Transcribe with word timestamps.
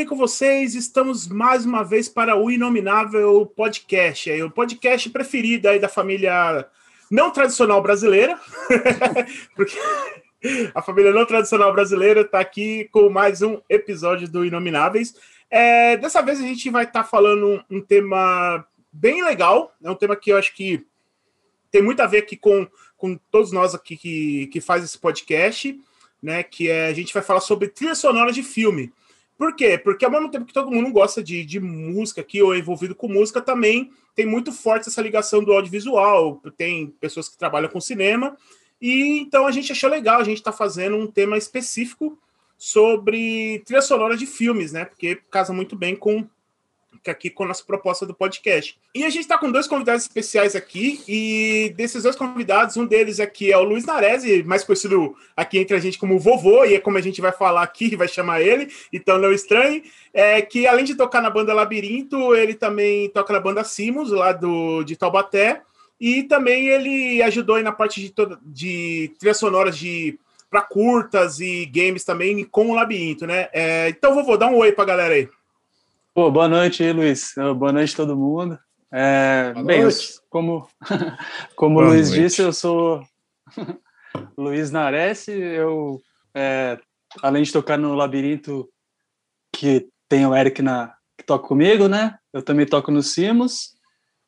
bem 0.00 0.06
com 0.06 0.16
vocês? 0.16 0.74
Estamos 0.74 1.28
mais 1.28 1.66
uma 1.66 1.84
vez 1.84 2.08
para 2.08 2.34
o 2.34 2.50
Inominável 2.50 3.44
Podcast, 3.44 4.30
aí, 4.30 4.42
o 4.42 4.50
podcast 4.50 5.10
preferido 5.10 5.68
aí 5.68 5.78
da 5.78 5.90
família 5.90 6.66
não 7.10 7.30
tradicional 7.30 7.82
brasileira, 7.82 8.40
porque 9.54 9.78
a 10.74 10.80
família 10.80 11.12
não 11.12 11.26
tradicional 11.26 11.70
brasileira 11.74 12.22
está 12.22 12.40
aqui 12.40 12.88
com 12.90 13.10
mais 13.10 13.42
um 13.42 13.60
episódio 13.68 14.26
do 14.26 14.42
Inomináveis. 14.42 15.14
É, 15.50 15.98
dessa 15.98 16.22
vez 16.22 16.40
a 16.40 16.44
gente 16.44 16.70
vai 16.70 16.84
estar 16.84 17.02
tá 17.02 17.06
falando 17.06 17.46
um, 17.46 17.76
um, 17.76 17.80
tema 17.82 18.66
bem 18.90 19.22
legal, 19.22 19.70
é 19.84 19.90
um 19.90 19.94
tema 19.94 20.16
que 20.16 20.32
eu 20.32 20.38
acho 20.38 20.54
que 20.54 20.82
tem 21.70 21.82
muito 21.82 22.00
a 22.00 22.06
ver 22.06 22.20
aqui 22.20 22.38
com, 22.38 22.66
com 22.96 23.18
todos 23.30 23.52
nós 23.52 23.74
aqui 23.74 23.98
que, 23.98 24.46
que 24.46 24.62
faz 24.62 24.82
esse 24.82 24.98
podcast, 24.98 25.78
né? 26.22 26.42
Que 26.42 26.70
é, 26.70 26.86
a 26.86 26.94
gente 26.94 27.12
vai 27.12 27.22
falar 27.22 27.40
sobre 27.40 27.68
trilha 27.68 27.94
sonora 27.94 28.32
de 28.32 28.42
filme. 28.42 28.90
Por 29.40 29.56
quê? 29.56 29.78
Porque 29.78 30.04
ao 30.04 30.10
mesmo 30.10 30.30
tempo 30.30 30.44
que 30.44 30.52
todo 30.52 30.70
mundo 30.70 30.92
gosta 30.92 31.22
de, 31.22 31.42
de 31.46 31.58
música 31.58 32.20
aqui 32.20 32.42
ou 32.42 32.54
é 32.54 32.58
envolvido 32.58 32.94
com 32.94 33.08
música, 33.08 33.40
também 33.40 33.90
tem 34.14 34.26
muito 34.26 34.52
forte 34.52 34.90
essa 34.90 35.00
ligação 35.00 35.42
do 35.42 35.50
audiovisual. 35.50 36.42
Tem 36.58 36.88
pessoas 37.00 37.26
que 37.26 37.38
trabalham 37.38 37.70
com 37.70 37.80
cinema. 37.80 38.36
E 38.78 39.18
então 39.18 39.46
a 39.46 39.50
gente 39.50 39.72
achou 39.72 39.88
legal 39.88 40.20
a 40.20 40.24
gente 40.24 40.36
estar 40.36 40.52
tá 40.52 40.58
fazendo 40.58 40.94
um 40.94 41.06
tema 41.06 41.38
específico 41.38 42.18
sobre 42.58 43.62
trilha 43.64 43.80
sonora 43.80 44.14
de 44.14 44.26
filmes, 44.26 44.72
né? 44.72 44.84
Porque 44.84 45.22
casa 45.30 45.54
muito 45.54 45.74
bem 45.74 45.96
com 45.96 46.28
aqui 47.08 47.30
com 47.30 47.44
a 47.44 47.48
nossa 47.48 47.64
proposta 47.64 48.04
do 48.04 48.12
podcast. 48.12 48.76
E 48.92 49.04
a 49.04 49.10
gente 49.10 49.22
está 49.22 49.38
com 49.38 49.50
dois 49.50 49.68
convidados 49.68 50.02
especiais 50.02 50.56
aqui, 50.56 51.00
e 51.06 51.72
desses 51.76 52.02
dois 52.02 52.16
convidados, 52.16 52.76
um 52.76 52.84
deles 52.84 53.20
aqui 53.20 53.52
é 53.52 53.56
o 53.56 53.62
Luiz 53.62 53.84
Narese, 53.84 54.42
mais 54.42 54.64
conhecido 54.64 55.14
aqui 55.36 55.58
entre 55.58 55.76
a 55.76 55.78
gente 55.78 55.98
como 55.98 56.18
vovô, 56.18 56.64
e 56.64 56.74
é 56.74 56.80
como 56.80 56.98
a 56.98 57.00
gente 57.00 57.20
vai 57.20 57.32
falar 57.32 57.62
aqui, 57.62 57.94
vai 57.96 58.08
chamar 58.08 58.42
ele, 58.42 58.68
então 58.92 59.18
não 59.18 59.32
estranhe, 59.32 59.84
é 60.12 60.42
que 60.42 60.66
além 60.66 60.84
de 60.84 60.96
tocar 60.96 61.22
na 61.22 61.30
banda 61.30 61.54
Labirinto, 61.54 62.34
ele 62.34 62.54
também 62.54 63.08
toca 63.10 63.32
na 63.32 63.40
banda 63.40 63.62
Simos, 63.62 64.10
lá 64.10 64.32
do, 64.32 64.82
de 64.82 64.96
Taubaté, 64.96 65.62
e 66.00 66.24
também 66.24 66.68
ele 66.68 67.22
ajudou 67.22 67.56
aí 67.56 67.62
na 67.62 67.72
parte 67.72 68.00
de, 68.00 68.10
toda, 68.10 68.38
de 68.42 69.14
trilhas 69.18 69.36
sonoras 69.36 69.78
de 69.78 70.18
para 70.50 70.62
curtas 70.62 71.38
e 71.38 71.64
games 71.66 72.04
também 72.04 72.44
com 72.44 72.70
o 72.70 72.74
Labirinto, 72.74 73.24
né? 73.24 73.48
É, 73.52 73.88
então, 73.88 74.14
vovô, 74.14 74.36
dá 74.36 74.48
um 74.48 74.56
oi 74.56 74.72
para 74.72 74.82
a 74.82 74.86
galera 74.86 75.14
aí. 75.14 75.28
Pô, 76.20 76.30
boa 76.30 76.46
noite 76.46 76.92
Luiz. 76.92 77.32
Boa 77.56 77.72
noite 77.72 77.94
a 77.94 77.96
todo 77.96 78.14
mundo. 78.14 78.58
É, 78.92 79.54
bem, 79.64 79.80
eu, 79.80 79.88
como, 80.28 80.68
como 81.56 81.78
o 81.78 81.82
Luiz 81.82 82.10
noite. 82.10 82.22
disse, 82.22 82.42
eu 82.42 82.52
sou 82.52 83.02
Luiz 84.36 84.70
Nares. 84.70 85.26
Eu, 85.28 85.98
é, 86.34 86.78
além 87.22 87.42
de 87.42 87.50
tocar 87.50 87.78
no 87.78 87.94
Labirinto, 87.94 88.68
que 89.50 89.88
tem 90.10 90.26
o 90.26 90.36
Eric 90.36 90.60
na, 90.60 90.94
que 91.16 91.24
toca 91.24 91.48
comigo, 91.48 91.88
né? 91.88 92.18
Eu 92.34 92.42
também 92.42 92.66
toco 92.66 92.90
no 92.90 93.02
Simos. 93.02 93.70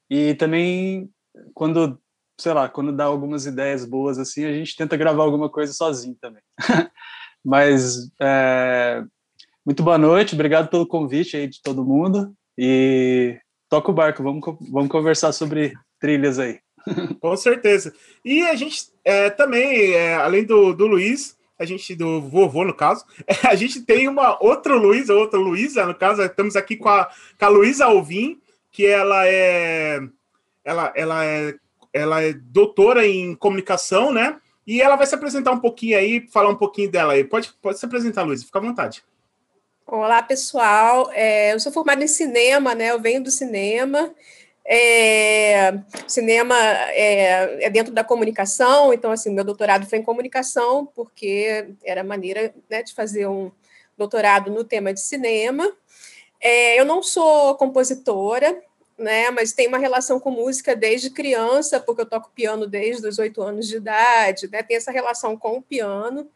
E 0.09 0.35
também, 0.37 1.11
quando, 1.53 2.01
sei 2.41 2.55
lá, 2.55 2.71
quando 2.71 2.91
dá 2.91 3.05
algumas 3.05 3.45
ideias 3.45 3.85
boas 3.85 4.19
assim, 4.19 4.47
a 4.47 4.53
gente 4.53 4.77
tenta 4.77 4.97
gravar 4.97 5.25
alguma 5.25 5.51
coisa 5.51 5.75
sozinho 5.75 6.17
também. 6.19 6.43
Mas 7.45 8.11
é, 8.19 9.05
muito 9.65 9.83
boa 9.83 9.99
noite, 9.99 10.35
obrigado 10.35 10.69
pelo 10.69 10.87
convite 10.87 11.37
aí 11.37 11.47
de 11.47 11.63
todo 11.63 11.85
mundo. 11.85 12.33
E 12.57 13.39
toca 13.69 13.91
o 13.91 13.95
barco, 13.95 14.23
vamos, 14.23 14.43
vamos 14.71 14.91
conversar 14.91 15.33
sobre 15.33 15.73
trilhas 15.99 16.39
aí. 16.39 16.61
Com 17.21 17.37
certeza. 17.37 17.95
E 18.25 18.43
a 18.43 18.55
gente 18.55 18.87
é, 19.05 19.31
também, 19.31 19.93
é, 19.93 20.15
além 20.15 20.45
do, 20.45 20.73
do 20.73 20.87
Luiz, 20.87 21.37
a 21.59 21.65
gente, 21.65 21.95
do 21.95 22.21
vovô, 22.21 22.65
no 22.65 22.75
caso, 22.75 23.05
é, 23.27 23.35
a 23.49 23.55
gente 23.55 23.83
tem 23.83 24.09
uma 24.09 24.43
outra 24.43 24.75
Luiz, 24.75 25.09
outra 25.09 25.39
Luísa, 25.39 25.87
no 25.87 25.95
caso, 25.95 26.23
estamos 26.23 26.57
aqui 26.57 26.77
com 26.77 26.89
a, 26.89 27.09
com 27.39 27.45
a 27.45 27.49
Luísa 27.49 27.87
Alvim, 27.87 28.41
que 28.71 28.87
ela 28.87 29.27
é, 29.27 30.01
ela, 30.65 30.93
ela 30.97 31.25
é 31.25 31.55
ela 31.93 32.23
é 32.23 32.33
doutora 32.33 33.07
em 33.07 33.35
comunicação, 33.35 34.13
né? 34.13 34.41
E 34.67 34.81
ela 34.81 34.97
vai 34.97 35.07
se 35.07 35.15
apresentar 35.15 35.53
um 35.53 35.59
pouquinho 35.59 35.99
aí, 35.99 36.27
falar 36.29 36.49
um 36.49 36.57
pouquinho 36.57 36.91
dela 36.91 37.13
aí. 37.13 37.25
Pode, 37.25 37.53
pode 37.61 37.79
se 37.79 37.85
apresentar, 37.85 38.23
Luiz, 38.23 38.43
fica 38.43 38.59
à 38.59 38.63
vontade. 38.63 39.03
Olá, 39.87 40.23
pessoal. 40.23 41.11
É, 41.13 41.53
eu 41.53 41.61
sou 41.61 41.73
formada 41.73 42.03
em 42.05 42.09
cinema, 42.09 42.75
né? 42.75 42.91
Eu 42.91 43.01
venho 43.01 43.23
do 43.23 43.31
cinema. 43.31 44.15
É, 44.65 45.73
cinema 46.07 46.57
é, 46.91 47.67
é, 47.67 47.71
dentro 47.71 47.93
da 47.93 48.05
comunicação, 48.05 48.93
então, 48.93 49.11
assim, 49.11 49.31
meu 49.31 49.43
doutorado 49.45 49.87
foi 49.87 49.99
em 49.99 50.05
comunicação, 50.05 50.87
porque 50.87 51.75
era 51.85 52.05
maneira 52.05 52.55
né, 52.71 52.83
de 52.83 52.95
fazer 52.95 53.27
um 53.27 53.51
doutorado 53.99 54.51
no 54.53 54.63
tema 54.63 54.95
de 54.95 55.01
cinema. 55.01 55.71
É, 56.41 56.79
eu 56.79 56.85
não 56.85 57.03
sou 57.03 57.57
compositora, 57.57 58.63
né, 58.97 59.31
mas 59.31 59.53
tenho 59.53 59.69
uma 59.69 59.79
relação 59.79 60.21
com 60.21 60.31
música 60.31 60.77
desde 60.77 61.11
criança, 61.11 61.81
porque 61.81 62.03
eu 62.03 62.07
toco 62.07 62.31
piano 62.35 62.67
desde 62.67 63.07
os 63.07 63.19
oito 63.19 63.43
anos 63.43 63.67
de 63.67 63.77
idade, 63.77 64.49
né, 64.49 64.63
tem 64.63 64.77
essa 64.77 64.93
relação 64.93 65.37
com 65.37 65.59
o 65.59 65.63
piano. 65.63 66.31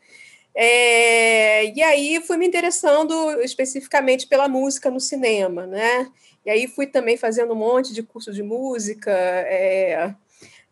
É, 0.58 1.66
e 1.66 1.82
aí 1.82 2.22
fui 2.26 2.38
me 2.38 2.46
interessando 2.46 3.12
especificamente 3.42 4.26
pela 4.26 4.48
música 4.48 4.90
no 4.90 4.98
cinema, 4.98 5.66
né? 5.66 6.10
E 6.46 6.50
aí 6.50 6.66
fui 6.66 6.86
também 6.86 7.18
fazendo 7.18 7.52
um 7.52 7.56
monte 7.56 7.92
de 7.92 8.02
curso 8.02 8.32
de 8.32 8.42
música, 8.42 9.10
é, 9.12 10.14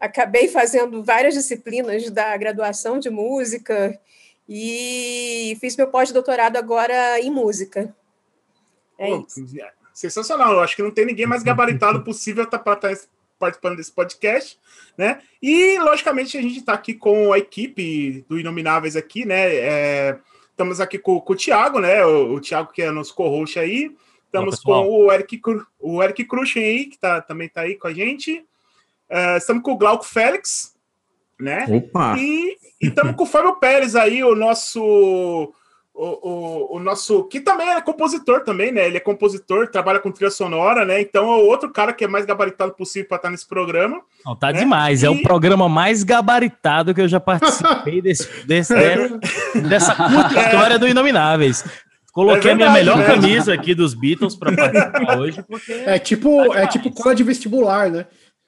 acabei 0.00 0.48
fazendo 0.48 1.04
várias 1.04 1.34
disciplinas 1.34 2.08
da 2.10 2.34
graduação 2.34 2.98
de 2.98 3.10
música 3.10 4.00
e 4.48 5.54
fiz 5.60 5.76
meu 5.76 5.88
pós-doutorado 5.88 6.56
agora 6.56 7.20
em 7.20 7.30
música. 7.30 7.94
É 8.98 9.08
Pô, 9.08 9.26
sensacional, 9.92 10.54
eu 10.54 10.60
acho 10.60 10.76
que 10.76 10.82
não 10.82 10.92
tem 10.92 11.04
ninguém 11.04 11.26
mais 11.26 11.42
gabaritado 11.42 12.02
possível 12.02 12.46
para 12.48 12.72
estar 12.72 12.90
participando 13.44 13.76
desse 13.76 13.92
podcast, 13.92 14.58
né? 14.96 15.20
E, 15.42 15.78
logicamente, 15.78 16.38
a 16.38 16.42
gente 16.42 16.58
está 16.58 16.72
aqui 16.72 16.94
com 16.94 17.30
a 17.30 17.38
equipe 17.38 18.24
do 18.26 18.38
Inomináveis 18.38 18.96
aqui, 18.96 19.26
né? 19.26 19.54
É, 19.54 20.18
estamos 20.50 20.80
aqui 20.80 20.98
com, 20.98 21.20
com, 21.20 21.32
o 21.34 21.36
Thiago, 21.36 21.78
né? 21.78 22.04
O, 22.06 22.34
o 22.34 22.40
Thiago, 22.40 22.72
que 22.72 22.80
é 22.80 22.90
nosso 22.90 23.14
co-host 23.14 23.58
aí. 23.58 23.94
Estamos 24.24 24.64
Olá, 24.64 24.82
com 24.82 24.88
o 24.88 25.12
Eric, 25.12 25.40
o 25.78 26.02
Eric 26.02 26.24
Cruxen 26.24 26.64
aí, 26.64 26.86
que 26.86 26.98
tá, 26.98 27.20
também 27.20 27.46
está 27.46 27.60
aí 27.60 27.76
com 27.76 27.86
a 27.86 27.92
gente. 27.92 28.38
Uh, 29.10 29.36
estamos 29.36 29.62
com 29.62 29.72
o 29.72 29.76
Glauco 29.76 30.04
Félix, 30.04 30.74
né? 31.38 31.66
Opa! 31.68 32.16
E 32.18 32.56
estamos 32.80 33.14
com 33.14 33.24
o 33.24 33.26
Fábio 33.26 33.56
Pérez 33.56 33.94
aí, 33.94 34.24
o 34.24 34.34
nosso 34.34 35.52
o, 35.94 36.28
o, 36.28 36.76
o, 36.76 36.80
nosso. 36.80 37.22
que 37.24 37.40
também 37.40 37.68
é 37.68 37.80
compositor 37.80 38.40
também, 38.40 38.72
né? 38.72 38.86
Ele 38.88 38.96
é 38.96 39.00
compositor, 39.00 39.68
trabalha 39.68 40.00
com 40.00 40.10
trilha 40.10 40.30
sonora, 40.30 40.84
né? 40.84 41.00
Então 41.00 41.24
é 41.32 41.36
o 41.36 41.46
outro 41.46 41.70
cara 41.70 41.92
que 41.92 42.04
é 42.04 42.08
mais 42.08 42.26
gabaritado 42.26 42.72
possível 42.72 43.08
para 43.08 43.16
estar 43.18 43.30
nesse 43.30 43.46
programa. 43.46 44.00
Não, 44.26 44.34
tá 44.34 44.52
né? 44.52 44.58
demais. 44.58 45.02
E... 45.02 45.06
É 45.06 45.10
o 45.10 45.22
programa 45.22 45.68
mais 45.68 46.02
gabaritado 46.02 46.92
que 46.92 47.00
eu 47.00 47.06
já 47.06 47.20
participei 47.20 48.02
desse, 48.02 48.28
desse 48.44 48.74
é. 48.74 49.08
dessa 49.68 49.94
curta 49.94 50.34
é. 50.36 50.44
história 50.44 50.78
do 50.80 50.88
Inomináveis. 50.88 51.64
Coloquei 52.12 52.52
é 52.52 52.54
verdade, 52.54 52.62
a 52.62 52.82
minha 52.82 52.94
melhor 52.94 52.98
né? 52.98 53.06
camisa 53.06 53.52
aqui 53.52 53.74
dos 53.74 53.92
Beatles 53.92 54.36
para 54.36 54.54
participar 54.54 55.18
hoje. 55.18 55.42
Porque 55.42 55.72
é 55.72 55.98
tipo, 55.98 56.48
tá 56.48 56.60
é 56.60 56.66
tipo 56.66 56.90
cola 56.92 57.14
de 57.14 57.24
vestibular, 57.24 57.90
né? 57.90 58.06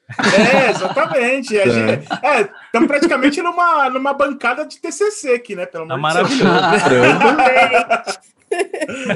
É, 0.09 0.71
exatamente. 0.71 1.55
Estamos 1.57 2.07
é. 2.23 2.49
é, 2.75 2.87
praticamente 2.87 3.43
numa, 3.43 3.91
numa 3.91 4.13
bancada 4.13 4.65
de 4.65 4.81
TCC 4.81 5.35
aqui, 5.35 5.57
né? 5.57 5.67
Pelo 5.67 5.89
tá 5.89 5.97
maravilhoso. 5.97 6.45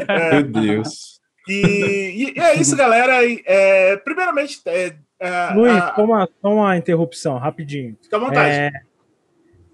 é, 0.08 0.32
Meu 0.32 0.42
Deus. 0.42 1.20
E, 1.48 2.32
e, 2.36 2.40
é 2.40 2.54
isso, 2.54 2.76
galera. 2.76 3.20
É, 3.44 3.96
primeiramente, 3.98 4.60
é, 4.66 4.94
é, 5.18 5.54
Luiz, 5.54 5.76
a... 5.76 5.94
uma, 5.98 6.28
só 6.40 6.52
uma 6.52 6.76
interrupção, 6.76 7.38
rapidinho. 7.38 7.96
Fica 8.02 8.16
à 8.16 8.20
vontade. 8.20 8.50
É, 8.50 8.72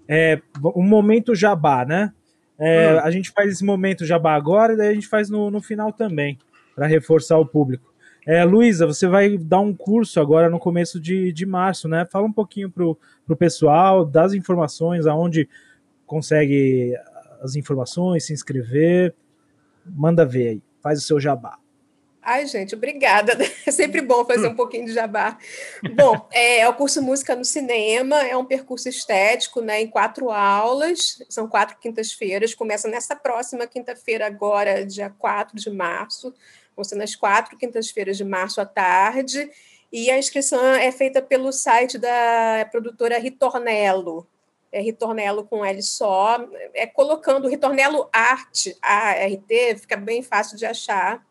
é, 0.07 0.41
um 0.75 0.83
momento 0.83 1.35
jabá, 1.35 1.85
né? 1.85 2.13
É, 2.59 2.93
hum. 2.93 2.99
A 3.03 3.11
gente 3.11 3.31
faz 3.31 3.51
esse 3.51 3.65
momento 3.65 4.05
jabá 4.05 4.33
agora 4.33 4.73
e 4.73 4.77
daí 4.77 4.89
a 4.89 4.93
gente 4.93 5.07
faz 5.07 5.29
no, 5.29 5.51
no 5.51 5.61
final 5.61 5.91
também, 5.91 6.37
para 6.75 6.87
reforçar 6.87 7.37
o 7.37 7.45
público. 7.45 7.93
É, 8.27 8.43
Luísa, 8.43 8.85
você 8.85 9.07
vai 9.07 9.37
dar 9.37 9.61
um 9.61 9.73
curso 9.73 10.19
agora 10.19 10.49
no 10.49 10.59
começo 10.59 10.99
de, 10.99 11.31
de 11.31 11.45
março, 11.45 11.87
né? 11.87 12.05
Fala 12.11 12.27
um 12.27 12.33
pouquinho 12.33 12.69
para 12.69 12.83
o 12.83 13.35
pessoal, 13.37 14.03
das 14.03 14.33
informações, 14.33 15.07
aonde 15.07 15.47
consegue 16.05 16.93
as 17.41 17.55
informações, 17.55 18.25
se 18.25 18.33
inscrever. 18.33 19.15
Manda 19.85 20.25
ver 20.25 20.47
aí, 20.49 20.61
faz 20.83 20.99
o 20.99 21.03
seu 21.03 21.21
jabá. 21.21 21.57
Ai, 22.21 22.45
gente, 22.45 22.75
obrigada. 22.75 23.31
É 23.65 23.71
sempre 23.71 24.01
bom 24.01 24.25
fazer 24.25 24.47
um 24.47 24.55
pouquinho 24.55 24.85
de 24.85 24.93
jabá. 24.93 25.37
Bom, 25.95 26.27
é, 26.31 26.59
é, 26.59 26.67
o 26.67 26.73
curso 26.73 27.01
Música 27.01 27.33
no 27.33 27.45
Cinema, 27.45 28.21
é 28.27 28.35
um 28.35 28.43
percurso 28.43 28.89
estético, 28.89 29.61
né, 29.61 29.81
em 29.81 29.87
quatro 29.87 30.29
aulas, 30.29 31.23
são 31.29 31.47
quatro 31.47 31.77
quintas-feiras, 31.79 32.53
começa 32.53 32.89
nessa 32.89 33.15
próxima 33.15 33.65
quinta-feira, 33.67 34.27
agora, 34.27 34.85
dia 34.85 35.09
4 35.09 35.57
de 35.57 35.69
março, 35.69 36.33
vão 36.77 36.83
ser 36.85 36.95
nas 36.95 37.15
quatro 37.15 37.57
quintas-feiras 37.57 38.15
de 38.15 38.23
março 38.23 38.61
à 38.61 38.65
tarde, 38.65 39.51
e 39.91 40.09
a 40.11 40.17
inscrição 40.17 40.63
é 40.75 40.91
feita 40.91 41.21
pelo 41.21 41.51
site 41.51 41.97
da 41.97 42.67
produtora 42.71 43.17
Ritornello, 43.17 44.27
é 44.71 44.81
ritornelo 44.81 45.45
com 45.45 45.65
L 45.65 45.81
só, 45.81 46.45
é 46.73 46.85
colocando 46.85 47.47
ritornelo 47.47 48.09
art, 48.11 48.67
A-R-T, 48.81 49.77
fica 49.77 49.95
bem 49.95 50.21
fácil 50.21 50.57
de 50.57 50.65
achar, 50.65 51.25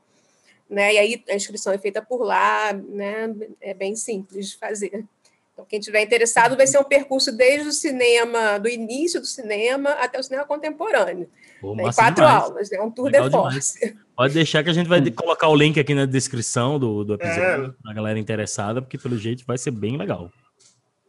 né? 0.69 0.95
E 0.95 0.99
aí 0.99 1.25
a 1.29 1.35
inscrição 1.35 1.73
é 1.73 1.79
feita 1.79 2.03
por 2.03 2.23
lá, 2.23 2.73
né? 2.73 3.33
É 3.61 3.75
bem 3.75 3.95
simples 3.95 4.51
de 4.51 4.57
fazer. 4.57 5.05
Então, 5.53 5.65
quem 5.65 5.79
tiver 5.79 6.03
interessado, 6.03 6.57
vai 6.57 6.67
ser 6.67 6.79
um 6.79 6.85
percurso 6.85 7.31
desde 7.31 7.69
o 7.69 7.73
cinema, 7.73 8.59
do 8.59 8.69
início 8.69 9.21
do 9.21 9.27
cinema 9.27 9.91
até 9.93 10.19
o 10.19 10.23
cinema 10.23 10.45
contemporâneo. 10.45 11.31
Pô, 11.61 11.75
né? 11.75 11.85
Quatro 11.85 12.25
demais. 12.25 12.43
aulas, 12.43 12.73
é 12.73 12.83
um 12.83 12.91
tour 12.91 13.07
Legal 13.07 13.29
de 13.29 13.37
force. 13.37 13.97
Pode 14.17 14.35
deixar 14.35 14.63
que 14.63 14.71
a 14.71 14.73
gente 14.73 14.89
vai 14.89 15.11
colocar 15.11 15.49
o 15.49 15.55
link 15.55 15.79
aqui 15.79 15.95
na 15.95 16.07
descrição 16.07 16.79
do, 16.79 17.05
do 17.05 17.15
episódio, 17.15 17.67
é. 17.67 17.83
para 17.83 17.93
a 17.93 17.95
galera 17.95 18.19
interessada, 18.19 18.81
porque 18.81 18.99
pelo 18.99 19.17
jeito 19.17 19.45
vai 19.47 19.59
ser 19.59 19.71
bem 19.71 19.97
legal. 19.97 20.31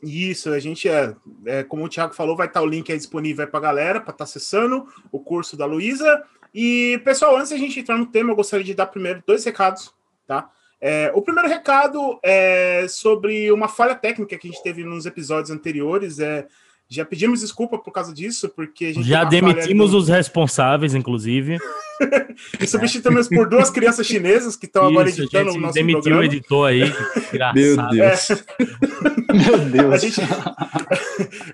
Isso, 0.02 0.52
a 0.52 0.60
gente 0.60 0.88
é, 0.88 1.16
é, 1.46 1.64
como 1.64 1.84
o 1.84 1.90
Thiago 1.90 2.14
falou, 2.14 2.36
vai 2.36 2.48
estar 2.48 2.62
o 2.62 2.66
link 2.66 2.92
aí 2.92 2.98
disponível 2.98 3.48
para 3.48 3.60
a 3.60 3.64
galera 3.64 4.00
para 4.00 4.12
estar 4.12 4.18
tá 4.18 4.24
acessando 4.26 4.86
o 5.12 5.20
curso 5.20 5.58
da 5.58 5.66
Luísa. 5.66 6.24
E, 6.54 7.02
pessoal, 7.04 7.36
antes 7.36 7.50
de 7.50 7.56
a 7.56 7.58
gente 7.58 7.80
entrar 7.80 7.98
no 7.98 8.06
tema, 8.06 8.32
eu 8.32 8.36
gostaria 8.36 8.66
de 8.66 8.74
dar 8.74 8.86
primeiro 8.88 9.24
dois 9.26 9.44
recados, 9.44 9.92
tá? 10.28 10.50
É, 10.80 11.12
o 11.16 11.22
primeiro 11.22 11.50
recado 11.50 12.20
é 12.22 12.86
sobre 12.88 13.52
uma 13.52 13.68
falha 13.68 13.96
técnica 13.96 14.38
que 14.38 14.48
a 14.48 14.52
gente 14.52 14.62
teve 14.62 14.84
nos 14.84 15.08
episódios 15.08 15.50
anteriores. 15.50 16.20
É, 16.20 16.48
já 16.90 17.04
pedimos 17.04 17.42
desculpa 17.42 17.78
por 17.78 17.92
causa 17.92 18.14
disso, 18.14 18.48
porque 18.50 18.94
já 19.04 19.26
demitimos 19.26 19.94
os 19.94 20.08
responsáveis, 20.08 20.96
inclusive. 20.96 21.58
e 22.60 22.66
substituímos 22.68 23.28
por 23.28 23.50
duas 23.50 23.70
crianças 23.70 24.08
chinesas 24.08 24.56
que 24.56 24.66
estão 24.66 24.88
agora 24.88 25.10
editando 25.10 25.52
o 25.52 25.58
nosso 25.58 25.74
demitiu 25.74 26.02
programa. 26.02 26.22
o 26.22 26.26
editor 26.26 26.70
aí. 26.70 26.82
Meu 27.54 27.76
Deus. 27.90 28.30
É. 28.30 28.36
Meu 29.34 29.58
Deus. 29.70 29.94
A 29.94 29.98
gente, 29.98 30.22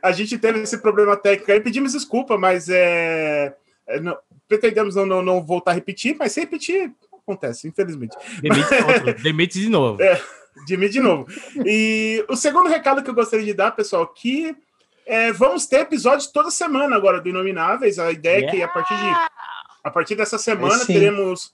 a 0.04 0.12
gente 0.12 0.38
teve 0.38 0.60
esse 0.60 0.78
problema 0.78 1.18
técnico 1.18 1.52
aí, 1.52 1.60
pedimos 1.60 1.94
desculpa, 1.94 2.38
mas 2.38 2.70
é, 2.70 3.56
é 3.88 4.00
não, 4.00 4.16
pretendemos 4.48 4.96
não, 4.96 5.06
não, 5.06 5.24
não 5.24 5.44
voltar 5.44 5.72
a 5.72 5.74
repetir, 5.74 6.16
mas 6.18 6.32
se 6.32 6.42
repetir, 6.42 6.92
acontece, 7.24 7.68
infelizmente. 7.68 8.16
Demite, 8.40 9.24
demite 9.24 9.60
de 9.60 9.70
novo. 9.70 10.00
É, 10.00 10.22
demite 10.68 10.94
de 10.94 11.00
novo. 11.00 11.26
E 11.66 12.24
o 12.30 12.36
segundo 12.36 12.70
recado 12.70 13.02
que 13.02 13.10
eu 13.10 13.16
gostaria 13.16 13.46
de 13.46 13.54
dar, 13.54 13.72
pessoal, 13.72 14.06
que 14.06 14.56
é, 15.06 15.32
vamos 15.32 15.66
ter 15.66 15.82
episódios 15.82 16.28
toda 16.28 16.52
semana 16.52 16.96
agora 16.96 17.20
do 17.20 17.30
Inomináveis. 17.30 18.00
A 18.00 18.12
ideia 18.12 18.40
yeah. 18.40 18.48
é 18.48 18.56
que 18.56 18.64
a 18.64 18.68
partir, 18.68 18.96
de, 18.96 19.10
a 19.84 19.92
partir 19.92 20.16
dessa 20.16 20.38
semana 20.38 20.86
teremos, 20.86 21.54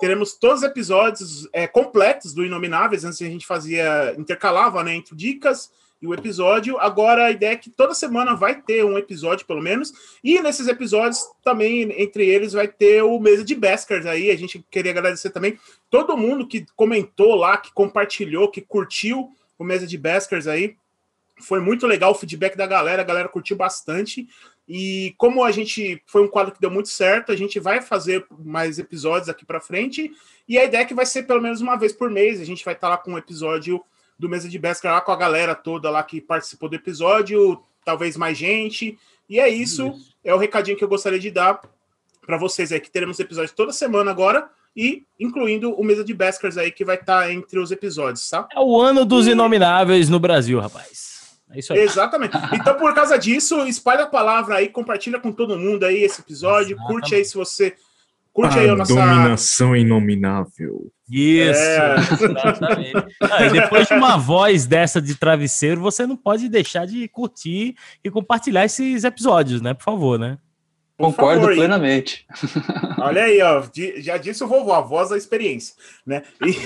teremos 0.00 0.34
todos 0.34 0.58
os 0.58 0.68
episódios 0.68 1.48
é, 1.52 1.66
completos 1.66 2.34
do 2.34 2.44
Inomináveis. 2.44 3.04
Antes 3.04 3.22
a 3.22 3.26
gente 3.26 3.46
fazia, 3.46 4.14
intercalava 4.18 4.82
né, 4.82 4.94
entre 4.94 5.14
dicas 5.14 5.70
e 6.00 6.06
o 6.06 6.14
episódio. 6.14 6.78
Agora 6.78 7.26
a 7.26 7.30
ideia 7.30 7.52
é 7.52 7.56
que 7.56 7.70
toda 7.70 7.94
semana 7.94 8.34
vai 8.34 8.60
ter 8.62 8.84
um 8.84 8.96
episódio, 8.96 9.46
pelo 9.46 9.62
menos. 9.62 9.92
E 10.22 10.40
nesses 10.40 10.68
episódios 10.68 11.24
também, 11.42 11.92
entre 12.00 12.26
eles, 12.26 12.52
vai 12.52 12.68
ter 12.68 13.02
o 13.02 13.18
Mesa 13.18 13.44
de 13.44 13.54
Baskers 13.54 14.06
aí. 14.06 14.30
A 14.30 14.36
gente 14.36 14.64
queria 14.70 14.92
agradecer 14.92 15.30
também 15.30 15.58
todo 15.90 16.16
mundo 16.16 16.46
que 16.46 16.66
comentou 16.76 17.34
lá, 17.34 17.56
que 17.56 17.72
compartilhou, 17.72 18.50
que 18.50 18.60
curtiu 18.60 19.30
o 19.58 19.64
Mesa 19.64 19.86
de 19.86 19.98
Baskers 19.98 20.46
aí. 20.46 20.76
Foi 21.40 21.60
muito 21.60 21.86
legal 21.86 22.12
o 22.12 22.14
feedback 22.14 22.56
da 22.56 22.66
galera, 22.66 23.02
a 23.02 23.04
galera 23.04 23.28
curtiu 23.28 23.56
bastante. 23.56 24.28
E 24.68 25.14
como 25.16 25.42
a 25.42 25.50
gente 25.50 26.02
foi 26.06 26.22
um 26.22 26.28
quadro 26.28 26.52
que 26.52 26.60
deu 26.60 26.70
muito 26.70 26.90
certo, 26.90 27.32
a 27.32 27.36
gente 27.36 27.58
vai 27.58 27.80
fazer 27.80 28.26
mais 28.38 28.78
episódios 28.78 29.28
aqui 29.28 29.46
para 29.46 29.60
frente. 29.60 30.12
E 30.46 30.58
a 30.58 30.64
ideia 30.64 30.82
é 30.82 30.84
que 30.84 30.94
vai 30.94 31.06
ser 31.06 31.22
pelo 31.22 31.40
menos 31.40 31.60
uma 31.60 31.76
vez 31.76 31.92
por 31.92 32.10
mês. 32.10 32.40
A 32.40 32.44
gente 32.44 32.64
vai 32.64 32.74
estar 32.74 32.88
lá 32.88 32.98
com 32.98 33.12
um 33.12 33.18
episódio 33.18 33.82
do 34.18 34.28
Mesa 34.28 34.48
de 34.48 34.58
Besca 34.58 34.92
lá 34.92 35.00
com 35.00 35.12
a 35.12 35.16
galera 35.16 35.54
toda 35.54 35.88
lá 35.88 36.02
que 36.02 36.20
participou 36.20 36.68
do 36.68 36.76
episódio, 36.76 37.62
talvez 37.84 38.16
mais 38.16 38.36
gente. 38.36 38.98
E 39.28 39.38
é 39.38 39.48
isso, 39.48 39.88
isso. 39.88 40.14
é 40.24 40.34
o 40.34 40.38
recadinho 40.38 40.76
que 40.76 40.84
eu 40.84 40.88
gostaria 40.88 41.18
de 41.18 41.30
dar 41.30 41.60
para 42.26 42.36
vocês 42.36 42.72
aí, 42.72 42.80
que 42.80 42.90
teremos 42.90 43.18
episódios 43.18 43.52
toda 43.52 43.72
semana 43.72 44.10
agora, 44.10 44.50
e 44.76 45.04
incluindo 45.18 45.72
o 45.72 45.82
Mesa 45.82 46.04
de 46.04 46.12
Baskers 46.12 46.58
aí, 46.58 46.70
que 46.70 46.84
vai 46.84 46.96
estar 46.96 47.22
tá 47.22 47.32
entre 47.32 47.58
os 47.58 47.70
episódios, 47.70 48.28
tá? 48.28 48.46
É 48.52 48.60
o 48.60 48.78
ano 48.78 49.04
dos 49.04 49.26
inomináveis 49.26 50.10
no 50.10 50.20
Brasil, 50.20 50.60
rapaz. 50.60 51.17
É 51.50 51.58
isso 51.58 51.72
aí. 51.72 51.80
Exatamente. 51.80 52.36
Então, 52.52 52.74
por 52.76 52.94
causa 52.94 53.18
disso, 53.18 53.66
espalha 53.66 54.04
a 54.04 54.08
palavra 54.08 54.56
aí, 54.56 54.68
compartilha 54.68 55.18
com 55.18 55.32
todo 55.32 55.58
mundo 55.58 55.84
aí 55.84 56.02
esse 56.02 56.20
episódio, 56.20 56.74
Exatamente. 56.74 56.92
curte 56.92 57.14
aí 57.14 57.24
se 57.24 57.34
você 57.34 57.74
Curte 58.38 58.56
a 58.56 58.60
aí 58.60 58.68
a 58.68 58.76
nossa. 58.76 58.94
Dominação 58.94 59.74
inominável. 59.74 60.92
Isso, 61.10 61.60
é. 61.60 61.96
exatamente. 61.96 63.16
Ah, 63.20 63.46
e 63.46 63.50
depois 63.50 63.88
de 63.88 63.94
uma 63.94 64.16
voz 64.16 64.64
dessa 64.64 65.02
de 65.02 65.16
travesseiro, 65.16 65.80
você 65.80 66.06
não 66.06 66.16
pode 66.16 66.48
deixar 66.48 66.86
de 66.86 67.08
curtir 67.08 67.74
e 68.04 68.08
compartilhar 68.08 68.64
esses 68.64 69.02
episódios, 69.02 69.60
né? 69.60 69.74
Por 69.74 69.82
favor, 69.82 70.20
né? 70.20 70.38
Por 70.96 71.06
Concordo 71.06 71.40
favor, 71.40 71.56
plenamente. 71.56 72.26
Olha 72.98 73.24
aí, 73.24 73.42
ó, 73.42 73.64
já 73.96 74.16
disse 74.16 74.44
o 74.44 74.48
vovô, 74.48 74.72
a 74.72 74.80
voz 74.82 75.10
da 75.10 75.16
experiência, 75.16 75.74
né? 76.06 76.22
E, 76.44 76.56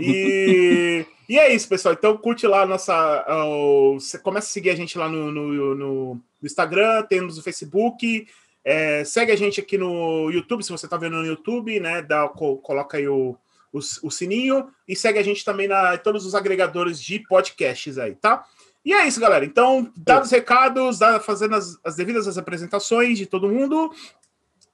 e, 1.04 1.06
e, 1.28 1.38
é 1.38 1.52
isso, 1.54 1.68
pessoal. 1.68 1.94
Então 1.94 2.16
curte 2.16 2.46
lá 2.46 2.62
a 2.62 2.66
nossa. 2.66 3.24
Uh, 3.28 3.98
começa 4.22 4.46
a 4.46 4.50
seguir 4.50 4.70
a 4.70 4.76
gente 4.76 4.96
lá 4.96 5.08
no, 5.08 5.30
no, 5.30 5.74
no 5.74 6.20
Instagram, 6.42 7.02
temos 7.04 7.38
o 7.38 7.42
Facebook. 7.42 8.26
É, 8.64 9.04
segue 9.04 9.30
a 9.30 9.36
gente 9.36 9.60
aqui 9.60 9.78
no 9.78 10.28
YouTube, 10.28 10.64
se 10.64 10.72
você 10.72 10.86
está 10.86 10.96
vendo 10.96 11.16
no 11.16 11.24
YouTube, 11.24 11.78
né? 11.78 12.02
Dá, 12.02 12.28
coloca 12.28 12.96
aí 12.96 13.06
o, 13.06 13.36
o, 13.72 13.78
o, 13.78 14.10
sininho 14.10 14.68
e 14.88 14.96
segue 14.96 15.20
a 15.20 15.22
gente 15.22 15.44
também 15.44 15.68
na 15.68 15.96
todos 15.96 16.26
os 16.26 16.34
agregadores 16.34 17.00
de 17.00 17.20
podcasts 17.20 17.96
aí, 17.96 18.16
tá? 18.16 18.44
E 18.84 18.92
é 18.92 19.06
isso, 19.06 19.20
galera. 19.20 19.44
Então, 19.44 19.92
dados 19.96 20.32
recados, 20.32 20.98
dá, 20.98 21.20
fazendo 21.20 21.54
as, 21.54 21.78
as, 21.84 21.94
devidas 21.94 22.26
as 22.26 22.38
apresentações 22.38 23.18
de 23.18 23.26
todo 23.26 23.48
mundo. 23.48 23.92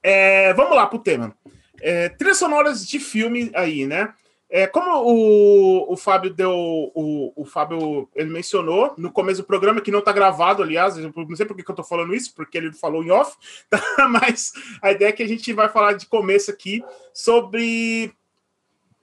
É, 0.01 0.53
vamos 0.55 0.75
lá 0.75 0.87
pro 0.87 0.99
tema. 0.99 1.35
É, 1.81 2.09
trilhas 2.09 2.37
sonoras 2.37 2.87
de 2.87 2.99
filme 2.99 3.51
aí, 3.53 3.85
né? 3.85 4.13
É, 4.55 4.67
como 4.67 4.87
o, 5.01 5.93
o 5.93 5.97
Fábio 5.97 6.31
deu. 6.31 6.51
O, 6.53 7.33
o 7.35 7.43
Fábio 7.43 8.07
ele 8.13 8.29
mencionou 8.29 8.93
no 8.99 9.11
começo 9.11 9.41
do 9.41 9.47
programa, 9.47 9.81
que 9.81 9.89
não 9.89 9.97
está 9.97 10.11
gravado, 10.11 10.61
aliás, 10.61 10.95
eu 10.95 11.11
não 11.11 11.35
sei 11.35 11.43
por 11.43 11.57
que 11.57 11.63
eu 11.67 11.73
estou 11.73 11.83
falando 11.83 12.13
isso, 12.13 12.35
porque 12.35 12.59
ele 12.59 12.71
falou 12.71 13.03
em 13.03 13.09
off, 13.09 13.35
tá? 13.67 13.81
mas 14.07 14.53
a 14.79 14.91
ideia 14.91 15.09
é 15.09 15.11
que 15.11 15.23
a 15.23 15.27
gente 15.27 15.51
vai 15.53 15.69
falar 15.69 15.93
de 15.93 16.05
começo 16.05 16.51
aqui 16.51 16.83
sobre 17.11 18.13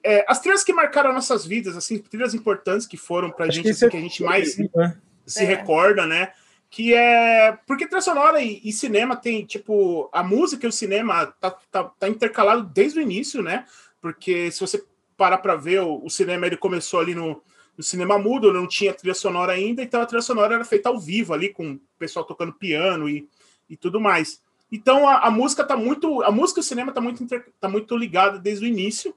é, 0.05 0.25
as 0.29 0.38
trilhas 0.38 0.62
que 0.62 0.73
marcaram 0.73 1.12
nossas 1.12 1.44
vidas, 1.44 1.76
assim, 1.76 1.99
trilhas 1.99 2.32
importantes 2.32 2.87
que 2.87 2.96
foram 2.96 3.29
para 3.29 3.46
a 3.46 3.50
gente, 3.50 3.64
que, 3.64 3.70
assim, 3.70 3.88
que 3.88 3.96
a 3.96 4.00
gente 4.00 4.23
mais 4.23 4.56
né? 4.56 4.96
se 5.26 5.43
é. 5.43 5.46
recorda, 5.46 6.06
né? 6.06 6.31
Que 6.70 6.94
é. 6.94 7.58
Porque 7.67 7.89
trilha 7.89 8.01
sonora 8.01 8.41
e, 8.41 8.60
e, 8.63 8.72
cinema 8.72 9.17
tem, 9.17 9.44
tipo, 9.44 10.08
a 10.13 10.22
música 10.22 10.65
e 10.65 10.69
o 10.69 10.72
cinema 10.72 11.27
tá, 11.41 11.51
tá, 11.72 11.82
tá 11.98 12.08
intercalado 12.08 12.63
desde 12.63 13.01
o 13.01 13.03
início, 13.03 13.43
né? 13.43 13.67
Porque 14.01 14.53
se 14.53 14.60
você 14.60 14.82
parar 15.20 15.36
para 15.36 15.55
ver, 15.55 15.82
o, 15.82 16.03
o, 16.03 16.08
cinema 16.08 16.46
ele 16.46 16.56
começou 16.56 16.98
ali 16.98 17.15
no, 17.15 17.43
no, 17.77 17.84
cinema 17.84 18.19
mudo, 18.19 18.50
não 18.55 18.67
tinha 18.67 18.94
trilha 18.94 19.12
sonora 19.12 19.53
ainda, 19.53 19.82
então 19.82 20.00
a 20.00 20.06
trilha 20.06 20.22
sonora 20.22 20.55
era 20.55 20.65
feita 20.65 20.89
ao 20.89 20.98
vivo 20.98 21.34
ali, 21.34 21.50
com 21.50 21.72
o 21.72 21.81
pessoal 21.98 22.24
tocando 22.24 22.55
piano 22.55 23.06
e, 23.06 23.29
e 23.69 23.77
tudo 23.77 24.00
mais. 24.00 24.41
Então 24.72 25.06
a, 25.06 25.27
a 25.27 25.31
música 25.31 25.62
tá 25.62 25.77
muito. 25.77 26.22
A 26.22 26.31
música 26.31 26.60
e 26.60 26.62
o 26.62 26.65
cinema 26.65 26.91
tá 26.91 27.03
muito, 27.03 27.22
tá 27.60 27.69
muito 27.69 27.94
ligada 27.98 28.39
desde 28.39 28.65
o 28.65 28.69
início. 28.69 29.15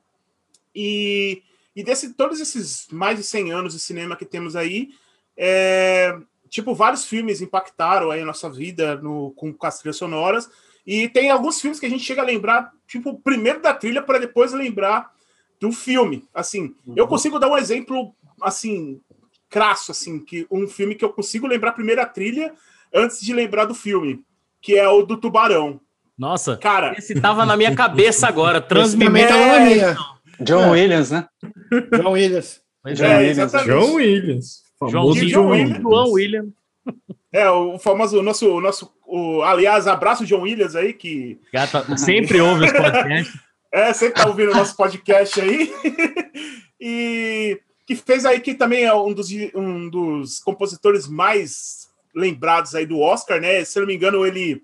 E, 0.75 1.41
e 1.73 1.85
desse, 1.85 2.13
todos 2.15 2.41
esses 2.41 2.89
mais 2.91 3.17
de 3.17 3.23
100 3.23 3.53
anos 3.53 3.73
de 3.73 3.79
cinema 3.79 4.17
que 4.17 4.25
temos 4.25 4.57
aí, 4.57 4.89
é, 5.37 6.17
tipo, 6.49 6.75
vários 6.75 7.05
filmes 7.05 7.39
impactaram 7.39 8.11
aí 8.11 8.19
a 8.19 8.25
nossa 8.25 8.49
vida 8.49 8.97
no, 8.97 9.31
com, 9.37 9.53
com 9.53 9.67
as 9.67 9.79
trilhas 9.79 9.95
sonoras. 9.95 10.49
E 10.85 11.07
tem 11.07 11.29
alguns 11.29 11.61
filmes 11.61 11.79
que 11.79 11.85
a 11.85 11.89
gente 11.89 12.03
chega 12.03 12.21
a 12.21 12.25
lembrar, 12.25 12.73
tipo, 12.85 13.17
primeiro 13.21 13.61
da 13.61 13.73
trilha, 13.73 14.01
para 14.03 14.19
depois 14.19 14.51
lembrar 14.51 15.12
do 15.63 15.71
filme. 15.71 16.25
Assim, 16.33 16.75
uhum. 16.85 16.93
eu 16.97 17.07
consigo 17.07 17.39
dar 17.39 17.47
um 17.47 17.57
exemplo 17.57 18.13
assim 18.41 18.99
crasso, 19.49 19.91
assim, 19.91 20.19
que 20.19 20.45
um 20.51 20.67
filme 20.67 20.93
que 20.93 21.05
eu 21.05 21.09
consigo 21.09 21.47
lembrar 21.47 21.69
a 21.69 21.73
primeira 21.73 22.05
trilha 22.05 22.53
antes 22.93 23.21
de 23.21 23.33
lembrar 23.33 23.65
do 23.65 23.73
filme, 23.73 24.21
que 24.61 24.75
é 24.75 24.87
o 24.89 25.03
do 25.03 25.15
Tubarão. 25.15 25.79
Nossa, 26.17 26.57
cara, 26.57 26.95
esse 26.97 27.19
tava 27.19 27.45
na 27.45 27.55
minha 27.55 27.73
cabeça 27.73 28.27
agora, 28.27 28.59
transmitindo. 28.59 29.17
É... 29.21 29.95
John 30.41 30.71
Williams, 30.71 31.11
né? 31.11 31.27
John 31.95 32.11
Williams. 32.11 32.61
John, 32.93 33.05
é, 33.05 33.17
Williams. 33.19 33.51
John 33.65 33.93
Williams. 33.93 34.63
Famoso 34.77 35.19
John, 35.21 35.27
John 35.27 35.49
Williams. 35.49 35.81
João 35.81 36.11
Williams. 36.11 36.53
É, 37.31 37.49
o 37.49 37.79
famoso, 37.79 38.19
o 38.19 38.23
nosso, 38.23 38.49
o 38.49 38.59
nosso 38.59 38.91
o, 39.07 39.41
aliás, 39.43 39.87
abraço 39.87 40.25
John 40.25 40.41
Williams 40.41 40.75
aí, 40.75 40.93
que... 40.93 41.39
Gata, 41.53 41.97
sempre 41.97 42.41
ouve 42.41 42.65
os 42.65 42.71
podcasts. 42.71 43.52
É, 43.73 43.91
você 43.91 44.11
que 44.11 44.21
tá 44.21 44.27
ouvindo 44.27 44.51
o 44.51 44.55
nosso 44.55 44.77
podcast 44.77 45.41
aí. 45.41 45.73
e 46.79 47.59
que 47.87 47.95
fez 47.95 48.23
aí 48.23 48.39
que 48.39 48.53
também 48.53 48.83
é 48.83 48.93
um 48.93 49.11
dos, 49.11 49.29
um 49.55 49.89
dos 49.89 50.39
compositores 50.39 51.07
mais 51.07 51.89
lembrados 52.13 52.75
aí 52.75 52.85
do 52.85 52.99
Oscar, 52.99 53.41
né? 53.41 53.65
Se 53.65 53.79
eu 53.79 53.81
não 53.81 53.87
me 53.87 53.95
engano, 53.95 54.23
ele 54.27 54.61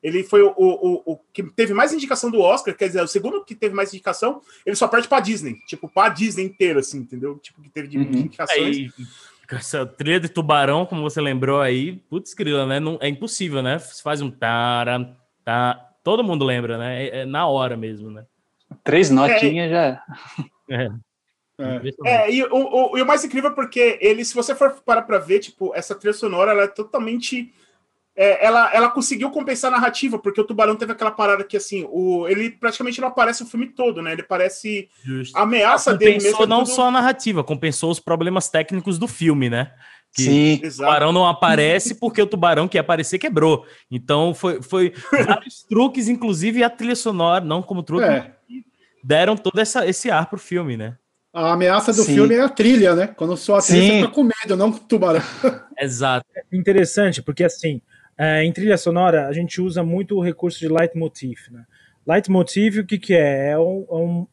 ele 0.00 0.22
foi 0.22 0.42
o, 0.42 0.52
o, 0.56 1.12
o, 1.12 1.18
que 1.32 1.42
teve 1.42 1.72
mais 1.72 1.92
indicação 1.92 2.30
do 2.30 2.38
Oscar, 2.38 2.76
quer 2.76 2.88
dizer, 2.88 3.02
o 3.02 3.08
segundo 3.08 3.42
que 3.42 3.54
teve 3.54 3.74
mais 3.74 3.88
indicação, 3.88 4.42
ele 4.64 4.76
só 4.76 4.86
perde 4.86 5.08
para 5.08 5.18
Disney, 5.18 5.56
tipo, 5.66 5.88
para 5.88 6.12
Disney 6.12 6.44
inteira, 6.44 6.80
assim, 6.80 6.98
entendeu? 6.98 7.38
Tipo, 7.38 7.62
que 7.62 7.70
teve 7.70 7.88
de, 7.88 7.96
uhum. 7.96 8.04
indicações. 8.04 8.92
essa 9.50 9.86
trilha 9.86 10.20
de 10.20 10.28
tubarão, 10.28 10.84
como 10.84 11.00
você 11.00 11.22
lembrou 11.22 11.58
aí, 11.58 11.96
putz, 12.10 12.34
grila, 12.34 12.66
né? 12.66 12.78
Não, 12.78 12.98
é 13.00 13.08
impossível, 13.08 13.62
né? 13.62 13.78
Você 13.78 14.02
faz 14.02 14.20
um 14.20 14.30
tara, 14.30 15.16
tá, 15.42 15.93
todo 16.04 16.22
mundo 16.22 16.44
lembra, 16.44 16.78
né? 16.78 17.02
É, 17.02 17.18
é 17.20 17.24
na 17.24 17.48
hora 17.48 17.76
mesmo, 17.76 18.10
né? 18.10 18.24
Três 18.84 19.10
notinhas 19.10 19.68
é, 19.68 19.74
já. 19.74 20.02
É. 20.70 20.88
É, 21.56 22.24
é 22.24 22.32
e, 22.32 22.42
o, 22.42 22.48
o, 22.52 22.98
e 22.98 23.02
o 23.02 23.06
mais 23.06 23.24
incrível 23.24 23.50
é 23.50 23.54
porque 23.54 23.96
ele, 24.00 24.24
se 24.24 24.34
você 24.34 24.54
for 24.54 24.72
parar 24.84 25.02
pra 25.02 25.18
ver, 25.18 25.38
tipo, 25.38 25.72
essa 25.74 25.94
trilha 25.94 26.12
sonora, 26.12 26.50
ela 26.50 26.64
é 26.64 26.68
totalmente 26.68 27.52
é, 28.16 28.46
ela, 28.46 28.72
ela 28.72 28.90
conseguiu 28.90 29.28
compensar 29.30 29.72
a 29.72 29.76
narrativa, 29.76 30.18
porque 30.18 30.40
o 30.40 30.44
Tubarão 30.44 30.76
teve 30.76 30.92
aquela 30.92 31.10
parada 31.10 31.42
que, 31.42 31.56
assim, 31.56 31.84
o, 31.90 32.28
ele 32.28 32.50
praticamente 32.50 33.00
não 33.00 33.08
aparece 33.08 33.42
o 33.42 33.46
filme 33.46 33.66
todo, 33.66 34.00
né? 34.00 34.12
Ele 34.12 34.22
parece 34.22 34.88
Justo. 35.02 35.36
a 35.36 35.42
ameaça 35.42 35.92
compensou 35.92 36.18
dele 36.20 36.24
mesmo. 36.24 36.46
não 36.46 36.62
tudo... 36.62 36.74
só 36.74 36.88
a 36.88 36.90
narrativa, 36.92 37.42
compensou 37.42 37.90
os 37.90 37.98
problemas 37.98 38.48
técnicos 38.48 38.98
do 38.98 39.08
filme, 39.08 39.50
né? 39.50 39.72
Que 40.14 40.22
Sim. 40.22 40.54
o 40.64 40.70
tubarão 40.70 41.12
não 41.12 41.26
aparece 41.26 41.96
porque 41.96 42.22
o 42.22 42.26
tubarão 42.26 42.68
que 42.68 42.76
ia 42.76 42.82
aparecer 42.82 43.18
quebrou. 43.18 43.66
Então 43.90 44.32
foi, 44.32 44.62
foi 44.62 44.92
vários 45.26 45.64
truques, 45.64 46.08
inclusive 46.08 46.62
a 46.62 46.70
trilha 46.70 46.94
sonora, 46.94 47.44
não 47.44 47.60
como 47.60 47.82
truque, 47.82 48.04
é. 48.04 48.32
deram 49.02 49.36
todo 49.36 49.58
essa, 49.58 49.84
esse 49.86 50.10
ar 50.10 50.30
pro 50.30 50.38
filme, 50.38 50.76
né? 50.76 50.96
A 51.32 51.52
ameaça 51.52 51.92
do 51.92 52.04
Sim. 52.04 52.14
filme 52.14 52.36
é 52.36 52.42
a 52.42 52.48
trilha, 52.48 52.94
né? 52.94 53.08
Quando 53.08 53.36
só 53.36 53.56
a 53.56 53.60
trilha 53.60 53.82
Sim. 53.82 53.88
você 53.88 53.96
fica 53.96 54.08
com 54.08 54.22
medo, 54.22 54.56
não 54.56 54.70
com 54.70 54.78
o 54.78 54.80
tubarão. 54.80 55.20
Exato. 55.76 56.24
É 56.36 56.56
interessante, 56.56 57.20
porque 57.20 57.42
assim, 57.42 57.82
é, 58.16 58.44
em 58.44 58.52
trilha 58.52 58.78
sonora, 58.78 59.26
a 59.26 59.32
gente 59.32 59.60
usa 59.60 59.82
muito 59.82 60.16
o 60.16 60.22
recurso 60.22 60.60
de 60.60 60.68
leitmotiv. 60.68 61.50
Né? 61.50 61.64
Leitmotiv, 62.06 62.78
o 62.78 62.86
que, 62.86 62.98
que 62.98 63.14
é? 63.14 63.50
É, 63.50 63.58
um, 63.58 63.86
é 63.90 63.94
um, 63.94 64.26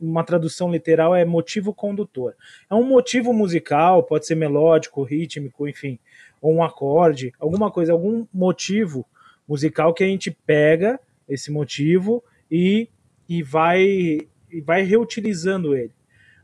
uma 0.00 0.24
tradução 0.24 0.70
literal 0.70 1.14
é 1.14 1.24
motivo 1.24 1.74
condutor. 1.74 2.34
É 2.68 2.74
um 2.74 2.84
motivo 2.84 3.32
musical, 3.32 4.02
pode 4.02 4.26
ser 4.26 4.34
melódico, 4.34 5.02
rítmico, 5.02 5.68
enfim, 5.68 5.98
ou 6.40 6.54
um 6.54 6.62
acorde, 6.62 7.32
alguma 7.38 7.70
coisa, 7.70 7.92
algum 7.92 8.26
motivo 8.32 9.06
musical 9.46 9.92
que 9.92 10.04
a 10.04 10.06
gente 10.06 10.30
pega 10.30 10.98
esse 11.28 11.50
motivo 11.50 12.22
e, 12.50 12.88
e, 13.28 13.42
vai, 13.42 13.82
e 13.82 14.60
vai 14.64 14.82
reutilizando 14.82 15.74
ele. 15.74 15.92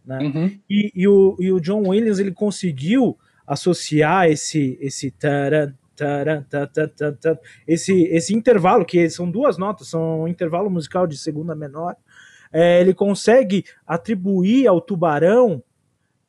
Né? 0.05 0.19
Uhum. 0.19 0.59
E, 0.71 0.93
e, 0.95 1.09
o, 1.09 1.37
e 1.39 1.53
o 1.53 1.61
John 1.61 1.89
Williams 1.89 2.19
ele 2.19 2.33
conseguiu 2.33 3.19
associar 3.47 4.29
esse 4.29 4.77
esse 4.81 5.11
taran, 5.11 5.73
esse, 7.67 8.03
esse 8.05 8.35
intervalo, 8.35 8.85
que 8.85 9.09
são 9.09 9.31
duas 9.31 9.57
notas, 9.57 9.89
são 9.89 10.23
um 10.23 10.29
intervalo 10.29 10.69
musical 10.69 11.07
de 11.07 11.17
segunda 11.17 11.55
menor, 11.55 11.97
é, 12.59 12.81
ele 12.81 12.95
consegue 12.95 13.67
atribuir 13.87 14.67
ao 14.67 14.81
tubarão 14.81 15.63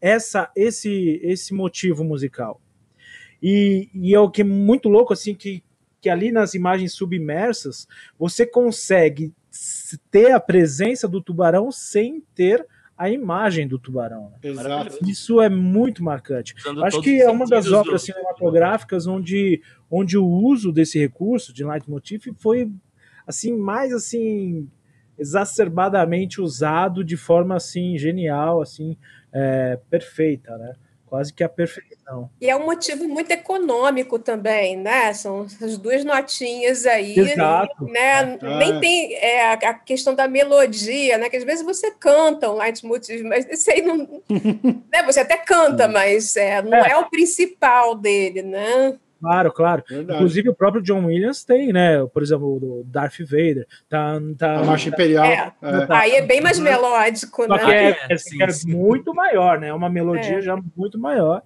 essa, 0.01 0.51
esse, 0.57 1.21
esse 1.23 1.53
motivo 1.53 2.03
musical. 2.03 2.59
E, 3.41 3.89
e 3.93 4.13
é 4.13 4.19
o 4.19 4.29
que 4.29 4.41
é 4.41 4.43
muito 4.43 4.89
louco, 4.89 5.13
assim, 5.13 5.33
que, 5.33 5.63
que 6.01 6.09
ali 6.09 6.29
nas 6.29 6.53
imagens 6.53 6.91
submersas, 6.91 7.87
você 8.19 8.45
consegue 8.45 9.33
ter 10.11 10.33
a 10.33 10.39
presença 10.39 11.07
do 11.07 11.21
tubarão 11.21 11.71
sem 11.71 12.21
ter 12.35 12.67
a 12.97 13.09
imagem 13.09 13.65
do 13.65 13.79
tubarão. 13.79 14.29
Né? 14.31 14.49
Exato. 14.49 14.97
Isso 15.09 15.39
é 15.39 15.47
muito 15.47 16.03
marcante. 16.03 16.53
Usando 16.57 16.83
Acho 16.83 17.01
que 17.01 17.21
é 17.21 17.29
uma 17.29 17.45
das 17.45 17.71
obras 17.71 18.01
cinematográficas 18.01 19.07
onde, 19.07 19.61
onde 19.89 20.17
o 20.17 20.25
uso 20.25 20.73
desse 20.73 20.99
recurso 20.99 21.53
de 21.53 21.63
leitmotiv 21.63 22.33
foi 22.37 22.69
assim 23.25 23.55
mais 23.55 23.93
assim 23.93 24.69
exacerbadamente 25.17 26.41
usado 26.41 27.03
de 27.03 27.17
forma 27.17 27.55
assim 27.55 27.97
genial, 27.97 28.61
assim 28.61 28.97
é, 29.33 29.79
perfeita, 29.89 30.57
né? 30.57 30.75
quase 31.07 31.33
que 31.33 31.43
a 31.43 31.49
perfeição. 31.49 32.29
E 32.39 32.49
é 32.49 32.55
um 32.55 32.65
motivo 32.65 33.07
muito 33.07 33.31
econômico 33.31 34.19
também, 34.19 34.75
né? 34.75 35.13
São 35.13 35.47
as 35.61 35.77
duas 35.77 36.03
notinhas 36.03 36.85
aí, 36.85 37.17
Exato. 37.17 37.85
né? 37.85 38.37
É. 38.41 38.57
Nem 38.59 38.79
tem 38.79 39.15
é, 39.15 39.53
a 39.53 39.73
questão 39.73 40.13
da 40.13 40.27
melodia, 40.27 41.17
né? 41.17 41.29
Que 41.29 41.37
às 41.37 41.43
vezes 41.43 41.65
você 41.65 41.91
canta 41.91 42.51
um 42.51 42.57
leitmotiv, 42.57 43.23
mas 43.23 43.47
isso 43.49 43.71
aí 43.71 43.81
não, 43.81 43.97
né? 44.91 45.03
Você 45.05 45.21
até 45.21 45.37
canta, 45.37 45.87
mas 45.87 46.35
é, 46.35 46.61
não 46.61 46.77
é. 46.77 46.91
é 46.91 46.97
o 46.97 47.09
principal 47.09 47.95
dele, 47.95 48.43
né? 48.43 48.97
Claro, 49.19 49.51
claro. 49.51 49.83
Verdade. 49.87 50.17
Inclusive 50.17 50.49
o 50.49 50.55
próprio 50.55 50.81
John 50.81 51.05
Williams 51.05 51.43
tem, 51.43 51.73
né? 51.73 52.05
Por 52.05 52.21
exemplo, 52.21 52.47
o 52.47 52.83
Darth 52.85 53.19
Vader. 53.19 53.67
Tá, 53.89 54.19
tá, 54.37 54.59
a 54.59 54.63
Marcha 54.63 54.89
Imperial. 54.89 55.25
É. 55.25 55.53
É. 55.61 55.87
Aí 55.89 56.11
é 56.15 56.21
bem 56.21 56.41
mais 56.41 56.59
melódico, 56.59 57.45
Só 57.45 57.55
né? 57.55 57.91
É, 57.91 58.13
é, 58.13 58.17
sim, 58.17 58.41
é 58.41 58.49
sim. 58.49 58.71
muito 58.71 59.13
maior, 59.13 59.59
né? 59.59 59.69
É 59.69 59.73
uma 59.73 59.89
melodia 59.89 60.37
é. 60.37 60.41
já 60.41 60.57
muito 60.75 60.99
maior. 60.99 61.41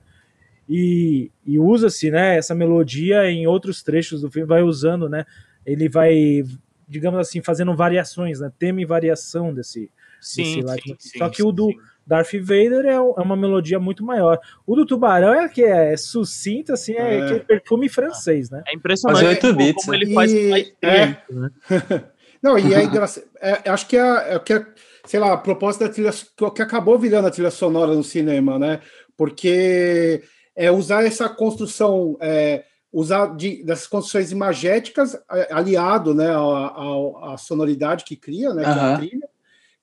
E, 0.67 1.31
e 1.45 1.59
usa-se, 1.59 2.11
né? 2.11 2.37
Essa 2.37 2.55
melodia 2.55 3.29
em 3.29 3.47
outros 3.47 3.81
trechos 3.83 4.21
do 4.21 4.31
filme, 4.31 4.47
vai 4.47 4.61
usando, 4.61 5.09
né? 5.09 5.25
Ele 5.65 5.89
vai, 5.89 6.43
digamos 6.87 7.19
assim, 7.19 7.41
fazendo 7.41 7.75
variações, 7.75 8.39
né? 8.39 8.51
Tema 8.57 8.81
e 8.81 8.85
variação 8.85 9.53
desse. 9.53 9.91
Sim, 10.19 10.61
desse 10.61 10.81
sim, 10.81 10.95
sim 10.99 11.17
Só 11.17 11.29
que 11.29 11.41
o 11.41 11.51
do 11.51 11.73
Darth 12.05 12.33
Vader 12.33 12.85
é, 12.85 12.93
é, 12.93 12.99
uma 12.99 13.35
melodia 13.35 13.79
muito 13.79 14.03
maior. 14.03 14.39
O 14.65 14.75
do 14.75 14.85
Tubarão 14.85 15.33
é 15.33 15.47
que 15.47 15.63
é 15.63 15.95
sucinto, 15.95 16.73
assim, 16.73 16.93
é, 16.93 17.19
é. 17.19 17.39
perfume 17.39 17.87
francês, 17.87 18.49
né? 18.49 18.63
É 18.67 18.75
impressionante 18.75 19.23
Mas 19.23 19.43
8 19.43 19.53
bits, 19.55 19.85
como 19.85 19.95
ele 19.95 20.13
faz 20.13 20.31
e, 20.31 20.75
é. 20.81 21.05
né? 21.29 21.51
Não, 22.41 22.57
e 22.57 22.73
é 22.73 22.83
engraçado. 22.83 23.27
É, 23.39 23.69
acho 23.69 23.87
que 23.87 23.95
é, 23.95 24.35
é 24.35 24.39
que 24.39 24.53
é, 24.53 24.65
sei 25.05 25.19
lá, 25.19 25.33
a 25.33 25.37
proposta 25.37 25.85
da 25.85 25.93
trilha 25.93 26.11
que 26.55 26.61
acabou 26.61 26.97
virando 26.97 27.27
a 27.27 27.31
trilha 27.31 27.51
sonora 27.51 27.93
no 27.93 28.03
cinema, 28.03 28.57
né? 28.57 28.81
Porque 29.15 30.23
é 30.55 30.71
usar 30.71 31.05
essa 31.05 31.29
construção, 31.29 32.17
é, 32.19 32.63
usar 32.91 33.35
de, 33.35 33.63
dessas 33.63 33.87
construções 33.87 34.31
imagéticas 34.31 35.17
aliado, 35.49 36.13
né, 36.13 36.29
à, 36.29 37.35
sonoridade 37.37 38.03
que 38.03 38.15
cria, 38.15 38.53
né, 38.53 38.63
que 38.63 38.69
é 38.69 38.73
a 38.73 38.97
trilha, 38.97 39.29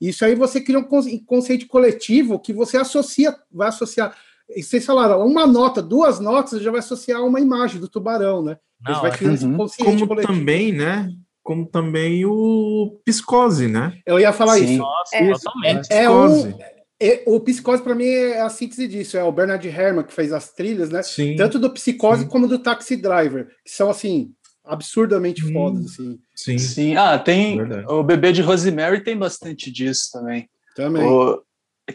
isso 0.00 0.24
aí 0.24 0.34
você 0.34 0.60
cria 0.60 0.78
um 0.78 0.88
conceito 1.24 1.66
coletivo 1.66 2.38
que 2.38 2.52
você 2.52 2.76
associa, 2.76 3.34
vai 3.50 3.68
associar. 3.68 4.16
Vocês 4.56 4.84
falaram, 4.84 5.26
uma 5.26 5.46
nota, 5.46 5.82
duas 5.82 6.20
notas, 6.20 6.52
você 6.52 6.60
já 6.60 6.70
vai 6.70 6.80
associar 6.80 7.22
uma 7.22 7.40
imagem 7.40 7.80
do 7.80 7.88
tubarão, 7.88 8.42
né? 8.42 8.56
Não, 8.82 9.02
vai 9.02 9.10
criando 9.10 9.42
uhum. 9.42 9.56
Como 9.56 10.06
coletivo. 10.06 10.32
também, 10.32 10.72
né? 10.72 11.10
Como 11.42 11.66
também 11.66 12.24
o 12.24 13.00
psicose, 13.04 13.66
né? 13.66 13.98
Eu 14.06 14.20
ia 14.20 14.32
falar 14.32 14.54
Sim. 14.54 14.64
isso. 14.64 14.78
Nossa, 14.78 15.16
é, 15.16 15.32
totalmente. 15.32 15.92
É, 15.92 16.04
é 16.04 16.10
um, 16.10 16.52
é, 17.00 17.22
o 17.26 17.38
Psicose, 17.38 17.80
para 17.80 17.94
mim, 17.94 18.06
é 18.06 18.40
a 18.40 18.48
síntese 18.48 18.88
disso. 18.88 19.16
É 19.16 19.22
o 19.22 19.30
Bernard 19.30 19.66
Herrmann 19.66 20.04
que 20.04 20.12
fez 20.12 20.32
as 20.32 20.52
trilhas, 20.52 20.90
né? 20.90 21.02
Sim. 21.02 21.36
Tanto 21.36 21.58
do 21.58 21.70
Psicose 21.70 22.22
Sim. 22.22 22.28
como 22.28 22.48
do 22.48 22.58
Taxi 22.58 22.96
Driver, 22.96 23.46
que 23.64 23.70
são, 23.70 23.88
assim, 23.88 24.32
absurdamente 24.68 25.44
hum, 25.44 25.52
fodas, 25.52 25.86
assim. 25.86 26.18
Sim. 26.34 26.58
Sim. 26.58 26.96
Ah, 26.96 27.18
tem. 27.18 27.56
Verdade. 27.56 27.86
O 27.88 28.02
bebê 28.02 28.32
de 28.32 28.42
Rosemary 28.42 29.02
tem 29.02 29.16
bastante 29.16 29.70
disso 29.70 30.10
também. 30.12 30.48
Também. 30.76 31.02
O, 31.02 31.42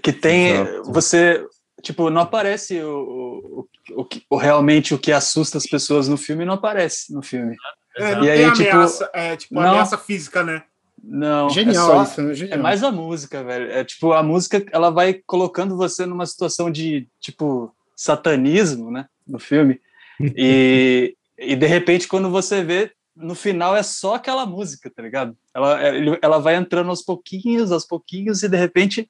que 0.01 0.11
tem. 0.11 0.51
Exato. 0.51 0.91
Você. 0.91 1.45
Tipo, 1.81 2.09
não 2.09 2.21
aparece 2.21 2.81
o, 2.81 3.67
o, 3.91 4.01
o, 4.01 4.07
o, 4.29 4.37
realmente 4.37 4.93
o 4.93 4.99
que 4.99 5.11
assusta 5.11 5.57
as 5.57 5.65
pessoas 5.65 6.07
no 6.07 6.15
filme, 6.15 6.45
não 6.45 6.53
aparece 6.53 7.13
no 7.13 7.21
filme. 7.21 7.57
É, 7.97 8.15
não 8.15 8.23
e 8.23 8.29
aí, 8.29 8.51
tipo, 8.53 8.71
ameaça, 8.71 9.09
é, 9.13 9.35
tipo, 9.35 9.53
não, 9.53 9.61
ameaça 9.61 9.97
física, 9.97 10.43
né? 10.43 10.63
Não, 11.03 11.49
genial 11.49 11.91
é 11.91 11.95
só, 11.95 12.03
isso, 12.03 12.21
né? 12.21 12.33
Genial. 12.33 12.57
É 12.57 12.61
mais 12.61 12.81
a 12.83 12.91
música, 12.91 13.43
velho. 13.43 13.69
É 13.69 13.83
tipo, 13.83 14.13
a 14.13 14.23
música, 14.23 14.65
ela 14.71 14.89
vai 14.89 15.21
colocando 15.25 15.75
você 15.75 16.05
numa 16.05 16.25
situação 16.25 16.71
de, 16.71 17.09
tipo, 17.19 17.75
satanismo, 17.95 18.89
né, 18.89 19.05
no 19.27 19.39
filme. 19.39 19.81
E, 20.37 21.17
e 21.45 21.55
de 21.55 21.65
repente, 21.65 22.07
quando 22.07 22.29
você 22.29 22.63
vê, 22.63 22.91
no 23.15 23.35
final 23.35 23.75
é 23.75 23.83
só 23.83 24.15
aquela 24.15 24.45
música, 24.45 24.89
tá 24.89 25.01
ligado? 25.01 25.37
Ela, 25.53 25.79
ela 26.21 26.39
vai 26.39 26.55
entrando 26.55 26.89
aos 26.89 27.01
pouquinhos, 27.01 27.71
aos 27.71 27.85
pouquinhos, 27.85 28.41
e 28.43 28.49
de 28.49 28.57
repente 28.57 29.09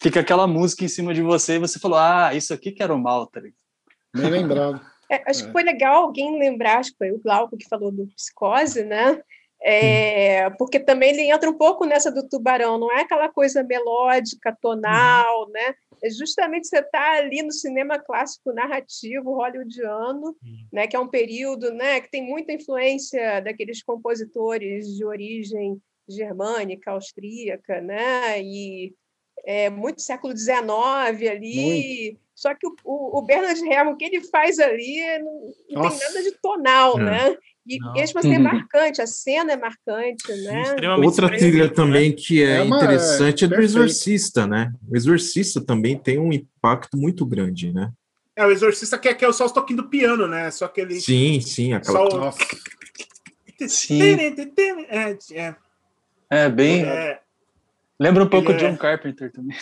fica 0.00 0.20
aquela 0.20 0.46
música 0.46 0.84
em 0.84 0.88
cima 0.88 1.12
de 1.12 1.22
você 1.22 1.54
e 1.54 1.58
você 1.58 1.78
falou: 1.78 1.98
Ah, 1.98 2.34
isso 2.34 2.52
aqui 2.54 2.72
que 2.72 2.82
era 2.82 2.94
o 2.94 2.98
mal, 2.98 3.26
tá 3.26 3.40
ligado? 3.40 3.58
Bem 4.14 4.30
lembrado. 4.30 4.80
É, 5.10 5.30
acho 5.30 5.42
é. 5.42 5.46
que 5.46 5.52
foi 5.52 5.62
legal 5.62 6.04
alguém 6.04 6.38
lembrar, 6.38 6.78
acho 6.78 6.92
que 6.92 6.98
foi 6.98 7.12
o 7.12 7.20
Glauco 7.20 7.56
que 7.56 7.68
falou 7.68 7.90
do 7.90 8.06
psicose, 8.08 8.84
né? 8.84 9.20
É, 9.66 10.50
porque 10.58 10.78
também 10.78 11.08
ele 11.10 11.22
entra 11.22 11.48
um 11.48 11.56
pouco 11.56 11.86
nessa 11.86 12.12
do 12.12 12.28
tubarão, 12.28 12.76
não 12.76 12.92
é 12.92 13.00
aquela 13.00 13.30
coisa 13.30 13.62
melódica, 13.62 14.54
tonal, 14.60 15.46
uhum. 15.46 15.50
né? 15.50 15.74
É 16.02 16.10
justamente 16.10 16.68
você 16.68 16.80
está 16.80 17.12
ali 17.12 17.42
no 17.42 17.50
cinema 17.50 17.98
clássico 17.98 18.52
narrativo 18.52 19.34
hollywoodiano, 19.34 20.36
né? 20.70 20.86
Que 20.86 20.96
é 20.96 21.00
um 21.00 21.08
período, 21.08 21.72
né? 21.72 21.98
Que 22.02 22.10
tem 22.10 22.22
muita 22.22 22.52
influência 22.52 23.40
daqueles 23.40 23.82
compositores 23.82 24.94
de 24.94 25.02
origem 25.02 25.80
germânica, 26.06 26.90
austríaca, 26.90 27.80
né? 27.80 28.42
E 28.42 28.94
é, 29.46 29.70
muito 29.70 30.02
século 30.02 30.36
XIX 30.36 30.60
ali. 31.30 32.04
Muito. 32.10 32.24
Só 32.34 32.54
que 32.54 32.66
o, 32.66 32.76
o, 32.84 33.18
o 33.18 33.22
Bernard 33.22 33.64
Herrmann, 33.66 33.94
o 33.94 33.96
que 33.96 34.04
ele 34.04 34.20
faz 34.28 34.58
ali, 34.58 35.00
não, 35.20 35.82
não 35.82 35.88
tem 35.88 35.98
nada 36.00 36.22
de 36.22 36.32
tonal, 36.32 36.98
é. 36.98 37.02
né? 37.02 37.38
E 37.66 37.78
Não. 37.78 37.94
mesmo 37.94 38.18
assim 38.18 38.34
é 38.34 38.38
marcante, 38.38 39.00
a 39.00 39.06
cena 39.06 39.52
é 39.52 39.56
marcante, 39.56 40.30
né? 40.42 40.74
Outra 41.02 41.28
trilha 41.30 41.68
também 41.68 42.12
que 42.14 42.42
é, 42.42 42.58
é 42.58 42.62
uma, 42.62 42.76
interessante 42.76 43.44
é, 43.44 43.48
do 43.48 43.54
Exorcista, 43.60 44.46
né? 44.46 44.70
O 44.86 44.94
Exorcista 44.94 45.64
também 45.64 45.96
tem 45.96 46.18
um 46.18 46.30
impacto 46.30 46.96
muito 46.98 47.24
grande, 47.24 47.72
né? 47.72 47.90
É, 48.36 48.44
o 48.44 48.50
Exorcista 48.50 48.98
que 48.98 49.08
é, 49.08 49.14
que 49.14 49.24
é 49.24 49.32
só 49.32 49.46
os 49.46 49.52
toquinhos 49.52 49.82
do 49.84 49.88
piano, 49.88 50.26
né? 50.28 50.50
Só 50.50 50.66
aquele. 50.66 51.00
Sim, 51.00 51.40
sim, 51.40 51.72
aquela. 51.72 52.10
Só 52.10 52.16
Nossa. 52.18 52.38
Sim. 53.68 54.02
É, 54.02 55.16
é, 55.32 55.56
É 56.28 56.48
bem. 56.50 56.82
é, 56.84 57.20
Lembra 57.98 58.24
um 58.24 58.28
pouco 58.28 58.52
de 58.52 58.62
é- 58.64 58.68
John 58.68 58.76
Carpenter 58.76 59.32
também. 59.32 59.56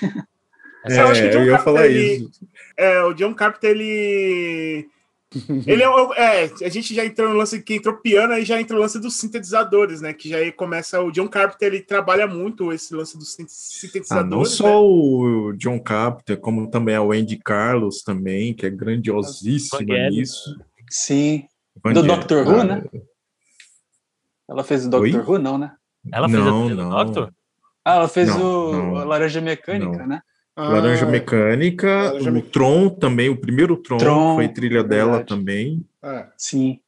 É, 0.86 1.00
eu 1.00 1.06
acho 1.08 1.20
que 1.22 1.28
o 1.28 1.30
John 1.30 1.38
eu 1.38 1.44
ia 1.44 1.50
Carpenter, 1.52 1.64
falar 1.64 1.86
ele- 1.86 2.14
isso. 2.16 2.30
é, 2.76 3.02
o 3.04 3.12
John 3.14 3.34
Carpenter, 3.34 3.70
ele. 3.70 4.88
Ele 5.66 5.82
é, 5.82 5.88
o- 5.88 6.12
é, 6.14 6.44
a 6.64 6.68
gente 6.68 6.94
já 6.94 7.04
entrou 7.04 7.28
no 7.30 7.36
lance 7.36 7.62
que 7.62 7.74
entrou 7.74 7.96
piano, 7.96 8.32
aí 8.32 8.44
já 8.44 8.60
entrou 8.60 8.76
no 8.78 8.82
lance 8.82 8.98
dos 9.00 9.16
sintetizadores, 9.16 10.00
né? 10.00 10.12
Que 10.12 10.28
já 10.28 10.36
aí 10.38 10.52
começa 10.52 11.00
o 11.00 11.10
John 11.10 11.28
Carpenter, 11.28 11.68
ele 11.68 11.80
trabalha 11.82 12.26
muito 12.26 12.72
esse 12.72 12.94
lance 12.94 13.16
dos 13.18 13.32
sin- 13.34 13.44
Ah, 13.44 13.46
sintetizadores. 13.48 14.30
não 14.30 14.38
né? 14.40 14.44
só 14.44 14.84
o 14.84 15.52
John 15.54 15.78
Carpenter, 15.80 16.38
como 16.38 16.68
também 16.70 16.94
a 16.94 17.02
Wendy 17.02 17.38
Carlos 17.38 18.02
também, 18.02 18.52
que 18.54 18.66
é 18.66 18.70
grandiosíssima 18.70 19.78
Vangelis. 19.80 20.16
nisso. 20.18 20.56
Sim. 20.90 21.46
Do 21.82 22.02
Doctor 22.02 22.46
Who, 22.46 22.60
Ah, 22.60 22.64
né? 22.64 22.84
Ela 24.48 24.62
fez 24.64 24.84
o 24.86 24.90
Doctor 24.90 25.20
Oi? 25.20 25.24
Who, 25.26 25.38
não, 25.38 25.56
né? 25.56 25.72
Ela 26.12 26.28
fez 26.28 26.44
Não, 26.44 26.66
a 26.66 26.74
não. 26.74 26.90
Doctor? 26.90 27.32
Ah, 27.84 27.96
ela 27.96 28.08
fez 28.08 28.28
Não, 28.28 28.40
o 28.68 28.72
não. 28.72 28.96
a 28.98 29.04
Laranja 29.04 29.40
Mecânica, 29.40 30.06
Não. 30.06 30.20
Né? 30.56 30.62
Laranja 30.68 31.06
Ah, 31.06 31.10
Mecânica, 31.10 31.86
Laranja 31.88 32.30
o. 32.30 32.42
Tron 32.42 32.88
também, 32.90 33.28
o 33.28 33.36
primeiro 33.36 33.76
Tron, 33.76 33.98
Tron, 33.98 34.34
foi 34.36 34.48
trilha 34.48 34.82
dela 34.84 35.24
também. 35.24 35.84
é. 36.02 36.26
Sim. 36.36 36.78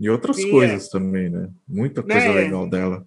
E 0.00 0.08
outras 0.08 0.36
Sim, 0.36 0.50
coisas 0.50 0.88
também, 0.88 1.28
né? 1.28 1.48
Muita 1.66 2.02
coisa 2.04 2.32
Né? 2.32 2.42
legal 2.42 2.68
dela. 2.68 3.04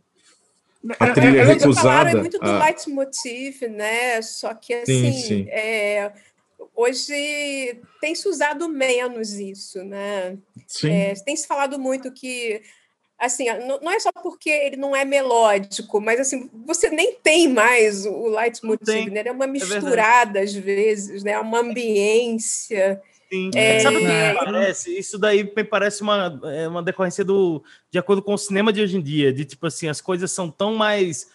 É- 0.89 0.96
A 1.00 1.08
é- 1.08 1.13
trilha 1.13 1.27
é 1.39 1.43
legal- 1.46 1.58
recusada. 1.60 1.81
Falaram 1.88 2.20
muito 2.20 2.39
do 2.39 2.50
ah, 2.50 2.65
leitmotiv, 2.65 3.62
né? 3.70 4.22
Só 4.22 4.53
que 4.53 4.86
Sim, 4.86 5.08
assim, 5.08 5.22
sim. 5.22 5.46
é, 5.50 6.12
hoje 6.75 7.81
tem 8.01 8.13
se 8.13 8.27
usado 8.27 8.67
menos 8.67 9.31
isso, 9.34 9.84
né? 9.86 10.38
sim. 10.67 10.89
É, 10.91 11.13
tem 11.24 11.36
se 11.36 11.48
falado 11.48 11.79
muito 11.79 12.12
que 12.12 12.62
assim, 13.22 13.46
não, 13.82 13.92
é 13.92 14.00
só 14.00 14.12
porque 14.12 14.50
ele 14.50 14.75
não 14.75 14.96
é 14.96 15.06
melódico, 15.06 16.01
mas 16.01 16.20
assim, 16.20 16.50
você 16.66 16.90
nem 16.90 17.13
tem 17.22 17.48
mais 17.48 18.06
o 18.06 18.28
leitmotiv, 18.30 19.10
né? 19.12 19.22
É 19.25 19.32
uma 19.32 19.46
verdade. 19.48 19.74
misturada 19.75 20.40
às 20.42 20.54
vezes, 20.54 21.24
né? 21.24 21.40
Uma 21.40 21.60
ambiência. 21.60 23.01
Sim. 23.32 23.50
É, 23.56 23.80
Sabe 23.80 23.96
o 23.98 24.00
que 24.00 24.06
é. 24.06 24.34
me 24.34 24.40
parece? 24.40 24.98
Isso 24.98 25.18
daí 25.18 25.44
me 25.56 25.63
parece 25.63 26.01
uma, 26.01 26.42
é, 26.54 26.68
uma 26.68 26.84
decorrência 26.84 27.24
do, 27.24 27.63
de 27.90 27.98
acordo 27.98 28.22
com 28.22 28.34
o 28.34 28.38
cinema 28.38 28.74
de 28.74 28.82
hoje 28.82 28.98
em 28.98 29.01
dia, 29.01 29.32
de 29.32 29.46
tipo 29.46 29.66
assim, 29.68 29.88
as 29.88 30.01
coisas 30.01 30.32
são 30.32 30.50
tão 30.51 30.75
mais. 30.75 31.30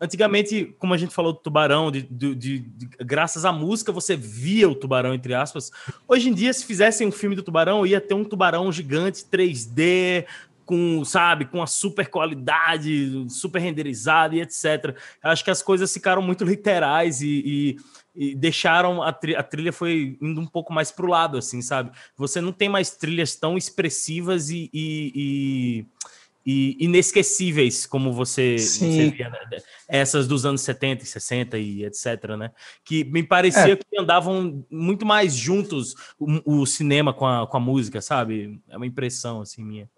Antigamente, 0.00 0.76
como 0.78 0.94
a 0.94 0.96
gente 0.96 1.12
falou 1.12 1.32
do 1.32 1.40
tubarão, 1.40 1.90
de, 1.90 2.02
de- 2.02 2.34
de- 2.36 2.58
de- 2.60 2.88
graças 3.00 3.44
à 3.44 3.50
música 3.50 3.90
você 3.90 4.14
via 4.14 4.68
o 4.68 4.74
tubarão, 4.74 5.12
entre 5.12 5.34
aspas. 5.34 5.72
Hoje 6.06 6.28
em 6.28 6.34
dia, 6.34 6.52
se 6.52 6.64
fizessem 6.64 7.08
um 7.08 7.10
filme 7.10 7.34
do 7.34 7.42
tubarão, 7.42 7.84
ia 7.84 8.00
ter 8.00 8.14
um 8.14 8.22
tubarão 8.24 8.70
gigante 8.70 9.24
3D, 9.24 10.24
com, 10.68 11.02
sabe, 11.02 11.46
com 11.46 11.62
a 11.62 11.66
super 11.66 12.10
qualidade, 12.10 13.24
super 13.30 13.58
renderizado 13.58 14.34
e 14.36 14.42
etc. 14.42 14.94
Acho 15.22 15.42
que 15.42 15.50
as 15.50 15.62
coisas 15.62 15.90
ficaram 15.90 16.20
muito 16.20 16.44
literais 16.44 17.22
e, 17.22 17.26
e- 17.74 17.76
e 18.14 18.34
deixaram 18.34 19.02
a, 19.02 19.10
tri- 19.10 19.34
a 19.34 19.42
trilha 19.42 19.72
foi 19.72 20.18
indo 20.20 20.38
um 20.42 20.46
pouco 20.46 20.70
mais 20.70 20.92
pro 20.92 21.06
lado, 21.08 21.38
assim, 21.38 21.62
sabe? 21.62 21.90
Você 22.18 22.38
não 22.42 22.52
tem 22.52 22.68
mais 22.68 22.90
trilhas 22.90 23.34
tão 23.34 23.56
expressivas 23.56 24.50
e, 24.50 24.68
e- 24.74 25.86
inesquecíveis 26.84 27.84
como 27.86 28.12
você, 28.12 28.56
via, 29.10 29.28
né? 29.30 29.38
essas 29.88 30.26
dos 30.28 30.44
anos 30.46 30.60
70 30.62 31.02
e 31.02 31.06
60 31.06 31.58
e 31.58 31.84
etc, 31.84 32.36
né? 32.38 32.50
Que 32.84 33.04
me 33.04 33.22
parecia 33.22 33.76
que 33.76 33.98
andavam 33.98 34.64
muito 34.70 35.04
mais 35.06 35.34
juntos 35.34 35.94
o, 36.18 36.60
o 36.62 36.66
cinema 36.66 37.12
com 37.14 37.26
a, 37.26 37.46
com 37.46 37.56
a 37.56 37.60
música, 37.60 38.00
sabe? 38.00 38.58
É 38.68 38.76
uma 38.76 38.86
impressão, 38.86 39.40
assim, 39.40 39.62
minha. 39.64 39.88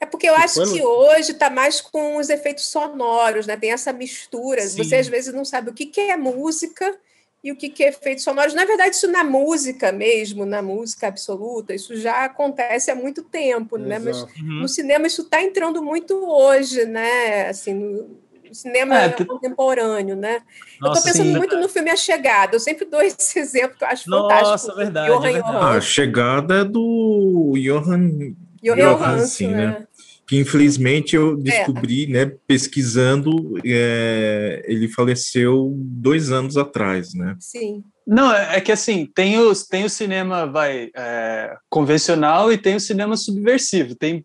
É 0.00 0.06
porque 0.06 0.26
eu 0.26 0.34
acho 0.34 0.62
que 0.72 0.82
hoje 0.82 1.32
está 1.32 1.50
mais 1.50 1.80
com 1.80 2.16
os 2.16 2.30
efeitos 2.30 2.64
sonoros, 2.66 3.46
né? 3.46 3.54
Tem 3.56 3.70
essa 3.70 3.92
mistura. 3.92 4.62
Sim. 4.62 4.82
Você 4.82 4.96
às 4.96 5.08
vezes 5.08 5.34
não 5.34 5.44
sabe 5.44 5.70
o 5.70 5.74
que, 5.74 5.84
que 5.86 6.00
é 6.00 6.16
música 6.16 6.96
e 7.44 7.52
o 7.52 7.56
que, 7.56 7.68
que 7.68 7.84
é 7.84 7.88
efeitos 7.88 8.24
sonoros. 8.24 8.54
Na 8.54 8.64
verdade, 8.64 8.96
isso 8.96 9.08
na 9.08 9.22
música 9.22 9.92
mesmo, 9.92 10.46
na 10.46 10.62
música 10.62 11.06
absoluta, 11.08 11.74
isso 11.74 11.94
já 11.96 12.24
acontece 12.24 12.90
há 12.90 12.94
muito 12.94 13.22
tempo, 13.22 13.76
né? 13.76 13.98
Mas 13.98 14.16
Exato. 14.16 14.32
Uhum. 14.40 14.60
no 14.62 14.68
cinema 14.68 15.06
isso 15.06 15.22
está 15.22 15.42
entrando 15.42 15.82
muito 15.82 16.14
hoje, 16.14 16.86
né? 16.86 17.48
Assim, 17.48 17.74
no 17.74 18.54
cinema 18.54 18.98
É, 19.02 19.08
te- 19.10 19.24
contemporâneo, 19.26 20.16
né? 20.16 20.36
eu 20.80 20.88
Nossa, 20.88 21.00
estou 21.00 21.12
pensando 21.12 21.32
sim. 21.32 21.36
muito 21.38 21.56
no 21.58 21.68
filme 21.68 21.90
A 21.90 21.96
Chegada. 21.96 22.56
Eu 22.56 22.60
sempre 22.60 22.84
dou 22.86 23.00
esse 23.04 23.38
exemplo 23.38 23.76
que 23.76 23.84
eu 23.84 23.88
acho 23.88 24.08
Nossa, 24.08 24.34
fantástico. 24.38 24.76
verdade, 24.76 25.10
Johan 25.12 25.28
é 25.28 25.32
verdade. 25.34 25.56
A 25.56 25.60
Johan. 25.60 25.80
chegada 25.82 26.54
é 26.60 26.64
do 26.64 27.52
Johan, 27.56 28.34
Johan 28.62 28.76
Johan, 28.76 28.96
Johansson, 28.96 29.26
sim, 29.26 29.48
né? 29.48 29.66
né? 29.66 29.86
Que 30.30 30.38
infelizmente 30.38 31.16
eu 31.16 31.36
descobri, 31.36 32.06
né, 32.06 32.24
pesquisando, 32.46 33.58
é, 33.64 34.64
ele 34.64 34.86
faleceu 34.86 35.74
dois 35.76 36.30
anos 36.30 36.56
atrás, 36.56 37.14
né? 37.14 37.34
Sim. 37.40 37.82
Não, 38.06 38.32
é 38.32 38.58
é 38.58 38.60
que 38.60 38.70
assim, 38.70 39.06
tem, 39.12 39.40
os, 39.40 39.66
tem 39.66 39.84
o 39.84 39.90
cinema 39.90 40.46
vai, 40.46 40.92
é, 40.94 41.56
convencional 41.68 42.52
e 42.52 42.56
tem 42.56 42.76
o 42.76 42.80
cinema 42.80 43.16
subversivo. 43.16 43.96
Tem, 43.96 44.24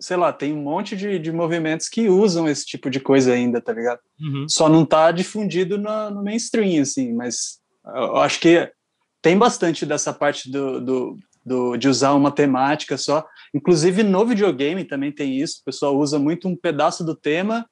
sei 0.00 0.16
lá, 0.16 0.32
tem 0.32 0.54
um 0.54 0.62
monte 0.62 0.96
de, 0.96 1.18
de 1.18 1.30
movimentos 1.30 1.86
que 1.86 2.08
usam 2.08 2.48
esse 2.48 2.64
tipo 2.64 2.88
de 2.88 2.98
coisa 2.98 3.34
ainda, 3.34 3.60
tá 3.60 3.74
ligado? 3.74 4.00
Uhum. 4.18 4.48
Só 4.48 4.70
não 4.70 4.86
tá 4.86 5.12
difundido 5.12 5.76
no, 5.76 6.10
no 6.12 6.24
mainstream, 6.24 6.80
assim, 6.80 7.12
mas 7.12 7.58
eu 7.94 8.16
acho 8.16 8.40
que 8.40 8.72
tem 9.20 9.36
bastante 9.36 9.84
dessa 9.84 10.14
parte 10.14 10.50
do, 10.50 10.80
do, 10.80 11.18
do- 11.44 11.76
de 11.76 11.88
usar 11.88 12.14
uma 12.14 12.30
temática 12.30 12.96
só. 12.96 13.24
Inclusive 13.54 14.02
no 14.02 14.24
videogame 14.24 14.84
também 14.84 15.12
tem 15.12 15.38
isso, 15.38 15.60
o 15.60 15.64
pessoal 15.64 15.96
usa 15.96 16.18
muito 16.18 16.48
um 16.48 16.56
pedaço 16.56 17.04
do 17.04 17.14
tema 17.14 17.66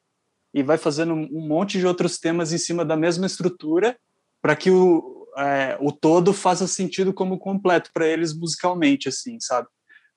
e 0.52 0.62
vai 0.62 0.76
fazendo 0.76 1.14
um 1.14 1.46
monte 1.46 1.78
de 1.78 1.86
outros 1.86 2.18
temas 2.18 2.52
em 2.52 2.58
cima 2.58 2.84
da 2.84 2.96
mesma 2.96 3.26
estrutura 3.26 3.96
para 4.42 4.56
que 4.56 4.70
o, 4.70 5.26
é, 5.36 5.76
o 5.80 5.92
todo 5.92 6.32
faça 6.32 6.66
sentido 6.66 7.12
como 7.12 7.38
completo 7.38 7.90
para 7.92 8.06
eles 8.06 8.36
musicalmente, 8.36 9.08
assim, 9.08 9.38
sabe? 9.40 9.68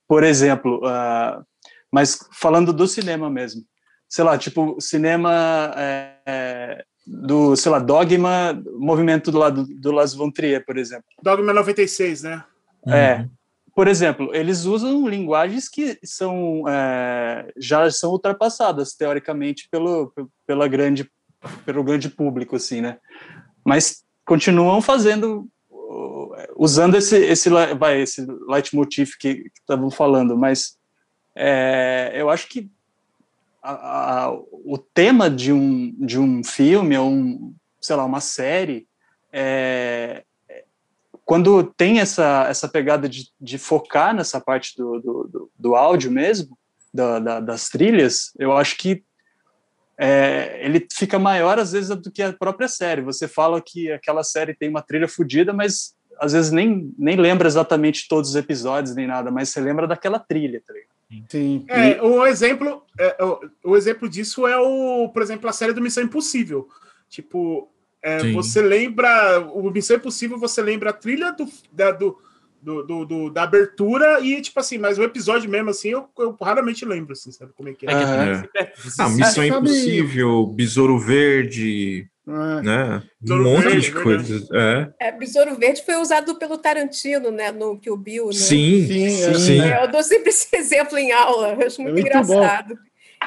Por 0.08 0.24
exemplo, 0.24 0.82
ah, 0.86 1.44
mas 1.92 2.20
falando 2.32 2.74
do 2.74 2.88
cinema 2.88 3.30
mesmo, 3.30 3.64
sei 4.10 4.24
lá, 4.24 4.38
tipo, 4.38 4.76
cinema 4.80 5.74
é, 5.78 6.16
é, 6.26 6.86
do, 7.06 7.56
sei 7.56 7.72
lá, 7.72 7.80
Dogma, 7.80 8.60
movimento 8.80 9.32
do 9.32 9.38
lado 9.38 9.66
do 9.68 9.92
Las 9.92 10.14
von 10.14 10.32
Trier, 10.32 10.66
por 10.66 10.78
exemplo. 10.78 11.06
Dogma 11.22 11.54
96, 11.54 12.24
né? 12.24 12.44
É, 12.88 13.28
por 13.76 13.88
exemplo, 13.88 14.30
eles 14.36 14.66
usam 14.66 15.08
linguagens 15.08 15.68
que 15.68 15.98
são 16.04 16.64
é, 16.68 17.52
já 17.58 17.90
são 17.90 18.12
ultrapassadas 18.12 18.94
teoricamente 18.94 19.68
pelo 19.70 20.14
pela 20.46 20.68
grande 20.68 21.10
pelo 21.66 21.84
grande 21.84 22.10
público, 22.10 22.56
assim, 22.56 22.82
né? 22.82 22.98
Mas 23.66 24.04
continuam 24.26 24.82
fazendo 24.82 25.50
usando 26.56 26.96
esse 26.96 27.18
esse 27.18 27.50
vai 27.78 28.02
esse 28.02 28.26
leitmotiv 28.48 29.12
que 29.20 29.52
estavam 29.60 29.90
falando, 29.90 30.38
mas 30.38 30.78
é, 31.36 32.12
eu 32.16 32.30
acho 32.30 32.48
que 32.48 32.70
a- 33.62 34.26
a- 34.26 34.32
o 34.32 34.78
tema 34.78 35.30
de 35.30 35.52
um 35.52 35.92
de 35.98 36.20
um 36.20 36.44
filme 36.44 36.98
ou 36.98 37.10
um 37.10 37.56
sei 37.82 37.96
lá 37.96 38.06
uma 38.06 38.20
série 38.22 38.88
é, 39.32 40.24
quando 41.26 41.64
tem 41.64 42.00
essa, 42.00 42.46
essa 42.50 42.68
pegada 42.68 43.08
de, 43.08 43.30
de 43.40 43.58
focar 43.58 44.14
nessa 44.14 44.40
parte 44.42 44.76
do, 44.78 45.00
do, 45.00 45.24
do, 45.32 45.52
do 45.58 45.76
áudio 45.76 46.12
mesmo, 46.12 46.58
da, 46.94 47.20
da- 47.20 47.40
das 47.40 47.70
trilhas, 47.70 48.32
eu 48.38 48.52
acho 48.56 48.78
que 48.78 49.04
é, 49.98 50.60
ele 50.64 50.86
fica 50.92 51.18
maior 51.20 51.60
às 51.60 51.72
vezes 51.72 51.90
do 51.96 52.12
que 52.12 52.22
a 52.22 52.34
própria 52.34 52.68
série. 52.68 53.02
Você 53.02 53.28
fala 53.28 53.62
que 53.62 53.92
aquela 53.92 54.24
série 54.24 54.54
tem 54.56 54.70
uma 54.70 54.82
trilha 54.82 55.08
fodida, 55.08 55.54
mas 55.54 55.96
às 56.20 56.34
vezes 56.34 56.52
nem, 56.52 56.94
nem 56.98 57.16
lembra 57.16 57.48
exatamente 57.48 58.08
todos 58.08 58.32
os 58.32 58.36
episódios 58.36 58.96
nem 58.96 59.08
nada, 59.08 59.32
mas 59.32 59.50
você 59.50 59.60
lembra 59.62 59.88
daquela 59.88 60.20
trilha, 60.20 60.62
tá 60.66 60.74
ligado? 60.74 60.94
Sim. 61.30 61.64
É, 61.70 62.02
um 62.02 62.26
exemplo, 62.26 62.84
é, 62.98 63.24
o, 63.24 63.40
o 63.72 63.78
exemplo 63.78 64.10
disso 64.10 64.48
é 64.48 64.58
o, 64.58 65.10
por 65.10 65.22
exemplo, 65.22 65.48
a 65.48 65.54
série 65.54 65.74
do 65.74 65.82
Missão 65.82 66.04
Impossível. 66.04 66.68
Tipo, 67.08 67.70
é, 68.04 68.20
Sim. 68.20 68.34
você 68.34 68.62
lembra 68.62 69.40
o 69.54 69.72
Missão 69.72 69.96
Impossível, 69.98 70.38
você 70.38 70.62
lembra 70.62 70.90
a 70.90 70.94
trilha 70.94 71.32
do, 71.32 71.48
da, 71.72 71.92
do, 71.92 72.18
do, 72.62 72.84
do- 72.84 73.06
do- 73.06 73.30
da 73.30 73.44
abertura 73.44 74.20
e 74.22 74.42
tipo 74.42 74.60
assim, 74.60 74.78
mas 74.78 74.98
o 75.00 75.04
episódio 75.04 75.50
mesmo 75.50 75.70
assim, 75.70 75.90
eu, 75.90 76.08
eu 76.20 76.36
raramente 76.42 76.86
lembro, 76.86 77.14
assim, 77.14 77.32
sabe 77.32 77.52
como 77.56 77.70
é 77.70 77.74
que 77.74 77.86
é? 77.88 77.92
É 77.92 77.96
que 77.98 78.04
Aham. 78.04 78.24
É. 78.56 78.74
você- 78.76 79.02
Ah, 79.02 79.10
Missão 79.10 79.32
sabe- 79.32 79.48
Impossível, 79.48 80.46
Besouro 80.48 80.98
Verde, 81.00 82.08
É. 82.28 82.62
né? 82.62 82.96
Um 82.98 83.02
Besouro 83.22 83.44
monte 83.44 83.64
Verde, 83.64 83.82
de 83.82 83.92
verdade. 83.92 84.04
coisas. 84.04 84.50
É. 84.52 84.94
É, 85.00 85.12
Besouro 85.12 85.56
Verde 85.56 85.84
foi 85.86 85.96
usado 85.96 86.36
pelo 86.36 86.58
Tarantino, 86.58 87.32
né? 87.32 87.52
No 87.52 87.78
Kill 87.80 87.98
Bill, 87.98 88.28
né? 88.28 88.34
Sim, 88.34 88.88
Sim, 88.88 89.06
é. 89.24 89.34
sim. 89.36 89.62
É, 89.62 89.84
eu 89.84 89.92
dou 89.92 90.02
sempre 90.04 90.30
esse 90.30 90.48
exemplo 90.56 90.98
em 90.98 91.12
aula, 91.12 91.54
eu 91.60 91.68
acho 91.68 91.82
muito, 91.82 91.94
muito 91.96 92.08
engraçado. 92.08 92.76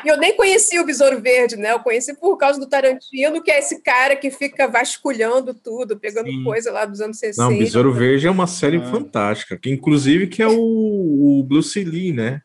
E 0.07 0.09
eu 0.09 0.17
nem 0.17 0.37
conhecia 0.37 0.81
o 0.81 0.87
Besouro 0.87 1.21
Verde, 1.21 1.57
né? 1.57 1.73
Eu 1.73 1.81
conheci 1.81 2.15
por 2.15 2.37
causa 2.37 2.61
do 2.61 2.69
Tarantino, 2.69 3.43
que 3.43 3.51
é 3.51 3.59
esse 3.59 3.83
cara 3.83 4.15
que 4.15 4.31
fica 4.31 4.69
vasculhando 4.69 5.53
tudo, 5.53 5.99
pegando 5.99 6.31
Sim. 6.31 6.45
coisa 6.45 6.71
lá 6.71 6.85
dos 6.85 7.01
anos 7.01 7.19
60. 7.19 7.43
Não, 7.43 7.59
Besouro 7.59 7.93
Verde 7.93 8.29
é 8.29 8.31
uma 8.31 8.47
série 8.47 8.77
ah. 8.77 8.85
fantástica, 8.85 9.57
que 9.57 9.69
inclusive 9.69 10.29
que 10.29 10.41
é 10.41 10.47
o, 10.47 11.41
o 11.41 11.43
Bruce 11.43 11.83
Lee, 11.83 12.13
né? 12.13 12.41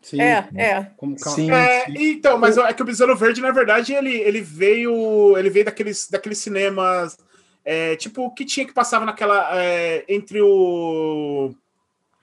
Sim, 0.00 0.22
é, 0.22 0.48
é. 0.54 0.86
Como 0.96 1.14
Sim. 1.18 1.50
É, 1.50 1.84
então, 1.90 2.38
mas 2.38 2.56
é 2.56 2.72
que 2.72 2.80
o 2.80 2.86
Besouro 2.86 3.14
Verde, 3.14 3.42
na 3.42 3.50
verdade, 3.50 3.92
ele, 3.92 4.16
ele 4.16 4.40
veio 4.40 5.36
ele 5.36 5.50
veio 5.50 5.66
daqueles, 5.66 6.08
daqueles 6.08 6.38
cinemas 6.38 7.18
é, 7.62 7.94
tipo 7.96 8.32
que 8.32 8.46
tinha 8.46 8.66
que 8.66 8.72
passava 8.72 9.04
naquela 9.04 9.50
é, 9.62 10.02
entre 10.08 10.40
o 10.40 11.54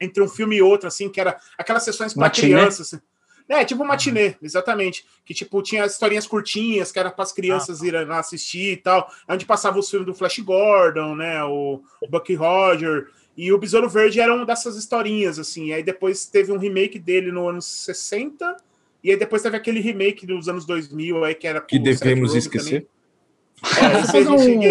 entre 0.01 0.23
um 0.23 0.27
filme 0.27 0.55
e 0.55 0.61
outro, 0.61 0.87
assim, 0.87 1.09
que 1.09 1.19
era 1.19 1.37
aquelas 1.57 1.83
sessões 1.83 2.13
para 2.13 2.29
crianças. 2.29 2.87
Assim. 2.87 3.03
É, 3.49 3.65
tipo 3.65 3.83
matinê, 3.83 4.35
exatamente. 4.43 5.03
Que, 5.25 5.33
tipo, 5.33 5.63
tinha 5.63 5.83
historinhas 5.83 6.27
curtinhas, 6.27 6.91
que 6.91 6.99
era 6.99 7.09
para 7.09 7.23
as 7.23 7.31
crianças 7.31 7.81
ah, 7.81 7.87
irem 7.87 8.05
lá 8.05 8.19
assistir 8.19 8.73
e 8.73 8.77
tal. 8.77 9.11
Onde 9.27 9.43
passava 9.43 9.79
os 9.79 9.89
filmes 9.89 10.05
do 10.05 10.13
Flash 10.13 10.37
Gordon, 10.37 11.15
né? 11.15 11.43
O, 11.43 11.81
o 11.99 12.07
Bucky 12.07 12.35
Roger. 12.35 13.07
E 13.35 13.51
o 13.51 13.57
Besouro 13.57 13.89
Verde 13.89 14.21
era 14.21 14.35
uma 14.35 14.45
dessas 14.45 14.75
historinhas, 14.75 15.39
assim. 15.39 15.67
E 15.67 15.73
aí 15.73 15.81
depois 15.81 16.27
teve 16.27 16.51
um 16.51 16.59
remake 16.59 16.99
dele 16.99 17.31
no 17.31 17.49
anos 17.49 17.65
60. 17.65 18.55
E 19.03 19.09
aí 19.09 19.17
depois 19.17 19.41
teve 19.41 19.57
aquele 19.57 19.79
remake 19.79 20.27
dos 20.27 20.47
anos 20.47 20.65
2000, 20.65 21.23
aí, 21.23 21.33
que 21.33 21.47
era... 21.47 21.59
Que 21.59 21.79
devemos 21.79 22.35
esquecer. 22.35 22.85
É, 23.63 24.03
fazer, 24.05 24.29
um, 24.29 24.61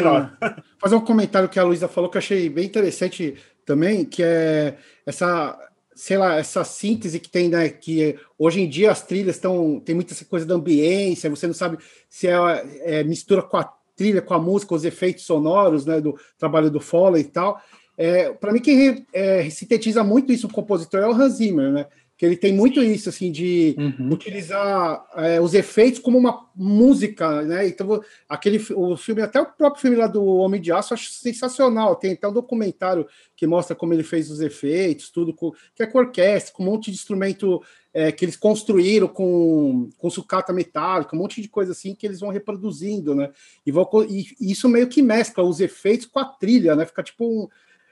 fazer 0.78 0.94
um 0.94 1.00
comentário 1.00 1.48
que 1.48 1.58
a 1.58 1.64
Luísa 1.64 1.88
falou 1.88 2.08
que 2.08 2.16
eu 2.16 2.20
achei 2.20 2.48
bem 2.48 2.64
interessante 2.64 3.34
também, 3.66 4.04
que 4.04 4.22
é 4.22 4.78
essa 5.04 5.58
sei 5.98 6.16
lá, 6.16 6.36
essa 6.36 6.62
síntese 6.62 7.18
que 7.18 7.28
tem, 7.28 7.48
né? 7.48 7.68
Que 7.68 8.16
hoje 8.38 8.60
em 8.60 8.68
dia 8.68 8.92
as 8.92 9.02
trilhas 9.02 9.34
estão. 9.34 9.80
Tem 9.80 9.96
muita 9.96 10.14
coisa 10.26 10.46
da 10.46 10.54
ambiência, 10.54 11.28
você 11.28 11.44
não 11.44 11.54
sabe 11.54 11.76
se 12.08 12.28
é, 12.28 12.34
é, 12.82 13.02
mistura 13.02 13.42
com 13.42 13.56
a 13.56 13.64
trilha, 13.96 14.22
com 14.22 14.32
a 14.32 14.38
música, 14.38 14.76
os 14.76 14.84
efeitos 14.84 15.24
sonoros, 15.24 15.84
né? 15.84 16.00
Do 16.00 16.16
trabalho 16.38 16.70
do 16.70 16.80
Foley 16.80 17.22
e 17.22 17.24
tal. 17.24 17.60
É, 17.96 18.32
Para 18.32 18.52
mim, 18.52 18.60
quem 18.60 19.04
é, 19.12 19.50
sintetiza 19.50 20.04
muito 20.04 20.32
isso, 20.32 20.46
o 20.46 20.52
compositor, 20.52 21.00
é 21.00 21.08
o 21.08 21.12
Hans 21.12 21.34
Zimmer, 21.34 21.72
né? 21.72 21.86
Que 22.18 22.26
ele 22.26 22.36
tem 22.36 22.52
muito 22.52 22.82
isso, 22.82 23.08
assim, 23.08 23.30
de 23.30 23.76
uhum. 23.78 24.10
utilizar 24.12 25.06
é, 25.14 25.40
os 25.40 25.54
efeitos 25.54 26.00
como 26.00 26.18
uma 26.18 26.48
música, 26.52 27.42
né? 27.42 27.68
Então, 27.68 28.02
aquele 28.28 28.60
o 28.74 28.96
filme, 28.96 29.22
até 29.22 29.40
o 29.40 29.46
próprio 29.46 29.80
filme 29.80 29.96
lá 29.96 30.08
do 30.08 30.24
Homem 30.24 30.60
de 30.60 30.72
Aço, 30.72 30.92
eu 30.92 30.96
acho 30.96 31.12
sensacional. 31.12 31.94
Tem 31.94 32.14
até 32.14 32.26
um 32.26 32.32
documentário 32.32 33.06
que 33.36 33.46
mostra 33.46 33.76
como 33.76 33.94
ele 33.94 34.02
fez 34.02 34.32
os 34.32 34.40
efeitos, 34.40 35.10
tudo, 35.10 35.32
com, 35.32 35.52
que 35.76 35.84
é 35.84 35.86
com 35.86 35.98
orquestra, 35.98 36.52
com 36.52 36.64
um 36.64 36.66
monte 36.66 36.90
de 36.90 36.96
instrumento 36.96 37.62
é, 37.94 38.10
que 38.10 38.24
eles 38.24 38.36
construíram 38.36 39.06
com, 39.06 39.88
com 39.96 40.10
sucata 40.10 40.52
metálica, 40.52 41.14
um 41.14 41.20
monte 41.20 41.40
de 41.40 41.48
coisa 41.48 41.70
assim 41.70 41.94
que 41.94 42.04
eles 42.04 42.18
vão 42.18 42.30
reproduzindo, 42.30 43.14
né? 43.14 43.30
E, 43.64 43.70
vão, 43.70 43.88
e, 44.08 44.26
e 44.40 44.50
isso 44.50 44.68
meio 44.68 44.88
que 44.88 45.02
mescla 45.02 45.44
os 45.44 45.60
efeitos 45.60 46.06
com 46.06 46.18
a 46.18 46.24
trilha, 46.24 46.74
né? 46.74 46.84
Fica 46.84 47.04
tipo 47.04 47.24
um 47.24 47.48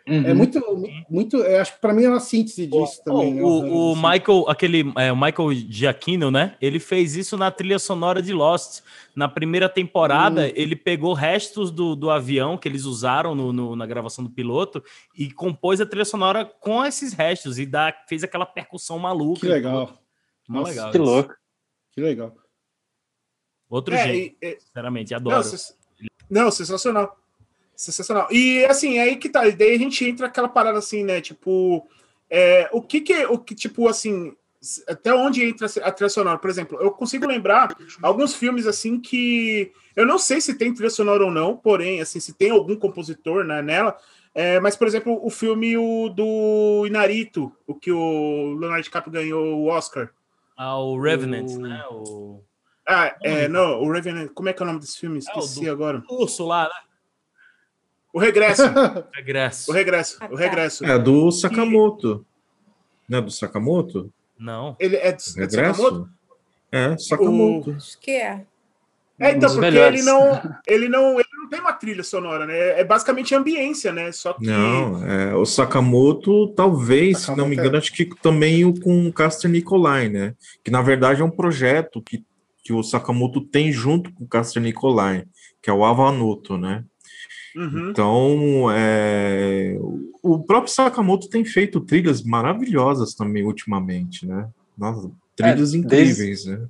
uhum. 0.09 0.27
É 0.27 0.35
muito, 0.35 1.07
muito. 1.09 1.43
acho 1.43 1.75
que 1.75 1.81
para 1.81 1.93
mim 1.93 2.05
é 2.05 2.09
uma 2.09 2.21
síntese 2.21 2.67
disso 2.67 3.01
oh, 3.01 3.05
também. 3.05 3.35
Né? 3.35 3.43
O, 3.43 3.93
o 3.93 3.97
Michael, 3.97 4.49
aquele 4.49 4.93
é, 4.97 5.11
o 5.13 5.17
Michael 5.17 5.53
Giacchino, 5.69 6.31
né? 6.31 6.57
Ele 6.61 6.79
fez 6.79 7.17
isso 7.17 7.37
na 7.37 7.51
trilha 7.51 7.79
sonora 7.79 8.23
de 8.23 8.33
Lost. 8.33 8.83
Na 9.15 9.29
primeira 9.29 9.69
temporada, 9.69 10.43
uhum. 10.43 10.53
ele 10.55 10.77
pegou 10.77 11.15
restos 11.15 11.71
do, 11.71 11.97
do 11.97 12.11
avião 12.11 12.59
que 12.59 12.69
eles 12.69 12.85
usaram 12.85 13.35
no, 13.35 13.53
no, 13.53 13.75
na 13.75 13.87
gravação 13.87 14.23
do 14.23 14.31
piloto 14.31 14.85
e 15.17 15.31
compôs 15.31 15.81
a 15.81 15.87
trilha 15.87 16.05
sonora 16.05 16.45
com 16.45 16.85
esses 16.85 17.13
restos 17.15 17.59
e 17.59 17.65
dá, 17.65 17.95
fez 18.09 18.23
aquela 18.23 18.45
percussão 18.45 18.99
maluca. 18.99 19.41
Que 19.41 19.49
legal. 19.49 19.99
Nossa, 20.49 20.71
legal. 20.71 20.91
Que 20.91 20.99
isso. 20.99 21.07
louco. 21.07 21.35
Que 21.93 22.01
legal. 22.01 22.37
Outro 23.69 23.95
é, 23.95 24.05
jeito, 24.05 24.37
e, 24.41 24.61
sinceramente, 24.61 25.15
adoro. 25.15 25.43
Não, 26.31 26.45
não, 26.45 26.51
sensacional. 26.51 27.17
Sensacional. 27.77 28.27
E 28.31 28.65
assim, 28.65 28.99
aí 28.99 29.17
que 29.17 29.29
tá. 29.29 29.43
Daí 29.51 29.75
a 29.75 29.79
gente 29.79 30.05
entra 30.05 30.27
aquela 30.27 30.49
parada 30.49 30.79
assim, 30.79 31.05
né? 31.05 31.21
Tipo, 31.21 31.87
é, 32.31 32.69
o 32.73 32.81
que 32.81 33.01
que. 33.01 33.27
O 33.27 33.39
que, 33.39 33.55
tipo, 33.55 33.87
assim. 33.89 34.35
Até 34.89 35.15
onde 35.15 35.45
entra 35.45 35.69
a 35.85 35.93
trilha 35.93 36.09
sonora? 36.09 36.39
Por 36.39 36.51
exemplo, 36.51 36.79
eu 36.81 36.91
consigo 36.91 37.27
lembrar 37.27 37.77
alguns 38.03 38.35
filmes 38.35 38.67
assim 38.67 38.99
que. 38.99 39.71
Eu 39.95 40.07
não 40.07 40.19
sei 40.19 40.41
se 40.41 40.55
tem 40.55 40.73
trilha 40.73 40.91
sonora 40.91 41.25
ou 41.25 41.31
não, 41.31 41.57
porém, 41.57 42.01
assim, 42.01 42.19
se 42.19 42.33
tem 42.33 42.51
algum 42.51 42.75
compositor 42.75 43.45
né, 43.45 43.63
nela. 43.63 43.97
É, 44.35 44.59
mas, 44.61 44.77
por 44.77 44.87
exemplo, 44.87 45.19
o 45.23 45.31
filme 45.31 45.77
o, 45.77 46.09
do 46.09 46.85
Inarito, 46.87 47.51
o 47.67 47.75
que 47.75 47.91
o 47.91 48.57
Leonardo 48.59 48.83
DiCaprio 48.83 49.13
ganhou 49.13 49.59
o 49.59 49.67
Oscar. 49.67 50.11
Ah, 50.57 50.79
o 50.79 51.01
Revenant, 51.01 51.51
o... 51.51 51.59
né? 51.61 51.85
O... 51.91 52.43
Ah, 52.87 53.15
é, 53.23 53.49
não, 53.49 53.83
o 53.83 53.91
Revenant. 53.91 54.29
Como 54.35 54.49
é 54.49 54.53
que 54.53 54.63
é 54.63 54.65
o 54.65 54.67
nome 54.67 54.81
desse 54.81 54.99
filme? 54.99 55.19
Esqueci 55.19 55.61
ah, 55.61 55.65
do... 55.65 55.71
agora. 55.73 56.03
Urso 56.09 56.47
lá, 56.47 56.65
né? 56.65 56.86
O 58.17 58.19
regresso. 58.19 58.63
regresso. 59.13 59.71
O 59.71 59.75
regresso. 59.75 60.19
O 60.31 60.37
regresso. 60.37 60.87
É 60.87 60.99
do 60.99 61.31
Sakamoto. 61.31 62.25
E... 63.07 63.13
Não 63.13 63.19
é 63.19 63.21
do 63.21 63.31
Sakamoto? 63.31 64.11
Não. 64.39 64.75
Ele 64.81 64.97
é 64.97 65.13
do, 65.13 65.17
é 65.17 65.49
Sakamoto? 65.51 66.09
É, 66.73 66.97
Sakamoto. 66.97 67.73
O... 67.73 67.75
Acho 67.75 68.01
que 68.01 68.13
é. 68.13 68.47
É, 69.19 69.33
então, 69.33 69.51
porque 69.51 69.61
melhores. 69.61 70.01
ele 70.01 70.11
não, 70.11 70.59
ele 70.67 70.89
não, 70.89 71.21
ele 71.21 71.29
não 71.35 71.49
tem 71.51 71.61
uma 71.61 71.75
trilha 71.75 72.03
sonora, 72.03 72.47
né? 72.47 72.81
É 72.81 72.85
basicamente 72.85 73.35
ambiência, 73.35 73.93
né? 73.93 74.11
Só 74.13 74.33
que 74.33 74.47
não, 74.47 75.07
é, 75.07 75.35
o 75.35 75.45
Sakamoto, 75.45 76.49
talvez, 76.55 77.19
Sakamoto 77.19 77.35
se 77.35 77.37
não 77.37 77.49
me 77.51 77.57
engano, 77.57 77.77
é. 77.77 77.79
acho 77.79 77.93
que 77.93 78.07
também 78.23 78.65
o 78.65 78.73
com 78.81 79.09
o 79.09 79.13
Caster 79.13 79.51
Nicolai, 79.51 80.09
né? 80.09 80.35
Que 80.65 80.71
na 80.71 80.81
verdade 80.81 81.21
é 81.21 81.25
um 81.25 81.31
projeto 81.31 82.01
que, 82.01 82.25
que 82.65 82.73
o 82.73 82.83
Sakamoto 82.83 83.43
tem 83.43 83.71
junto 83.71 84.11
com 84.15 84.25
o 84.25 84.29
Caster 84.29 84.63
Nicolai, 84.63 85.25
que 85.61 85.69
é 85.69 85.73
o 85.73 85.85
Avanuto, 85.85 86.57
né? 86.57 86.83
Uhum. 87.57 87.91
Então, 87.91 88.71
é... 88.71 89.77
o 90.23 90.39
próprio 90.41 90.73
Sakamoto 90.73 91.31
tem 91.31 91.45
feito 91.45 91.81
trilhas 91.81 92.23
maravilhosas 92.23 93.15
também 93.15 93.45
ultimamente, 93.45 94.27
né? 94.27 94.49
Nossa, 94.77 95.11
trilhas 95.35 95.73
é, 95.73 95.79
incríveis, 95.79 96.45
desde... 96.45 96.51
né? 96.51 96.69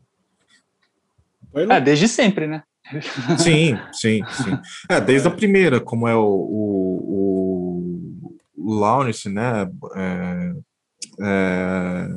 É, 1.74 1.80
desde 1.80 2.06
sempre, 2.06 2.46
né? 2.46 2.62
Sim, 3.38 3.76
sim, 3.92 4.20
sim. 4.30 4.58
É, 4.88 5.00
desde 5.00 5.26
a 5.26 5.30
primeira, 5.30 5.80
como 5.80 6.06
é 6.06 6.14
o, 6.14 6.22
o, 6.24 7.56
o 8.56 8.74
Lawrence, 8.74 9.28
né? 9.28 9.68
É, 9.96 10.52
é, 11.20 12.08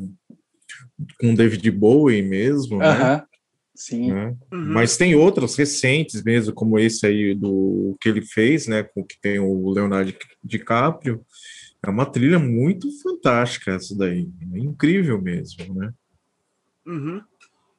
com 1.19 1.33
David 1.33 1.71
Bowie 1.71 2.21
mesmo, 2.21 2.77
uh 2.77 2.81
-huh. 2.81 2.99
né? 2.99 3.23
Sim. 3.79 4.11
Né? 4.11 4.35
Uhum. 4.51 4.73
Mas 4.73 4.97
tem 4.97 5.15
outras 5.15 5.55
recentes 5.55 6.21
mesmo, 6.21 6.53
como 6.53 6.77
esse 6.77 7.07
aí 7.07 7.33
do 7.33 7.95
que 8.01 8.09
ele 8.09 8.21
fez, 8.21 8.67
né? 8.67 8.83
Com 8.83 9.05
que 9.05 9.15
tem 9.21 9.39
o 9.39 9.69
Leonardo 9.69 10.13
DiCaprio. 10.43 11.25
É 11.81 11.89
uma 11.89 12.05
trilha 12.05 12.37
muito 12.37 12.89
fantástica 13.01 13.71
essa 13.71 13.97
daí. 13.97 14.27
É 14.53 14.59
incrível 14.59 15.21
mesmo, 15.21 15.73
né? 15.73 15.93
Uhum. 16.85 17.21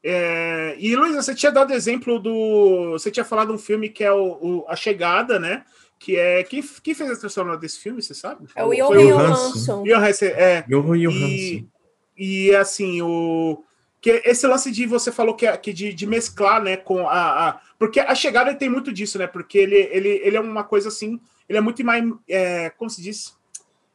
É, 0.02 0.74
e 0.78 0.96
Luísa, 0.96 1.20
você 1.20 1.34
tinha 1.34 1.52
dado 1.52 1.74
exemplo 1.74 2.18
do. 2.18 2.92
Você 2.92 3.10
tinha 3.10 3.24
falado 3.24 3.52
um 3.52 3.58
filme 3.58 3.90
que 3.90 4.02
é 4.02 4.10
o, 4.10 4.38
o 4.40 4.64
A 4.68 4.74
Chegada, 4.74 5.38
né? 5.38 5.66
Que 5.98 6.16
é. 6.16 6.42
Quem, 6.44 6.64
quem 6.82 6.94
fez 6.94 7.10
a 7.10 7.14
trilha 7.14 7.28
sonora 7.28 7.58
desse 7.58 7.78
filme, 7.78 8.00
você 8.00 8.14
sabe? 8.14 8.46
É 8.56 8.64
o 8.64 8.74
Johan 8.74 9.06
Johansson. 9.06 9.82
Johansson, 9.82 10.24
é. 10.24 10.64
Johan 10.66 10.98
Johansson. 10.98 11.26
E, 11.26 11.68
e 12.16 12.56
assim, 12.56 13.02
o 13.02 13.62
que 14.00 14.22
esse 14.24 14.46
lance 14.46 14.70
de 14.70 14.86
você 14.86 15.12
falou 15.12 15.34
que, 15.34 15.46
é, 15.46 15.56
que 15.56 15.72
de, 15.72 15.92
de 15.92 16.06
mesclar, 16.06 16.62
né, 16.62 16.76
com 16.76 17.06
a, 17.06 17.48
a, 17.48 17.60
porque 17.78 18.00
a 18.00 18.14
chegada 18.14 18.54
tem 18.54 18.68
muito 18.68 18.92
disso, 18.92 19.18
né? 19.18 19.26
Porque 19.26 19.58
ele, 19.58 19.76
ele, 19.76 20.08
ele 20.24 20.36
é 20.36 20.40
uma 20.40 20.64
coisa 20.64 20.88
assim, 20.88 21.20
ele 21.48 21.58
é 21.58 21.60
muito 21.60 21.84
mais, 21.84 22.02
é, 22.28 22.70
como 22.70 22.88
se 22.88 23.02
diz, 23.02 23.36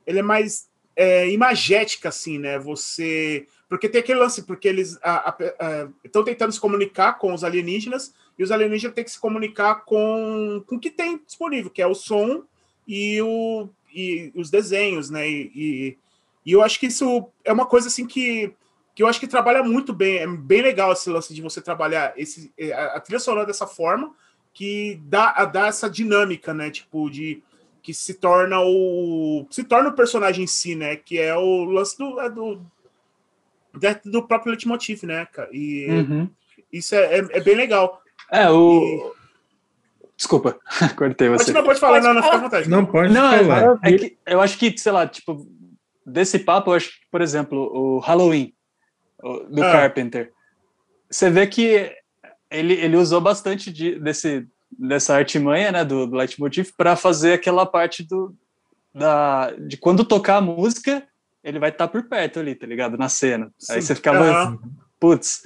ele 0.05 0.19
é 0.19 0.21
mais 0.21 0.69
é, 0.95 1.29
imagética, 1.29 2.09
assim, 2.09 2.37
né? 2.37 2.59
Você, 2.59 3.47
porque 3.67 3.89
tem 3.89 3.99
aquele 3.99 4.19
lance, 4.19 4.43
porque 4.43 4.67
eles 4.67 4.97
estão 6.03 6.23
tentando 6.23 6.51
se 6.51 6.59
comunicar 6.59 7.13
com 7.13 7.33
os 7.33 7.43
alienígenas 7.43 8.13
e 8.37 8.43
os 8.43 8.51
alienígenas 8.51 8.93
têm 8.93 9.03
que 9.03 9.11
se 9.11 9.19
comunicar 9.19 9.85
com, 9.85 10.63
com 10.67 10.75
o 10.75 10.79
que 10.79 10.91
tem 10.91 11.19
disponível, 11.25 11.71
que 11.71 11.81
é 11.81 11.87
o 11.87 11.95
som 11.95 12.43
e, 12.87 13.19
o, 13.23 13.67
e 13.91 14.31
os 14.35 14.51
desenhos, 14.51 15.09
né? 15.09 15.27
E, 15.27 15.51
e, 15.55 15.97
e 16.45 16.51
eu 16.51 16.61
acho 16.61 16.79
que 16.79 16.85
isso 16.85 17.27
é 17.43 17.51
uma 17.51 17.65
coisa 17.65 17.87
assim 17.87 18.05
que 18.05 18.53
que 18.95 19.03
eu 19.03 19.07
acho 19.07 19.19
que 19.19 19.27
trabalha 19.27 19.61
muito 19.61 19.91
bem, 19.91 20.19
é 20.19 20.27
bem 20.27 20.61
legal 20.61 20.93
esse 20.93 21.09
lance 21.09 21.33
de 21.33 21.41
você 21.41 21.61
trabalhar 21.61 22.13
esse, 22.15 22.53
é, 22.57 22.71
a, 22.71 22.99
trilha 23.01 23.19
sonora 23.19 23.45
dessa 23.45 23.67
forma, 23.67 24.15
que 24.53 25.01
dá, 25.03 25.43
dá 25.43 25.67
essa 25.67 25.89
dinâmica, 25.89 26.53
né? 26.53 26.71
Tipo, 26.71 27.09
de 27.09 27.43
que 27.83 27.93
se 27.93 28.13
torna 28.13 28.61
o. 28.61 29.45
se 29.51 29.65
torna 29.65 29.89
o 29.89 29.93
personagem 29.93 30.45
em 30.45 30.47
si, 30.47 30.75
né? 30.75 30.95
Que 30.95 31.19
é 31.19 31.35
o 31.35 31.65
lance 31.65 31.97
do, 31.97 32.19
é 32.21 32.29
do, 32.29 32.61
do 34.05 34.23
próprio 34.23 34.51
leitmotiv, 34.51 35.03
né, 35.03 35.25
cara? 35.25 35.49
E 35.51 35.87
uhum. 35.89 36.29
isso 36.71 36.95
é, 36.95 37.19
é, 37.19 37.27
é, 37.31 37.41
bem 37.41 37.55
legal. 37.55 38.01
É, 38.31 38.49
o. 38.49 38.81
E... 38.81 39.25
Desculpa, 40.15 40.57
cortei 40.95 41.27
você. 41.27 41.51
Mas 41.51 41.53
não 41.53 41.63
pode 41.65 41.79
falar, 41.81 42.01
não, 42.01 42.13
não 42.13 42.23
fica 42.23 42.35
à 42.35 42.39
vontade. 42.39 42.69
Não 42.69 42.85
pode 42.85 43.13
não, 43.13 43.29
falar. 43.45 43.79
É, 43.83 43.93
é 43.93 43.97
que, 43.97 44.17
eu 44.25 44.39
acho 44.39 44.57
que, 44.57 44.77
sei 44.77 44.93
lá, 44.93 45.05
tipo, 45.05 45.45
desse 46.05 46.39
papo, 46.39 46.71
eu 46.71 46.75
acho 46.75 46.91
que, 46.91 47.05
por 47.11 47.21
exemplo, 47.21 47.69
o 47.73 47.99
Halloween 47.99 48.54
do 49.49 49.63
ah. 49.63 49.71
Carpenter. 49.71 50.31
você 51.09 51.29
vê 51.29 51.47
que 51.47 51.91
ele, 52.49 52.73
ele 52.73 52.95
usou 52.95 53.19
bastante 53.19 53.71
de, 53.71 53.99
desse, 53.99 54.47
dessa 54.77 55.15
artimanha, 55.15 55.71
né, 55.71 55.85
do, 55.85 56.05
do 56.05 56.15
leitmotiv, 56.15 56.71
para 56.77 56.95
fazer 56.95 57.33
aquela 57.33 57.65
parte 57.65 58.03
do, 58.03 58.35
da, 58.93 59.51
de 59.51 59.77
quando 59.77 60.05
tocar 60.05 60.37
a 60.37 60.41
música, 60.41 61.03
ele 61.43 61.59
vai 61.59 61.69
estar 61.69 61.87
tá 61.87 61.91
por 61.91 62.03
perto 62.07 62.39
ali, 62.39 62.55
tá 62.55 62.65
ligado? 62.65 62.97
Na 62.97 63.09
cena. 63.09 63.51
Sim. 63.57 63.73
Aí 63.73 63.81
você 63.81 63.95
ficava, 63.95 64.49
uhum. 64.49 64.59
putz, 64.99 65.43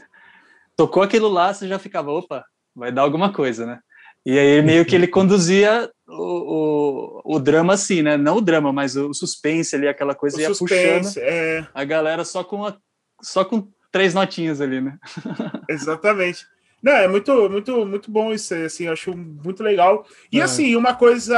tocou 0.76 1.04
aquilo 1.04 1.28
lá, 1.28 1.54
você 1.54 1.68
já 1.68 1.80
ficava, 1.80 2.12
opa, 2.12 2.46
vai 2.76 2.92
dar 2.92 3.02
alguma 3.02 3.34
coisa, 3.34 3.65
né? 3.65 3.80
E 4.26 4.38
aí 4.38 4.62
meio 4.62 4.86
que 4.86 4.96
ele 4.96 5.08
conduzia 5.08 5.89
o, 6.08 7.22
o, 7.24 7.36
o, 7.36 7.39
drama 7.39 7.74
assim, 7.74 8.02
né? 8.02 8.18
Não 8.18 8.38
o 8.38 8.42
drama, 8.42 8.72
mas 8.72 8.96
o 8.96 9.13
suspense 9.13 9.76
ali, 9.76 9.88
aquela 9.88 10.13
coisa 10.13 10.38
o 10.38 10.42
ia 10.42 10.54
suspense, 10.54 11.20
puxando 11.20 11.24
é... 11.24 11.68
a 11.74 11.84
galera 11.86 12.26
só 12.26 12.44
com, 12.44 12.65
a, 12.65 12.78
só 13.21 13.43
com 13.43 13.67
três 13.91 14.13
notinhas 14.13 14.62
ali, 14.62 14.82
né? 14.82 14.97
Exatamente. 15.67 16.45
Não, 16.82 16.93
é 16.93 17.08
muito, 17.08 17.49
muito, 17.49 17.86
muito 17.86 18.10
bom 18.10 18.32
isso, 18.32 18.53
assim, 18.55 18.86
eu 18.86 18.93
acho 18.93 19.15
muito 19.15 19.62
legal. 19.62 20.05
E 20.32 20.39
é. 20.39 20.43
assim, 20.43 20.75
uma 20.75 20.95
coisa 20.95 21.38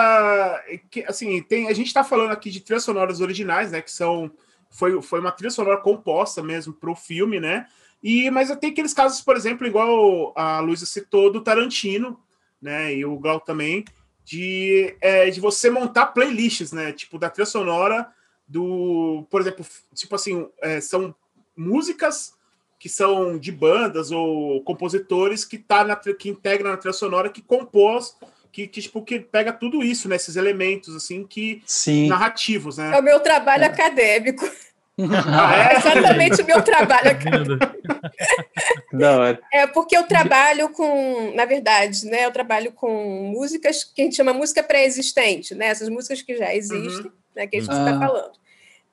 que, 0.92 1.04
assim, 1.04 1.42
tem, 1.42 1.68
a 1.68 1.74
gente 1.74 1.88
está 1.88 2.04
falando 2.04 2.32
aqui 2.32 2.52
de 2.52 2.60
trilhas 2.60 2.84
sonoras 2.84 3.22
originais, 3.22 3.72
né, 3.72 3.82
que 3.82 3.92
são, 3.92 4.32
foi, 4.70 5.02
foi 5.02 5.20
uma 5.20 5.32
trilha 5.32 5.50
sonora 5.50 5.78
composta 5.78 6.44
mesmo 6.44 6.74
para 6.74 6.92
o 6.92 6.96
filme, 6.96 7.40
né, 7.40 7.66
e, 8.04 8.30
mas 8.30 8.56
tem 8.58 8.72
aqueles 8.72 8.94
casos, 8.94 9.22
por 9.22 9.36
exemplo, 9.36 9.66
igual 9.66 10.32
a 10.36 10.60
Luísa 10.60 10.86
citou, 10.86 11.32
do 11.32 11.42
Tarantino, 11.42 12.20
né, 12.62 12.94
e 12.94 13.04
o 13.04 13.18
Glau 13.18 13.40
também, 13.40 13.84
de, 14.24 14.96
é, 15.02 15.30
de 15.32 15.40
você 15.40 15.72
montar 15.72 16.08
playlists, 16.08 16.72
né, 16.72 16.92
tipo, 16.92 17.18
da 17.18 17.32
trilha 17.32 17.48
sonora 17.48 18.08
do, 18.48 19.26
por 19.32 19.42
exemplo, 19.42 19.66
tipo 19.96 20.14
assim, 20.14 20.48
é, 20.62 20.80
são 20.80 21.16
músicas 21.62 22.34
que 22.80 22.90
são 22.90 23.38
de 23.38 23.52
bandas 23.52 24.12
ou 24.12 24.62
compositores 24.64 25.46
que 25.46 25.58
tá 25.58 25.84
na 25.84 25.96
que 25.96 26.30
integram 26.30 26.72
na 26.72 26.78
trilha 26.78 26.94
sonora 26.94 27.30
que 27.30 27.42
compôs 27.42 28.16
que, 28.52 28.68
que, 28.68 28.82
tipo, 28.82 29.02
que 29.02 29.20
pega 29.20 29.54
tudo 29.54 29.82
isso, 29.82 30.10
né? 30.10 30.18
Esses 30.18 30.36
elementos, 30.36 30.96
assim, 30.96 31.26
que... 31.26 31.64
Sim. 31.66 32.10
Narrativos, 32.10 32.78
né? 32.78 32.92
É 32.94 33.00
o 33.00 33.04
meu 33.04 33.20
trabalho 33.20 33.64
é. 33.64 33.68
acadêmico. 33.68 34.46
Ah, 35.00 35.56
é? 35.56 35.74
é 35.74 35.78
exatamente 35.78 36.42
o 36.44 36.46
meu 36.46 36.62
trabalho 36.62 37.12
acadêmico. 37.12 37.66
é 39.52 39.66
porque 39.66 39.98
eu 39.98 40.04
trabalho 40.04 40.70
com, 40.70 41.34
na 41.34 41.46
verdade, 41.46 42.06
né? 42.06 42.26
Eu 42.26 42.32
trabalho 42.32 42.72
com 42.74 43.32
músicas 43.34 43.84
que 43.84 44.02
a 44.02 44.06
gente 44.06 44.18
chama 44.18 44.32
música 44.32 44.62
pré-existente, 44.62 45.56
né? 45.56 45.68
Essas 45.68 45.90
músicas 45.90 46.22
que 46.22 46.38
já 46.38 46.54
existem, 46.54 47.06
uhum. 47.06 47.12
né? 47.36 47.48
Que 47.48 47.58
a 47.58 47.62
gente 47.62 47.72
está 47.72 47.96
ah. 47.96 48.00
falando. 48.00 48.32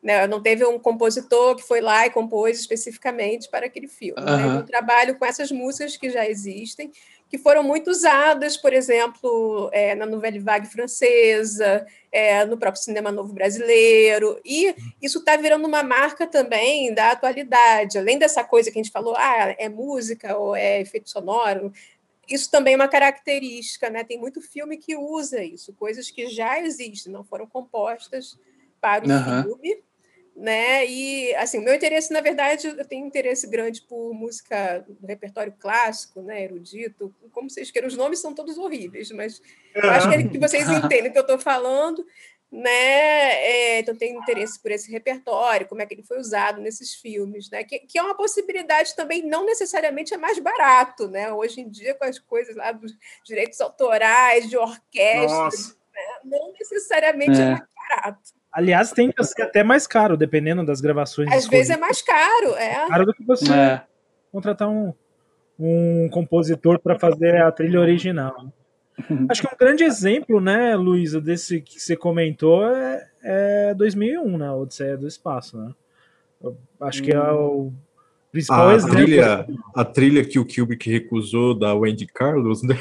Né? 0.03 0.27
Não 0.27 0.41
teve 0.41 0.65
um 0.65 0.79
compositor 0.79 1.57
que 1.57 1.63
foi 1.63 1.81
lá 1.81 2.07
e 2.07 2.11
compôs 2.11 2.61
especificamente 2.61 3.49
para 3.49 3.67
aquele 3.67 3.89
filme. 3.89 4.21
Uhum. 4.21 4.37
Né? 4.37 4.59
Eu 4.59 4.65
trabalho 4.65 5.19
com 5.19 5.25
essas 5.25 5.51
músicas 5.51 5.97
que 5.97 6.09
já 6.09 6.29
existem, 6.29 6.93
que 7.29 7.37
foram 7.37 7.63
muito 7.63 7.91
usadas, 7.91 8.57
por 8.57 8.73
exemplo, 8.73 9.69
é, 9.73 9.95
na 9.95 10.07
Nouvelle 10.07 10.39
Vague 10.39 10.67
francesa, 10.67 11.87
é, 12.11 12.45
no 12.45 12.57
próprio 12.57 12.83
cinema 12.83 13.13
novo 13.13 13.35
brasileiro, 13.35 14.41
e 14.45 14.75
isso 15.03 15.19
está 15.19 15.37
virando 15.37 15.67
uma 15.67 15.83
marca 15.83 16.27
também 16.27 16.95
da 16.95 17.11
atualidade. 17.11 17.99
Além 17.99 18.19
dessa 18.19 18.43
coisa 18.43 18.71
que 18.71 18.79
a 18.79 18.83
gente 18.83 18.93
falou, 18.93 19.15
ah, 19.17 19.55
é 19.59 19.69
música 19.69 20.39
ou 20.39 20.57
é 20.57 20.81
efeito 20.81 21.11
sonoro, 21.11 21.71
isso 22.27 22.51
também 22.51 22.75
é 22.75 22.77
uma 22.77 22.89
característica, 22.89 23.91
né? 23.91 24.05
Tem 24.05 24.19
muito 24.19 24.41
filme 24.41 24.77
que 24.77 24.97
usa 24.97 25.43
isso, 25.43 25.73
coisas 25.75 26.11
que 26.11 26.29
já 26.29 26.61
existem, 26.61 27.13
não 27.13 27.25
foram 27.25 27.47
compostas 27.47 28.39
para 28.81 29.05
o 29.05 29.11
uhum. 29.11 29.43
filme, 29.43 29.83
né? 30.38 30.87
E 30.87 31.35
assim, 31.35 31.59
o 31.59 31.62
meu 31.62 31.74
interesse, 31.74 32.12
na 32.12 32.20
verdade, 32.20 32.68
eu 32.68 32.85
tenho 32.85 33.05
interesse 33.05 33.44
grande 33.48 33.83
por 33.83 34.14
música 34.14 34.85
do 34.88 35.05
repertório 35.05 35.53
clássico, 35.59 36.22
né, 36.22 36.44
erudito, 36.44 37.12
como 37.33 37.51
vocês 37.51 37.72
queiram, 37.72 37.88
os 37.88 37.96
nomes 37.96 38.20
são 38.20 38.33
todos 38.33 38.57
horríveis, 38.57 39.11
mas 39.11 39.42
eu 39.74 39.90
acho 39.90 40.09
que, 40.09 40.29
que 40.29 40.38
vocês 40.38 40.68
entendem 40.68 41.11
o 41.11 41.12
que 41.12 41.18
eu 41.18 41.22
estou 41.22 41.40
falando, 41.40 42.07
né? 42.53 42.70
É, 42.70 43.81
então 43.81 43.96
tenho 43.96 44.20
interesse 44.20 44.62
por 44.62 44.70
esse 44.70 44.90
repertório, 44.92 45.66
como 45.66 45.83
é 45.83 45.87
que 45.87 45.94
ele 45.94 46.05
foi 46.05 46.20
usado 46.20 46.61
nesses 46.61 46.94
filmes, 46.94 47.51
né? 47.51 47.64
Que, 47.64 47.81
que 47.81 47.98
é 47.98 48.03
uma 48.03 48.16
possibilidade 48.16 48.94
também, 48.94 49.27
não 49.27 49.44
necessariamente 49.44 50.14
é 50.14 50.16
mais 50.16 50.38
barato, 50.38 51.09
né? 51.09 51.33
Hoje 51.33 51.62
em 51.62 51.68
dia, 51.68 51.96
com 51.96 52.05
as 52.05 52.20
coisas 52.20 52.55
lá 52.55 52.70
dos 52.70 52.96
direitos 53.24 53.61
autorais, 53.61 54.48
de 54.48 54.57
orquestra, 54.57 55.74
né? 55.92 56.20
não 56.24 56.53
necessariamente 56.53 57.40
é, 57.40 57.42
é 57.42 57.51
mais 57.51 57.68
barato. 57.74 58.38
Aliás, 58.53 58.93
tem 58.93 59.13
que 59.13 59.23
ser 59.25 59.43
até 59.43 59.63
mais 59.63 59.87
caro, 59.87 60.17
dependendo 60.17 60.65
das 60.65 60.81
gravações. 60.81 61.31
Às 61.33 61.47
vezes 61.47 61.71
é 61.71 61.77
mais 61.77 62.03
caro, 62.03 62.55
é. 62.57 62.89
Caro 62.89 63.07
do 63.07 63.15
que 63.15 63.25
você 63.25 63.53
é. 63.53 63.83
contratar 64.33 64.69
um, 64.69 64.93
um 65.59 66.09
compositor 66.11 66.79
para 66.79 66.99
fazer 66.99 67.43
a 67.43 67.53
trilha 67.53 67.81
original. 67.81 68.53
Acho 69.29 69.43
que 69.43 69.55
um 69.55 69.59
grande 69.59 69.85
exemplo, 69.85 70.41
né, 70.41 70.75
Luísa, 70.75 71.21
desse 71.21 71.61
que 71.61 71.79
você 71.79 71.97
comentou 71.97 72.67
é, 72.67 73.09
é 73.23 73.75
2001, 73.75 74.39
né, 74.39 74.51
Odisseia 74.51 74.97
do 74.97 75.07
Espaço, 75.07 75.57
né? 75.57 75.73
Eu 76.43 76.57
acho 76.81 77.03
que 77.03 77.13
é 77.13 77.21
o 77.21 77.73
principal 78.31 78.69
a 78.69 78.75
exemplo. 78.75 78.97
Trilha, 78.97 79.47
a 79.75 79.85
trilha 79.85 80.25
que 80.25 80.39
o 80.39 80.47
Kubrick 80.47 80.91
recusou 80.91 81.57
da 81.57 81.75
Wendy 81.75 82.07
Carlos, 82.07 82.63
né? 82.63 82.79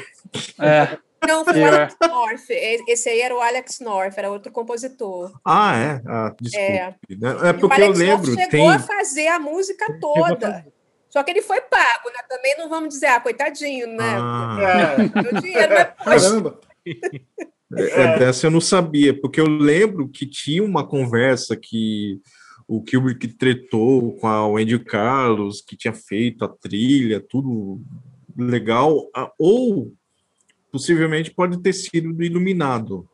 É. 0.60 0.98
Não, 1.26 1.44
foi 1.44 1.60
o 1.60 1.66
Alex 1.66 1.96
North. 2.00 2.50
Esse 2.50 3.08
aí 3.08 3.20
era 3.20 3.34
o 3.34 3.40
Alex 3.40 3.80
North, 3.80 4.16
era 4.16 4.30
outro 4.30 4.52
compositor. 4.52 5.32
Ah, 5.44 5.76
é? 5.76 6.02
Ah, 6.06 6.34
desculpe. 6.40 6.66
É, 6.66 7.48
é 7.48 7.52
porque 7.52 7.82
eu 7.82 7.90
lembro. 7.90 8.32
North 8.32 8.50
chegou 8.50 8.50
tem... 8.50 8.70
a 8.70 8.78
fazer 8.78 9.28
a 9.28 9.38
música 9.38 9.98
toda. 10.00 10.66
Só 11.10 11.22
que 11.22 11.30
ele 11.30 11.42
foi 11.42 11.60
pago, 11.62 12.10
né? 12.10 12.20
Também 12.28 12.56
não 12.58 12.68
vamos 12.68 12.90
dizer, 12.90 13.06
ah, 13.06 13.20
coitadinho, 13.20 13.86
né? 13.86 14.16
Ah. 14.18 14.96
É. 15.00 15.40
dinheiro, 15.40 15.74
mas, 16.04 16.22
Caramba! 16.22 16.60
É, 17.76 18.00
é, 18.02 18.18
dessa 18.18 18.46
eu 18.46 18.50
não 18.50 18.60
sabia, 18.60 19.18
porque 19.18 19.40
eu 19.40 19.46
lembro 19.46 20.08
que 20.08 20.26
tinha 20.26 20.62
uma 20.62 20.86
conversa 20.86 21.56
que 21.56 22.20
o 22.66 22.82
Kubrick 22.82 23.28
tretou 23.28 24.14
com 24.16 24.26
a 24.26 24.46
Wendy 24.46 24.78
Carlos, 24.78 25.60
que 25.60 25.76
tinha 25.76 25.92
feito 25.92 26.44
a 26.44 26.48
trilha, 26.48 27.20
tudo 27.20 27.80
legal, 28.36 29.10
ou 29.38 29.92
possivelmente 30.78 31.32
pode 31.32 31.60
ter 31.60 31.72
sido 31.72 32.12
do 32.12 32.22
Iluminado. 32.22 33.08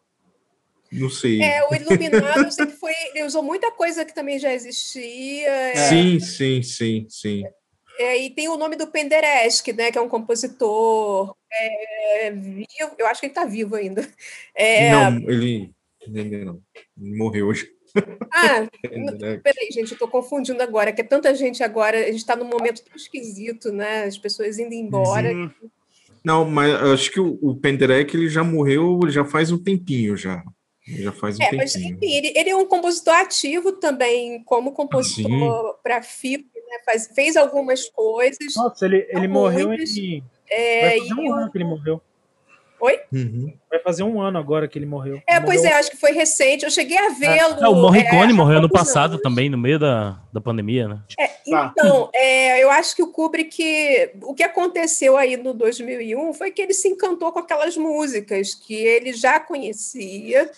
Não 0.93 1.09
sei. 1.09 1.43
É, 1.43 1.67
o 1.67 1.75
Iluminado, 1.75 2.47
eu 2.59 2.71
foi. 2.71 2.93
Ele 3.15 3.25
usou 3.25 3.43
muita 3.43 3.73
coisa 3.73 4.05
que 4.05 4.15
também 4.15 4.39
já 4.39 4.53
existia. 4.53 5.49
É. 5.49 5.89
Sim, 5.89 6.21
sim, 6.21 6.63
sim, 6.63 7.07
sim. 7.09 7.43
É, 7.99 8.19
e 8.19 8.31
tem 8.31 8.49
o 8.49 8.59
nome 8.59 8.77
do 8.77 8.89
Penderecki, 8.89 9.73
né, 9.73 9.91
que 9.91 9.97
é 9.97 10.01
um 10.01 10.09
compositor 10.09 11.35
é, 11.51 12.31
vivo, 12.33 12.95
eu 12.99 13.07
acho 13.07 13.21
que 13.21 13.27
ele 13.27 13.31
está 13.31 13.45
vivo 13.45 13.77
ainda. 13.77 14.07
É, 14.55 14.91
não, 14.91 15.17
ele, 15.31 15.73
ele 16.01 16.45
não, 16.45 16.61
ele 17.01 17.17
morreu 17.17 17.47
hoje. 17.47 17.71
Ah, 18.33 18.69
peraí, 19.43 19.69
gente, 19.71 19.93
eu 19.93 19.95
estou 19.95 20.09
confundindo 20.09 20.61
agora, 20.61 20.93
que 20.93 21.01
é 21.01 21.05
tanta 21.05 21.33
gente 21.37 21.63
agora, 21.63 21.97
a 21.99 22.07
gente 22.07 22.17
está 22.17 22.35
num 22.35 22.49
momento 22.49 22.83
tão 22.83 22.97
esquisito, 22.97 23.71
né? 23.71 24.05
As 24.05 24.19
pessoas 24.19 24.59
indo 24.59 24.75
embora. 24.75 25.29
Sim. 25.29 25.51
Não, 26.25 26.45
mas 26.45 26.75
acho 26.75 27.11
que 27.11 27.21
o, 27.21 27.39
o 27.43 27.55
Penderek 27.55 28.17
ele 28.17 28.29
já 28.29 28.43
morreu 28.43 29.01
já 29.09 29.25
faz 29.25 29.53
um 29.53 29.59
tempinho 29.59 30.17
já. 30.17 30.43
Já 30.87 31.13
faz 31.13 31.39
um 31.39 31.43
é, 31.43 31.47
tempinho. 31.47 31.63
Mas, 31.63 31.77
enfim, 31.77 31.99
ele, 32.03 32.33
ele, 32.37 32.51
é 32.51 32.57
um 32.57 32.67
compositor 32.67 33.15
ativo 33.15 33.73
também, 33.73 34.43
como 34.45 34.73
compositor 34.73 35.79
para 35.83 36.03
filme, 36.03 36.45
né? 36.45 36.79
Faz, 36.85 37.11
fez 37.15 37.37
algumas 37.37 37.89
coisas. 37.89 38.55
Nossa, 38.55 38.85
ele, 38.85 39.07
ele 39.09 39.29
morreu 39.29 39.73
em. 39.73 40.23
É, 40.51 40.91
Vai 40.91 41.01
fazer 41.01 41.15
um 41.15 41.33
ano 41.33 41.51
que 41.51 41.59
ele 41.59 41.65
morreu. 41.65 42.03
Oi? 42.85 43.01
Uhum. 43.11 43.51
Vai 43.71 43.79
fazer 43.79 44.03
um 44.03 44.21
ano 44.21 44.37
agora 44.37 44.69
que 44.69 44.79
ele 44.79 44.85
morreu. 44.85 45.19
É, 45.27 45.41
pois 45.41 45.65
é, 45.65 45.73
acho 45.73 45.91
que 45.91 45.97
foi 45.97 46.13
recente. 46.13 46.67
Eu 46.67 46.71
cheguei 46.71 46.99
a 46.99 47.09
vê-lo. 47.09 47.65
É, 47.65 47.67
o 47.67 47.75
Morricone 47.75 48.31
é, 48.31 48.35
morreu 48.35 48.59
ano 48.59 48.69
passado 48.69 49.13
anos. 49.13 49.23
também, 49.23 49.49
no 49.49 49.57
meio 49.57 49.79
da, 49.79 50.21
da 50.31 50.39
pandemia, 50.39 50.87
né? 50.87 51.01
É, 51.19 51.27
tá. 51.51 51.73
então, 51.73 52.11
é, 52.15 52.63
eu 52.63 52.71
acho 52.71 52.95
que 52.95 53.03
o 53.03 53.07
Kubrick, 53.07 54.11
o 54.23 54.35
que 54.35 54.43
aconteceu 54.43 55.17
aí 55.17 55.35
no 55.39 55.55
2001 55.55 56.35
foi 56.35 56.51
que 56.51 56.61
ele 56.61 56.75
se 56.75 56.87
encantou 56.89 57.33
com 57.33 57.39
aquelas 57.39 57.75
músicas 57.75 58.55
que 58.55 58.75
ele 58.75 59.15
já 59.15 59.41
conhecia 59.41 60.51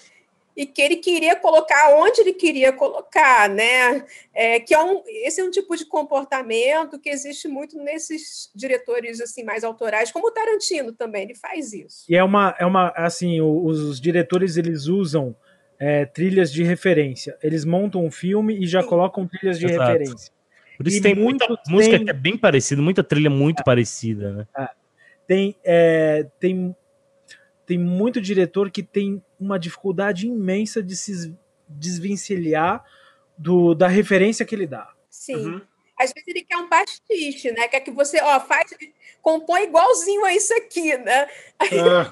e 0.57 0.65
que 0.65 0.81
ele 0.81 0.97
queria 0.97 1.37
colocar 1.37 1.95
onde 1.95 2.23
ele 2.23 2.33
queria 2.33 2.73
colocar, 2.73 3.49
né? 3.49 4.05
É, 4.35 4.59
que 4.59 4.75
é 4.75 4.83
um, 4.83 5.03
esse 5.07 5.41
é 5.41 5.45
um 5.45 5.51
tipo 5.51 5.77
de 5.77 5.85
comportamento 5.85 6.99
que 6.99 7.11
existe 7.11 7.47
muito 7.47 7.77
nesses 7.77 8.51
diretores 8.55 9.21
assim 9.21 9.45
mais 9.45 9.63
autorais, 9.63 10.11
como 10.11 10.29
o 10.29 10.31
Tarantino 10.31 10.93
também, 10.93 11.25
ele 11.25 11.35
faz 11.35 11.75
isso. 11.75 12.07
E 12.09 12.17
é 12.17 12.25
uma, 12.25 12.55
é 12.59 12.65
uma 12.65 12.89
assim, 12.97 13.41
os, 13.41 13.81
os 13.81 14.01
diretores 14.01 14.57
eles 14.57 14.87
usam 14.87 15.37
é, 15.79 16.07
trilhas 16.07 16.51
de 16.51 16.63
referência. 16.63 17.37
Eles 17.43 17.65
montam 17.65 18.03
um 18.03 18.11
filme 18.11 18.59
e 18.59 18.67
já 18.67 18.81
Sim. 18.81 18.89
colocam 18.89 19.29
trilhas 19.29 19.59
de 19.59 19.67
Exato. 19.67 19.93
referência. 19.93 20.33
Por 20.79 20.87
isso 20.87 20.99
e 20.99 21.01
tem 21.03 21.15
muita 21.15 21.47
tem... 21.47 21.57
música 21.69 21.99
que 21.99 22.11
é 22.11 22.15
bem 22.15 22.37
parecida, 22.37 22.81
muita 22.81 23.05
trilha 23.05 23.31
muito 23.31 23.61
é. 23.61 23.65
parecida, 23.65 24.33
né? 24.33 24.47
É. 24.57 24.69
Tem, 25.27 25.57
é, 25.65 26.27
tem 26.39 26.75
tem 27.67 27.77
muito 27.77 28.21
diretor 28.21 28.71
que 28.71 28.83
tem 28.83 29.21
uma 29.39 29.59
dificuldade 29.59 30.27
imensa 30.27 30.83
de 30.83 30.97
se 30.97 31.37
desvencilhar 31.69 32.85
do, 33.37 33.75
da 33.75 33.89
referência 33.89 34.45
que 34.45 34.55
ele 34.55 34.67
dá. 34.67 34.93
Sim. 35.11 35.37
Uhum. 35.37 35.61
Às 35.99 36.13
vezes 36.13 36.29
ele 36.29 36.45
quer 36.45 36.57
um 36.57 36.69
pastiche, 36.69 37.51
né? 37.53 37.69
Quer 37.69 37.81
que 37.81 37.91
você, 37.91 38.21
ó, 38.21 38.41
faz, 38.41 38.71
compõe 39.23 39.65
igualzinho 39.65 40.25
a 40.25 40.35
isso 40.35 40.55
aqui, 40.55 40.97
né? 40.99 41.27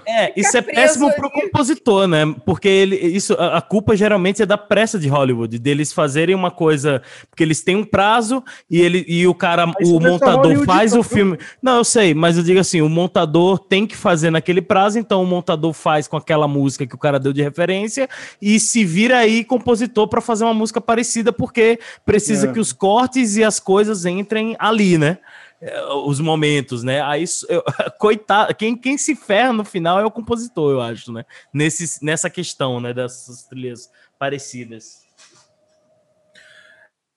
é, 0.06 0.32
isso 0.34 0.56
é 0.56 0.62
péssimo 0.62 1.12
para 1.14 1.26
o 1.26 1.30
compositor, 1.30 2.08
né? 2.08 2.34
Porque 2.44 2.66
ele, 2.66 2.96
isso, 2.96 3.34
a, 3.34 3.60
culpa 3.60 3.94
geralmente 3.94 4.42
é 4.42 4.46
da 4.46 4.56
pressa 4.56 4.98
de 4.98 5.06
Hollywood, 5.06 5.58
deles 5.58 5.92
fazerem 5.92 6.34
uma 6.34 6.50
coisa, 6.50 7.02
porque 7.28 7.42
eles 7.42 7.62
têm 7.62 7.76
um 7.76 7.84
prazo 7.84 8.42
e 8.70 8.80
ele 8.80 9.04
e 9.06 9.26
o 9.26 9.34
cara, 9.34 9.66
mas 9.66 9.88
o 9.88 10.00
montador 10.00 10.64
faz 10.64 10.94
o 10.94 11.02
filme. 11.02 11.38
Não, 11.62 11.76
eu 11.76 11.84
sei, 11.84 12.14
mas 12.14 12.38
eu 12.38 12.42
digo 12.42 12.58
assim, 12.58 12.80
o 12.80 12.88
montador 12.88 13.58
tem 13.58 13.86
que 13.86 13.96
fazer 13.96 14.30
naquele 14.30 14.62
prazo, 14.62 14.98
então 14.98 15.22
o 15.22 15.26
montador 15.26 15.72
faz 15.72 16.08
com 16.08 16.16
aquela 16.16 16.48
música 16.48 16.86
que 16.86 16.94
o 16.94 16.98
cara 16.98 17.20
deu 17.20 17.32
de 17.32 17.42
referência 17.42 18.08
e 18.40 18.58
se 18.58 18.84
vira 18.84 19.18
aí 19.18 19.44
compositor 19.44 20.08
para 20.08 20.20
fazer 20.20 20.44
uma 20.44 20.54
música 20.54 20.80
parecida, 20.80 21.32
porque 21.32 21.78
precisa 22.04 22.48
é. 22.48 22.52
que 22.52 22.58
os 22.58 22.72
cortes 22.72 23.36
e 23.36 23.44
as 23.44 23.60
coisas 23.60 23.73
coisas 23.74 24.04
entrem 24.04 24.54
ali, 24.56 24.96
né? 24.96 25.18
É, 25.60 25.84
os 26.06 26.20
momentos, 26.20 26.84
né? 26.84 27.02
Aí, 27.02 27.24
eu, 27.48 27.60
coitado, 27.98 28.54
quem, 28.54 28.76
quem 28.76 28.96
se 28.96 29.16
ferra 29.16 29.52
no 29.52 29.64
final 29.64 29.98
é 29.98 30.04
o 30.04 30.12
compositor, 30.12 30.70
eu 30.70 30.80
acho, 30.80 31.12
né? 31.12 31.24
Nesse, 31.52 32.04
nessa 32.04 32.30
questão, 32.30 32.80
né? 32.80 32.94
Dessas 32.94 33.42
trilhas 33.42 33.90
parecidas. 34.16 35.02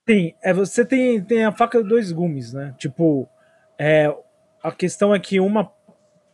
Sim, 0.09 0.33
é, 0.41 0.51
você 0.51 0.83
tem, 0.83 1.23
tem 1.23 1.45
a 1.45 1.51
faca 1.51 1.83
de 1.83 1.87
dois 1.87 2.11
gumes, 2.11 2.53
né? 2.53 2.73
Tipo, 2.79 3.29
é, 3.77 4.11
a 4.63 4.71
questão 4.71 5.13
é 5.13 5.19
que 5.19 5.39
uma 5.39 5.71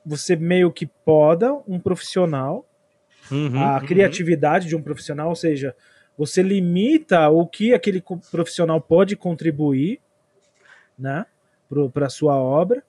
você 0.06 0.38
meio 0.38 0.72
que 0.72 0.86
poda 0.86 1.54
um 1.68 1.82
profissional, 1.82 2.66
uhum, 3.30 3.60
a 3.62 3.78
uhum. 3.78 3.86
criatividade 3.86 4.70
de 4.70 4.76
um 4.76 4.82
profissional, 4.82 5.28
ou 5.28 5.36
seja, 5.36 5.76
você 6.18 6.42
limita 6.42 7.28
o 7.28 7.46
que 7.46 7.74
aquele 7.74 8.02
profissional 8.32 8.80
pode 8.80 9.18
contribuir 9.18 10.02
né, 10.98 11.26
para 11.94 12.10
sua 12.10 12.36
obra. 12.36 12.84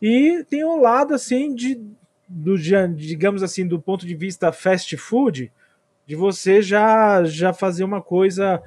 E 0.00 0.44
tem 0.48 0.64
um 0.64 0.80
lado 0.80 1.14
assim 1.14 1.54
de 1.54 1.80
do 2.28 2.56
digamos 2.58 3.42
assim 3.42 3.66
do 3.66 3.80
ponto 3.80 4.06
de 4.06 4.14
vista 4.14 4.50
fast 4.52 4.96
food, 4.96 5.52
de 6.06 6.16
você 6.16 6.62
já 6.62 7.22
já 7.24 7.52
fazer 7.52 7.84
uma 7.84 8.00
coisa 8.00 8.62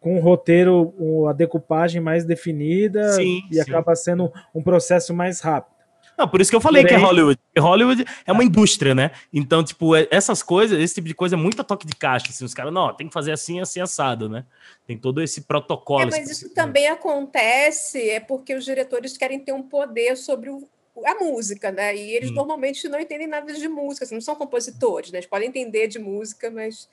com 0.00 0.16
o 0.16 0.20
roteiro, 0.20 0.92
a 1.28 1.32
decupagem 1.32 2.00
mais 2.00 2.24
definida 2.24 3.12
sim, 3.12 3.42
e 3.50 3.54
sim. 3.54 3.60
acaba 3.60 3.94
sendo 3.94 4.32
um 4.52 4.60
processo 4.60 5.14
mais 5.14 5.40
rápido. 5.40 5.71
Não, 6.16 6.28
por 6.28 6.40
isso 6.40 6.50
que 6.50 6.56
eu 6.56 6.60
falei 6.60 6.82
Porém, 6.82 6.96
que 6.96 7.02
é 7.02 7.06
Hollywood. 7.06 7.40
Hollywood 7.58 8.04
é 8.26 8.32
uma 8.32 8.44
indústria, 8.44 8.94
né? 8.94 9.10
Então, 9.32 9.64
tipo, 9.64 9.96
é, 9.96 10.06
essas 10.10 10.42
coisas, 10.42 10.78
esse 10.78 10.94
tipo 10.94 11.08
de 11.08 11.14
coisa 11.14 11.34
é 11.34 11.38
muito 11.38 11.62
toque 11.64 11.86
de 11.86 11.96
caixa. 11.96 12.26
Assim, 12.28 12.44
os 12.44 12.54
caras, 12.54 12.72
não, 12.72 12.94
tem 12.94 13.08
que 13.08 13.12
fazer 13.12 13.32
assim, 13.32 13.60
assim, 13.60 13.80
assado, 13.80 14.28
né? 14.28 14.44
Tem 14.86 14.96
todo 14.96 15.22
esse 15.22 15.42
protocolo. 15.42 16.02
É, 16.02 16.06
mas 16.06 16.30
isso 16.30 16.52
também 16.54 16.88
acontece 16.88 18.10
é 18.10 18.20
porque 18.20 18.54
os 18.54 18.64
diretores 18.64 19.16
querem 19.16 19.40
ter 19.40 19.52
um 19.52 19.62
poder 19.62 20.16
sobre 20.16 20.50
o, 20.50 20.68
a 21.04 21.14
música, 21.14 21.72
né? 21.72 21.96
E 21.96 22.14
eles 22.14 22.30
hum. 22.30 22.34
normalmente 22.34 22.88
não 22.88 23.00
entendem 23.00 23.26
nada 23.26 23.52
de 23.52 23.68
música, 23.68 24.04
assim, 24.04 24.14
não 24.14 24.20
são 24.20 24.34
compositores, 24.34 25.10
né? 25.10 25.18
Eles 25.18 25.28
podem 25.28 25.48
entender 25.48 25.86
de 25.86 25.98
música, 25.98 26.50
mas 26.50 26.88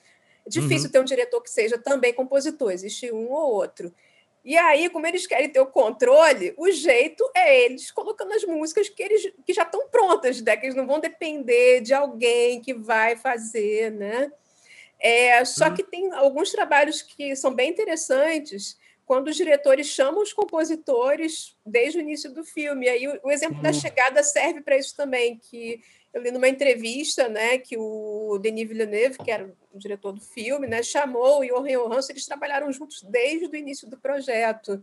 é 0.46 0.50
difícil 0.50 0.88
uhum. 0.88 0.92
ter 0.92 1.00
um 1.00 1.06
diretor 1.06 1.42
que 1.42 1.50
seja 1.50 1.78
também 1.78 2.14
compositor, 2.14 2.72
existe 2.72 3.12
um 3.12 3.32
ou 3.32 3.54
outro. 3.54 3.94
E 4.50 4.58
aí, 4.58 4.90
como 4.90 5.06
eles 5.06 5.28
querem 5.28 5.48
ter 5.48 5.60
o 5.60 5.68
controle, 5.68 6.56
o 6.58 6.72
jeito 6.72 7.24
é 7.36 7.66
eles 7.66 7.92
colocando 7.92 8.34
as 8.34 8.44
músicas 8.44 8.90
que, 8.90 9.04
eles, 9.04 9.32
que 9.46 9.54
já 9.54 9.62
estão 9.62 9.88
prontas, 9.90 10.42
né? 10.42 10.58
que 10.58 10.66
eles 10.66 10.76
não 10.76 10.88
vão 10.88 11.00
depender 11.00 11.82
de 11.82 11.94
alguém 11.94 12.60
que 12.60 12.74
vai 12.74 13.16
fazer, 13.16 13.92
né? 13.92 14.32
É, 15.00 15.46
só 15.46 15.68
uhum. 15.68 15.76
que 15.76 15.84
tem 15.84 16.12
alguns 16.14 16.50
trabalhos 16.50 17.04
que 17.04 17.36
são 17.36 17.54
bem 17.54 17.70
interessantes 17.70 18.76
quando 19.06 19.28
os 19.28 19.36
diretores 19.36 19.86
chamam 19.86 20.24
os 20.24 20.34
compositores 20.34 21.56
desde 21.64 22.00
o 22.00 22.02
início 22.02 22.34
do 22.34 22.44
filme. 22.44 22.88
E 22.88 22.90
aí 22.90 23.08
o, 23.08 23.20
o 23.26 23.32
exemplo 23.32 23.58
uhum. 23.58 23.62
da 23.62 23.72
chegada 23.72 24.24
serve 24.24 24.62
para 24.62 24.78
isso 24.80 24.96
também, 24.98 25.38
que 25.38 25.80
eu 26.14 26.22
li 26.22 26.32
numa 26.32 26.50
entrevista, 26.50 27.30
né, 27.30 27.58
que 27.58 27.78
o 27.78 28.40
Denis 28.42 28.68
Villeneuve, 28.68 29.18
que 29.24 29.32
era 29.32 29.50
o 29.74 29.78
diretor 29.78 30.12
do 30.12 30.22
filme, 30.22 30.68
né, 30.68 30.82
chamou 30.82 31.42
o 31.42 31.46
Johan 31.46 31.68
Johansson, 31.68 32.12
eles 32.12 32.26
trabalharam 32.26 32.72
juntos 32.72 33.04
desde 33.04 33.46
o 33.46 33.56
início 33.56 33.90
do 33.90 33.98
projeto, 33.98 34.82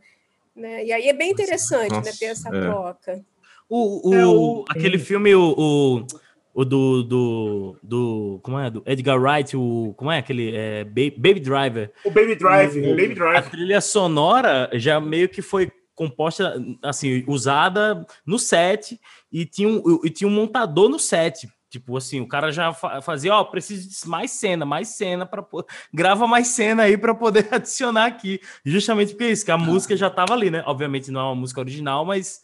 né? 0.55 0.85
E 0.85 0.93
aí 0.93 1.09
é 1.09 1.13
bem 1.13 1.31
interessante, 1.31 1.91
Nossa, 1.91 2.11
né, 2.11 2.17
ter 2.19 2.27
essa 2.27 2.49
é. 2.49 2.61
troca. 2.61 3.25
O, 3.69 4.11
o, 4.11 4.15
é, 4.15 4.27
o, 4.27 4.65
aquele 4.69 4.99
filme, 4.99 5.35
o, 5.35 5.55
o, 5.59 6.07
o 6.55 6.65
do, 6.65 7.03
do, 7.03 7.77
do, 7.83 8.41
como 8.43 8.59
é, 8.59 8.71
do 8.71 8.83
Edgar 8.87 9.21
Wright, 9.21 9.57
o, 9.57 9.93
como 9.97 10.11
é 10.11 10.19
aquele, 10.19 10.57
é, 10.57 10.85
Baby 10.85 11.41
Driver. 11.41 11.91
O 12.05 12.11
Baby 12.11 12.37
Driver, 12.37 12.85
o, 12.85 12.97
Baby 12.97 13.15
Driver. 13.15 13.37
A 13.37 13.43
trilha 13.43 13.81
sonora 13.81 14.71
já 14.75 15.01
meio 15.01 15.29
que 15.29 15.43
foi 15.43 15.71
composta, 15.97 16.63
assim, 16.83 17.25
usada 17.27 18.07
no 18.25 18.39
set 18.39 19.01
e 19.33 19.45
tinha 19.45 19.69
um, 19.69 20.01
e 20.05 20.11
tinha 20.11 20.29
um 20.29 20.33
montador 20.33 20.89
no 20.89 20.99
set. 20.99 21.49
Tipo 21.69 21.97
assim, 21.97 22.21
o 22.21 22.29
cara 22.29 22.53
já 22.53 22.73
fazia, 22.73 23.35
ó, 23.35 23.41
oh, 23.41 23.47
preciso 23.47 23.89
de 23.89 24.09
mais 24.09 24.31
cena, 24.31 24.65
mais 24.65 24.89
cena 24.89 25.27
para 25.27 25.45
grava 25.93 26.27
mais 26.27 26.47
cena 26.49 26.85
aí 26.85 26.97
para 26.97 27.15
poder 27.15 27.49
adicionar 27.53 28.07
aqui. 28.07 28.41
Justamente 28.65 29.11
porque 29.11 29.25
é 29.25 29.33
isso, 29.33 29.45
que 29.45 29.51
a 29.51 29.59
música 29.59 29.97
já 29.97 30.09
tava 30.09 30.33
ali, 30.33 30.49
né? 30.49 30.63
Obviamente 30.65 31.11
não 31.11 31.21
é 31.21 31.25
uma 31.25 31.35
música 31.35 31.61
original, 31.61 32.05
mas 32.05 32.41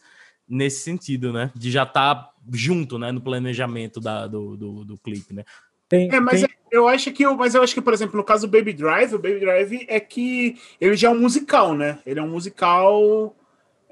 nesse 0.47 0.81
sentido, 0.81 1.31
né? 1.31 1.51
De 1.55 1.71
já 1.71 1.83
estar 1.83 2.15
tá 2.15 2.31
junto, 2.51 2.99
né, 2.99 3.11
no 3.11 3.21
planejamento 3.21 4.01
da, 4.01 4.27
do, 4.27 4.57
do, 4.57 4.85
do 4.85 4.97
clipe, 4.97 5.33
né? 5.33 5.45
Tem, 5.87 6.09
é, 6.11 6.19
mas 6.19 6.41
tem... 6.41 6.49
eu 6.71 6.87
acho 6.87 7.11
que 7.11 7.27
mas 7.27 7.55
eu 7.55 7.63
acho 7.63 7.73
que, 7.73 7.81
por 7.81 7.93
exemplo, 7.93 8.17
no 8.17 8.23
caso 8.23 8.47
do 8.47 8.51
Baby 8.51 8.73
Drive, 8.73 9.13
o 9.13 9.19
Baby 9.19 9.39
Drive 9.39 9.85
é 9.87 9.99
que 9.99 10.57
ele 10.81 10.95
já 10.95 11.07
é 11.07 11.11
um 11.11 11.19
musical, 11.19 11.73
né? 11.75 11.99
Ele 12.05 12.19
é 12.19 12.23
um 12.23 12.29
musical 12.29 13.35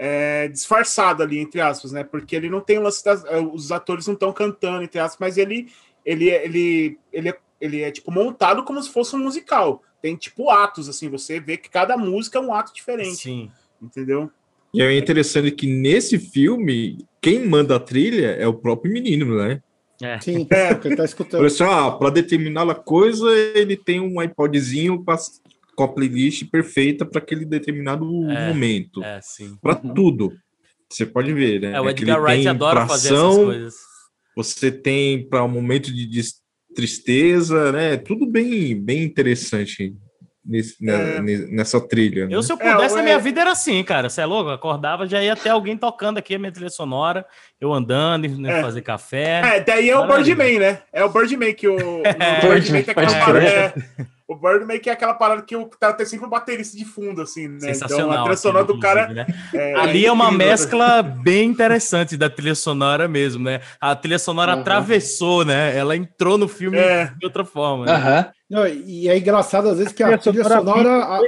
é, 0.04 0.48
disfarçado 0.48 1.22
ali, 1.22 1.38
entre 1.38 1.62
aspas, 1.62 1.92
né? 1.92 2.04
Porque 2.04 2.36
ele 2.36 2.50
não 2.50 2.60
tem 2.60 2.80
o 2.80 2.82
lance 2.82 3.06
das, 3.06 3.24
é, 3.26 3.38
Os 3.38 3.72
atores 3.72 4.08
não 4.08 4.16
estão 4.16 4.34
cantando, 4.34 4.82
entre 4.82 5.00
aspas, 5.00 5.20
mas 5.20 5.38
ele, 5.38 5.68
ele, 6.04 6.28
ele, 6.28 6.98
ele, 7.14 7.30
é, 7.30 7.38
ele 7.62 7.82
é 7.84 7.92
tipo 7.92 8.12
montado 8.12 8.64
como 8.64 8.82
se 8.82 8.90
fosse 8.90 9.16
um 9.16 9.20
musical. 9.20 9.84
Tem 10.02 10.16
tipo 10.16 10.50
atos, 10.50 10.90
assim, 10.90 11.08
você 11.08 11.40
vê 11.40 11.56
que 11.56 11.70
cada 11.70 11.96
música 11.98 12.40
é 12.40 12.42
um 12.42 12.52
ato 12.52 12.74
diferente. 12.74 13.18
Sim. 13.18 13.52
Entendeu? 13.80 14.32
E 14.74 14.82
é 14.82 14.98
interessante 14.98 15.52
que 15.52 15.68
nesse 15.68 16.18
filme, 16.18 17.06
quem 17.22 17.48
manda 17.48 17.76
a 17.76 17.80
trilha 17.80 18.32
é 18.32 18.48
o 18.48 18.56
próprio 18.56 18.92
menino, 18.92 19.38
né? 19.38 19.62
É. 20.02 20.20
Sim, 20.20 20.48
é, 20.50 20.72
ele 20.84 20.96
tá 20.96 21.06
escutando. 21.06 21.46
Ah, 21.62 21.92
para 21.92 22.10
determinar 22.10 22.68
a 22.68 22.74
coisa, 22.74 23.30
ele 23.54 23.78
tem 23.78 24.00
um 24.00 24.20
iPodzinho 24.20 25.04
com 25.76 25.84
a 25.84 25.88
playlist 25.88 26.50
perfeita 26.50 27.06
para 27.06 27.22
aquele 27.22 27.46
determinado 27.46 28.06
é, 28.30 28.48
momento. 28.48 29.04
É, 29.04 29.20
para 29.62 29.76
tudo. 29.76 30.32
Você 30.90 31.06
pode 31.06 31.34
ver, 31.34 31.62
né? 31.62 31.74
É, 31.74 31.82
o 31.82 31.90
Edgar 31.90 32.22
Wright 32.22 32.48
adora 32.48 32.88
fazer 32.88 33.14
essas 33.14 33.36
coisas. 33.36 33.76
Você 34.36 34.72
tem 34.72 35.28
para 35.28 35.44
um 35.44 35.50
momento 35.50 35.94
de 35.94 36.22
tristeza, 36.76 37.72
né? 37.72 37.98
Tudo 37.98 38.26
bem, 38.26 38.80
bem 38.80 39.04
interessante 39.04 39.96
nesse, 40.46 40.84
né, 40.84 41.18
é. 41.18 41.22
nessa 41.22 41.80
trilha. 41.80 42.28
Né? 42.28 42.36
Eu, 42.36 42.44
se 42.44 42.52
eu 42.52 42.58
pudesse, 42.58 42.98
é, 42.98 43.02
minha 43.02 43.20
vida 43.20 43.42
era 43.42 43.52
assim, 43.52 43.84
cara. 43.84 44.10
Você 44.10 44.22
é 44.22 44.26
louco? 44.26 44.50
Eu 44.50 44.56
acordava, 44.56 45.08
já 45.08 45.24
ia 45.24 45.34
até 45.34 45.50
alguém 45.50 45.78
tocando 45.78 46.18
aqui 46.18 46.36
a 46.36 46.40
minha 46.40 46.52
trilha 46.52 46.70
sonora, 46.70 47.26
eu 47.60 47.72
andando, 47.74 48.28
né, 48.38 48.60
é. 48.60 48.62
fazer 48.62 48.82
café. 48.82 49.58
É, 49.58 49.60
daí 49.62 49.90
é 49.90 49.98
o 49.98 50.08
Birdman, 50.08 50.60
né? 50.60 50.82
É 50.92 51.04
o 51.04 51.10
Birdman 51.10 51.54
que 51.54 51.68
o. 51.68 52.02
É, 52.22 52.42
Birdman 52.42 52.82
é, 52.82 53.74
o 54.32 54.36
Birdman 54.36 54.80
que 54.80 54.90
é 54.90 54.94
aquela 54.94 55.14
parada 55.14 55.42
que 55.42 55.56
o 55.56 55.66
tá 55.66 55.92
tem 55.92 56.06
sempre 56.06 56.26
um 56.26 56.30
baterista 56.30 56.78
de 56.78 56.86
fundo, 56.86 57.22
assim, 57.22 57.50
né? 57.50 57.60
Sensacional. 57.60 58.08
Então, 58.08 58.20
a 58.20 58.24
trilha 58.24 58.38
sonora 58.38 58.66
do 58.66 58.80
cara. 58.80 59.08
Né? 59.10 59.26
É, 59.54 59.76
Ali 59.76 60.06
é, 60.06 60.12
uma 60.12 60.32
mescla 60.32 61.02
bem 61.02 61.50
interessante 61.50 62.16
da 62.16 62.30
trilha 62.30 62.56
sonora 62.56 63.10
mesmo, 63.10 63.44
né? 63.44 63.60
A 63.80 63.94
trilha 63.94 64.18
sonora 64.18 64.56
uhum. 64.56 64.62
atravessou, 64.62 65.44
né? 65.44 65.76
Ela 65.78 65.98
entrou 65.98 66.38
no 66.38 66.48
filme 66.48 66.78
é. 66.78 67.12
de 67.20 67.26
outra 67.26 67.44
forma. 67.44 67.86
Né? 67.86 67.94
Uhum. 67.94 68.58
Não, 68.58 68.68
e 68.68 69.10
é 69.10 69.18
engraçado, 69.18 69.68
às 69.68 69.78
vezes, 69.78 69.92
que 69.92 70.02
a, 70.02 70.16
a 70.16 70.18
trilha 70.18 70.46
sonora. 70.46 71.04
A, 71.04 71.20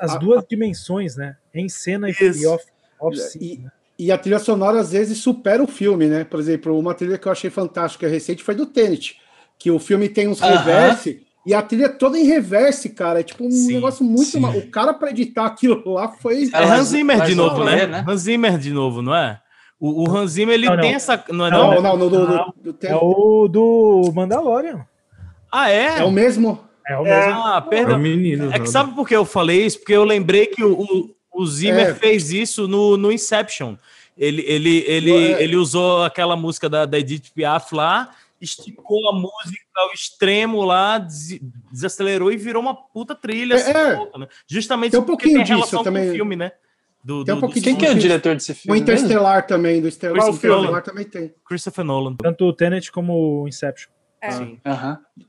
as 0.00 0.18
duas 0.18 0.42
dimensões, 0.48 1.16
né? 1.16 1.36
Em 1.52 1.68
cena 1.68 2.08
e 2.08 2.46
off, 2.46 2.64
off 2.98 3.18
e, 3.38 3.58
né? 3.58 3.70
e 3.98 4.10
a 4.10 4.16
trilha 4.16 4.38
sonora, 4.38 4.80
às 4.80 4.92
vezes, 4.92 5.18
supera 5.18 5.62
o 5.62 5.66
filme, 5.66 6.06
né? 6.06 6.24
Por 6.24 6.40
exemplo, 6.40 6.78
uma 6.78 6.94
trilha 6.94 7.18
que 7.18 7.28
eu 7.28 7.32
achei 7.32 7.50
fantástica 7.50 8.08
recente 8.08 8.42
foi 8.42 8.54
do 8.54 8.64
Tenet, 8.64 9.20
que 9.58 9.70
o 9.70 9.78
filme 9.78 10.08
tem 10.08 10.28
uns 10.28 10.40
reverse 10.40 11.26
e 11.44 11.52
a 11.52 11.60
trilha 11.60 11.88
toda 11.88 12.18
em 12.18 12.24
reverse, 12.24 12.88
cara. 12.90 13.20
É 13.20 13.22
tipo 13.22 13.44
um 13.44 13.50
sim, 13.50 13.74
negócio 13.74 14.04
muito. 14.04 14.40
Mal. 14.40 14.52
O 14.52 14.70
cara 14.70 14.94
para 14.94 15.10
editar 15.10 15.46
aquilo 15.46 15.82
lá 15.92 16.08
foi. 16.08 16.48
É 16.52 16.64
Hans 16.64 16.88
Zimmer 16.88 17.22
de 17.22 17.34
novo, 17.34 17.64
né? 17.64 17.86
né? 17.86 18.04
Hans 18.06 18.20
Zimmer 18.20 18.58
de 18.58 18.72
novo, 18.72 19.02
não 19.02 19.14
é? 19.14 19.40
O, 19.78 20.04
o 20.04 20.16
Hans 20.16 20.32
Zimmer 20.32 20.54
ele 20.54 20.68
não, 20.68 20.80
tem 20.80 20.90
não. 20.90 20.96
essa. 20.96 21.24
Não, 21.30 21.46
é, 21.46 21.50
não, 21.50 21.74
não, 21.74 21.82
não, 21.82 21.98
do, 21.98 22.10
do, 22.10 22.52
do, 22.72 22.86
é 22.86 22.94
o 22.94 23.48
do 23.48 24.12
Mandalorian. 24.14 24.86
Ah, 25.50 25.68
é? 25.68 25.98
É 25.98 26.04
o 26.04 26.10
mesmo. 26.12 26.60
É 26.86 26.96
o 26.96 27.02
mesmo. 27.02 27.32
Ah, 27.32 27.60
perdão. 27.60 27.96
É, 27.96 27.98
menino, 27.98 28.52
é 28.52 28.60
que 28.60 28.68
sabe 28.68 28.94
por 28.94 29.06
que 29.06 29.14
eu 29.14 29.24
falei 29.24 29.66
isso? 29.66 29.78
Porque 29.78 29.92
eu 29.92 30.04
lembrei 30.04 30.46
que 30.46 30.62
o, 30.62 30.80
o, 30.80 31.14
o 31.34 31.46
Zimmer 31.46 31.88
é. 31.88 31.94
fez 31.94 32.30
isso 32.32 32.68
no, 32.68 32.96
no 32.96 33.10
Inception. 33.10 33.74
Ele, 34.16 34.44
ele, 34.46 34.84
ele, 34.86 35.12
é. 35.12 35.42
ele 35.42 35.56
usou 35.56 36.04
aquela 36.04 36.36
música 36.36 36.68
da, 36.68 36.86
da 36.86 36.98
Edith 36.98 37.32
Piaf 37.34 37.74
lá 37.74 38.10
esticou 38.42 39.08
a 39.08 39.12
música 39.14 39.62
ao 39.76 39.92
extremo 39.92 40.62
lá, 40.62 40.98
des 40.98 41.38
desacelerou 41.70 42.30
e 42.32 42.36
virou 42.36 42.60
uma 42.60 42.74
puta 42.74 43.14
trilha. 43.14 43.54
É, 43.54 43.56
assim, 43.56 43.70
é. 44.14 44.18
né? 44.18 44.28
Justamente 44.46 44.90
tem 44.92 45.00
um 45.00 45.04
pouquinho 45.04 45.42
disso 45.44 45.82
também. 45.82 46.10
filme, 46.12 46.36
né? 46.36 46.52
Do, 47.04 47.24
Tem 47.24 47.34
um 47.34 47.38
do- 47.38 47.40
pouquinho 47.40 47.64
Quem 47.64 47.76
que 47.76 47.84
é 47.84 47.90
o 47.90 47.98
diretor 47.98 48.34
desse 48.34 48.52
O 48.52 48.54
filme? 48.54 48.80
mesmo? 48.80 48.92
Interstellar 48.94 49.46
também, 49.46 49.80
do. 49.82 49.88
Qual 49.90 50.30
O 50.30 50.32
filme? 50.32 50.56
Interstellar 50.56 50.82
também 50.82 51.04
tem. 51.04 51.34
Christopher 51.44 51.84
Nolan. 51.84 52.14
Tanto 52.16 52.44
o 52.44 52.52
Tenet 52.52 52.92
como 52.92 53.42
o 53.42 53.48
Inception. 53.48 53.90
É. 54.20 54.30
Sim. 54.30 54.60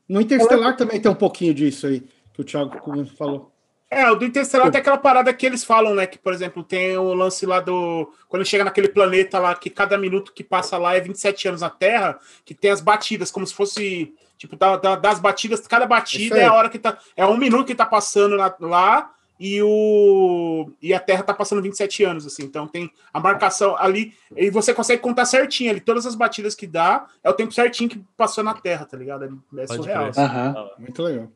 No 0.07 0.21
Interstellar 0.21 0.75
também 0.75 1.01
tem 1.01 1.11
um 1.11 1.15
pouquinho 1.15 1.53
disso 1.53 1.87
aí, 1.87 2.03
que 2.33 2.41
o 2.41 2.43
Thiago 2.43 2.79
falou. 3.17 3.52
É, 4.01 4.11
o 4.11 4.15
do 4.15 4.25
Interstellar 4.25 4.69
tem 4.71 4.81
aquela 4.81 4.97
parada 4.97 5.33
que 5.33 5.45
eles 5.45 5.63
falam, 5.63 5.93
né? 5.95 6.05
Que, 6.05 6.17
por 6.17 6.33
exemplo, 6.33 6.63
tem 6.63 6.97
o 6.97 7.13
lance 7.13 7.45
lá 7.45 7.59
do. 7.59 8.11
Quando 8.27 8.45
chega 8.45 8.63
naquele 8.63 8.87
planeta 8.89 9.39
lá, 9.39 9.53
que 9.55 9.69
cada 9.69 9.97
minuto 9.97 10.33
que 10.33 10.43
passa 10.43 10.77
lá 10.77 10.95
é 10.95 10.99
27 11.01 11.47
anos 11.47 11.61
na 11.61 11.69
Terra, 11.69 12.19
que 12.45 12.53
tem 12.53 12.71
as 12.71 12.81
batidas, 12.81 13.31
como 13.31 13.45
se 13.47 13.53
fosse. 13.53 14.13
Tipo, 14.37 14.55
da- 14.57 14.75
da- 14.77 14.95
das 14.97 15.19
batidas, 15.19 15.65
cada 15.67 15.85
batida 15.85 16.35
é 16.37 16.45
a 16.45 16.53
hora 16.53 16.69
que 16.69 16.77
tá. 16.79 16.97
É 17.15 17.25
um 17.25 17.37
minuto 17.37 17.67
que 17.67 17.75
tá 17.75 17.85
passando 17.85 18.35
na- 18.35 18.53
lá 18.59 19.11
e 19.39 19.61
o. 19.61 20.69
E 20.81 20.93
a 20.93 20.99
Terra 20.99 21.23
tá 21.23 21.33
passando 21.33 21.61
27 21.61 22.03
anos, 22.03 22.25
assim. 22.25 22.43
Então 22.43 22.67
tem 22.67 22.91
a 23.13 23.19
marcação 23.19 23.77
ali. 23.77 24.13
E 24.35 24.49
você 24.49 24.73
consegue 24.73 25.01
contar 25.01 25.25
certinho 25.25 25.69
ali. 25.71 25.79
Todas 25.79 26.05
as 26.05 26.15
batidas 26.15 26.55
que 26.55 26.67
dá 26.67 27.05
é 27.23 27.29
o 27.29 27.33
tempo 27.33 27.53
certinho 27.53 27.89
que 27.89 28.03
passou 28.17 28.43
na 28.43 28.53
Terra, 28.53 28.85
tá 28.85 28.97
ligado? 28.97 29.23
É, 29.57 29.63
é 29.63 29.67
surreal. 29.67 30.11
crer. 30.11 30.25
Aham. 30.25 30.69
Muito 30.79 31.03
legal. 31.03 31.27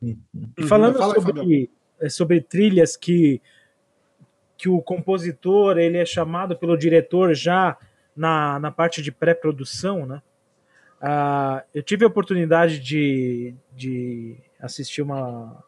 E 0.58 0.64
falando 0.64 0.97
Fala 0.97 1.14
aí, 1.16 1.22
sobre, 1.22 1.70
sobre 2.10 2.41
trilhas 2.41 2.95
que, 2.95 3.41
que 4.58 4.70
o 4.70 4.82
compositor 4.82 5.78
ele 5.78 5.98
é 5.98 6.06
chamado 6.06 6.56
pelo 6.56 6.78
diretor 6.78 7.34
já 7.34 7.78
na, 8.16 8.60
na 8.60 8.72
parte 8.72 9.02
de 9.02 9.12
pré-produção, 9.12 10.06
né? 10.06 10.22
Ah, 11.02 11.64
eu 11.74 11.84
tive 11.84 12.04
a 12.04 12.08
oportunidade 12.08 12.80
de, 12.80 13.54
de 13.76 14.36
assistir 14.60 15.02
uma, 15.02 15.64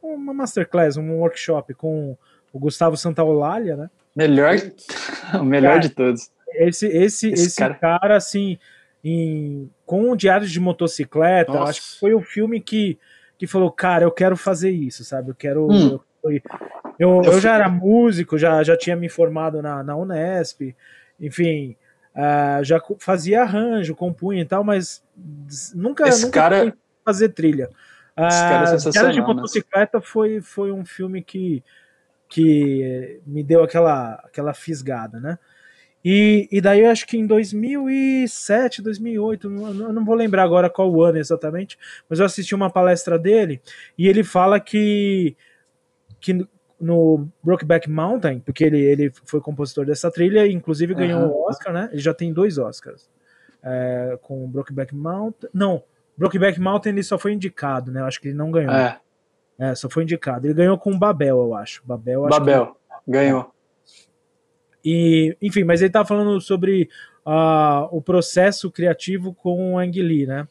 uma 0.00 0.32
masterclass, 0.32 0.96
um 0.96 1.12
workshop 1.18 1.74
com 1.74 2.16
o 2.52 2.58
Gustavo 2.58 2.96
Santaolalla, 2.96 3.76
né? 3.76 3.90
Melhor, 4.14 4.54
o 5.40 5.44
melhor 5.44 5.74
Cara, 5.74 5.80
de 5.80 5.88
todos. 5.90 6.30
Esse, 6.52 6.86
esse, 6.86 7.30
Esse 7.30 7.46
esse, 7.46 7.56
cara... 7.56 7.74
cara- 7.74 8.16
assim, 8.16 8.58
em, 9.02 9.70
com 9.84 10.10
o 10.10 10.16
Diário 10.16 10.46
de 10.46 10.60
Motocicleta, 10.60 11.60
acho 11.62 11.80
que 11.80 11.98
foi 11.98 12.14
o 12.14 12.20
filme 12.20 12.60
que, 12.60 12.98
que 13.40 13.46
falou, 13.46 13.72
cara, 13.72 14.04
eu 14.04 14.10
quero 14.10 14.36
fazer 14.36 14.68
isso, 14.68 15.02
sabe? 15.02 15.30
Eu 15.30 15.34
quero. 15.34 15.66
Hum. 15.66 15.98
Eu, 16.22 16.42
eu, 16.98 17.22
eu 17.24 17.40
já 17.40 17.54
era 17.54 17.70
músico, 17.70 18.36
já, 18.36 18.62
já 18.62 18.76
tinha 18.76 18.94
me 18.94 19.08
formado 19.08 19.62
na, 19.62 19.82
na 19.82 19.96
Unesp, 19.96 20.76
enfim, 21.18 21.74
ah, 22.14 22.60
já 22.62 22.78
fazia 22.98 23.40
arranjo, 23.40 23.94
compunha 23.96 24.42
e 24.42 24.44
tal, 24.44 24.62
mas 24.62 25.02
nunca, 25.74 26.06
Esse 26.06 26.26
nunca 26.26 26.38
cara- 26.38 26.76
fazer 27.02 27.30
trilha. 27.30 27.70
Esse 28.14 28.42
cara 28.42 28.60
é 28.60 28.62
Ah, 28.64 28.66
sensacional, 28.66 29.10
de 29.12 29.20
né? 29.20 29.26
Motocicleta 29.26 30.02
foi, 30.02 30.42
foi 30.42 30.70
um 30.70 30.84
filme 30.84 31.22
que, 31.22 31.64
que 32.28 33.22
me 33.26 33.42
deu 33.42 33.64
aquela, 33.64 34.16
aquela 34.22 34.52
fisgada, 34.52 35.18
né? 35.18 35.38
E, 36.04 36.48
e 36.50 36.60
daí 36.60 36.80
eu 36.80 36.90
acho 36.90 37.06
que 37.06 37.18
em 37.18 37.26
2007, 37.26 38.80
2008, 38.82 39.50
não- 39.50 39.88
eu 39.88 39.92
não 39.92 40.04
vou 40.04 40.14
lembrar 40.14 40.42
agora 40.44 40.70
qual 40.70 40.90
o 40.90 41.02
ano 41.02 41.18
exatamente, 41.18 41.78
mas 42.08 42.18
eu 42.18 42.26
assisti 42.26 42.54
uma 42.54 42.70
palestra 42.70 43.18
dele 43.18 43.60
e 43.98 44.08
ele 44.08 44.24
fala 44.24 44.58
que, 44.58 45.36
que 46.20 46.46
no 46.80 47.28
Brokeback 47.42 47.90
Mountain, 47.90 48.40
porque 48.40 48.64
ele, 48.64 48.80
ele 48.80 49.12
foi 49.26 49.40
compositor 49.40 49.84
dessa 49.84 50.10
trilha, 50.10 50.46
inclusive 50.46 50.94
ganhou 50.94 51.20
Aham. 51.20 51.28
o 51.28 51.48
Oscar, 51.48 51.72
né? 51.72 51.88
Ele 51.92 52.00
já 52.00 52.14
tem 52.14 52.32
dois 52.32 52.56
Oscars 52.56 53.10
é, 53.62 54.18
com 54.22 54.42
o 54.44 54.48
Brokeback 54.48 54.94
Mountain. 54.94 55.50
Não, 55.52 55.82
Brokeback 56.16 56.58
Mountain 56.58 56.92
ele 56.94 57.02
só 57.02 57.18
foi 57.18 57.34
indicado, 57.34 57.92
né? 57.92 58.00
Eu 58.00 58.06
acho 58.06 58.18
que 58.20 58.28
ele 58.28 58.36
não 58.36 58.50
ganhou. 58.50 58.72
É, 58.72 58.98
É, 59.58 59.74
só 59.74 59.90
foi 59.90 60.04
indicado. 60.04 60.46
Ele 60.46 60.54
ganhou 60.54 60.78
com 60.78 60.90
o 60.92 60.98
Babel, 60.98 61.36
eu 61.38 61.54
acho. 61.54 61.82
Babel, 61.84 62.24
acho 62.24 62.32
que- 62.34 62.40
Babel. 62.40 62.76
Ganhou. 63.06 63.52
E, 64.84 65.36
enfim, 65.40 65.64
mas 65.64 65.82
ele 65.82 65.90
tá 65.90 66.04
falando 66.04 66.40
sobre 66.40 66.88
ah, 67.24 67.88
o 67.90 68.00
processo 68.00 68.70
criativo 68.70 69.34
com 69.34 69.74
o 69.74 69.78
Ang 69.78 70.02
Lee, 70.02 70.26
né? 70.26 70.48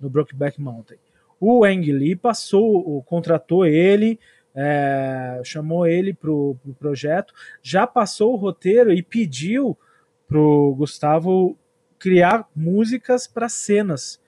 No 0.00 0.10
Brokeback 0.10 0.60
Mountain. 0.60 0.98
O 1.40 1.64
Ang 1.64 1.92
Lee 1.92 2.16
passou, 2.16 2.76
o- 2.76 3.02
contratou 3.02 3.64
ele, 3.64 4.18
é, 4.54 5.40
chamou 5.44 5.86
ele 5.86 6.12
pro, 6.12 6.56
pro 6.62 6.74
projeto, 6.74 7.32
já 7.62 7.86
passou 7.86 8.32
o 8.32 8.36
roteiro 8.36 8.92
e 8.92 9.02
pediu 9.02 9.78
pro 10.26 10.74
Gustavo 10.76 11.56
criar 11.98 12.48
músicas 12.54 13.26
para 13.26 13.48
cenas. 13.48 14.20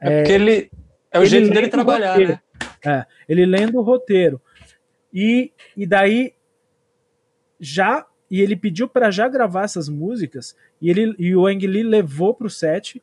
É, 0.00 0.18
porque 0.18 0.32
ele. 0.32 0.70
É 1.10 1.18
o 1.18 1.22
ele 1.22 1.28
jeito 1.28 1.52
dele 1.52 1.66
o 1.66 1.70
trabalhar, 1.70 2.18
né? 2.18 2.40
É, 2.84 3.06
ele 3.28 3.46
lendo 3.46 3.78
o 3.78 3.82
roteiro. 3.82 4.40
E, 5.12 5.52
e 5.76 5.86
daí 5.86 6.34
já 7.58 8.06
e 8.30 8.40
ele 8.40 8.56
pediu 8.56 8.88
para 8.88 9.10
já 9.10 9.28
gravar 9.28 9.64
essas 9.64 9.88
músicas 9.88 10.56
e 10.80 10.90
ele 10.90 11.14
e 11.18 11.34
o 11.36 11.46
Ang 11.46 11.66
Lee 11.66 11.82
levou 11.82 12.34
pro 12.34 12.48
set, 12.50 13.02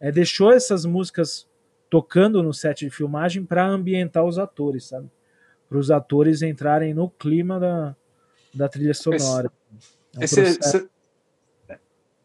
é, 0.00 0.10
deixou 0.10 0.52
essas 0.52 0.84
músicas 0.84 1.48
tocando 1.88 2.42
no 2.42 2.52
set 2.54 2.84
de 2.84 2.90
filmagem 2.90 3.44
para 3.44 3.66
ambientar 3.66 4.24
os 4.24 4.38
atores, 4.38 4.84
sabe? 4.86 5.08
Para 5.68 5.78
os 5.78 5.90
atores 5.90 6.42
entrarem 6.42 6.94
no 6.94 7.08
clima 7.10 7.58
da, 7.60 7.96
da 8.54 8.68
trilha 8.68 8.94
sonora. 8.94 9.50
É 10.14 10.18
um 10.18 10.22
Esse- 10.22 10.40
esse- 10.42 10.88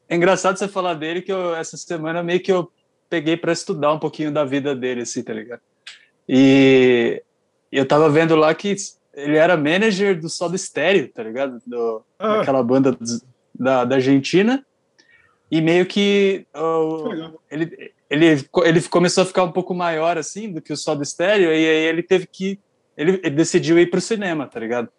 É 0.07 0.15
engraçado 0.15 0.57
você 0.57 0.67
falar 0.67 0.93
dele, 0.93 1.21
que 1.21 1.32
eu, 1.32 1.55
essa 1.55 1.78
semana 1.78 2.21
meio 2.21 2.39
que 2.39 2.51
eu 2.51 2.71
peguei 3.09 3.36
para 3.38 3.51
estudar 3.51 3.91
um 3.93 3.99
pouquinho 3.99 4.32
da 4.32 4.45
vida 4.45 4.76
dele, 4.76 5.01
assim, 5.01 5.23
tá 5.23 5.34
ligado? 5.34 5.61
E 6.30 7.23
eu 7.71 7.88
tava 7.88 8.09
vendo 8.09 8.36
lá 8.36 8.53
que 8.53 8.76
ele 9.16 9.38
era 9.38 9.55
manager 9.57 10.20
do 10.20 10.30
Soda 10.30 10.57
Stereo, 10.57 11.07
tá 11.11 11.24
ligado? 11.24 11.61
Do, 11.66 12.03
Ah. 12.20 12.38
Daquela 12.38 12.63
banda 12.63 12.97
da, 13.53 13.86
da 13.86 13.95
Argentina. 13.95 14.66
E 15.51 15.61
meio 15.61 15.86
que 15.86 16.45
ele, 17.51 17.91
ele, 18.09 18.45
ele 18.66 18.82
começou 18.89 19.24
a 19.24 19.26
ficar 19.28 19.43
um 19.43 19.51
pouco 19.51 19.74
maior, 19.74 20.18
assim, 20.18 20.51
do 20.51 20.61
que 20.61 20.74
o 20.74 20.78
Soda 20.78 21.05
Stereo, 21.05 21.51
e 21.51 21.53
aí 21.53 21.86
ele 21.88 22.03
teve 22.03 22.26
que. 22.28 22.59
Ele, 22.97 23.20
ele 23.24 23.36
decidiu 23.36 23.78
ir 23.78 23.89
pro 23.89 24.01
cinema, 24.01 24.47
tá 24.47 24.59
ligado? 24.59 24.89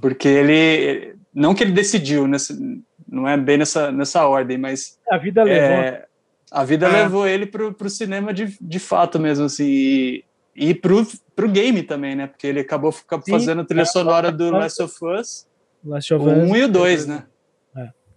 Porque 0.00 0.26
ele. 0.28 1.14
Não 1.32 1.54
que 1.54 1.62
ele 1.62 1.72
decidiu, 1.72 2.26
nessa, 2.26 2.54
não 3.08 3.26
é 3.28 3.36
bem 3.36 3.56
nessa, 3.56 3.90
nessa 3.92 4.26
ordem, 4.26 4.58
mas 4.58 4.98
a 5.10 5.16
vida 5.16 5.42
levou. 5.44 5.60
é, 5.60 6.04
a 6.50 6.64
vida 6.64 6.86
É. 6.88 7.02
levou 7.02 7.26
ele 7.26 7.46
pro, 7.46 7.72
pro 7.72 7.88
cinema 7.88 8.34
de, 8.34 8.56
de 8.60 8.78
fato 8.78 9.18
mesmo, 9.18 9.46
assim, 9.46 9.64
e, 9.66 10.24
e 10.54 10.74
pro, 10.74 11.06
pro 11.34 11.48
game 11.48 11.82
também, 11.82 12.14
né? 12.14 12.26
Porque 12.26 12.46
ele 12.46 12.60
acabou 12.60 12.92
fazendo 13.28 13.62
a 13.62 13.64
trilha 13.64 13.84
sonora 13.86 14.30
do 14.30 14.48
é. 14.48 14.50
Last 14.50 14.82
of 14.82 14.94
Us, 15.04 15.46
Last 15.84 16.14
o 16.14 16.16
of 16.18 16.26
Us. 16.28 16.50
1 16.50 16.56
e 16.56 16.62
o 16.64 16.68
2, 16.68 17.06
né? 17.06 17.26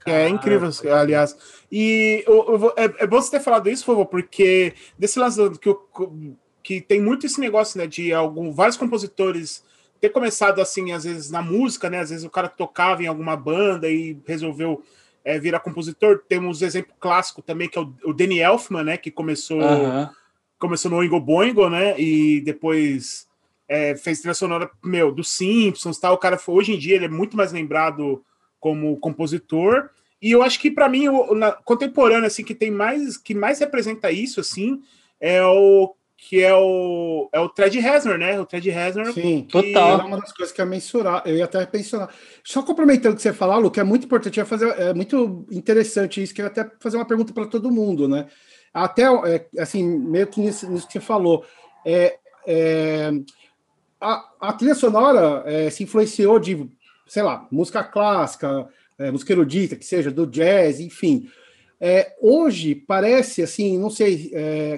É 0.08 0.30
incrível, 0.30 0.70
aliás. 0.94 1.36
E 1.72 2.24
eu- 2.28 2.46
eu 2.48 2.60
vou- 2.60 2.74
é, 2.78 2.84
é 3.04 3.08
bom 3.08 3.20
você 3.20 3.32
ter 3.32 3.40
falado 3.40 3.68
isso, 3.68 3.84
por 3.84 3.94
favor, 3.94 4.06
porque 4.06 4.74
desse 5.00 5.18
lance 5.18 5.36
do- 5.36 5.58
que, 5.58 5.68
eu- 5.68 6.38
que 6.62 6.80
tem 6.80 7.02
muito 7.02 7.26
esse 7.26 7.40
negócio, 7.40 7.80
né, 7.80 7.88
de 7.88 8.14
algum, 8.14 8.52
vários 8.52 8.78
compositores 8.78 9.64
ter 10.00 10.10
começado 10.10 10.62
assim, 10.62 10.92
às 10.92 11.06
vezes 11.06 11.32
na 11.32 11.42
música, 11.42 11.90
né, 11.90 12.00
às 12.02 12.12
vezes 12.12 12.24
o 12.24 12.30
cara 12.30 12.48
tocava 12.48 13.02
em 13.02 13.08
alguma 13.08 13.36
banda 13.36 13.90
e 13.90 14.16
resolveu 14.28 14.84
é, 15.24 15.40
virar 15.40 15.60
compositor. 15.60 16.22
Temos 16.30 16.62
um 16.62 16.66
exemplo 16.68 16.94
clássico 17.00 17.42
também, 17.42 17.68
que 17.68 17.80
é 17.80 17.82
o, 17.82 17.92
o 18.04 18.14
Danny 18.14 18.38
Elfman, 18.42 18.84
né, 18.84 18.98
que 18.98 19.10
começou 19.10 19.60
Aham. 19.60 20.12
Começou 20.60 20.90
no 20.92 20.98
Oingo 20.98 21.20
Boingo, 21.20 21.70
né? 21.70 22.00
E 22.00 22.42
depois 22.42 23.28
é, 23.68 23.96
fez 23.96 24.20
trilha 24.20 24.34
sonora, 24.34 24.70
meu, 24.84 25.12
dos 25.12 25.30
Simpsons, 25.30 26.00
tal. 26.00 26.14
O 26.16 26.18
cara, 26.18 26.38
foi- 26.38 26.56
hoje 26.56 26.74
em 26.74 26.78
dia, 26.78 26.96
ele 26.96 27.06
é 27.06 27.10
muito 27.10 27.36
mais 27.36 27.52
lembrado 27.52 28.24
como 28.60 28.98
compositor. 28.98 29.90
E 30.22 30.32
eu 30.32 30.42
acho 30.42 30.60
que, 30.60 30.72
para 30.72 30.90
mim, 30.90 31.08
o 31.10 31.36
na, 31.36 31.52
contemporâneo, 31.52 32.26
assim, 32.26 32.44
que 32.44 32.56
tem 32.56 32.72
mais, 32.72 33.18
que 33.18 33.34
mais 33.36 33.60
representa 33.60 34.12
isso, 34.12 34.40
assim, 34.40 34.82
é 35.20 35.44
o 35.44 35.94
que 36.18 36.42
é 36.42 36.54
o, 36.56 37.30
é 37.34 37.40
o 37.40 37.50
Ted 37.50 37.78
Reznor, 37.80 38.18
né? 38.18 38.40
O 38.40 38.46
Ted 38.46 38.68
Reznor. 38.70 39.12
Sim, 39.14 39.42
que- 39.44 39.52
Total. 39.74 40.00
É 40.00 40.04
uma 40.06 40.20
das 40.20 40.32
coisas 40.32 40.56
que 40.56 40.62
eu 40.62 40.66
ia 40.66 40.70
mensurar, 40.72 41.22
eu 41.26 41.36
ia 41.36 41.44
até 41.46 41.68
mencionar. 41.72 42.10
Só 42.44 42.64
complementando 42.64 43.14
o 43.14 43.16
que 43.18 43.22
você 43.22 43.34
falou, 43.34 43.60
Lu, 43.60 43.70
que 43.70 43.80
é 43.82 43.84
muito 43.84 44.06
importante, 44.06 44.38
ia 44.38 44.46
fazer, 44.46 44.70
é 44.80 44.94
muito 44.94 45.46
interessante 45.52 46.24
isso, 46.24 46.34
que 46.34 46.42
eu 46.42 46.46
ia 46.46 46.52
até 46.52 46.72
fazer 46.80 46.96
uma 46.98 47.06
pergunta 47.06 47.34
para 47.34 47.46
todo 47.46 47.70
mundo, 47.70 48.08
né? 48.08 48.28
Até, 48.76 49.04
é, 49.04 49.48
assim, 49.58 49.82
meio 49.84 50.28
que 50.28 50.42
nisso, 50.42 50.70
nisso 50.70 50.86
que 50.86 50.92
você 50.92 51.00
falou, 51.00 51.46
é, 51.86 52.18
é, 52.46 53.10
a, 54.02 54.30
a 54.42 54.52
trilha 54.52 54.76
sonora 54.76 55.44
é, 55.46 55.70
se 55.70 55.82
influenciou 55.84 56.38
de, 56.38 56.70
sei 57.08 57.24
lá, 57.24 57.48
música 57.50 57.82
clássica, 57.86 58.68
é, 59.00 59.10
música 59.12 59.32
erudita, 59.32 59.78
que 59.78 59.86
seja, 59.86 60.12
do 60.12 60.28
jazz, 60.28 60.82
enfim. 60.82 61.30
É, 61.80 62.14
hoje 62.22 62.76
parece 62.76 63.42
assim, 63.42 63.78
não 63.78 63.90
sei, 63.90 64.32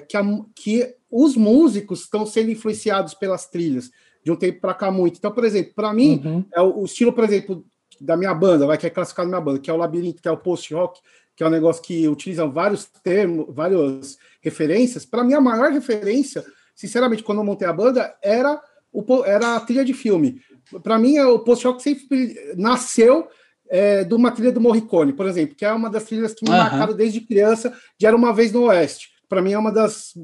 que, 0.08 0.16
a, 0.16 0.22
que 0.54 0.94
os 1.10 1.34
músicos 1.34 2.02
estão 2.02 2.24
sendo 2.24 2.52
influenciados 2.52 3.14
pelas 3.14 3.46
trilhas 3.46 3.90
de 4.24 4.30
um 4.30 4.36
tempo 4.36 4.60
para 4.60 4.74
cá 4.74 4.92
muito. 4.92 5.16
Então, 5.18 5.32
por 5.32 5.44
exemplo, 5.44 5.72
para 5.74 5.92
mim, 5.92 6.22
Uhum. 6.24 6.44
é 6.54 6.60
o, 6.60 6.82
o 6.82 6.84
estilo, 6.84 7.12
por 7.12 7.24
exemplo, 7.24 7.64
da 8.00 8.16
minha 8.16 8.32
banda, 8.32 8.64
vai 8.64 8.78
que 8.78 8.86
é 8.86 8.90
classificado 8.90 9.28
na 9.28 9.38
minha 9.38 9.44
banda, 9.44 9.58
que 9.58 9.68
é 9.68 9.72
o 9.72 9.76
labirinto, 9.76 10.22
que 10.22 10.28
é 10.28 10.30
o 10.30 10.36
post-rock, 10.36 11.00
que 11.38 11.44
é 11.44 11.46
um 11.46 11.50
negócio 11.50 11.80
que 11.80 12.08
utiliza 12.08 12.44
vários 12.48 12.86
termos, 12.86 13.46
várias 13.48 14.18
referências. 14.42 15.06
Para 15.06 15.22
mim, 15.22 15.34
a 15.34 15.40
maior 15.40 15.70
referência, 15.70 16.44
sinceramente, 16.74 17.22
quando 17.22 17.38
eu 17.38 17.44
montei 17.44 17.68
a 17.68 17.72
banda, 17.72 18.12
era, 18.20 18.60
o, 18.92 19.24
era 19.24 19.54
a 19.54 19.60
trilha 19.60 19.84
de 19.84 19.94
filme. 19.94 20.42
para 20.82 20.98
mim, 20.98 21.16
o 21.20 21.38
post-rock 21.38 21.80
sempre 21.80 22.36
nasceu 22.56 23.28
é, 23.70 24.02
de 24.02 24.12
uma 24.14 24.32
trilha 24.32 24.50
do 24.50 24.60
Morricone, 24.60 25.12
por 25.12 25.26
exemplo, 25.26 25.54
que 25.54 25.64
é 25.64 25.72
uma 25.72 25.88
das 25.88 26.02
trilhas 26.02 26.34
que 26.34 26.42
me 26.44 26.50
uhum. 26.50 26.56
marcaram 26.56 26.92
desde 26.92 27.20
criança, 27.20 27.72
de 27.96 28.04
Era 28.04 28.16
Uma 28.16 28.32
Vez 28.32 28.50
no 28.50 28.64
Oeste. 28.64 29.10
Para 29.28 29.40
mim 29.40 29.52
é 29.52 29.58
uma 29.58 29.70
das 29.70 30.14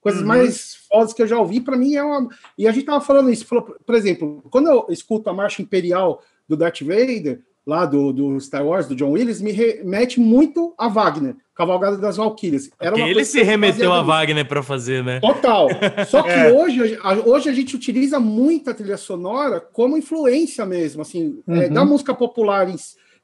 coisas 0.00 0.22
uhum. 0.22 0.26
mais 0.26 0.76
fodas 0.88 1.12
que 1.12 1.20
eu 1.20 1.26
já 1.26 1.38
ouvi. 1.38 1.60
Para 1.60 1.76
mim 1.76 1.96
é 1.96 2.02
uma. 2.02 2.30
E 2.56 2.66
a 2.66 2.72
gente 2.72 2.86
tava 2.86 3.04
falando 3.04 3.30
isso, 3.30 3.44
falou, 3.44 3.76
por 3.84 3.94
exemplo, 3.94 4.42
quando 4.50 4.70
eu 4.70 4.86
escuto 4.88 5.28
a 5.28 5.34
marcha 5.34 5.60
imperial 5.60 6.22
do 6.48 6.56
Darth 6.56 6.80
Vader, 6.80 7.42
lá 7.66 7.86
do, 7.86 8.12
do 8.12 8.40
Star 8.40 8.66
Wars, 8.66 8.86
do 8.86 8.94
John 8.94 9.10
Williams, 9.10 9.40
me 9.40 9.52
remete 9.52 10.18
muito 10.18 10.74
a 10.76 10.88
Wagner, 10.88 11.36
Cavalgada 11.54 11.96
das 11.96 12.16
Valquírias. 12.16 12.70
Era 12.80 12.98
ele 12.98 13.24
se 13.24 13.42
remeteu 13.42 13.92
a 13.92 14.02
Wagner 14.02 14.46
para 14.46 14.62
fazer, 14.62 15.04
né? 15.04 15.20
Total. 15.20 15.68
Só 16.08 16.22
que 16.24 16.30
é. 16.30 16.52
hoje, 16.52 16.98
hoje 17.24 17.48
a 17.48 17.52
gente 17.52 17.76
utiliza 17.76 18.18
muita 18.18 18.74
trilha 18.74 18.96
sonora 18.96 19.60
como 19.60 19.96
influência 19.96 20.66
mesmo, 20.66 21.02
assim, 21.02 21.42
é, 21.46 21.50
uhum. 21.50 21.62
é, 21.62 21.68
da 21.68 21.84
música 21.84 22.14
popular. 22.14 22.68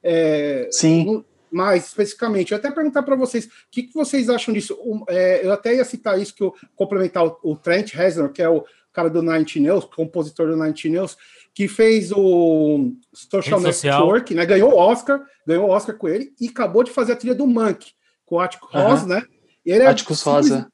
É, 0.02 0.68
Sim. 0.70 1.04
No, 1.04 1.24
mais 1.50 1.86
especificamente. 1.86 2.52
Eu 2.52 2.58
até 2.58 2.70
perguntar 2.70 3.02
para 3.02 3.16
vocês, 3.16 3.46
o 3.46 3.50
que, 3.70 3.84
que, 3.84 3.94
vocês 3.94 4.28
acham 4.28 4.52
disso? 4.52 4.78
Um, 4.84 5.02
é, 5.08 5.44
eu 5.44 5.52
até 5.52 5.74
ia 5.74 5.84
citar 5.84 6.20
isso, 6.20 6.34
que 6.34 6.42
eu 6.42 6.54
complementar 6.76 7.24
o, 7.24 7.38
o 7.42 7.56
Trent 7.56 7.94
Reznor, 7.94 8.30
que 8.30 8.42
é 8.42 8.48
o 8.48 8.64
cara 8.92 9.08
do 9.08 9.22
Nine 9.22 9.46
Nails, 9.60 9.84
compositor 9.84 10.48
do 10.48 10.56
Nine 10.56 10.74
Nails, 10.90 11.16
que 11.54 11.68
fez 11.68 12.12
o 12.12 12.92
Social 13.12 13.60
Network, 13.60 14.34
né? 14.34 14.46
Ganhou 14.46 14.72
o 14.72 14.76
Oscar, 14.76 15.22
ganhou 15.46 15.68
o 15.68 15.70
Oscar 15.70 15.96
com 15.96 16.08
ele 16.08 16.32
e 16.40 16.48
acabou 16.48 16.84
de 16.84 16.90
fazer 16.90 17.12
a 17.12 17.16
trilha 17.16 17.34
do 17.34 17.46
Monk, 17.46 17.92
com 18.24 18.36
o 18.36 18.40
Atticus 18.40 18.72
uhum. 18.72 18.82
Rosa, 18.82 19.06
né? 19.06 19.22
Ele 19.64 19.82
é, 19.82 19.86
Atticus 19.86 20.22
Rosa. 20.22 20.68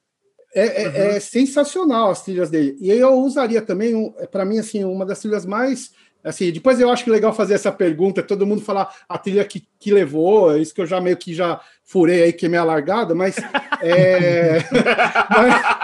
É, 0.54 0.82
é, 0.82 0.88
uhum. 0.88 0.94
é, 0.94 1.20
sensacional 1.20 2.10
as 2.10 2.22
trilhas 2.22 2.50
dele. 2.50 2.76
E 2.80 2.90
eu 2.90 3.14
usaria 3.14 3.60
também, 3.60 3.94
um, 3.94 4.12
para 4.30 4.44
mim, 4.44 4.58
assim, 4.58 4.84
uma 4.84 5.04
das 5.04 5.20
trilhas 5.20 5.44
mais 5.44 5.90
Assim, 6.24 6.50
depois 6.50 6.80
eu 6.80 6.88
acho 6.88 7.04
que 7.04 7.10
é 7.10 7.12
legal 7.12 7.34
fazer 7.34 7.52
essa 7.52 7.70
pergunta, 7.70 8.22
todo 8.22 8.46
mundo 8.46 8.62
falar 8.62 8.90
a 9.06 9.18
trilha 9.18 9.44
que, 9.44 9.62
que 9.78 9.92
levou, 9.92 10.54
é 10.54 10.58
isso 10.58 10.74
que 10.74 10.80
eu 10.80 10.86
já 10.86 10.98
meio 10.98 11.18
que 11.18 11.34
já 11.34 11.60
furei 11.84 12.22
aí, 12.22 12.32
que 12.32 12.46
é 12.46 12.48
minha 12.48 12.64
largada, 12.64 13.14
mas, 13.14 13.36
é, 13.82 14.60
mas, 15.28 15.83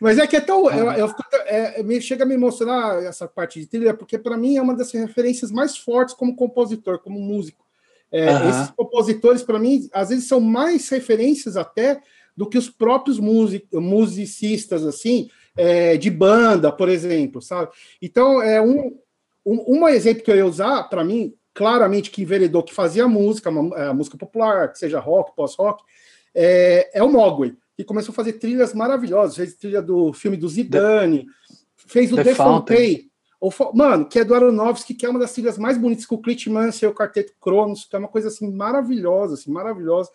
mas, 0.00 0.18
é 0.18 0.26
que 0.26 0.36
é 0.36 0.40
tão. 0.40 0.70
Eu, 0.70 0.90
eu 0.92 1.14
é, 1.46 1.82
me, 1.82 2.00
chega 2.00 2.24
a 2.24 2.26
me 2.26 2.34
emocionar 2.34 3.02
essa 3.04 3.26
parte 3.26 3.60
de 3.60 3.66
trilha, 3.66 3.94
porque 3.94 4.18
para 4.18 4.36
mim 4.36 4.56
é 4.56 4.62
uma 4.62 4.74
das 4.74 4.90
referências 4.92 5.50
mais 5.50 5.76
fortes 5.76 6.14
como 6.14 6.36
compositor, 6.36 6.98
como 6.98 7.20
músico. 7.20 7.64
É, 8.12 8.30
uhum. 8.30 8.50
Esses 8.50 8.70
compositores, 8.70 9.42
para 9.42 9.58
mim, 9.58 9.88
às 9.92 10.08
vezes 10.08 10.26
são 10.26 10.40
mais 10.40 10.88
referências 10.88 11.56
até 11.56 12.00
do 12.36 12.48
que 12.48 12.58
os 12.58 12.68
próprios 12.68 13.18
music, 13.18 13.66
musicistas, 13.72 14.84
assim, 14.84 15.28
é, 15.56 15.96
de 15.96 16.10
banda, 16.10 16.72
por 16.72 16.88
exemplo, 16.88 17.40
sabe? 17.40 17.70
Então, 18.00 18.42
é 18.42 18.60
um, 18.60 18.98
um, 19.44 19.80
um 19.80 19.88
exemplo 19.88 20.22
que 20.22 20.30
eu 20.30 20.36
ia 20.36 20.46
usar, 20.46 20.84
para 20.84 21.04
mim, 21.04 21.34
claramente 21.54 22.10
que 22.10 22.22
enveredou, 22.22 22.62
que 22.62 22.74
fazia 22.74 23.06
música, 23.06 23.50
uma, 23.50 23.76
é, 23.76 23.92
música 23.92 24.16
popular, 24.16 24.72
que 24.72 24.78
seja 24.78 24.98
rock, 24.98 25.34
pós-rock, 25.36 25.82
é, 26.34 26.90
é, 26.94 27.02
o 27.02 27.08
Mogwai, 27.08 27.54
que 27.82 27.88
começou 27.88 28.12
a 28.12 28.14
fazer 28.16 28.34
trilhas 28.34 28.74
maravilhosas, 28.74 29.36
fez 29.36 29.54
trilha 29.54 29.80
do 29.80 30.12
filme 30.12 30.36
do 30.36 30.48
Zidane, 30.48 31.26
fez 31.76 32.12
o 32.12 32.16
The, 32.16 32.24
The 32.24 32.34
Fountain, 32.34 33.10
mano, 33.74 34.06
que 34.06 34.18
é 34.18 34.24
do 34.24 34.34
Aronofsky, 34.34 34.94
que 34.94 35.06
é 35.06 35.08
uma 35.08 35.18
das 35.18 35.32
trilhas 35.32 35.56
mais 35.56 35.78
bonitas 35.78 36.04
com 36.04 36.16
o 36.16 36.22
Clint 36.22 36.46
Mansell, 36.46 36.90
o 36.90 36.94
Quarteto 36.94 37.32
Cronos, 37.40 37.84
que 37.84 37.96
é 37.96 37.98
uma 37.98 38.08
coisa 38.08 38.28
assim 38.28 38.50
maravilhosa, 38.50 39.34
assim, 39.34 39.50
maravilhosa. 39.50 40.10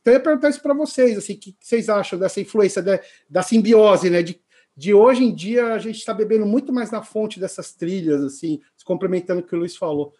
Então 0.00 0.12
eu 0.12 0.18
ia 0.18 0.22
perguntar 0.22 0.48
isso 0.48 0.62
para 0.62 0.74
vocês, 0.74 1.18
assim, 1.18 1.34
o 1.34 1.38
que 1.38 1.56
vocês 1.60 1.88
acham 1.88 2.18
dessa 2.18 2.40
influência 2.40 2.80
de, 2.80 3.00
da 3.28 3.42
simbiose, 3.42 4.08
né, 4.08 4.22
de 4.22 4.40
de 4.78 4.94
hoje 4.94 5.24
em 5.24 5.34
dia 5.34 5.72
a 5.72 5.78
gente 5.78 5.96
está 5.96 6.14
bebendo 6.14 6.46
muito 6.46 6.72
mais 6.72 6.88
na 6.92 7.02
fonte 7.02 7.40
dessas 7.40 7.72
trilhas, 7.72 8.22
assim, 8.22 8.60
se 8.76 8.84
complementando 8.84 9.40
o 9.40 9.42
que 9.42 9.56
o 9.56 9.58
Luiz 9.58 9.76
falou. 9.76 10.14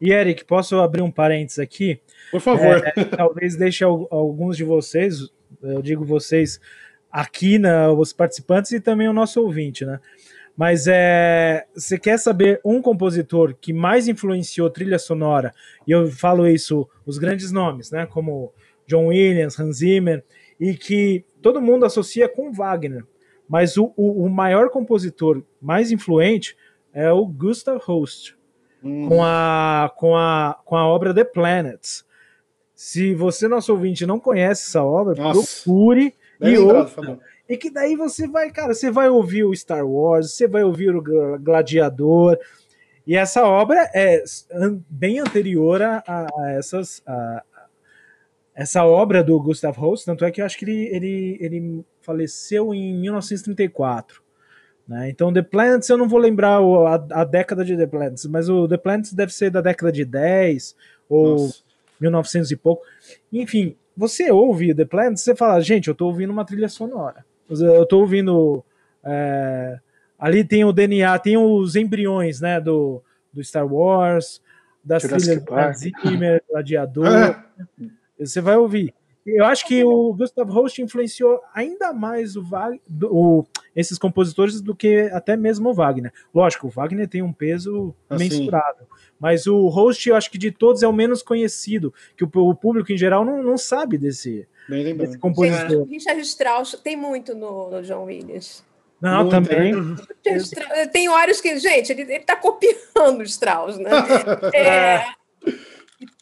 E 0.00 0.12
Eric, 0.12 0.44
posso 0.44 0.76
abrir 0.76 1.02
um 1.02 1.10
parênteses 1.10 1.58
aqui? 1.58 2.00
Por 2.30 2.40
favor. 2.40 2.82
É, 2.84 3.04
talvez 3.16 3.56
deixe 3.56 3.84
alguns 3.84 4.56
de 4.56 4.64
vocês, 4.64 5.30
eu 5.62 5.80
digo 5.80 6.04
vocês 6.04 6.60
aqui, 7.10 7.58
né, 7.58 7.88
os 7.88 8.12
participantes 8.12 8.72
e 8.72 8.80
também 8.80 9.08
o 9.08 9.12
nosso 9.12 9.40
ouvinte, 9.40 9.84
né? 9.84 10.00
Mas 10.56 10.86
é, 10.86 11.66
você 11.74 11.98
quer 11.98 12.16
saber 12.18 12.60
um 12.64 12.80
compositor 12.80 13.54
que 13.60 13.72
mais 13.72 14.06
influenciou 14.06 14.70
trilha 14.70 14.98
sonora? 14.98 15.52
E 15.86 15.90
eu 15.90 16.08
falo 16.10 16.46
isso, 16.46 16.88
os 17.04 17.18
grandes 17.18 17.50
nomes, 17.50 17.90
né? 17.90 18.06
Como 18.06 18.52
John 18.86 19.06
Williams, 19.06 19.58
Hans 19.58 19.78
Zimmer, 19.78 20.22
e 20.60 20.74
que 20.74 21.24
todo 21.42 21.60
mundo 21.60 21.84
associa 21.84 22.28
com 22.28 22.52
Wagner. 22.52 23.04
Mas 23.48 23.76
o, 23.76 23.92
o, 23.96 24.24
o 24.24 24.30
maior 24.30 24.70
compositor 24.70 25.42
mais 25.60 25.90
influente 25.90 26.56
é 26.92 27.10
o 27.10 27.26
Gustav 27.26 27.78
Holst, 27.84 28.34
hum. 28.84 29.08
com, 29.08 29.24
a, 29.24 29.92
com, 29.96 30.16
a, 30.16 30.58
com 30.64 30.76
a 30.76 30.86
obra 30.86 31.14
The 31.14 31.24
Planets. 31.24 32.04
Se 32.74 33.14
você, 33.14 33.48
nosso 33.48 33.72
ouvinte, 33.72 34.04
não 34.04 34.20
conhece 34.20 34.68
essa 34.68 34.82
obra, 34.82 35.14
Nossa. 35.14 35.62
procure 35.62 36.14
Bem 36.38 36.54
e 36.54 36.58
ouça. 36.58 37.18
E 37.48 37.56
que 37.56 37.70
daí 37.70 37.94
você 37.94 38.26
vai, 38.26 38.50
cara, 38.50 38.74
você 38.74 38.90
vai 38.90 39.08
ouvir 39.08 39.44
o 39.44 39.54
Star 39.54 39.86
Wars, 39.86 40.32
você 40.32 40.48
vai 40.48 40.64
ouvir 40.64 40.94
o 40.94 41.02
Gladiador. 41.38 42.38
E 43.06 43.16
essa 43.16 43.44
obra 43.44 43.90
é 43.94 44.24
bem 44.88 45.20
anterior 45.20 45.82
a, 45.82 46.02
a 46.06 46.50
essas, 46.52 47.02
a, 47.06 47.42
essa 48.54 48.84
obra 48.84 49.22
do 49.22 49.38
Gustav 49.38 49.76
Holst, 49.76 50.06
tanto 50.06 50.24
é 50.24 50.30
que 50.30 50.40
eu 50.40 50.46
acho 50.46 50.56
que 50.56 50.64
ele, 50.64 50.88
ele, 50.94 51.38
ele 51.40 51.84
faleceu 52.00 52.72
em 52.72 52.94
1934. 52.94 54.23
Né? 54.86 55.08
Então, 55.08 55.32
The 55.32 55.42
Plants, 55.42 55.88
eu 55.88 55.96
não 55.96 56.08
vou 56.08 56.18
lembrar 56.18 56.58
a, 56.58 57.20
a, 57.20 57.24
década 57.24 57.64
de 57.64 57.76
The 57.76 57.86
Plants, 57.86 58.26
mas 58.26 58.48
o 58.48 58.68
The 58.68 58.76
Plants 58.76 59.12
deve 59.12 59.32
ser 59.32 59.50
da 59.50 59.60
década 59.60 59.90
de 59.90 60.04
10 60.04 60.76
ou 61.08 61.30
Nossa. 61.30 61.62
1900 62.00 62.50
e 62.50 62.56
pouco. 62.56 62.84
Enfim, 63.32 63.76
você 63.96 64.30
ouve 64.30 64.74
The 64.74 64.84
Plants, 64.84 65.22
você 65.22 65.34
fala, 65.34 65.60
gente, 65.60 65.88
eu 65.88 65.92
estou 65.92 66.08
ouvindo 66.08 66.30
uma 66.30 66.44
trilha 66.44 66.68
sonora. 66.68 67.24
Eu 67.48 67.82
estou 67.82 68.00
ouvindo. 68.00 68.64
É, 69.02 69.78
ali 70.18 70.44
tem 70.44 70.64
o 70.64 70.72
DNA, 70.72 71.18
tem 71.18 71.36
os 71.36 71.76
embriões 71.76 72.40
né, 72.40 72.60
do, 72.60 73.02
do 73.32 73.42
Star 73.42 73.66
Wars, 73.66 74.40
das 74.82 75.02
Jurassic 75.02 75.44
trilhas 75.44 75.80
do 75.80 76.08
Zimmer, 76.08 76.42
Gladiador. 76.50 77.06
Ah. 77.06 77.44
Você 78.18 78.40
vai 78.40 78.56
ouvir. 78.56 78.94
Eu 79.26 79.44
acho 79.46 79.66
que 79.66 79.82
o 79.82 80.12
Gustav 80.12 80.50
Holst 80.50 80.78
influenciou 80.78 81.40
ainda 81.54 81.92
mais 81.94 82.36
o, 82.36 82.44
o, 83.04 83.46
esses 83.74 83.98
compositores 83.98 84.60
do 84.60 84.74
que 84.74 85.08
até 85.12 85.34
mesmo 85.34 85.70
o 85.70 85.74
Wagner. 85.74 86.12
Lógico, 86.34 86.66
o 86.66 86.70
Wagner 86.70 87.08
tem 87.08 87.22
um 87.22 87.32
peso 87.32 87.94
assim. 88.08 88.24
mensurável, 88.24 88.86
mas 89.18 89.46
o 89.46 89.68
Holst, 89.68 90.06
eu 90.06 90.16
acho 90.16 90.30
que 90.30 90.36
de 90.36 90.50
todos 90.50 90.82
é 90.82 90.88
o 90.88 90.92
menos 90.92 91.22
conhecido, 91.22 91.92
que 92.16 92.24
o, 92.24 92.28
o 92.34 92.54
público 92.54 92.92
em 92.92 92.98
geral 92.98 93.24
não, 93.24 93.42
não 93.42 93.56
sabe 93.56 93.96
desse, 93.96 94.46
desse 94.68 95.18
compositor. 95.18 95.86
Gente, 95.86 95.90
Richard 95.90 96.20
Strauss 96.20 96.78
tem 96.84 96.96
muito 96.96 97.34
no, 97.34 97.70
no 97.70 97.82
John 97.82 98.04
Williams. 98.04 98.62
Não, 99.00 99.24
Muito 99.24 99.32
também. 99.32 99.74
Tem 100.92 101.08
horas 101.10 101.38
que, 101.38 101.58
gente, 101.58 101.92
ele, 101.92 102.02
ele 102.02 102.24
tá 102.24 102.36
copiando 102.36 103.20
o 103.20 103.22
Strauss, 103.22 103.76
né? 103.76 103.90
é, 104.54 105.04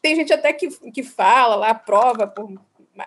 tem 0.01 0.17
gente 0.17 0.33
até 0.33 0.53
que, 0.53 0.69
que 0.91 1.05
fala 1.05 1.55
lá, 1.55 1.75
prova 1.75 2.27
por 2.27 2.51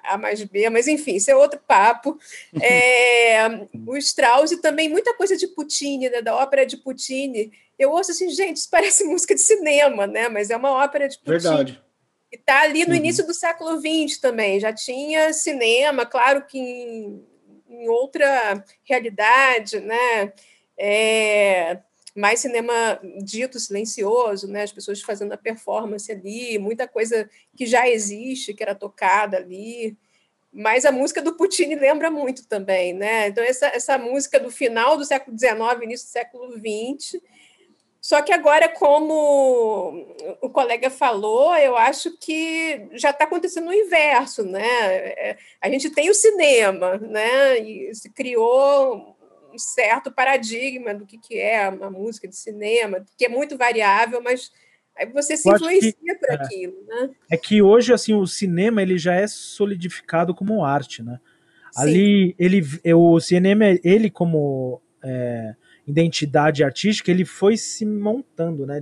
A 0.04 0.18
mais 0.18 0.44
B, 0.44 0.70
mas 0.70 0.88
enfim, 0.88 1.16
isso 1.16 1.30
é 1.30 1.36
outro 1.36 1.60
papo. 1.68 2.18
É, 2.62 3.48
o 3.86 3.96
Strauss 3.98 4.52
e 4.52 4.62
também 4.62 4.90
muita 4.90 5.14
coisa 5.14 5.38
de 5.38 5.48
Puccini, 5.48 6.10
né, 6.10 6.22
da 6.22 6.36
ópera 6.36 6.66
de 6.66 6.78
Puccini. 6.78 7.52
Eu 7.78 7.92
ouço 7.92 8.12
assim, 8.12 8.30
gente, 8.30 8.58
isso 8.58 8.70
parece 8.70 9.04
música 9.06 9.36
de 9.36 9.42
cinema, 9.42 10.08
né? 10.08 10.28
Mas 10.30 10.50
é 10.50 10.58
uma 10.58 10.72
ópera 10.72 11.08
de 11.08 11.18
Puccini. 11.18 11.40
Verdade. 11.40 11.84
E 12.32 12.36
está 12.36 12.62
ali 12.62 12.84
no 12.84 12.92
uhum. 12.92 12.96
início 12.96 13.26
do 13.26 13.34
século 13.34 13.80
XX 13.80 14.20
também. 14.20 14.60
Já 14.60 14.74
tinha 14.74 15.32
cinema, 15.34 16.06
claro 16.06 16.46
que 16.46 16.58
em, 16.58 17.24
em 17.70 17.88
outra 17.88 18.64
realidade, 18.84 19.80
né? 19.80 20.34
É, 20.78 21.78
mais 22.16 22.40
cinema 22.40 23.00
dito 23.22 23.60
silencioso, 23.60 24.48
né? 24.48 24.64
As 24.64 24.72
pessoas 24.72 25.02
fazendo 25.02 25.34
a 25.34 25.38
performance 25.38 26.10
ali, 26.10 26.58
muita 26.58 26.88
coisa 26.88 27.30
que 27.56 27.66
já 27.66 27.90
existe, 27.90 28.54
que 28.54 28.64
era 28.64 28.74
tocada 28.74 29.36
ali. 29.36 29.98
Mas 30.52 30.86
a 30.86 30.92
música 30.92 31.22
do 31.22 31.36
Puccini 31.36 31.76
lembra 31.76 32.10
muito 32.10 32.48
também, 32.48 32.94
né? 32.94 33.28
Então, 33.28 33.44
essa, 33.44 33.68
essa 33.68 33.98
música 33.98 34.40
do 34.40 34.50
final 34.50 34.96
do 34.96 35.04
século 35.04 35.38
XIX, 35.38 35.84
início 35.84 36.08
do 36.08 36.12
século 36.12 36.54
XX. 36.54 37.22
Só 38.00 38.22
que 38.22 38.32
agora, 38.32 38.70
como 38.70 40.16
o 40.40 40.50
colega 40.50 40.90
falou, 40.90 41.54
eu 41.58 41.76
acho 41.76 42.16
que 42.20 42.88
já 42.94 43.10
está 43.10 43.26
acontecendo 43.26 43.68
o 43.68 43.74
inverso, 43.74 44.44
né? 44.44 44.66
É, 44.70 45.38
a 45.60 45.68
gente 45.70 45.90
tem 45.90 46.10
o 46.10 46.14
cinema, 46.14 46.98
né? 47.00 47.58
E 47.60 47.94
se 47.94 48.10
criou 48.12 49.15
um 49.56 49.60
certo 49.60 50.12
paradigma 50.12 50.94
do 50.94 51.06
que, 51.06 51.18
que 51.18 51.40
é 51.40 51.68
uma 51.70 51.90
música 51.90 52.28
de 52.28 52.36
cinema, 52.36 53.04
que 53.18 53.26
é 53.26 53.30
muito 53.30 53.58
variável, 53.58 54.22
mas 54.22 54.52
aí 54.98 55.08
você 55.12 55.36
se 55.36 55.50
influencia 55.50 55.94
que, 55.94 56.16
por 56.16 56.30
é, 56.30 56.36
aquilo, 56.36 56.86
né? 56.86 57.10
É 57.32 57.38
que 57.38 57.62
hoje 57.62 57.94
assim 57.94 58.14
o 58.14 58.28
cinema 58.28 58.82
ele 58.82 58.98
já 58.98 59.16
é 59.16 59.28
solidificado 59.28 60.36
como 60.36 60.64
arte, 60.64 61.02
né? 61.02 61.20
Sim. 61.72 61.82
Ali 61.82 62.36
ele 62.38 62.62
o 62.94 63.20
cinema 63.20 63.66
ele 63.84 64.10
como 64.10 64.82
é, 65.04 65.56
identidade 65.88 66.64
artística, 66.64 67.12
ele 67.12 67.26
foi 67.26 67.58
se 67.58 67.86
montando, 67.86 68.66
né? 68.66 68.82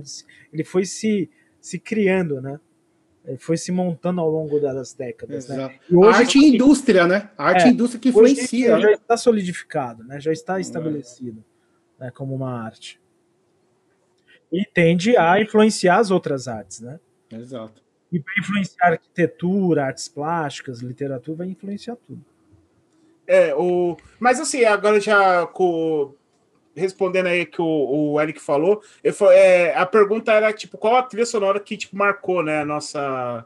Ele 0.52 0.64
foi 0.64 0.84
se, 0.84 1.30
se 1.60 1.78
criando, 1.78 2.40
né? 2.40 2.58
Foi 3.38 3.56
se 3.56 3.72
montando 3.72 4.20
ao 4.20 4.28
longo 4.28 4.60
das 4.60 4.92
décadas, 4.92 5.48
né? 5.48 5.54
Exato. 5.56 5.74
né? 5.74 5.80
E 5.90 5.96
hoje, 5.96 6.18
arte 6.18 6.38
e 6.38 6.54
indústria, 6.54 7.06
né? 7.06 7.30
A 7.38 7.46
arte 7.46 7.64
é, 7.64 7.68
e 7.68 7.70
indústria 7.70 8.00
que 8.00 8.08
influencia. 8.10 8.78
Já 8.78 8.92
está 8.92 9.16
solidificado, 9.16 10.04
né? 10.04 10.20
Já 10.20 10.30
está 10.30 10.60
estabelecido 10.60 11.42
né? 11.98 12.10
como 12.10 12.34
uma 12.34 12.62
arte. 12.62 13.00
E 14.52 14.64
tende 14.64 15.16
a 15.16 15.40
influenciar 15.40 15.98
as 15.98 16.10
outras 16.10 16.46
artes, 16.46 16.80
né? 16.80 17.00
Exato. 17.32 17.82
E 18.12 18.18
vai 18.18 18.34
influenciar 18.38 18.92
arquitetura, 18.92 19.86
artes 19.86 20.06
plásticas, 20.06 20.80
literatura, 20.80 21.38
vai 21.38 21.48
influenciar 21.48 21.96
tudo. 21.96 22.24
É, 23.26 23.54
o... 23.54 23.96
mas 24.20 24.38
assim, 24.38 24.64
agora 24.64 25.00
já 25.00 25.46
com... 25.46 26.14
respondendo 26.74 27.26
aí 27.26 27.46
que 27.46 27.60
o, 27.60 28.12
o 28.12 28.20
Eric 28.20 28.40
falou, 28.40 28.82
eu, 29.02 29.14
é, 29.30 29.74
a 29.74 29.86
pergunta 29.86 30.32
era, 30.32 30.52
tipo, 30.52 30.76
qual 30.76 30.96
a 30.96 31.02
trilha 31.02 31.26
sonora 31.26 31.60
que, 31.60 31.76
tipo, 31.76 31.96
marcou, 31.96 32.42
né, 32.42 32.60
a 32.60 32.64
nossa... 32.64 33.44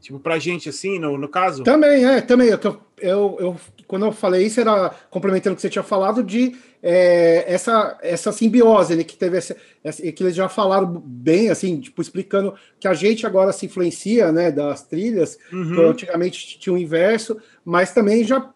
Tipo, 0.00 0.18
pra 0.18 0.38
gente, 0.38 0.66
assim, 0.66 0.98
no, 0.98 1.18
no 1.18 1.28
caso? 1.28 1.62
Também, 1.62 2.06
é, 2.06 2.22
também. 2.22 2.48
Eu, 2.48 2.58
eu, 2.98 3.36
eu, 3.38 3.56
quando 3.86 4.06
eu 4.06 4.12
falei 4.12 4.46
isso, 4.46 4.58
era 4.58 4.88
complementando 5.10 5.52
o 5.52 5.56
que 5.56 5.60
você 5.60 5.68
tinha 5.68 5.82
falado 5.82 6.24
de 6.24 6.56
é, 6.82 7.44
essa, 7.46 7.98
essa 8.00 8.32
simbiose, 8.32 8.96
né, 8.96 9.04
que 9.04 9.14
teve 9.14 9.36
essa, 9.36 9.54
essa, 9.84 10.00
que 10.00 10.22
eles 10.22 10.34
já 10.34 10.48
falaram 10.48 10.86
bem, 10.86 11.50
assim, 11.50 11.78
tipo, 11.80 12.00
explicando 12.00 12.54
que 12.80 12.88
a 12.88 12.94
gente 12.94 13.26
agora 13.26 13.52
se 13.52 13.66
influencia, 13.66 14.32
né, 14.32 14.50
das 14.50 14.82
trilhas, 14.82 15.38
uhum. 15.52 15.90
antigamente 15.90 16.58
tinha 16.58 16.72
o 16.72 16.78
inverso, 16.78 17.36
mas 17.62 17.92
também 17.92 18.24
já 18.24 18.50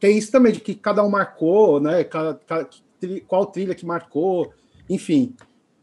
tem 0.00 0.18
isso 0.18 0.32
também, 0.32 0.52
de 0.52 0.60
que 0.60 0.74
cada 0.74 1.04
um 1.04 1.10
marcou, 1.10 1.80
né? 1.80 2.04
Cada, 2.04 2.40
cada, 2.46 2.68
qual 3.26 3.46
trilha 3.46 3.74
que 3.74 3.86
marcou, 3.86 4.52
enfim. 4.88 5.34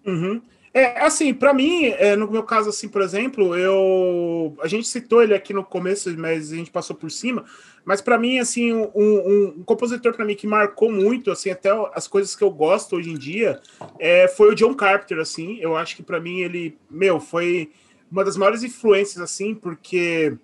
Uhum. 0.05 0.41
É, 0.74 0.99
assim, 1.05 1.34
para 1.34 1.53
mim, 1.53 1.86
é, 1.86 2.18
no 2.18 2.30
meu 2.30 2.43
caso, 2.43 2.68
assim, 2.68 2.89
por 2.89 3.01
exemplo, 3.01 3.55
eu. 3.55 4.53
A 4.61 4.68
gente 4.68 4.86
citou 4.86 5.24
ele 5.24 5.34
aqui 5.34 5.53
no 5.53 5.63
começo, 5.63 6.13
mas 6.18 6.51
a 6.51 6.55
gente 6.57 6.70
passou 6.70 6.93
por 6.93 7.09
cima. 7.09 7.45
Mas 7.86 8.01
para 8.01 8.18
mim, 8.18 8.39
assim, 8.39 8.74
um, 8.74 8.91
um, 8.93 9.47
um 9.57 9.63
compositor 9.63 10.13
para 10.13 10.26
mim 10.26 10.36
que 10.36 10.45
marcou 10.45 10.91
muito, 10.91 11.32
assim, 11.32 11.49
até 11.49 11.70
as 11.93 12.09
coisas 12.09 12.36
que 12.36 12.43
eu 12.43 12.51
gosto 12.51 12.97
hoje 12.97 13.09
em 13.09 13.18
dia, 13.18 13.61
é, 13.97 14.28
foi 14.28 14.51
o 14.51 14.55
John 14.55 14.74
Carpenter, 14.74 15.20
assim. 15.20 15.57
Eu 15.61 15.78
acho 15.78 15.95
que 15.95 16.03
para 16.03 16.20
mim 16.20 16.41
ele, 16.41 16.78
meu, 16.91 17.22
foi 17.22 17.72
uma 18.11 18.26
das 18.26 18.36
maiores 18.36 18.61
influências, 18.61 19.22
assim, 19.22 19.55
porque 19.55 20.36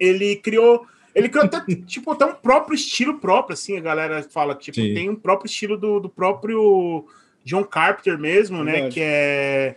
ele 0.00 0.34
criou 0.34 0.84
ele 1.14 1.28
criou 1.28 1.44
até, 1.44 1.60
tipo, 1.86 2.12
até 2.12 2.24
um 2.24 2.34
próprio 2.34 2.74
estilo 2.74 3.18
próprio, 3.18 3.54
assim, 3.54 3.76
a 3.76 3.80
galera 3.80 4.22
fala, 4.22 4.54
tipo, 4.54 4.76
Sim. 4.76 4.94
tem 4.94 5.10
um 5.10 5.16
próprio 5.16 5.48
estilo 5.48 5.76
do, 5.76 6.00
do 6.00 6.08
próprio 6.08 7.06
John 7.44 7.64
Carpenter 7.64 8.18
mesmo, 8.18 8.62
né, 8.62 8.88
que 8.90 9.00
é 9.00 9.76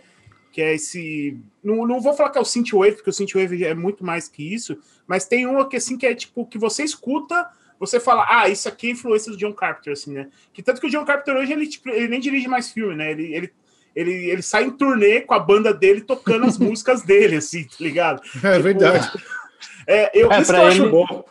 que 0.52 0.62
é 0.62 0.72
esse, 0.72 1.36
não, 1.64 1.84
não 1.84 2.00
vou 2.00 2.14
falar 2.14 2.30
que 2.30 2.38
é 2.38 2.40
o 2.40 2.44
synthwave, 2.44 2.94
porque 2.94 3.10
o 3.10 3.12
synthwave 3.12 3.64
é 3.64 3.74
muito 3.74 4.04
mais 4.04 4.28
que 4.28 4.54
isso, 4.54 4.78
mas 5.04 5.26
tem 5.26 5.48
um 5.48 5.68
que 5.68 5.74
assim 5.74 5.98
que 5.98 6.06
é 6.06 6.14
tipo 6.14 6.46
que 6.46 6.56
você 6.56 6.84
escuta, 6.84 7.48
você 7.76 7.98
fala, 7.98 8.24
ah, 8.28 8.48
isso 8.48 8.68
aqui 8.68 8.86
é 8.86 8.90
influência 8.92 9.32
do 9.32 9.36
John 9.36 9.52
Carpenter, 9.52 9.94
assim, 9.94 10.12
né? 10.12 10.28
Que 10.52 10.62
tanto 10.62 10.80
que 10.80 10.86
o 10.86 10.90
John 10.90 11.04
Carpenter 11.04 11.34
hoje 11.34 11.52
ele, 11.52 11.66
tipo, 11.66 11.88
ele 11.88 12.06
nem 12.06 12.20
dirige 12.20 12.46
mais 12.46 12.70
filme, 12.70 12.94
né? 12.94 13.10
Ele, 13.10 13.34
ele 13.34 13.52
ele, 13.94 14.12
ele 14.12 14.42
sai 14.42 14.64
em 14.64 14.70
turnê 14.70 15.20
com 15.20 15.34
a 15.34 15.38
banda 15.38 15.72
dele 15.72 16.00
tocando 16.00 16.46
as 16.46 16.58
músicas 16.58 17.02
dele, 17.02 17.36
assim, 17.36 17.64
tá 17.64 17.76
ligado? 17.80 18.20
É 18.42 18.52
tipo, 18.52 18.62
verdade. 18.62 19.10
É, 19.86 20.10
eu, 20.18 20.30
é, 20.32 20.40
isso 20.40 20.52
que 20.52 20.58
eu 20.58 20.66
acho 20.66 20.90
bom. 20.90 21.24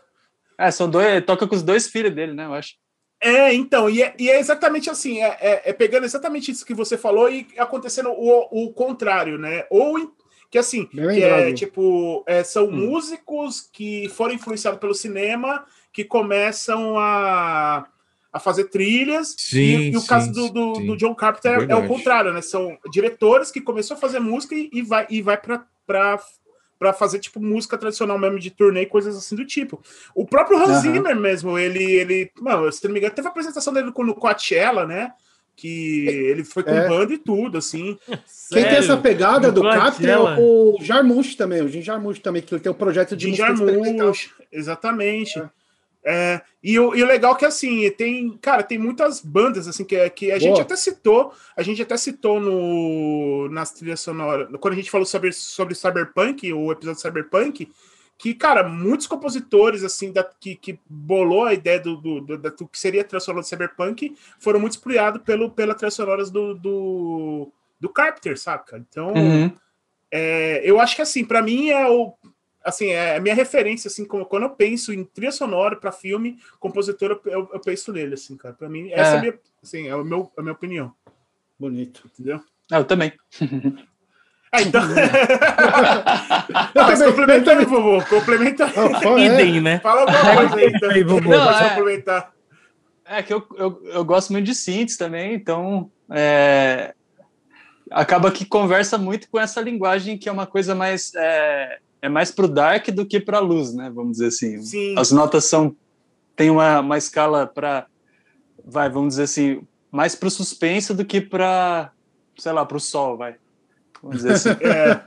É, 0.57 0.71
são 0.71 0.89
dois, 0.89 1.07
ele 1.07 1.21
toca 1.21 1.47
com 1.47 1.55
os 1.55 1.63
dois 1.63 1.87
filhos 1.87 2.13
dele, 2.13 2.33
né? 2.33 2.45
Eu 2.45 2.53
acho. 2.53 2.75
É, 3.23 3.53
então, 3.53 3.89
e 3.89 4.03
é, 4.03 4.13
e 4.19 4.29
é 4.29 4.37
exatamente 4.37 4.89
assim, 4.89 5.21
é, 5.21 5.37
é, 5.39 5.61
é, 5.65 5.73
pegando 5.73 6.03
exatamente 6.03 6.51
isso 6.51 6.65
que 6.65 6.73
você 6.73 6.97
falou 6.97 7.29
e 7.29 7.47
acontecendo 7.57 8.09
o, 8.09 8.65
o 8.65 8.73
contrário, 8.73 9.37
né? 9.37 9.65
Ou 9.69 10.13
que 10.51 10.57
assim, 10.57 10.85
que 10.85 11.23
é 11.23 11.53
tipo, 11.53 12.23
é, 12.27 12.43
são 12.43 12.65
hum. 12.65 12.71
músicos 12.71 13.61
que 13.61 14.09
foram 14.09 14.33
influenciados 14.33 14.79
pelo 14.79 14.93
cinema 14.93 15.65
que 15.91 16.03
começam 16.03 16.99
a, 16.99 17.87
a 18.31 18.39
fazer 18.39 18.65
trilhas. 18.65 19.35
Sim, 19.37 19.59
e, 19.59 19.91
e 19.91 19.97
o 19.97 20.01
sim, 20.01 20.07
caso 20.07 20.31
do, 20.31 20.49
do, 20.49 20.73
do 20.73 20.97
John 20.97 21.15
Carpenter 21.15 21.65
é, 21.69 21.75
o 21.75 21.87
contrário, 21.87 22.33
né? 22.33 22.41
São 22.41 22.77
diretores 22.91 23.51
que 23.51 23.61
começou 23.61 23.95
a 23.95 23.99
fazer 23.99 24.19
música 24.19 24.53
e, 24.53 24.69
e 24.73 24.81
vai, 24.81 25.07
e 25.09 25.21
vai 25.21 25.37
para 25.37 26.19
para 26.77 26.93
fazer 26.93 27.19
tipo 27.19 27.41
música 27.41 27.77
tradicional 27.77 28.17
mesmo 28.17 28.39
de 28.39 28.51
turnê 28.51 28.81
e 28.81 28.85
coisas 28.85 29.15
assim 29.15 29.35
do 29.35 29.45
tipo. 29.45 29.81
O 30.13 30.25
próprio 30.25 30.57
Hans 30.57 30.85
uhum. 30.85 30.93
Zimmer 30.93 31.15
mesmo, 31.15 31.57
ele 31.57 31.83
ele, 31.83 32.31
mano, 32.39 32.71
se 32.71 32.83
não 32.85 32.93
me 32.93 32.99
engano, 32.99 33.15
teve 33.15 33.27
a 33.27 33.31
apresentação 33.31 33.73
dele 33.73 33.91
no 33.95 34.15
Coachella, 34.15 34.85
né? 34.85 35.11
Que 35.55 36.07
ele 36.07 36.43
foi 36.43 36.63
com 36.63 36.71
é. 36.71 36.87
banda 36.87 37.13
e 37.13 37.17
tudo, 37.17 37.57
assim. 37.59 37.97
Quem 38.05 38.17
Sério? 38.25 38.69
tem 38.69 38.77
essa 38.79 38.97
pegada 38.97 39.51
do 39.51 39.61
Capri 39.61 40.09
é 40.09 40.17
o 40.17 40.77
Jarmusch 40.81 41.35
também, 41.35 41.61
o 41.61 41.67
Jim 41.67 41.81
Jarmusch 41.81 42.19
também, 42.19 42.41
que 42.41 42.53
ele 42.53 42.61
tem 42.61 42.71
o 42.71 42.75
um 42.75 42.77
projeto 42.77 43.15
de 43.15 43.27
Jim 43.27 43.35
Jarmusch, 43.35 44.31
exatamente. 44.51 45.39
É. 45.39 45.49
É, 46.05 46.41
e, 46.61 46.77
o, 46.77 46.93
e 46.93 47.01
o 47.01 47.05
legal 47.05 47.33
é 47.33 47.37
que 47.37 47.45
assim, 47.45 47.89
tem, 47.91 48.37
cara, 48.41 48.61
tem 48.61 48.77
muitas 48.77 49.21
bandas 49.21 49.67
assim 49.69 49.85
que, 49.85 50.09
que 50.09 50.25
a 50.31 50.37
Boa. 50.37 50.39
gente 50.39 50.61
até 50.61 50.75
citou, 50.75 51.33
a 51.55 51.63
gente 51.63 51.81
até 51.81 51.95
citou 51.95 52.41
no 52.41 53.47
nas 53.49 53.71
trilhas 53.71 54.01
sonoras, 54.01 54.49
quando 54.59 54.73
a 54.73 54.77
gente 54.77 54.91
falou 54.91 55.05
sobre, 55.05 55.31
sobre 55.31 55.75
Cyberpunk, 55.75 56.51
o 56.51 56.71
episódio 56.73 56.99
Cyberpunk, 56.99 57.71
que, 58.17 58.33
cara, 58.33 58.63
muitos 58.67 59.07
compositores 59.07 59.83
assim 59.83 60.11
da, 60.11 60.23
que, 60.23 60.55
que 60.55 60.79
bolou 60.89 61.45
a 61.45 61.53
ideia 61.53 61.79
do, 61.79 61.95
do, 61.97 62.21
do, 62.21 62.37
do 62.37 62.67
que 62.67 62.79
seria 62.79 63.01
a 63.01 63.03
trilha 63.03 63.19
sonora 63.19 63.43
do 63.43 63.47
Cyberpunk 63.47 64.15
foram 64.39 64.59
muito 64.59 64.73
inspirados 64.73 65.21
pelo, 65.23 65.49
pela 65.49 65.73
trilha 65.75 65.91
sonora 65.91 66.23
do, 66.25 66.53
do, 66.53 67.51
do 67.79 67.89
Carpenter, 67.89 68.37
saca? 68.37 68.77
Então, 68.77 69.13
uhum. 69.13 69.51
é, 70.11 70.61
eu 70.63 70.79
acho 70.79 70.95
que 70.95 71.01
assim, 71.01 71.25
para 71.25 71.41
mim 71.41 71.69
é 71.69 71.89
o 71.89 72.13
assim, 72.63 72.87
é 72.87 73.17
a 73.17 73.19
minha 73.19 73.35
referência, 73.35 73.87
assim, 73.87 74.05
quando 74.05 74.43
eu 74.43 74.49
penso 74.51 74.93
em 74.93 75.03
trilha 75.03 75.31
sonora 75.31 75.75
para 75.75 75.91
filme, 75.91 76.39
compositor, 76.59 77.19
eu, 77.25 77.49
eu, 77.51 77.59
penso 77.59 77.91
nele, 77.91 78.13
assim, 78.13 78.37
cara. 78.37 78.53
Para 78.53 78.69
mim, 78.69 78.89
essa 78.91 79.11
é. 79.11 79.15
é, 79.15 79.17
a 79.17 79.21
minha, 79.21 79.39
assim, 79.61 79.87
é 79.87 79.95
o 79.95 80.03
meu, 80.03 80.31
a 80.37 80.41
minha 80.41 80.53
opinião. 80.53 80.93
Bonito. 81.59 82.03
Entendeu? 82.05 82.41
Ah, 82.71 82.77
eu 82.77 82.85
também. 82.85 83.13
Ah, 84.51 84.61
então. 84.61 84.81
não, 84.85 84.95
mas 86.87 87.03
complementa 87.03 87.51
aí, 87.51 87.65
vovô. 87.65 88.03
Complementa 88.05 88.65
aí. 88.65 89.25
Idem, 89.25 89.61
né? 89.61 89.79
Fala 89.79 90.01
alguma 90.01 90.35
coisa 90.35 90.55
aí, 90.55 90.71
então. 90.73 90.89
aí 90.91 91.03
vovô. 91.03 91.29
Não, 91.29 91.49
é... 91.49 91.69
complementar. 91.69 92.33
É 93.05 93.21
que 93.21 93.33
eu, 93.33 93.45
eu, 93.57 93.81
eu 93.85 94.05
gosto 94.05 94.31
muito 94.31 94.45
de 94.45 94.55
synths 94.55 94.95
também, 94.95 95.33
então 95.33 95.91
é, 96.09 96.95
acaba 97.91 98.31
que 98.31 98.45
conversa 98.45 98.97
muito 98.97 99.29
com 99.29 99.37
essa 99.37 99.59
linguagem 99.59 100.17
que 100.17 100.29
é 100.29 100.31
uma 100.31 100.47
coisa 100.47 100.73
mais 100.73 101.13
é, 101.13 101.79
é 102.03 102.09
mais 102.09 102.29
pro 102.29 102.49
dark 102.49 102.89
do 102.89 103.05
que 103.05 103.17
para 103.17 103.39
luz, 103.39 103.73
né? 103.73 103.89
Vamos 103.89 104.17
dizer 104.17 104.27
assim. 104.27 104.61
Sim. 104.61 104.93
As 104.97 105.09
notas 105.09 105.45
são 105.45 105.73
tem 106.35 106.49
uma, 106.49 106.81
uma 106.81 106.97
escala 106.97 107.47
para 107.47 107.87
vai, 108.65 108.89
vamos 108.89 109.13
dizer 109.13 109.23
assim, 109.23 109.61
mais 109.89 110.13
para 110.13 110.27
o 110.27 110.31
suspense 110.31 110.93
do 110.93 111.05
que 111.05 111.21
para, 111.21 111.91
sei 112.37 112.51
lá, 112.51 112.65
para 112.65 112.75
o 112.75 112.79
sol, 112.79 113.17
vai. 113.17 113.35
Vamos 114.01 114.17
dizer 114.17 114.33
assim. 114.33 114.49
é. 114.67 114.99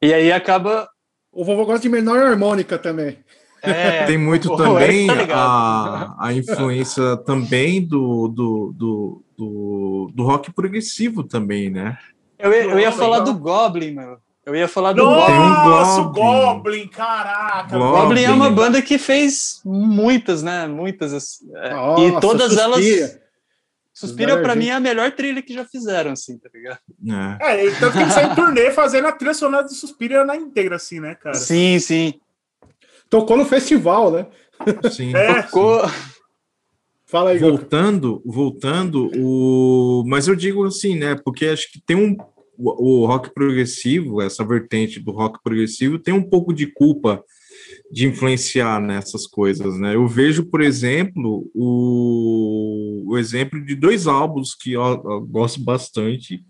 e 0.06 0.14
aí 0.14 0.30
acaba 0.30 0.88
o 1.32 1.44
vovô 1.44 1.66
gosta 1.66 1.82
de 1.82 1.88
menor 1.88 2.18
harmônica 2.18 2.78
também. 2.78 3.18
É, 3.60 4.06
tem 4.06 4.16
muito 4.16 4.56
também 4.56 5.08
tá 5.08 6.14
a, 6.16 6.28
a 6.28 6.32
influência 6.32 7.16
também 7.26 7.84
do, 7.84 8.28
do, 8.28 8.72
do, 8.74 9.24
do, 9.36 10.12
do 10.14 10.22
rock 10.22 10.52
progressivo 10.52 11.24
também, 11.24 11.68
né? 11.68 11.98
Eu 12.38 12.52
ia, 12.52 12.64
eu 12.64 12.78
ia 12.78 12.92
falar 12.92 13.20
do 13.20 13.34
Goblin, 13.34 13.90
meu. 13.90 14.16
Eu 14.44 14.56
ia 14.56 14.66
falar 14.66 14.92
do 14.92 15.04
Nossa, 15.04 16.02
Goblin. 16.02 16.22
Goblin, 16.22 16.88
caraca. 16.88 17.76
Goblin. 17.76 18.00
Goblin 18.00 18.22
é 18.22 18.30
uma 18.30 18.50
banda 18.50 18.80
que 18.80 18.98
fez 18.98 19.60
muitas, 19.64 20.42
né? 20.42 20.66
Muitas. 20.66 21.40
É, 21.56 21.70
Nossa, 21.74 22.02
e 22.02 22.20
todas 22.20 22.52
suspira. 22.52 22.62
elas. 22.62 23.20
Suspira 23.92 24.40
para 24.40 24.54
mim 24.54 24.68
é 24.68 24.72
a 24.72 24.80
melhor 24.80 25.12
trilha 25.12 25.42
que 25.42 25.52
já 25.52 25.64
fizeram, 25.64 26.12
assim, 26.12 26.38
tá 26.38 26.48
ligado? 26.54 26.78
É, 27.42 27.66
é 27.66 27.70
tanto 27.78 27.92
que 27.92 28.02
ele 28.02 28.10
saiu 28.10 28.32
em 28.32 28.34
turnê 28.34 28.70
fazendo 28.70 29.08
a 29.08 29.12
trilha 29.12 29.34
sonora 29.34 29.66
de 29.66 29.74
Suspira 29.74 30.24
na 30.24 30.36
íntegra, 30.36 30.76
assim, 30.76 31.00
né, 31.00 31.14
cara? 31.16 31.34
Sim, 31.34 31.78
sim. 31.78 32.14
Tocou 33.10 33.36
no 33.36 33.44
festival, 33.44 34.10
né? 34.10 34.26
Sim. 34.90 35.14
É, 35.14 35.42
Tocou. 35.42 35.82
Fala 37.04 37.30
aí, 37.30 37.38
voltando, 37.38 38.22
voltando, 38.24 39.10
o... 39.16 40.04
mas 40.06 40.28
eu 40.28 40.36
digo 40.36 40.64
assim, 40.64 40.96
né? 40.96 41.16
Porque 41.22 41.46
acho 41.46 41.70
que 41.70 41.80
tem 41.80 41.96
um, 41.96 42.16
o, 42.62 43.06
rock 43.06 43.32
progressivo, 43.32 44.20
essa 44.20 44.44
vertente 44.44 45.00
do 45.00 45.10
rock 45.10 45.42
progressivo, 45.42 45.98
tem 45.98 46.12
um 46.12 46.22
pouco 46.22 46.52
de 46.52 46.66
culpa 46.66 47.24
de 47.90 48.06
influenciar 48.06 48.80
nessas 48.80 49.26
coisas, 49.26 49.78
né? 49.78 49.94
Eu 49.94 50.06
vejo, 50.06 50.44
por 50.44 50.60
exemplo, 50.60 51.50
o, 51.54 53.04
o 53.08 53.18
exemplo 53.18 53.64
de 53.64 53.74
dois 53.74 54.06
álbuns 54.06 54.54
que 54.54 54.72
eu, 54.72 54.82
eu, 54.82 55.20
gosto 55.22 55.60
bastante, 55.60 56.44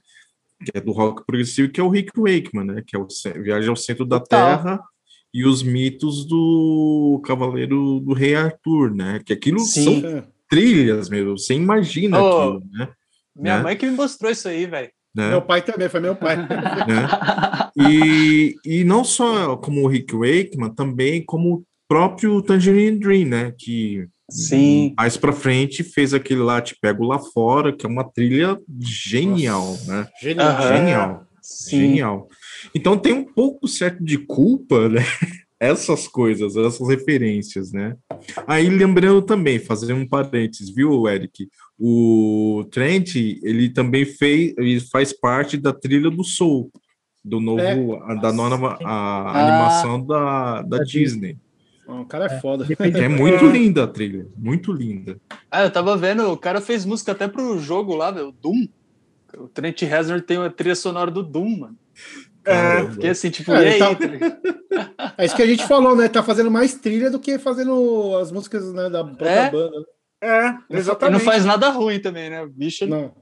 que 0.65 0.77
é 0.77 0.81
do 0.81 0.93
rock 0.93 1.25
progressivo, 1.25 1.71
que 1.71 1.81
é 1.81 1.85
o 1.85 1.89
Rick 1.89 2.13
Wakeman, 2.17 2.67
né? 2.67 2.83
Que 2.87 2.97
é 2.97 2.99
o 2.99 3.07
Viagem 3.43 3.69
ao 3.69 3.77
Centro 3.77 4.05
da 4.05 4.21
Terra 4.21 4.81
e 5.33 5.45
os 5.45 5.63
mitos 5.63 6.27
do 6.27 7.23
Cavaleiro 7.25 8.01
do 8.01 8.13
Rei 8.13 8.35
Arthur, 8.35 8.95
né? 8.95 9.21
Que 9.25 9.33
aquilo 9.33 9.61
Sim. 9.61 10.03
são 10.03 10.29
trilhas, 10.49 11.09
meu. 11.09 11.39
Você 11.39 11.55
imagina 11.55 12.21
oh, 12.21 12.27
aquilo, 12.27 12.63
né? 12.73 12.89
Minha 13.37 13.57
né? 13.59 13.63
mãe 13.63 13.77
que 13.77 13.87
me 13.87 13.97
mostrou 13.97 14.31
isso 14.31 14.49
aí, 14.49 14.67
velho. 14.67 14.91
Né? 15.15 15.31
Meu 15.31 15.43
pai 15.43 15.63
também, 15.63 15.89
foi 15.89 16.01
meu 16.01 16.15
pai. 16.15 16.37
né? 16.87 17.09
e, 17.77 18.55
e 18.65 18.85
não 18.85 19.05
só 19.05 19.57
como 19.57 19.83
o 19.83 19.89
Rick 19.89 20.15
Wakeman, 20.15 20.75
também 20.75 21.25
como 21.25 21.55
o 21.55 21.65
próprio 21.89 22.41
Tangerine 22.43 22.99
Dream, 22.99 23.27
né? 23.27 23.53
Que 23.59 24.07
Sim. 24.31 24.95
mais 24.97 25.17
pra 25.17 25.33
frente 25.33 25.83
fez 25.83 26.15
aquele 26.15 26.41
lá, 26.41 26.61
Te 26.61 26.77
Pego 26.81 27.05
Lá 27.05 27.19
Fora, 27.19 27.73
que 27.77 27.85
é 27.85 27.89
uma 27.89 28.05
trilha 28.05 28.59
genial, 28.79 29.67
Nossa. 29.67 29.93
né? 29.93 30.09
Genial. 30.23 30.53
Uhum. 30.53 30.69
Genial. 30.69 31.27
Sim. 31.43 31.81
Genial. 31.81 32.29
Então 32.75 32.97
tem 32.97 33.13
um 33.13 33.25
pouco 33.25 33.67
certo 33.67 34.05
de 34.05 34.19
culpa, 34.19 34.87
né? 34.89 35.05
Essas 35.59 36.09
coisas, 36.09 36.57
essas 36.57 36.89
referências, 36.89 37.71
né? 37.71 37.95
Aí 38.47 38.71
lembrando 38.71 39.21
também, 39.21 39.59
fazer 39.59 39.93
um 39.93 40.09
parênteses, 40.09 40.75
viu, 40.75 41.07
Eric? 41.07 41.51
O 41.83 42.67
Trent, 42.71 43.17
ele 43.17 43.71
também 43.71 44.05
fez, 44.05 44.53
ele 44.59 44.79
faz 44.81 45.15
parte 45.15 45.57
da 45.57 45.73
trilha 45.73 46.11
do 46.11 46.23
Soul, 46.23 46.71
do 47.25 47.41
novo, 47.41 48.05
é. 48.07 48.21
da 48.21 48.31
nova 48.31 48.77
a, 48.85 48.91
ah. 48.93 49.49
animação 49.49 50.05
da, 50.05 50.61
da 50.61 50.79
Disney. 50.85 51.39
O 51.89 52.05
cara 52.05 52.27
é, 52.27 52.37
é 52.37 52.39
foda. 52.39 52.67
É 52.79 53.09
muito 53.09 53.47
linda 53.47 53.85
a 53.85 53.87
trilha, 53.87 54.27
muito 54.37 54.73
linda. 54.73 55.19
Ah, 55.51 55.65
eu 55.65 55.71
tava 55.71 55.97
vendo, 55.97 56.31
o 56.31 56.37
cara 56.37 56.61
fez 56.61 56.85
música 56.85 57.13
até 57.13 57.27
pro 57.27 57.59
jogo 57.59 57.97
lá, 57.97 58.11
o 58.11 58.31
Doom. 58.31 58.69
O 59.39 59.49
Trent 59.49 59.81
Reznor 59.81 60.21
tem 60.21 60.37
uma 60.37 60.51
trilha 60.51 60.75
sonora 60.75 61.11
do 61.11 61.23
Doom, 61.23 61.61
mano. 61.61 61.79
É, 62.45 62.85
porque 62.85 63.09
assim, 63.09 63.31
tipo, 63.31 63.53
é, 63.53 63.79
tá... 63.79 63.97
é 65.17 65.25
isso 65.25 65.37
que 65.37 65.43
a 65.43 65.47
gente 65.47 65.67
falou, 65.67 65.97
né? 65.97 66.09
Tá 66.09 66.23
fazendo 66.23 66.51
mais 66.51 66.75
trilha 66.75 67.11
do 67.11 67.19
que 67.19 67.39
fazendo 67.39 68.17
as 68.17 68.31
músicas 68.31 68.71
né, 68.73 68.91
da 68.91 69.03
própria 69.03 69.31
é? 69.31 69.51
banda. 69.51 69.87
É, 70.21 70.55
exatamente. 70.71 71.23
E 71.23 71.25
não 71.25 71.33
faz 71.33 71.45
nada 71.45 71.69
ruim 71.71 72.01
também, 72.01 72.29
né? 72.31 72.43
O 72.43 72.49
bicho 72.49 72.87
não. 72.87 73.15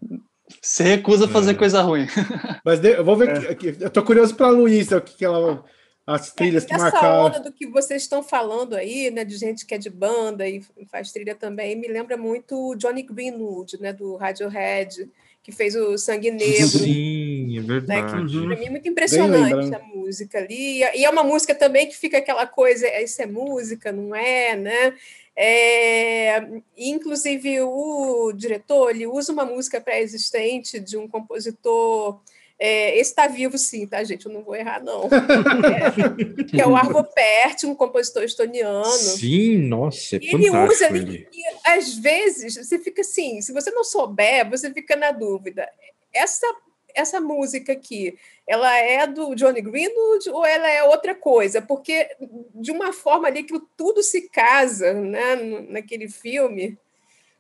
se 0.61 0.82
recusa 0.82 1.26
a 1.26 1.28
fazer 1.28 1.53
é. 1.53 1.55
coisa 1.55 1.80
ruim. 1.82 2.07
Mas 2.64 2.82
eu 2.82 3.05
vou 3.05 3.16
ver. 3.16 3.28
É. 3.28 3.84
Eu 3.84 3.90
tô 3.90 4.03
curioso 4.03 4.34
pra 4.34 4.51
Luísa, 4.51 4.99
o 4.99 5.01
que, 5.01 5.16
que 5.16 5.24
ela 5.24 5.64
as 6.09 6.32
trilhas 6.32 6.64
é, 6.64 6.66
que 6.66 6.78
marcaram. 6.78 7.26
Essa 7.26 7.38
onda 7.38 7.51
do 7.51 7.53
que 7.53 7.66
vocês 7.66 8.03
estão 8.03 8.22
falando 8.22 8.74
aí, 8.74 9.11
né, 9.11 9.24
de 9.24 9.36
gente 9.36 9.66
que 9.66 9.74
é 9.74 9.78
de 9.78 9.90
banda 9.90 10.49
e 10.49 10.62
faz 10.90 11.12
trilha 11.12 11.34
também, 11.34 11.76
me 11.76 11.86
lembra 11.86 12.16
muito 12.16 12.74
Johnny 12.76 13.03
Greenwood, 13.03 13.78
né, 13.78 13.92
do 13.92 14.16
Radiohead, 14.16 15.07
que 15.42 15.53
fez 15.53 15.76
o 15.76 15.99
Sangue 15.99 16.30
Negro. 16.30 16.66
Sim, 16.66 17.59
é 17.59 17.61
verdade. 17.61 18.14
Né, 18.14 18.26
que, 18.26 18.36
uhum. 18.36 18.46
Para 18.46 18.57
mim 18.57 18.66
é 18.66 18.70
muito 18.70 18.88
impressionante 18.88 19.74
a 19.74 19.78
música 19.80 20.38
ali. 20.38 20.78
E 20.80 21.05
é 21.05 21.11
uma 21.11 21.22
música 21.22 21.55
também 21.55 21.86
que 21.86 21.96
fica 21.96 22.16
aquela 22.16 22.46
coisa, 22.46 22.86
isso 23.03 23.20
é 23.20 23.26
música, 23.26 23.92
não 23.92 24.14
é, 24.14 24.57
né? 24.57 24.94
É, 25.41 26.45
inclusive, 26.76 27.61
o 27.61 28.32
diretor 28.32 28.91
ele 28.91 29.07
usa 29.07 29.32
uma 29.32 29.45
música 29.45 29.80
pré-existente 29.80 30.80
de 30.80 30.97
um 30.97 31.07
compositor 31.07 32.20
é, 32.61 32.99
esse 32.99 33.11
está 33.11 33.28
vivo, 33.28 33.57
sim, 33.57 33.86
tá, 33.86 34.03
gente? 34.03 34.26
Eu 34.26 34.32
não 34.32 34.43
vou 34.43 34.57
errar, 34.57 34.82
não. 34.82 35.05
É, 35.05 36.43
que 36.45 36.61
é 36.61 36.66
o 36.66 36.74
Arvo 36.74 37.05
Pärt, 37.05 37.62
um 37.64 37.74
compositor 37.74 38.24
estoniano. 38.24 38.84
Sim, 38.84 39.59
nossa, 39.59 40.16
é 40.16 40.18
e 40.20 40.34
ele 40.34 40.51
usa 40.51 40.86
ali, 40.86 41.28
e, 41.32 41.70
às 41.70 41.95
vezes, 41.95 42.57
você 42.57 42.80
fica 42.80 43.03
assim, 43.03 43.41
se 43.41 43.53
você 43.53 43.70
não 43.70 43.84
souber, 43.84 44.51
você 44.51 44.72
fica 44.74 44.97
na 44.97 45.12
dúvida. 45.12 45.68
Essa, 46.12 46.47
essa 46.95 47.20
música 47.20 47.72
aqui, 47.72 48.18
ela 48.47 48.76
é 48.76 49.07
do 49.07 49.34
Johnny 49.34 49.61
Greenwood 49.61 50.30
ou 50.30 50.45
ela 50.45 50.68
é 50.68 50.82
outra 50.82 51.14
coisa? 51.14 51.61
Porque, 51.62 52.09
de 52.55 52.70
uma 52.70 52.93
forma 52.93 53.28
ali 53.28 53.43
que 53.43 53.59
tudo 53.76 54.03
se 54.03 54.28
casa, 54.28 54.93
né, 54.93 55.36
naquele 55.68 56.09
filme, 56.09 56.78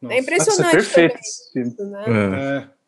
é 0.02 0.04
nossa. 0.04 0.14
é 0.14 0.18
impressionante. 0.18 0.76
Nossa, 0.76 0.94
perfeito. 0.94 1.18
Também, 1.52 1.62
isso, 1.66 1.84
né? 1.84 2.68
é. 2.74 2.78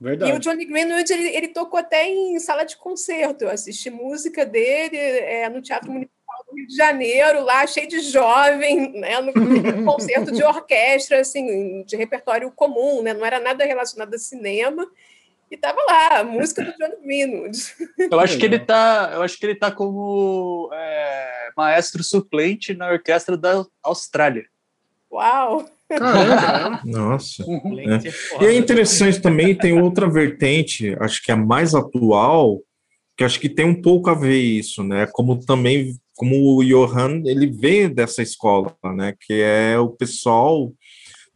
Verdade. 0.00 0.32
E 0.32 0.34
o 0.34 0.38
Johnny 0.38 0.64
Greenwood, 0.66 1.10
ele, 1.12 1.28
ele, 1.28 1.48
tocou 1.48 1.78
até 1.78 2.06
em 2.08 2.38
sala 2.38 2.64
de 2.64 2.76
concerto. 2.76 3.44
Eu 3.44 3.50
assisti 3.50 3.88
música 3.90 4.44
dele 4.44 4.96
é, 4.96 5.48
no 5.48 5.62
Teatro 5.62 5.90
Municipal 5.90 6.44
do 6.46 6.56
Rio 6.56 6.66
de 6.66 6.76
Janeiro, 6.76 7.42
lá 7.42 7.66
cheio 7.66 7.88
de 7.88 8.00
jovem, 8.00 8.92
né, 8.92 9.20
no 9.20 9.32
concerto 9.84 10.32
de 10.32 10.42
orquestra, 10.42 11.20
assim, 11.20 11.82
de 11.84 11.96
repertório 11.96 12.50
comum, 12.50 13.02
né, 13.02 13.14
não 13.14 13.24
era 13.24 13.40
nada 13.40 13.64
relacionado 13.64 14.12
a 14.12 14.18
cinema. 14.18 14.86
E 15.54 15.56
tava 15.56 15.78
lá, 15.86 16.18
a 16.18 16.24
música 16.24 16.64
do 16.64 16.72
Johnny 16.72 16.96
Greenwood. 17.04 17.56
Eu 18.10 18.18
acho 18.18 18.36
que 18.36 18.44
ele 18.44 18.58
tá, 18.58 19.12
eu 19.14 19.22
acho 19.22 19.38
que 19.38 19.46
ele 19.46 19.54
tá 19.54 19.70
como 19.70 20.68
é, 20.72 21.50
maestro 21.56 22.02
suplente 22.02 22.74
na 22.74 22.90
orquestra 22.90 23.36
da 23.36 23.64
Austrália. 23.80 24.46
Uau! 25.12 25.64
Caramba! 25.88 26.80
Nossa. 26.84 27.44
É. 27.44 28.42
E 28.42 28.46
é 28.46 28.56
interessante 28.56 29.22
também, 29.22 29.54
tem 29.54 29.80
outra 29.80 30.10
vertente, 30.10 30.96
acho 30.98 31.22
que 31.22 31.30
é 31.30 31.34
a 31.34 31.36
mais 31.36 31.72
atual, 31.72 32.60
que 33.16 33.22
acho 33.22 33.38
que 33.38 33.48
tem 33.48 33.64
um 33.64 33.80
pouco 33.80 34.10
a 34.10 34.14
ver 34.14 34.36
isso, 34.36 34.82
né? 34.82 35.06
Como 35.12 35.38
também, 35.38 35.94
como 36.16 36.56
o 36.56 36.64
Johan, 36.64 37.22
ele 37.24 37.46
veio 37.46 37.94
dessa 37.94 38.22
escola, 38.22 38.74
né? 38.96 39.14
Que 39.20 39.34
é 39.40 39.78
o 39.78 39.88
pessoal 39.88 40.72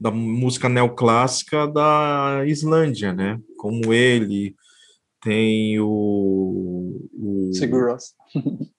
da 0.01 0.11
música 0.11 0.69
neoclássica 0.69 1.69
da 1.69 2.43
Islândia, 2.47 3.12
né? 3.12 3.39
Como 3.59 3.93
ele, 3.93 4.55
tem 5.23 5.79
o... 5.81 6.97
o... 7.13 7.51
Sigur 7.53 7.95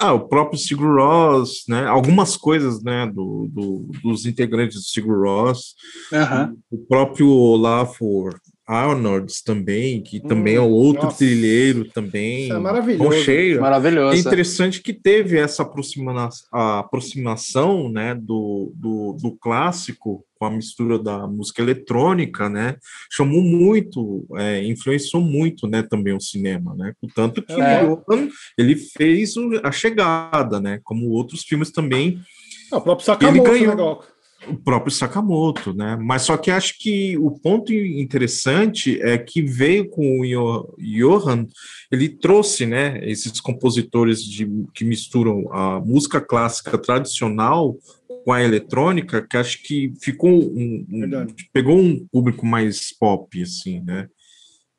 Ah, 0.00 0.12
o 0.12 0.28
próprio 0.28 0.56
Sigur 0.56 0.96
Ross, 0.96 1.64
né? 1.68 1.84
Algumas 1.86 2.36
coisas, 2.36 2.80
né, 2.84 3.04
do, 3.12 3.50
do 3.52 3.90
dos 4.00 4.26
integrantes 4.26 4.76
do 4.76 4.82
Sigur 4.84 5.24
Ross. 5.24 5.74
Uhum. 6.12 6.56
O 6.70 6.78
próprio 6.78 7.28
Olafur 7.28 8.38
Arnolds 8.64 9.42
também, 9.42 10.00
que 10.02 10.18
hum, 10.18 10.28
também 10.28 10.54
é 10.54 10.60
outro 10.60 11.04
nossa. 11.04 11.16
trilheiro 11.16 11.88
também. 11.88 12.44
Isso 12.44 12.52
é 12.52 12.58
maravilhoso. 12.58 13.60
Maravilhoso. 13.60 14.16
É 14.16 14.20
interessante 14.20 14.82
que 14.82 14.92
teve 14.92 15.36
essa 15.38 15.62
aproxima 15.62 16.28
aproximação, 16.52 17.88
né, 17.88 18.14
do, 18.14 18.70
do, 18.76 19.16
do 19.20 19.32
clássico 19.32 20.24
com 20.38 20.46
a 20.46 20.50
mistura 20.50 20.98
da 20.98 21.26
música 21.26 21.62
eletrônica, 21.62 22.48
né, 22.48 22.76
chamou 23.10 23.42
muito, 23.42 24.26
é, 24.36 24.64
influenciou 24.64 25.22
muito, 25.22 25.66
né, 25.66 25.82
também 25.82 26.14
o 26.14 26.20
cinema, 26.20 26.74
né, 26.74 26.92
tanto 27.14 27.42
que 27.42 27.60
é. 27.60 27.82
ele 28.56 28.76
fez 28.76 29.34
a 29.62 29.72
chegada, 29.72 30.60
né, 30.60 30.80
como 30.84 31.10
outros 31.10 31.42
filmes 31.42 31.70
também. 31.70 32.20
É, 32.72 32.76
o 32.76 32.80
próprio 32.80 33.04
Sakamoto, 33.04 33.36
ele 33.36 33.58
ganhou, 33.58 33.96
né, 33.96 34.06
o 34.46 34.56
próprio 34.56 34.92
Sakamoto, 34.92 35.74
né, 35.74 35.96
mas 36.00 36.22
só 36.22 36.36
que 36.36 36.50
acho 36.50 36.78
que 36.78 37.16
o 37.18 37.30
ponto 37.30 37.72
interessante 37.72 39.00
é 39.02 39.18
que 39.18 39.42
veio 39.42 39.88
com 39.88 40.20
o 40.20 40.76
Johan, 40.78 41.46
ele 41.90 42.08
trouxe, 42.08 42.64
né, 42.64 43.00
esses 43.02 43.40
compositores 43.40 44.22
de, 44.22 44.48
que 44.74 44.84
misturam 44.84 45.52
a 45.52 45.80
música 45.80 46.20
clássica 46.20 46.78
tradicional 46.78 47.76
com 48.24 48.32
a 48.32 48.42
eletrônica, 48.42 49.26
que 49.26 49.36
acho 49.36 49.62
que 49.62 49.92
ficou 50.00 50.30
um, 50.30 50.86
um 50.88 51.26
pegou 51.52 51.78
um 51.78 52.06
público 52.12 52.46
mais 52.46 52.96
pop, 52.96 53.42
assim, 53.42 53.80
né? 53.80 54.08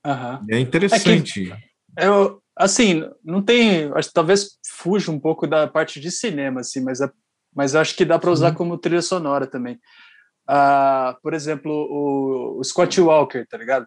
Uhum. 0.05 0.45
É 0.51 0.59
interessante. 0.59 1.51
É 1.97 2.07
eu, 2.07 2.41
assim, 2.55 3.03
não 3.23 3.41
tem, 3.41 3.91
acho 3.93 4.09
que 4.09 4.13
talvez 4.13 4.57
fuja 4.65 5.11
um 5.11 5.19
pouco 5.19 5.47
da 5.47 5.67
parte 5.67 5.99
de 5.99 6.11
cinema, 6.11 6.61
assim, 6.61 6.81
mas, 6.81 7.01
a, 7.01 7.11
mas 7.59 7.75
acho 7.75 7.93
que 7.93 8.05
dá 8.05 8.17
para 8.17 8.31
usar 8.31 8.55
como 8.55 8.77
trilha 8.77 9.01
sonora 9.01 9.45
também. 9.45 9.75
Uh, 10.49 11.19
por 11.21 11.33
exemplo, 11.33 11.73
o, 11.73 12.57
o 12.57 12.63
Scott 12.63 13.01
Walker, 13.01 13.45
tá 13.45 13.57
ligado? 13.57 13.85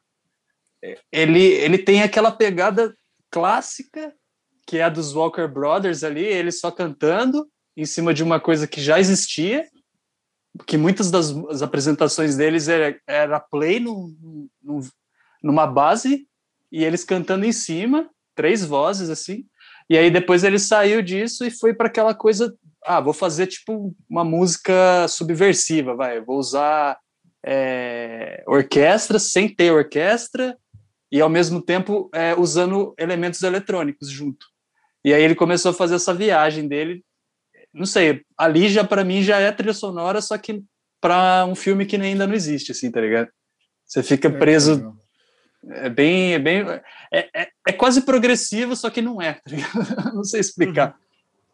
Ele, 1.10 1.42
ele 1.42 1.78
tem 1.78 2.02
aquela 2.02 2.30
pegada 2.30 2.94
clássica 3.30 4.12
que 4.66 4.76
é 4.76 4.82
a 4.82 4.90
dos 4.90 5.14
Walker 5.14 5.48
Brothers 5.48 6.04
ali, 6.04 6.22
ele 6.22 6.52
só 6.52 6.70
cantando, 6.70 7.48
em 7.74 7.86
cima 7.86 8.12
de 8.12 8.22
uma 8.22 8.38
coisa 8.38 8.66
que 8.66 8.78
já 8.78 9.00
existia, 9.00 9.66
que 10.66 10.76
muitas 10.76 11.10
das 11.10 11.62
apresentações 11.62 12.36
deles 12.36 12.68
era, 12.68 13.00
era 13.06 13.40
play 13.40 13.80
no, 13.80 14.14
no, 14.62 14.80
numa 15.42 15.66
base 15.66 16.28
e 16.70 16.84
eles 16.84 17.04
cantando 17.04 17.46
em 17.46 17.52
cima, 17.52 18.10
três 18.34 18.66
vozes 18.66 19.08
assim. 19.08 19.46
E 19.88 19.96
aí 19.96 20.10
depois 20.10 20.44
ele 20.44 20.58
saiu 20.58 21.02
disso 21.02 21.42
e 21.44 21.50
foi 21.50 21.74
para 21.74 21.86
aquela 21.88 22.14
coisa, 22.14 22.54
ah, 22.84 23.00
vou 23.00 23.12
fazer 23.12 23.46
tipo 23.46 23.94
uma 24.08 24.24
música 24.24 25.06
subversiva, 25.08 25.94
vai, 25.94 26.20
vou 26.20 26.38
usar 26.38 26.98
é, 27.44 28.42
orquestra 28.46 29.18
sem 29.18 29.48
ter 29.48 29.72
orquestra 29.72 30.56
e 31.10 31.20
ao 31.20 31.28
mesmo 31.28 31.60
tempo 31.60 32.10
é, 32.14 32.34
usando 32.34 32.94
elementos 32.98 33.42
eletrônicos 33.42 34.08
junto. 34.08 34.46
E 35.04 35.12
aí 35.12 35.22
ele 35.22 35.34
começou 35.34 35.70
a 35.70 35.74
fazer 35.74 35.96
essa 35.96 36.14
viagem 36.14 36.68
dele 36.68 37.04
não 37.72 37.86
sei, 37.86 38.22
ali 38.36 38.68
já 38.68 38.84
para 38.84 39.04
mim 39.04 39.22
já 39.22 39.38
é 39.38 39.50
trilha 39.50 39.72
sonora, 39.72 40.20
só 40.20 40.36
que 40.36 40.62
para 41.00 41.46
um 41.46 41.54
filme 41.54 41.86
que 41.86 41.96
ainda 41.96 42.26
não 42.26 42.34
existe, 42.34 42.72
assim, 42.72 42.90
tá 42.90 43.00
ligado? 43.00 43.28
Você 43.86 44.02
fica 44.02 44.28
é, 44.28 44.30
preso. 44.30 44.96
É, 45.66 45.86
é 45.86 45.90
bem, 45.90 46.34
é 46.34 46.38
bem, 46.38 46.60
é, 47.12 47.28
é, 47.34 47.48
é, 47.68 47.72
quase 47.72 48.02
progressivo, 48.02 48.76
só 48.76 48.90
que 48.90 49.00
não 49.00 49.20
é, 49.22 49.34
tá 49.34 49.42
não 50.12 50.22
sei 50.22 50.40
explicar. 50.40 50.88
Uhum. 50.88 51.02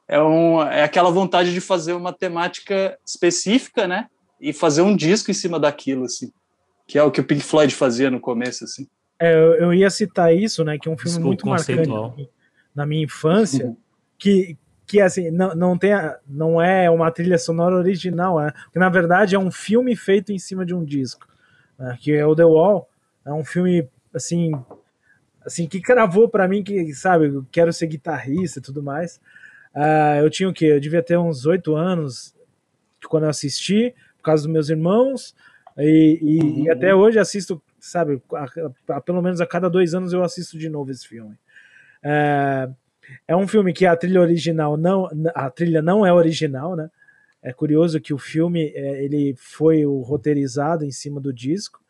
É, 0.09 0.20
um, 0.22 0.62
é 0.62 0.82
aquela 0.82 1.11
vontade 1.11 1.52
de 1.52 1.61
fazer 1.61 1.92
uma 1.92 2.12
temática 2.12 2.98
específica, 3.04 3.86
né? 3.86 4.06
e 4.40 4.52
fazer 4.52 4.82
um 4.82 4.94
disco 4.94 5.30
em 5.30 5.34
cima 5.34 5.59
daquilo, 5.59 6.04
assim. 6.04 6.30
Que 6.86 6.98
é 6.98 7.02
o 7.02 7.11
que 7.11 7.20
o 7.20 7.24
Pink 7.24 7.42
Floyd 7.42 7.74
fazia 7.74 8.11
no 8.11 8.20
começo, 8.20 8.64
assim. 8.64 8.86
É, 9.20 9.34
eu, 9.34 9.54
eu 9.54 9.74
ia 9.74 9.90
citar 9.90 10.34
isso, 10.34 10.64
né? 10.64 10.78
Que 10.78 10.88
é 10.88 10.92
um 10.92 10.96
filme 10.96 11.18
muito 11.18 11.46
marcante 11.46 11.90
na 12.74 12.86
minha 12.86 13.04
infância, 13.04 13.66
uhum. 13.66 13.76
que, 14.16 14.56
que 14.86 15.00
assim, 15.00 15.30
não, 15.30 15.54
não, 15.54 15.76
tem 15.76 15.92
a, 15.92 16.16
não 16.28 16.62
é 16.62 16.88
uma 16.88 17.11
trilha 17.11 17.36
sonora 17.36 17.74
original, 17.74 18.40
é, 18.40 18.52
que 18.72 18.78
na 18.78 18.88
verdade 18.88 19.34
é 19.34 19.38
um 19.38 19.50
filme 19.50 19.96
feito 19.96 20.30
em 20.30 20.38
cima 20.38 20.64
de 20.64 20.72
um 20.72 20.84
disco, 20.84 21.26
né, 21.76 21.98
que 22.00 22.12
é 22.12 22.24
o 22.24 22.36
The 22.36 22.44
Wall, 22.44 22.88
é 23.26 23.32
um 23.32 23.44
filme 23.44 23.88
assim, 24.14 24.52
assim 25.44 25.66
que 25.66 25.80
cravou 25.80 26.28
para 26.28 26.46
mim 26.46 26.62
que, 26.62 26.94
sabe, 26.94 27.26
eu 27.26 27.44
quero 27.50 27.72
ser 27.72 27.88
guitarrista 27.88 28.61
e 28.61 28.62
tudo 28.62 28.80
mais. 28.80 29.20
Uh, 29.74 30.20
eu 30.22 30.30
tinha 30.30 30.48
o 30.48 30.52
quê? 30.52 30.66
Eu 30.66 30.80
devia 30.80 31.02
ter 31.02 31.18
uns 31.18 31.46
oito 31.46 31.76
anos 31.76 32.34
quando 33.08 33.24
eu 33.24 33.30
assisti, 33.30 33.94
por 34.16 34.24
causa 34.24 34.44
dos 34.44 34.52
meus 34.52 34.68
irmãos, 34.68 35.34
e, 35.76 36.18
e, 36.20 36.42
uhum. 36.42 36.64
e 36.64 36.70
até 36.70 36.94
hoje 36.94 37.18
assisto, 37.18 37.62
sabe, 37.78 38.20
a, 38.34 38.96
a, 38.96 39.00
pelo 39.00 39.22
menos 39.22 39.40
a 39.40 39.46
cada 39.46 39.70
dois 39.70 39.94
anos 39.94 40.12
eu 40.12 40.22
assisto 40.24 40.58
de 40.58 40.68
novo 40.68 40.90
esse 40.90 41.06
filme. 41.06 41.36
É, 42.02 42.68
é 43.28 43.36
um 43.36 43.46
filme 43.46 43.72
que 43.72 43.86
a 43.86 43.96
trilha 43.96 44.20
original 44.20 44.76
não, 44.76 45.08
a 45.34 45.48
trilha 45.50 45.80
não 45.80 46.04
é 46.04 46.12
original, 46.12 46.74
né? 46.74 46.90
É 47.40 47.52
curioso 47.52 48.00
que 48.00 48.12
o 48.12 48.18
filme 48.18 48.72
é, 48.74 49.04
ele 49.04 49.34
foi 49.36 49.84
roteirizado 49.84 50.84
em 50.84 50.90
cima 50.90 51.20
do 51.20 51.32
disco, 51.32 51.80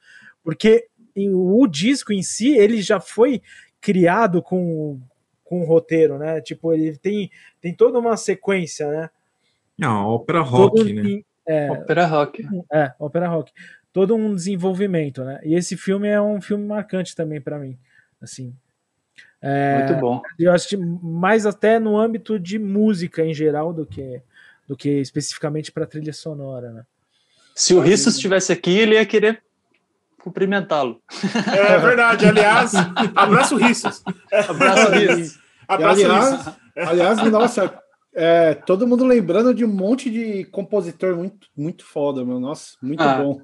porque 0.45 0.87
o 1.17 1.67
disco 1.67 2.13
em 2.13 2.23
si 2.23 2.57
ele 2.57 2.81
já 2.81 3.01
foi 3.01 3.43
criado 3.81 4.43
com 4.43 5.01
com 5.49 5.63
o 5.63 5.65
roteiro, 5.65 6.19
né? 6.19 6.41
Tipo 6.43 6.75
ele 6.75 6.97
tem 6.97 7.31
tem 7.61 7.75
toda 7.75 7.99
uma 7.99 8.17
sequência, 8.17 8.87
né? 8.87 9.11
Não, 9.79 10.07
ópera 10.07 10.41
rock, 10.41 10.77
Todo, 10.77 10.93
né? 10.93 11.23
É, 11.47 11.71
ópera 11.71 12.07
rock. 12.07 12.47
É, 12.71 12.93
ópera 12.99 13.29
rock. 13.29 13.53
Todo 13.91 14.15
um 14.15 14.35
desenvolvimento, 14.35 15.25
né? 15.25 15.41
E 15.43 15.55
esse 15.55 15.77
filme 15.77 16.07
é 16.07 16.21
um 16.21 16.41
filme 16.41 16.67
marcante 16.67 17.17
também 17.17 17.41
para 17.41 17.59
mim, 17.59 17.79
assim. 18.21 18.55
É, 19.41 19.87
Muito 19.87 20.01
bom. 20.01 20.21
Eu 20.39 20.53
acho 20.53 20.69
que 20.69 20.77
mais 20.77 21.47
até 21.47 21.79
no 21.79 21.97
âmbito 21.97 22.39
de 22.39 22.59
música 22.59 23.25
em 23.25 23.33
geral 23.33 23.73
do 23.73 23.87
que, 23.87 24.21
do 24.67 24.77
que 24.77 24.91
especificamente 25.01 25.73
para 25.73 25.87
trilha 25.87 26.13
sonora, 26.13 26.71
né? 26.71 26.85
Se 27.55 27.75
o 27.75 27.81
Rissos 27.81 28.15
estivesse 28.15 28.53
aqui, 28.53 28.79
ele 28.79 28.95
ia 28.95 29.07
querer 29.07 29.43
cumprimentá-lo. 30.29 31.01
É, 31.57 31.73
é 31.75 31.79
verdade. 31.79 32.27
Aliás, 32.27 32.73
abraço 33.15 33.57
Rissos. 33.57 34.03
Abraço 34.49 34.91
Rissos. 34.93 35.39
Abraço 35.67 36.05
aliás, 36.05 36.49
aliás, 36.77 37.23
nossa, 37.31 37.79
é, 38.15 38.55
todo 38.55 38.87
mundo 38.87 39.05
lembrando 39.05 39.55
de 39.55 39.65
um 39.65 39.69
monte 39.69 40.11
de 40.11 40.45
compositor 40.47 41.17
muito, 41.17 41.47
muito 41.57 41.85
foda, 41.85 42.25
meu. 42.25 42.41
Nossa, 42.41 42.73
muito 42.83 43.03
ah. 43.03 43.19
bom. 43.19 43.41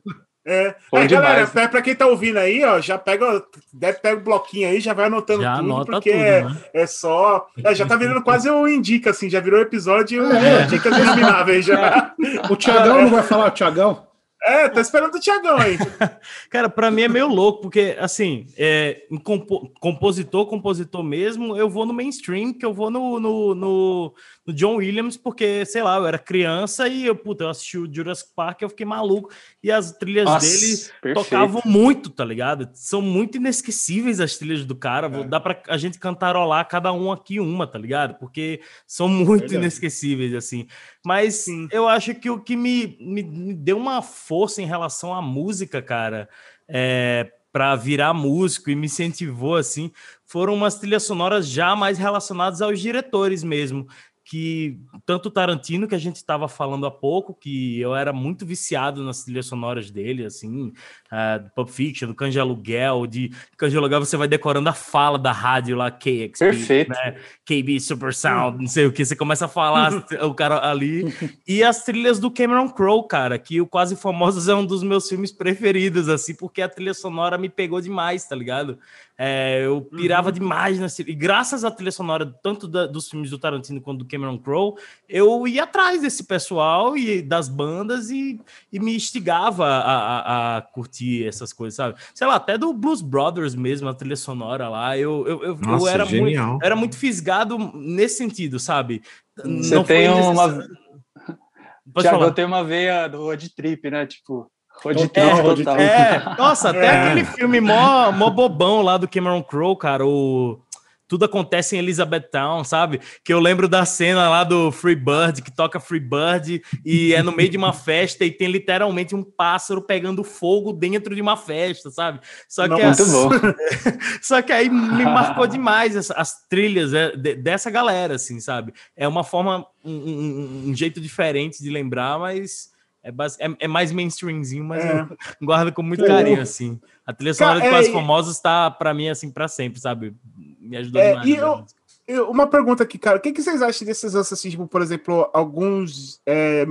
É, 0.46 0.74
é 0.92 1.06
galera, 1.06 1.50
né? 1.54 1.68
para 1.68 1.80
quem 1.80 1.94
tá 1.94 2.06
ouvindo 2.06 2.38
aí, 2.38 2.62
ó, 2.62 2.78
já 2.78 2.98
pega, 2.98 3.42
deve 3.72 3.98
pegar 4.00 4.18
o 4.18 4.22
bloquinho 4.22 4.68
aí, 4.68 4.78
já 4.78 4.92
vai 4.92 5.06
anotando 5.06 5.42
já 5.42 5.56
tudo, 5.56 5.86
porque 5.86 6.10
tudo, 6.10 6.22
é, 6.22 6.44
né? 6.44 6.56
é, 6.74 6.86
só. 6.86 7.46
É, 7.64 7.74
já 7.74 7.86
tá 7.86 7.96
virando 7.96 8.22
quase 8.22 8.50
um 8.50 8.68
indica, 8.68 9.10
assim, 9.10 9.30
já 9.30 9.40
virou 9.40 9.58
episódio 9.60 10.22
é. 10.22 10.66
dicas 10.66 10.98
elimináveis 10.98 11.64
já. 11.64 12.12
O 12.50 12.56
Tiagão 12.56 13.02
não 13.02 13.10
vai 13.10 13.22
falar, 13.22 13.46
o 13.46 13.50
Tiagão? 13.52 14.06
É, 14.46 14.68
tá 14.68 14.80
esperando 14.82 15.14
o 15.14 15.20
Tiagão 15.20 15.56
aí. 15.56 15.78
Cara, 16.50 16.68
para 16.68 16.90
mim 16.90 17.02
é 17.02 17.08
meio 17.08 17.28
louco, 17.28 17.62
porque, 17.62 17.96
assim, 17.98 18.46
é, 18.58 19.06
compo 19.22 19.72
compositor, 19.80 20.46
compositor 20.46 21.02
mesmo, 21.02 21.56
eu 21.56 21.68
vou 21.70 21.86
no 21.86 21.94
mainstream, 21.94 22.52
que 22.52 22.64
eu 22.64 22.74
vou 22.74 22.90
no, 22.90 23.18
no, 23.18 23.54
no, 23.54 24.14
no, 24.46 24.52
John 24.52 24.76
Williams, 24.76 25.16
porque, 25.16 25.64
sei 25.64 25.82
lá, 25.82 25.96
eu 25.96 26.06
era 26.06 26.18
criança 26.18 26.88
e 26.88 27.06
eu, 27.06 27.16
puta, 27.16 27.44
eu 27.44 27.48
assisti 27.48 27.78
o 27.78 27.92
Jurassic 27.92 28.30
Park 28.34 28.62
eu 28.62 28.68
fiquei 28.68 28.86
maluco. 28.86 29.30
E 29.62 29.70
as 29.70 29.92
trilhas 29.92 30.26
Nossa, 30.26 30.46
dele 30.46 30.76
perfeito. 30.76 31.14
tocavam 31.14 31.62
muito, 31.64 32.10
tá 32.10 32.24
ligado? 32.24 32.68
São 32.74 33.00
muito 33.00 33.36
inesquecíveis 33.36 34.20
as 34.20 34.36
trilhas 34.36 34.64
do 34.64 34.74
cara. 34.74 35.06
É. 35.06 35.24
Dá 35.24 35.40
pra 35.40 35.62
a 35.68 35.76
gente 35.76 35.98
cantarolar 35.98 36.68
cada 36.68 36.92
um 36.92 37.10
aqui 37.10 37.40
uma, 37.40 37.66
tá 37.66 37.78
ligado? 37.78 38.18
Porque 38.18 38.60
são 38.86 39.08
muito 39.08 39.54
inesquecíveis, 39.54 40.34
assim. 40.34 40.66
Mas 41.04 41.34
Sim. 41.36 41.68
eu 41.70 41.88
acho 41.88 42.14
que 42.14 42.30
o 42.30 42.40
que 42.40 42.56
me, 42.56 42.96
me, 43.00 43.22
me 43.22 43.54
deu 43.54 43.76
uma 43.76 44.02
força 44.02 44.60
em 44.60 44.66
relação 44.66 45.14
à 45.14 45.22
música, 45.22 45.80
cara, 45.80 46.28
é, 46.68 47.30
para 47.54 47.76
virar 47.76 48.12
músico 48.12 48.68
e 48.68 48.74
me 48.74 48.86
incentivou 48.86 49.54
assim, 49.54 49.92
foram 50.26 50.54
umas 50.54 50.74
trilhas 50.74 51.04
sonoras 51.04 51.46
já 51.46 51.76
mais 51.76 51.98
relacionadas 51.98 52.60
aos 52.60 52.80
diretores 52.80 53.44
mesmo 53.44 53.86
que 54.24 54.80
tanto 55.04 55.30
Tarantino 55.30 55.86
que 55.86 55.94
a 55.94 55.98
gente 55.98 56.16
estava 56.16 56.48
falando 56.48 56.86
há 56.86 56.90
pouco, 56.90 57.34
que 57.34 57.78
eu 57.78 57.94
era 57.94 58.12
muito 58.12 58.46
viciado 58.46 59.04
nas 59.04 59.22
trilhas 59.22 59.46
sonoras 59.46 59.90
dele, 59.90 60.24
assim, 60.24 60.68
uh, 61.12 61.44
do 61.44 61.50
Pulp 61.50 61.68
Fiction, 61.68 62.10
do 62.12 62.30
de 62.30 62.40
Aluguel, 62.40 63.06
de 63.06 63.30
de 63.68 63.76
Aluguel 63.76 64.00
você 64.00 64.16
vai 64.16 64.26
decorando 64.26 64.68
a 64.68 64.72
fala 64.72 65.18
da 65.18 65.30
rádio 65.30 65.76
lá, 65.76 65.90
Perfeito. 65.90 66.90
Né? 66.90 67.16
KB 67.44 67.78
Super 67.80 68.14
Sound, 68.14 68.58
não 68.58 68.66
sei 68.68 68.86
o 68.86 68.92
que, 68.92 69.04
você 69.04 69.14
começa 69.14 69.44
a 69.44 69.48
falar 69.48 69.92
o 70.24 70.34
cara 70.34 70.70
ali, 70.70 71.04
e 71.46 71.62
as 71.62 71.84
trilhas 71.84 72.18
do 72.18 72.30
Cameron 72.30 72.70
Crowe, 72.70 73.06
cara, 73.06 73.38
que 73.38 73.60
o 73.60 73.66
Quase 73.66 73.94
Famosos 73.94 74.48
é 74.48 74.54
um 74.54 74.64
dos 74.64 74.82
meus 74.82 75.06
filmes 75.06 75.32
preferidos, 75.32 76.08
assim, 76.08 76.34
porque 76.34 76.62
a 76.62 76.68
trilha 76.68 76.94
sonora 76.94 77.36
me 77.36 77.50
pegou 77.50 77.80
demais, 77.80 78.26
tá 78.26 78.34
ligado? 78.34 78.78
É, 79.16 79.64
eu 79.64 79.82
pirava 79.82 80.28
uhum. 80.28 80.34
demais 80.34 80.78
nessa. 80.78 81.02
E 81.02 81.14
graças 81.14 81.64
à 81.64 81.70
trilha 81.70 81.92
sonora, 81.92 82.26
tanto 82.42 82.66
da, 82.66 82.86
dos 82.86 83.08
filmes 83.08 83.30
do 83.30 83.38
Tarantino 83.38 83.80
quanto 83.80 84.00
do 84.00 84.04
Cameron 84.14 84.38
Crowe, 84.38 84.74
eu 85.08 85.46
ia 85.46 85.64
atrás 85.64 86.02
desse 86.02 86.24
pessoal 86.24 86.96
e 86.96 87.20
das 87.20 87.48
bandas 87.48 88.10
e, 88.10 88.40
e 88.72 88.78
me 88.78 88.94
instigava 88.94 89.66
a, 89.66 89.78
a, 89.80 90.56
a, 90.56 90.62
curtir 90.62 91.26
essas 91.26 91.52
coisas, 91.52 91.76
sabe? 91.76 91.98
Sei 92.14 92.26
lá, 92.26 92.36
até 92.36 92.56
do 92.56 92.72
Blues 92.72 93.02
Brothers 93.02 93.54
mesmo, 93.54 93.88
a 93.88 93.94
trilha 93.94 94.16
sonora 94.16 94.68
lá. 94.68 94.96
Eu, 94.96 95.26
eu, 95.26 95.42
eu, 95.42 95.56
Nossa, 95.56 95.84
eu 95.84 95.88
era, 95.88 96.06
muito, 96.06 96.58
era 96.62 96.76
muito 96.76 96.96
fisgado 96.96 97.58
nesse 97.74 98.18
sentido, 98.18 98.58
sabe? 98.58 99.02
Você 99.36 99.74
Não 99.74 99.84
tem 99.84 100.08
uma. 100.08 100.66
Tiago, 102.00 102.24
eu 102.24 102.32
tenho 102.32 102.48
uma 102.48 102.64
veia 102.64 103.08
do 103.08 103.18
road 103.18 103.54
trip, 103.54 103.90
né? 103.90 104.06
Tipo, 104.06 104.50
Road 104.82 105.08
total. 105.08 105.78
É, 105.78 106.36
nossa, 106.36 106.70
até 106.70 106.86
é. 106.86 107.02
aquele 107.02 107.24
filme 107.24 107.60
mó, 107.60 108.10
mó 108.10 108.28
bobão 108.28 108.82
lá 108.82 108.96
do 108.96 109.08
Cameron 109.08 109.42
Crowe, 109.42 109.76
cara, 109.76 110.04
o 110.04 110.58
tudo 111.06 111.24
acontece 111.24 111.76
em 111.76 111.78
Elizabethtown, 111.78 112.64
sabe? 112.64 113.00
Que 113.22 113.32
eu 113.32 113.40
lembro 113.40 113.68
da 113.68 113.84
cena 113.84 114.28
lá 114.28 114.44
do 114.44 114.72
Free 114.72 114.96
Bird, 114.96 115.42
que 115.42 115.54
toca 115.54 115.78
Free 115.78 116.00
Bird 116.00 116.62
e 116.84 117.14
é 117.14 117.22
no 117.22 117.32
meio 117.32 117.48
de 117.48 117.56
uma 117.56 117.72
festa 117.72 118.24
e 118.24 118.30
tem 118.30 118.48
literalmente 118.48 119.14
um 119.14 119.22
pássaro 119.22 119.82
pegando 119.82 120.24
fogo 120.24 120.72
dentro 120.72 121.14
de 121.14 121.20
uma 121.20 121.36
festa, 121.36 121.90
sabe? 121.90 122.20
Só 122.48 122.66
que, 122.68 122.82
as... 122.82 123.12
bom. 123.12 123.30
Só 124.22 124.40
que 124.42 124.52
aí 124.52 124.68
me 124.68 125.04
marcou 125.04 125.46
demais 125.46 125.96
as, 125.96 126.10
as 126.10 126.46
trilhas 126.48 126.94
é, 126.94 127.16
dessa 127.16 127.70
galera, 127.70 128.14
assim, 128.14 128.40
sabe? 128.40 128.72
É 128.96 129.06
uma 129.06 129.24
forma, 129.24 129.66
um, 129.84 129.92
um, 129.92 130.64
um 130.68 130.74
jeito 130.74 131.00
diferente 131.00 131.62
de 131.62 131.70
lembrar, 131.70 132.18
mas 132.18 132.74
é, 133.04 133.12
base... 133.12 133.36
é, 133.38 133.46
é, 133.60 133.68
mais 133.68 133.92
mainstreamzinho, 133.92 134.64
mas 134.64 134.82
é. 134.82 135.00
eu 135.02 135.16
guardo 135.42 135.70
com 135.72 135.82
muito 135.82 136.04
carinho, 136.06 136.40
assim. 136.40 136.80
A 137.06 137.12
trilha 137.12 137.34
sonora 137.34 137.60
de 137.60 137.68
Quase 137.68 137.90
é, 137.90 137.92
Famosos 137.92 138.36
está, 138.36 138.70
para 138.70 138.94
mim, 138.94 139.10
assim, 139.10 139.30
para 139.30 139.46
sempre, 139.46 139.78
sabe? 139.78 140.16
Me 140.64 140.76
ajudou 140.78 141.00
é, 141.00 141.10
demais. 141.10 141.28
E 141.28 141.36
eu, 141.36 141.64
eu, 142.06 142.30
uma 142.30 142.46
pergunta 142.46 142.82
aqui, 142.82 142.98
cara. 142.98 143.18
O 143.18 143.20
que, 143.20 143.32
que 143.32 143.42
vocês 143.42 143.62
acham 143.62 143.86
desses 143.86 144.14
assim, 144.14 144.50
tipo, 144.50 144.66
por 144.66 144.82
exemplo, 144.82 145.28
alguns... 145.32 146.20
É, 146.26 146.66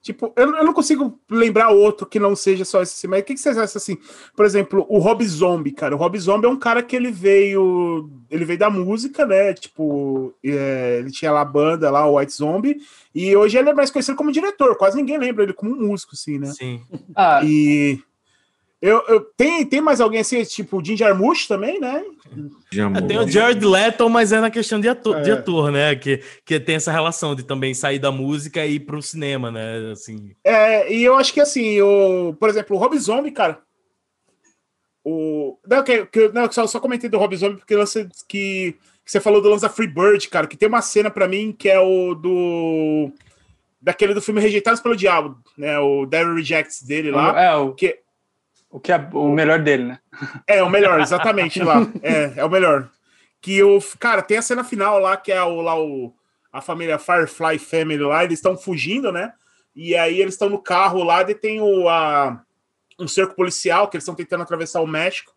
tipo, 0.00 0.32
eu, 0.36 0.56
eu 0.56 0.64
não 0.64 0.72
consigo 0.72 1.18
lembrar 1.30 1.70
outro 1.70 2.06
que 2.06 2.18
não 2.18 2.36
seja 2.36 2.64
só 2.64 2.82
esse, 2.82 3.08
mas 3.08 3.22
o 3.22 3.24
que, 3.24 3.34
que 3.34 3.40
vocês 3.40 3.56
acham, 3.58 3.78
assim? 3.78 3.98
Por 4.36 4.44
exemplo, 4.44 4.86
o 4.88 4.98
Rob 4.98 5.26
Zombie, 5.26 5.72
cara. 5.72 5.94
O 5.94 5.98
Rob 5.98 6.18
Zombie 6.18 6.46
é 6.46 6.50
um 6.50 6.58
cara 6.58 6.82
que 6.82 6.94
ele 6.94 7.10
veio... 7.10 8.10
Ele 8.30 8.44
veio 8.44 8.58
da 8.58 8.70
música, 8.70 9.24
né? 9.24 9.54
Tipo, 9.54 10.34
é, 10.44 10.98
ele 10.98 11.10
tinha 11.10 11.32
lá 11.32 11.40
a 11.40 11.44
banda, 11.44 11.90
lá, 11.90 12.06
o 12.06 12.18
White 12.18 12.32
Zombie, 12.32 12.76
e 13.14 13.36
hoje 13.36 13.56
ele 13.56 13.70
é 13.70 13.74
mais 13.74 13.90
conhecido 13.90 14.16
como 14.16 14.32
diretor, 14.32 14.76
quase 14.76 14.96
ninguém 14.96 15.18
lembra 15.18 15.44
ele 15.44 15.52
como 15.52 15.72
um 15.72 15.88
músico, 15.88 16.12
assim, 16.14 16.38
né? 16.38 16.48
Sim. 16.48 16.82
Ah. 17.14 17.40
E. 17.44 18.00
Eu, 18.84 19.02
eu, 19.08 19.20
tem, 19.34 19.64
tem 19.64 19.80
mais 19.80 19.98
alguém 19.98 20.20
assim, 20.20 20.42
tipo 20.44 20.76
o 20.76 20.84
Jim 20.84 20.94
Jarmusch 20.94 21.46
também, 21.48 21.80
né? 21.80 22.04
É, 22.70 23.00
tem 23.00 23.18
o 23.18 23.26
Jared 23.26 23.64
Leto, 23.64 24.10
mas 24.10 24.30
é 24.30 24.40
na 24.42 24.50
questão 24.50 24.78
de 24.78 24.86
ator, 24.86 25.16
é. 25.16 25.22
de 25.22 25.30
ator, 25.30 25.72
né? 25.72 25.96
Que, 25.96 26.20
que 26.44 26.60
tem 26.60 26.74
essa 26.74 26.92
relação 26.92 27.34
de 27.34 27.44
também 27.44 27.72
sair 27.72 27.98
da 27.98 28.12
música 28.12 28.66
e 28.66 28.74
ir 28.74 28.80
pro 28.80 29.00
cinema, 29.00 29.50
né? 29.50 29.90
Assim. 29.90 30.32
É, 30.44 30.92
e 30.92 31.02
eu 31.02 31.14
acho 31.14 31.32
que 31.32 31.40
assim, 31.40 31.80
o, 31.80 32.34
por 32.34 32.50
exemplo, 32.50 32.76
o 32.76 32.78
Rob 32.78 32.98
Zombie, 32.98 33.30
cara. 33.30 33.58
O, 35.02 35.58
não, 35.66 35.82
que, 35.82 36.04
que, 36.04 36.28
não, 36.28 36.52
só, 36.52 36.66
só 36.66 36.78
comentei 36.78 37.08
do 37.08 37.16
Rob 37.16 37.34
Zombie 37.34 37.56
porque 37.56 37.74
lance 37.74 38.06
que 38.28 38.76
que 39.02 39.10
você 39.10 39.20
falou 39.20 39.40
do 39.40 39.48
lance 39.48 39.62
da 39.62 39.68
Free 39.68 39.86
Bird, 39.86 40.28
cara, 40.28 40.46
que 40.46 40.56
tem 40.56 40.68
uma 40.68 40.80
cena 40.82 41.10
para 41.10 41.28
mim 41.28 41.52
que 41.52 41.68
é 41.70 41.78
o 41.78 42.14
do. 42.14 43.10
Daquele 43.80 44.14
do 44.14 44.22
filme 44.22 44.40
Rejeitados 44.40 44.80
pelo 44.80 44.96
Diabo, 44.96 45.38
né? 45.56 45.78
O 45.78 46.06
Devil 46.06 46.34
Rejects 46.34 46.82
dele 46.82 47.10
lá. 47.10 47.38
É, 47.38 47.54
o 47.56 47.72
que. 47.74 48.03
O 48.74 48.80
que 48.80 48.90
é 48.90 49.08
o 49.12 49.28
melhor 49.28 49.60
dele, 49.60 49.84
né? 49.84 49.98
É, 50.48 50.60
o 50.60 50.68
melhor, 50.68 51.00
exatamente 51.00 51.62
lá. 51.62 51.86
É, 52.02 52.32
é 52.38 52.44
o 52.44 52.50
melhor. 52.50 52.90
Que 53.40 53.62
o. 53.62 53.78
Cara, 54.00 54.20
tem 54.20 54.36
a 54.36 54.42
cena 54.42 54.64
final 54.64 54.98
lá, 54.98 55.16
que 55.16 55.30
é 55.30 55.40
o, 55.44 55.60
lá 55.60 55.80
o, 55.80 56.12
a 56.52 56.60
família 56.60 56.98
Firefly 56.98 57.60
Family 57.60 58.02
lá, 58.02 58.24
eles 58.24 58.40
estão 58.40 58.56
fugindo, 58.56 59.12
né? 59.12 59.32
E 59.76 59.94
aí 59.94 60.20
eles 60.20 60.34
estão 60.34 60.48
no 60.48 60.58
carro 60.58 61.04
lá 61.04 61.22
e 61.22 61.36
tem 61.36 61.60
o, 61.60 61.88
a, 61.88 62.42
um 62.98 63.06
cerco 63.06 63.36
policial 63.36 63.86
que 63.86 63.96
eles 63.96 64.02
estão 64.02 64.16
tentando 64.16 64.42
atravessar 64.42 64.80
o 64.80 64.88
México. 64.88 65.32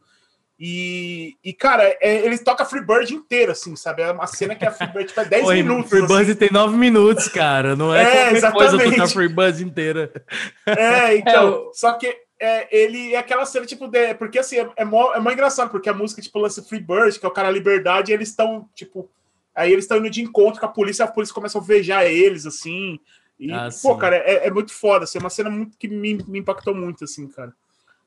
E, 0.60 1.36
e 1.44 1.54
cara, 1.54 1.96
é, 2.02 2.26
ele 2.26 2.40
toca 2.40 2.66
Freebird 2.66 3.14
inteiro, 3.14 3.52
assim, 3.52 3.76
sabe? 3.76 4.02
É 4.02 4.12
uma 4.12 4.26
cena 4.26 4.56
que 4.56 4.66
a 4.66 4.72
Freebird 4.72 5.14
faz 5.14 5.28
10 5.28 5.46
Oi, 5.46 5.56
minutos. 5.58 5.92
Freebird 5.92 6.32
assim. 6.32 6.36
tem 6.40 6.50
9 6.52 6.76
minutos, 6.76 7.28
cara. 7.28 7.76
Não 7.76 7.94
é, 7.94 8.02
é 8.02 8.34
exatamente. 8.34 8.72
coisa 8.72 8.90
tocar 8.90 9.08
Freebird 9.10 9.64
inteira. 9.64 10.12
É, 10.66 11.18
então. 11.18 11.70
É, 11.70 11.74
só 11.74 11.94
que 11.94 12.27
é, 12.40 12.68
ele 12.76 13.14
é 13.14 13.18
aquela 13.18 13.46
cena, 13.46 13.66
tipo, 13.66 13.88
de, 13.88 14.14
porque 14.16 14.40
assim, 14.40 14.58
é, 14.58 14.70
é, 14.78 14.86
mó, 14.86 15.14
é 15.14 15.20
mó 15.20 15.32
engraçado, 15.32 15.70
porque 15.70 15.90
a 15.90 15.94
música, 15.94 16.22
tipo, 16.22 16.40
lança 16.40 16.62
Freebird, 16.62 17.20
que 17.20 17.26
é 17.26 17.30
o 17.30 17.32
cara 17.32 17.52
Liberdade, 17.52 18.12
e 18.12 18.14
eles 18.14 18.30
estão, 18.30 18.70
tipo, 18.76 19.10
aí 19.56 19.72
eles 19.72 19.86
estão 19.86 19.98
indo 19.98 20.10
de 20.10 20.22
encontro 20.22 20.60
com 20.60 20.66
a 20.66 20.70
polícia, 20.70 21.06
a 21.06 21.08
polícia 21.08 21.34
começa 21.34 21.58
a 21.58 21.62
vejar 21.62 22.06
eles, 22.06 22.46
assim. 22.46 23.00
E, 23.40 23.52
ah, 23.52 23.70
pô, 23.82 23.94
sim. 23.94 24.00
cara, 24.00 24.18
é, 24.18 24.48
é, 24.48 24.52
muito 24.52 24.72
foda, 24.74 25.04
assim, 25.04 25.18
é 25.18 25.22
uma 25.22 25.30
cena 25.30 25.50
muito 25.50 25.78
que 25.78 25.88
me, 25.88 26.24
me 26.28 26.40
impactou 26.40 26.76
muito, 26.76 27.04
assim, 27.04 27.28
cara. 27.28 27.54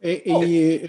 E, 0.03 0.23
e 0.27 0.89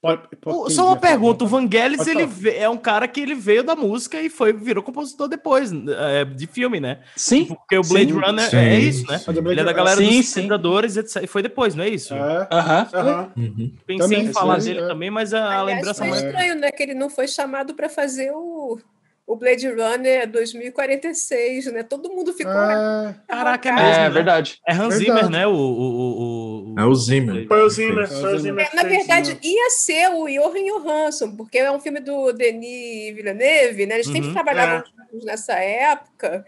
Pode, 0.00 0.28
pode, 0.40 0.74
Só 0.74 0.88
uma 0.88 0.96
pergunta, 0.96 1.44
o 1.44 1.48
Vangelis 1.48 2.06
ele 2.06 2.28
é 2.50 2.68
um 2.68 2.76
cara 2.76 3.08
que 3.08 3.20
ele 3.20 3.34
veio 3.34 3.64
da 3.64 3.74
música 3.74 4.20
e 4.20 4.28
foi 4.28 4.52
virou 4.52 4.82
compositor 4.82 5.26
depois 5.26 5.72
é, 5.72 6.24
de 6.24 6.46
filme, 6.46 6.78
né? 6.78 7.00
Sim. 7.16 7.42
Tipo, 7.44 7.56
porque 7.56 7.78
o 7.78 7.82
Blade 7.82 8.12
sim, 8.12 8.20
Runner 8.20 8.50
sim. 8.50 8.56
é 8.56 8.78
isso, 8.78 9.06
né? 9.10 9.20
Ele 9.26 9.60
é 9.60 9.64
da 9.64 9.72
galera 9.72 9.96
sim, 9.96 10.18
dos 10.18 10.32
Predadores 10.32 10.96
e 10.96 11.26
foi 11.26 11.42
depois, 11.42 11.74
não 11.74 11.82
é 11.82 11.88
isso? 11.88 12.14
É. 12.14 12.48
Aham. 12.50 12.82
Uh 12.82 12.96
-huh. 12.96 13.30
uhum. 13.36 13.72
Pensei 13.86 14.16
também, 14.16 14.30
em 14.30 14.32
falar 14.32 14.58
dele 14.58 14.80
é. 14.80 14.86
também, 14.86 15.10
mas 15.10 15.32
a, 15.32 15.40
a 15.40 15.60
Aliás, 15.60 15.78
lembrança 15.78 16.04
mais... 16.04 16.22
estranho, 16.22 16.54
né? 16.56 16.70
Que 16.70 16.82
ele 16.82 16.94
não 16.94 17.08
foi 17.08 17.26
chamado 17.26 17.74
para 17.74 17.88
fazer 17.88 18.30
o 18.32 18.78
o 19.26 19.34
Blade 19.34 19.68
Runner 19.68 20.30
2046, 20.30 21.72
né? 21.72 21.82
Todo 21.82 22.10
mundo 22.10 22.32
ficou. 22.32 22.52
Ah, 22.52 23.12
caraca, 23.26 23.68
é, 23.70 23.72
mesmo, 23.72 23.88
é 23.88 23.98
né? 23.98 24.10
verdade. 24.10 24.60
É 24.66 24.72
Hans 24.72 24.98
verdade. 24.98 25.04
Zimmer, 25.04 25.30
né? 25.30 25.46
O, 25.48 25.52
o, 25.52 26.74
o, 26.74 26.74
É 26.78 26.84
o 26.84 26.94
Zimmer. 26.94 27.46
Foi 27.48 27.62
o 27.62 27.68
Zimmer. 27.68 28.08
Foi 28.08 28.34
o 28.34 28.38
Zimmer. 28.38 28.68
É, 28.72 28.76
na 28.76 28.84
verdade, 28.84 29.36
ia 29.42 29.70
ser 29.70 30.10
o 30.10 30.28
Johan 30.28 30.64
Johansson, 30.64 31.34
porque 31.34 31.58
é 31.58 31.72
um 31.72 31.80
filme 31.80 31.98
do 31.98 32.32
Denis 32.32 33.16
Villeneuve, 33.16 33.84
né? 33.86 33.96
Eles 33.96 34.06
uhum, 34.06 34.12
sempre 34.12 34.32
trabalhavam 34.32 34.84
é. 35.12 35.24
nessa 35.24 35.54
época. 35.54 36.44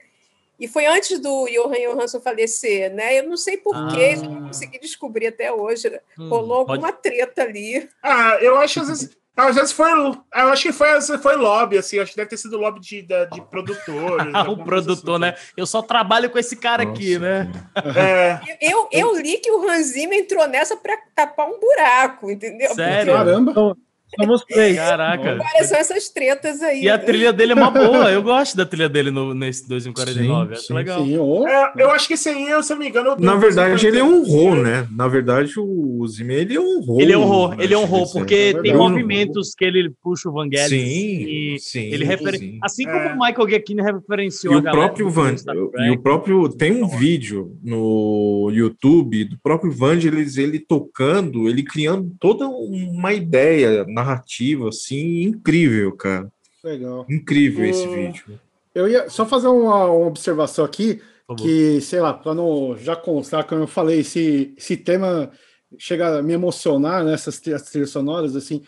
E 0.61 0.69
foi 0.69 0.87
antes 0.87 1.19
do 1.19 1.49
Johan 1.49 1.75
Johansson 1.75 2.21
falecer, 2.21 2.95
né? 2.95 3.19
Eu 3.19 3.29
não 3.29 3.37
sei 3.37 3.57
porquê, 3.57 4.15
ah. 4.17 4.23
não 4.23 4.47
consegui 4.47 4.79
descobrir 4.79 5.29
até 5.29 5.53
hoje. 5.53 5.89
Hum, 6.17 6.29
Rolou 6.29 6.59
alguma 6.59 6.93
pode... 6.93 7.03
treta 7.03 7.43
ali. 7.43 7.89
Ah, 8.03 8.39
eu 8.41 8.57
acho 8.57 8.81
às 8.81 8.89
vezes 8.89 9.17
às 9.47 9.55
vezes 9.55 9.73
foi. 9.73 9.91
Eu 9.91 10.25
acho 10.33 10.63
que 10.65 10.73
foi, 10.73 11.01
foi 11.01 11.37
lobby, 11.37 11.79
assim. 11.79 11.99
Acho 11.99 12.11
que 12.11 12.17
deve 12.17 12.31
ter 12.31 12.37
sido 12.37 12.57
lobby 12.57 12.81
de, 12.81 13.03
de, 13.03 13.27
de 13.31 13.41
produtor. 13.49 14.21
o 14.49 14.65
produtor, 14.65 15.23
assim. 15.23 15.33
né? 15.33 15.35
Eu 15.57 15.67
só 15.67 15.81
trabalho 15.81 16.29
com 16.29 16.39
esse 16.39 16.57
cara 16.57 16.85
Nossa. 16.85 16.97
aqui, 16.97 17.19
né? 17.19 17.51
É. 17.97 18.41
Eu, 18.61 18.89
eu 18.91 19.17
li 19.17 19.39
que 19.39 19.51
o 19.51 19.71
Hans 19.71 19.93
Zimmer 19.93 20.19
entrou 20.19 20.47
nessa 20.49 20.77
para 20.77 20.97
tapar 21.15 21.49
um 21.49 21.61
buraco, 21.61 22.31
entendeu? 22.31 22.75
Sério? 22.75 23.13
Porque... 23.15 23.31
Caramba! 23.31 23.77
Somos 24.17 24.45
três. 24.45 24.77
Caraca. 24.77 25.33
Agora 25.33 25.65
são 25.65 25.79
essas 25.79 26.09
tretas 26.09 26.63
aí. 26.63 26.83
E 26.83 26.89
a 26.89 26.99
trilha 26.99 27.33
dele 27.33 27.53
é 27.53 27.55
uma 27.55 27.71
boa. 27.71 28.11
Eu 28.11 28.23
gosto 28.23 28.57
da 28.57 28.65
trilha 28.65 28.89
dele 28.89 29.11
no, 29.11 29.35
nesse 29.35 29.69
2049. 29.69 30.47
Sim, 30.47 30.53
acho 30.53 30.67
sim, 30.67 30.75
legal. 30.75 31.05
Sim. 31.05 31.17
É, 31.47 31.73
eu 31.77 31.91
acho 31.91 32.09
que 32.09 32.15
esse 32.15 32.29
aí, 32.29 32.47
se 32.63 32.73
eu 32.73 32.77
não 32.77 32.83
me 32.83 32.89
engano. 32.89 33.17
Na 33.19 33.37
verdade, 33.37 33.87
ele 33.87 34.03
honrou, 34.03 34.57
né? 34.57 34.87
Na 34.91 35.09
verdade, 35.09 35.53
o 35.59 36.07
Zimmer 36.07 36.39
ele 36.39 36.59
honrou. 36.59 37.01
Ele 37.01 37.17
honrou, 37.17 37.55
ele 37.59 37.77
honrou, 37.77 38.11
porque 38.11 38.55
é 38.57 38.63
tem 38.63 38.75
movimentos 38.75 39.55
que 39.57 39.65
ele 39.65 39.91
puxa 40.03 40.29
o 40.29 40.33
Vangelis. 40.33 40.69
Sim. 40.69 40.79
E 40.79 41.57
sim, 41.59 41.81
ele 41.93 42.05
refer... 42.05 42.39
sim. 42.39 42.59
Assim 42.63 42.85
como 42.85 42.97
é. 42.97 43.15
o 43.15 43.19
Michael 43.19 43.49
Giacchino 43.49 43.85
referenciou 43.85 44.55
e 44.55 44.57
o 44.57 44.63
próprio 44.63 45.11
Van... 45.11 45.35
E 45.79 45.91
o 45.91 46.01
próprio. 46.01 46.49
Tem 46.49 46.73
um 46.73 46.89
vídeo 46.89 47.57
no 47.63 48.51
YouTube 48.53 49.25
do 49.25 49.39
próprio 49.43 49.71
Vangelis, 49.71 50.37
ele 50.37 50.59
tocando, 50.59 51.49
ele 51.49 51.63
criando 51.63 52.13
toda 52.19 52.49
uma 52.49 53.13
ideia 53.13 53.85
narrativa, 53.99 54.69
assim, 54.69 55.23
incrível, 55.23 55.93
cara. 55.93 56.31
Legal. 56.63 57.07
Incrível 57.09 57.65
esse 57.65 57.87
vídeo. 57.87 58.41
Eu 58.75 58.89
ia 58.89 59.09
só 59.09 59.27
fazer 59.27 59.49
uma, 59.49 59.87
uma 59.87 60.07
observação 60.07 60.65
aqui, 60.65 61.01
que, 61.37 61.81
sei 61.81 62.01
lá, 62.01 62.15
para 62.15 62.35
não 62.35 62.77
já 62.79 62.97
constar, 62.97 63.45
como 63.45 63.63
eu 63.63 63.67
falei, 63.67 64.01
esse, 64.01 64.55
esse 64.57 64.77
tema 64.77 65.31
chega 65.77 66.19
a 66.19 66.23
me 66.23 66.33
emocionar 66.33 67.05
nessas 67.05 67.43
né, 67.45 67.59
trilhas 67.59 67.91
sonoras, 67.91 68.35
assim, 68.35 68.63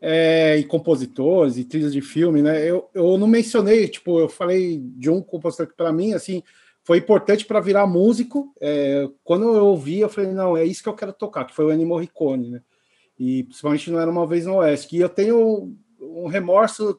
é, 0.00 0.56
e 0.56 0.64
compositores 0.64 1.56
e 1.56 1.64
trilhas 1.64 1.92
de 1.92 2.00
filme, 2.00 2.42
né? 2.42 2.64
Eu, 2.68 2.88
eu 2.94 3.16
não 3.18 3.28
mencionei, 3.28 3.86
tipo, 3.86 4.18
eu 4.18 4.28
falei 4.28 4.80
de 4.96 5.10
um 5.10 5.20
compositor 5.20 5.68
que 5.68 5.76
para 5.76 5.92
mim, 5.92 6.14
assim, 6.14 6.42
foi 6.82 6.98
importante 6.98 7.44
para 7.44 7.60
virar 7.60 7.86
músico. 7.86 8.52
É, 8.60 9.08
quando 9.22 9.54
eu 9.54 9.66
ouvi, 9.66 10.00
eu 10.00 10.08
falei, 10.08 10.32
não, 10.32 10.56
é 10.56 10.64
isso 10.64 10.82
que 10.82 10.88
eu 10.88 10.94
quero 10.94 11.12
tocar, 11.12 11.44
que 11.44 11.54
foi 11.54 11.66
o 11.66 11.72
Ennio 11.72 11.86
Morricone, 11.86 12.50
né? 12.50 12.62
E 13.20 13.44
principalmente 13.44 13.90
não 13.90 14.00
era 14.00 14.10
uma 14.10 14.26
vez 14.26 14.46
no 14.46 14.56
Oeste. 14.56 14.96
E 14.96 15.00
eu 15.00 15.08
tenho 15.10 15.76
um 16.00 16.26
remorso 16.26 16.98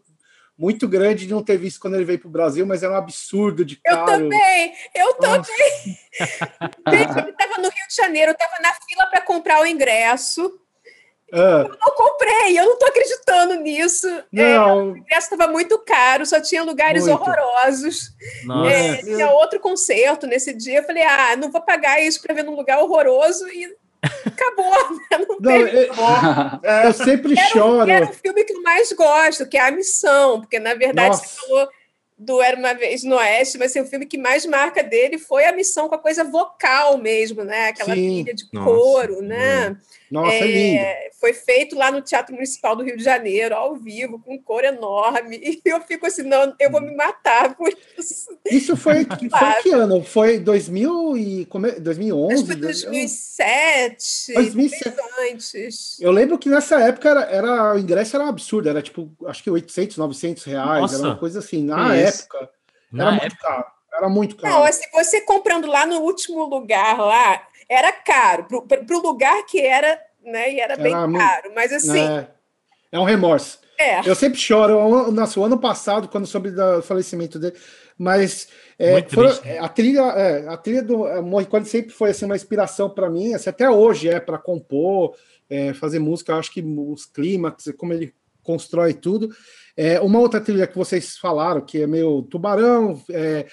muito 0.56 0.88
grande 0.88 1.26
de 1.26 1.34
não 1.34 1.44
ter 1.44 1.58
visto 1.58 1.80
quando 1.80 1.96
ele 1.96 2.06
veio 2.06 2.20
para 2.20 2.28
o 2.28 2.32
Brasil, 2.32 2.64
mas 2.64 2.84
era 2.84 2.94
um 2.94 2.98
absurdo 2.98 3.66
de 3.66 3.78
caro. 3.78 4.02
Eu 4.02 4.06
também, 4.06 4.74
eu 4.94 5.14
também. 5.16 5.98
ele 6.94 7.32
estava 7.32 7.58
no 7.58 7.70
Rio 7.70 7.88
de 7.90 7.96
Janeiro, 7.96 8.30
eu 8.30 8.34
estava 8.34 8.62
na 8.62 8.72
fila 8.72 9.08
para 9.08 9.22
comprar 9.22 9.62
o 9.62 9.66
ingresso. 9.66 10.60
Ah. 11.34 11.66
Eu 11.66 11.70
não 11.70 11.96
comprei, 11.96 12.60
eu 12.60 12.66
não 12.66 12.74
estou 12.74 12.90
acreditando 12.90 13.56
nisso. 13.56 14.08
Não. 14.32 14.44
É, 14.44 14.74
o 14.74 14.98
ingresso 14.98 15.34
estava 15.34 15.52
muito 15.52 15.80
caro, 15.80 16.24
só 16.24 16.40
tinha 16.40 16.62
lugares 16.62 17.08
muito. 17.08 17.20
horrorosos. 17.20 18.12
É, 18.70 18.98
tinha 18.98 19.32
outro 19.32 19.60
concerto 19.60 20.28
nesse 20.28 20.54
dia. 20.54 20.80
Eu 20.80 20.84
falei, 20.84 21.02
ah, 21.02 21.36
não 21.36 21.52
vou 21.52 21.62
pagar 21.62 22.00
isso 22.00 22.22
para 22.22 22.36
ver 22.36 22.44
num 22.44 22.56
lugar 22.56 22.78
horroroso 22.78 23.48
e 23.50 23.81
acabou. 24.26 24.92
Né? 24.92 25.26
Não, 25.28 25.38
não 25.40 25.58
eu, 25.58 26.60
é, 26.64 26.88
eu 26.88 26.94
sempre 26.94 27.38
era, 27.38 27.50
choro. 27.50 27.90
Era 27.90 28.06
o 28.10 28.14
filme 28.14 28.44
que 28.44 28.54
eu 28.54 28.62
mais 28.62 28.92
gosto, 28.92 29.48
que 29.48 29.58
é 29.58 29.68
A 29.68 29.72
Missão, 29.72 30.42
porque 30.42 30.60
na 30.60 30.74
verdade 30.74 31.10
Nossa. 31.10 31.28
você 31.28 31.48
falou 31.48 31.70
do 32.18 32.42
Era 32.42 32.58
Uma 32.58 32.74
Vez 32.74 33.04
no 33.04 33.16
Oeste, 33.16 33.58
mas 33.58 33.72
assim, 33.72 33.82
o 33.82 33.86
filme 33.86 34.06
que 34.06 34.18
mais 34.18 34.46
marca 34.46 34.84
dele 34.84 35.18
foi 35.18 35.46
a 35.46 35.52
missão 35.52 35.90
com 35.90 35.96
a 35.96 36.00
coisa 36.00 36.24
vocal 36.24 36.98
mesmo, 36.98 37.44
né? 37.44 37.70
Aquela 37.70 37.96
Sim. 37.96 38.24
trilha 38.24 38.34
de 38.36 38.46
Nossa. 38.54 38.66
coro, 38.66 39.22
né? 39.22 39.76
Nossa, 40.12 40.34
é, 40.34 40.76
é 40.76 41.10
Foi 41.18 41.32
feito 41.32 41.78
lá 41.78 41.90
no 41.90 42.02
Teatro 42.02 42.36
Municipal 42.36 42.76
do 42.76 42.84
Rio 42.84 42.98
de 42.98 43.04
Janeiro, 43.04 43.56
ao 43.56 43.78
vivo, 43.78 44.20
com 44.20 44.38
coro 44.38 44.66
enorme. 44.66 45.40
E 45.64 45.70
eu 45.70 45.80
fico 45.82 46.08
assim, 46.08 46.24
não, 46.24 46.54
eu 46.60 46.72
vou 46.72 46.82
me 46.82 46.94
matar 46.96 47.56
por 47.56 47.72
isso. 47.98 48.38
Isso 48.50 48.76
foi, 48.76 49.06
foi 49.30 49.62
que 49.62 49.70
ano? 49.72 50.04
Foi 50.04 50.40
2000 50.40 51.18
e, 51.18 51.48
2011? 51.80 52.34
Acho 52.34 52.44
que 52.44 52.48
foi 52.48 52.56
2007, 52.62 54.34
2007. 54.34 54.98
antes. 55.20 56.00
Eu 56.00 56.12
lembro 56.12 56.38
que 56.38 56.50
nessa 56.50 56.80
época 56.82 57.10
era, 57.10 57.22
era, 57.24 57.74
o 57.76 57.80
ingresso 57.80 58.16
era 58.16 58.26
um 58.26 58.30
absurdo, 58.30 58.68
era 58.68 58.82
tipo, 58.82 59.12
acho 59.28 59.44
que 59.44 59.50
800, 59.52 59.98
900 59.98 60.44
reais, 60.44 60.82
Nossa. 60.82 60.96
era 60.96 61.04
uma 61.04 61.18
coisa 61.18 61.40
assim, 61.40 61.64
na 61.64 61.96
época. 61.96 62.50
Na 62.92 63.16
era 63.16 63.16
época. 63.16 63.30
muito 63.30 63.38
caro. 63.38 63.66
Era 63.94 64.10
muito 64.10 64.36
caro. 64.36 64.54
Não, 64.54 64.64
assim, 64.64 64.86
você 64.94 65.22
comprando 65.22 65.68
lá 65.68 65.86
no 65.86 66.00
último 66.00 66.44
lugar 66.46 66.98
lá, 66.98 67.48
era 67.72 67.92
caro, 67.94 68.46
para 68.68 68.98
o 68.98 69.02
lugar 69.02 69.46
que 69.46 69.62
era, 69.62 69.98
né? 70.22 70.54
E 70.54 70.60
era, 70.60 70.74
era 70.74 70.84
bem 70.84 70.92
caro, 70.92 71.52
mas 71.56 71.72
assim. 71.72 72.02
É, 72.02 72.28
é 72.92 73.00
um 73.00 73.06
remorso. 73.06 73.60
É. 73.80 74.08
Eu 74.08 74.14
sempre 74.14 74.38
choro. 74.38 75.10
Nossa, 75.10 75.40
o 75.40 75.46
ano 75.46 75.58
passado, 75.58 76.10
quando 76.10 76.28
soube 76.28 76.52
do 76.52 76.82
falecimento 76.82 77.40
dele, 77.40 77.56
mas 77.98 78.50
é, 78.78 79.02
foi, 79.04 79.58
a 79.58 79.70
trilha, 79.70 80.02
é, 80.02 80.48
a 80.50 80.58
trilha 80.58 80.84
do 80.84 80.98
Morricone 81.24 81.66
sempre 81.66 81.92
foi 81.92 82.10
assim 82.10 82.26
uma 82.26 82.36
inspiração 82.36 82.90
para 82.90 83.10
mim, 83.10 83.34
assim, 83.34 83.50
até 83.50 83.70
hoje 83.70 84.10
é 84.10 84.20
para 84.20 84.38
compor, 84.38 85.16
é, 85.50 85.74
fazer 85.74 86.00
música. 86.00 86.34
Eu 86.34 86.40
acho 86.40 86.52
que 86.52 86.62
os 86.62 87.06
clímax, 87.06 87.72
como 87.78 87.94
ele 87.94 88.14
constrói 88.44 88.94
tudo. 88.94 89.30
É, 89.78 90.02
uma 90.02 90.20
outra 90.20 90.42
trilha 90.42 90.68
que 90.68 90.78
vocês 90.78 91.18
falaram 91.18 91.62
que 91.62 91.82
é 91.82 91.88
meio 91.88 92.24
Tubarão, 92.24 93.02
é, 93.10 93.46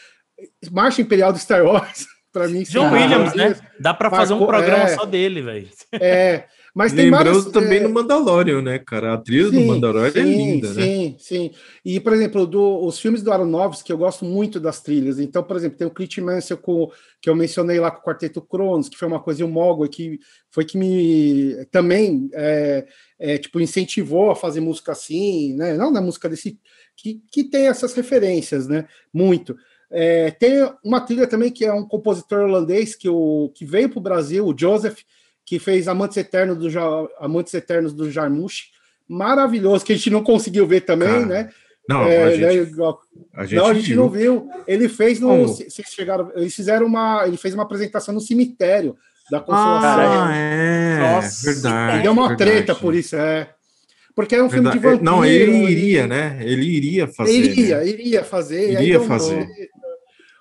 Marcha 0.73 1.03
Imperial 1.03 1.33
do 1.33 1.39
Star 1.39 1.65
Wars. 1.65 2.05
para 2.33 2.49
mim. 2.49 2.63
John 2.63 2.93
Williams, 2.93 3.35
né? 3.35 3.57
Dá 3.81 3.95
para 3.95 4.11
fazer 4.11 4.35
um 4.35 4.45
programa 4.45 4.85
é, 4.85 4.89
só 4.89 5.05
dele, 5.05 5.43
velho. 5.43 5.69
É, 5.93 6.45
mas 6.75 6.93
tem 6.93 7.11
Lembrando 7.11 7.51
também 7.51 7.79
é... 7.79 7.81
no 7.81 7.89
Mandalorian, 7.89 8.63
né, 8.63 8.79
cara? 8.79 9.15
A 9.15 9.19
trilha 9.19 9.51
sim, 9.51 9.63
do 9.63 9.67
Mandalorian 9.67 10.09
é 10.09 10.11
sim, 10.13 10.19
é 10.21 10.23
linda, 10.23 10.69
sim, 10.69 10.75
né? 10.75 10.85
Sim, 10.85 11.17
sim. 11.19 11.51
E, 11.85 11.99
por 11.99 12.13
exemplo, 12.13 12.47
do, 12.47 12.85
os 12.85 13.01
filmes 13.01 13.23
do 13.23 13.33
Aronofsky, 13.33 13.91
eu 13.91 13.99
gosto 13.99 14.25
muito 14.25 14.61
das 14.61 14.81
trilhas. 14.81 15.19
Então, 15.19 15.43
por 15.43 15.57
exemplo, 15.57 15.77
tem 15.77 15.87
o 15.87 15.91
Clint 15.91 16.19
Mansell 16.19 16.59
com, 16.59 16.89
que 17.21 17.29
eu 17.29 17.35
mencionei 17.35 17.81
lá 17.81 17.91
com 17.91 18.01
o 18.01 18.05
Quarteto 18.05 18.41
Cronos, 18.41 18.89
que 18.89 18.97
foi 18.97 19.09
uma 19.09 19.21
coisa, 19.21 19.41
e 19.41 19.45
o 19.45 19.49
Mogwai, 19.49 19.89
que 19.89 20.21
foi 20.51 20.65
que 20.65 20.79
me 20.79 21.67
também 21.73 22.29
é, 22.35 22.87
é, 23.19 23.39
tipo, 23.39 23.59
incentivou 23.59 24.31
a 24.31 24.37
fazer 24.37 24.61
música 24.61 24.93
assim, 24.93 25.57
né? 25.57 25.77
Não 25.77 25.91
na 25.91 26.01
música 26.01 26.29
desse... 26.29 26.59
Que, 26.97 27.21
que 27.33 27.45
tem 27.45 27.69
essas 27.69 27.95
referências, 27.95 28.67
né? 28.67 28.87
Muito. 29.13 29.57
É, 29.91 30.31
tem 30.33 30.71
uma 30.85 31.01
trilha 31.01 31.27
também 31.27 31.51
que 31.51 31.65
é 31.65 31.73
um 31.73 31.87
compositor 31.87 32.41
holandês 32.41 32.95
que, 32.95 33.09
o, 33.09 33.51
que 33.55 33.65
veio 33.65 33.89
para 33.89 33.99
o 33.99 34.03
Brasil, 34.03 34.47
o 34.47 34.55
Joseph, 34.57 34.99
que 35.45 35.59
fez 35.59 35.89
Amantes 35.89 36.17
Eternos 36.19 36.59
do, 36.59 37.11
Amantes 37.19 37.55
Eternos 37.55 37.93
do 37.95 38.11
Jarmusch, 38.11 38.65
maravilhoso, 39.09 39.85
que 39.85 39.93
a 39.93 39.97
gente 39.97 40.11
não 40.11 40.23
conseguiu 40.23 40.67
ver 40.67 40.83
também, 40.83 41.09
Cara. 41.09 41.27
né? 41.27 41.51
Não, 41.89 42.03
É, 42.03 42.25
a, 42.25 42.31
gente, 42.33 42.41
né, 42.43 42.49
a 43.33 43.45
gente 43.47 43.57
não, 43.57 43.67
a 43.67 43.73
gente 43.75 43.87
viu. 43.87 43.97
não 43.97 44.11
viu. 44.11 44.51
Ele 44.67 44.91
fez 44.91 45.19
no. 45.21 45.29
Como? 45.29 45.49
Vocês 45.49 45.89
chegaram. 45.89 46.31
Eles 46.37 46.55
fizeram 46.55 46.85
uma. 46.85 47.27
Ele 47.27 47.39
fez 47.39 47.55
uma 47.55 47.63
apresentação 47.63 48.13
no 48.13 48.21
cemitério 48.21 48.95
da 49.31 49.41
Consolação. 49.41 50.25
Ah, 50.27 50.35
é. 50.37 50.99
Nossa. 51.01 51.51
verdade. 51.51 51.99
e 51.99 52.03
deu 52.03 52.13
uma 52.13 52.29
verdade. 52.29 52.51
treta 52.51 52.75
por 52.75 52.95
isso, 52.95 53.17
é. 53.17 53.49
Porque 54.15 54.35
é 54.35 54.43
um 54.43 54.51
filme 54.51 54.69
de 54.71 54.79
Verdade. 54.79 54.97
vampiro. 55.03 55.17
Não, 55.17 55.25
ele 55.25 55.51
e- 55.51 55.71
iria, 55.71 56.07
né? 56.07 56.39
Ele 56.43 56.67
iria 56.67 57.07
fazer. 57.09 57.33
Iria, 57.33 57.79
né? 57.79 57.89
iria 57.89 58.23
fazer. 58.25 58.73
Iria 58.73 59.01
fazer. 59.01 59.49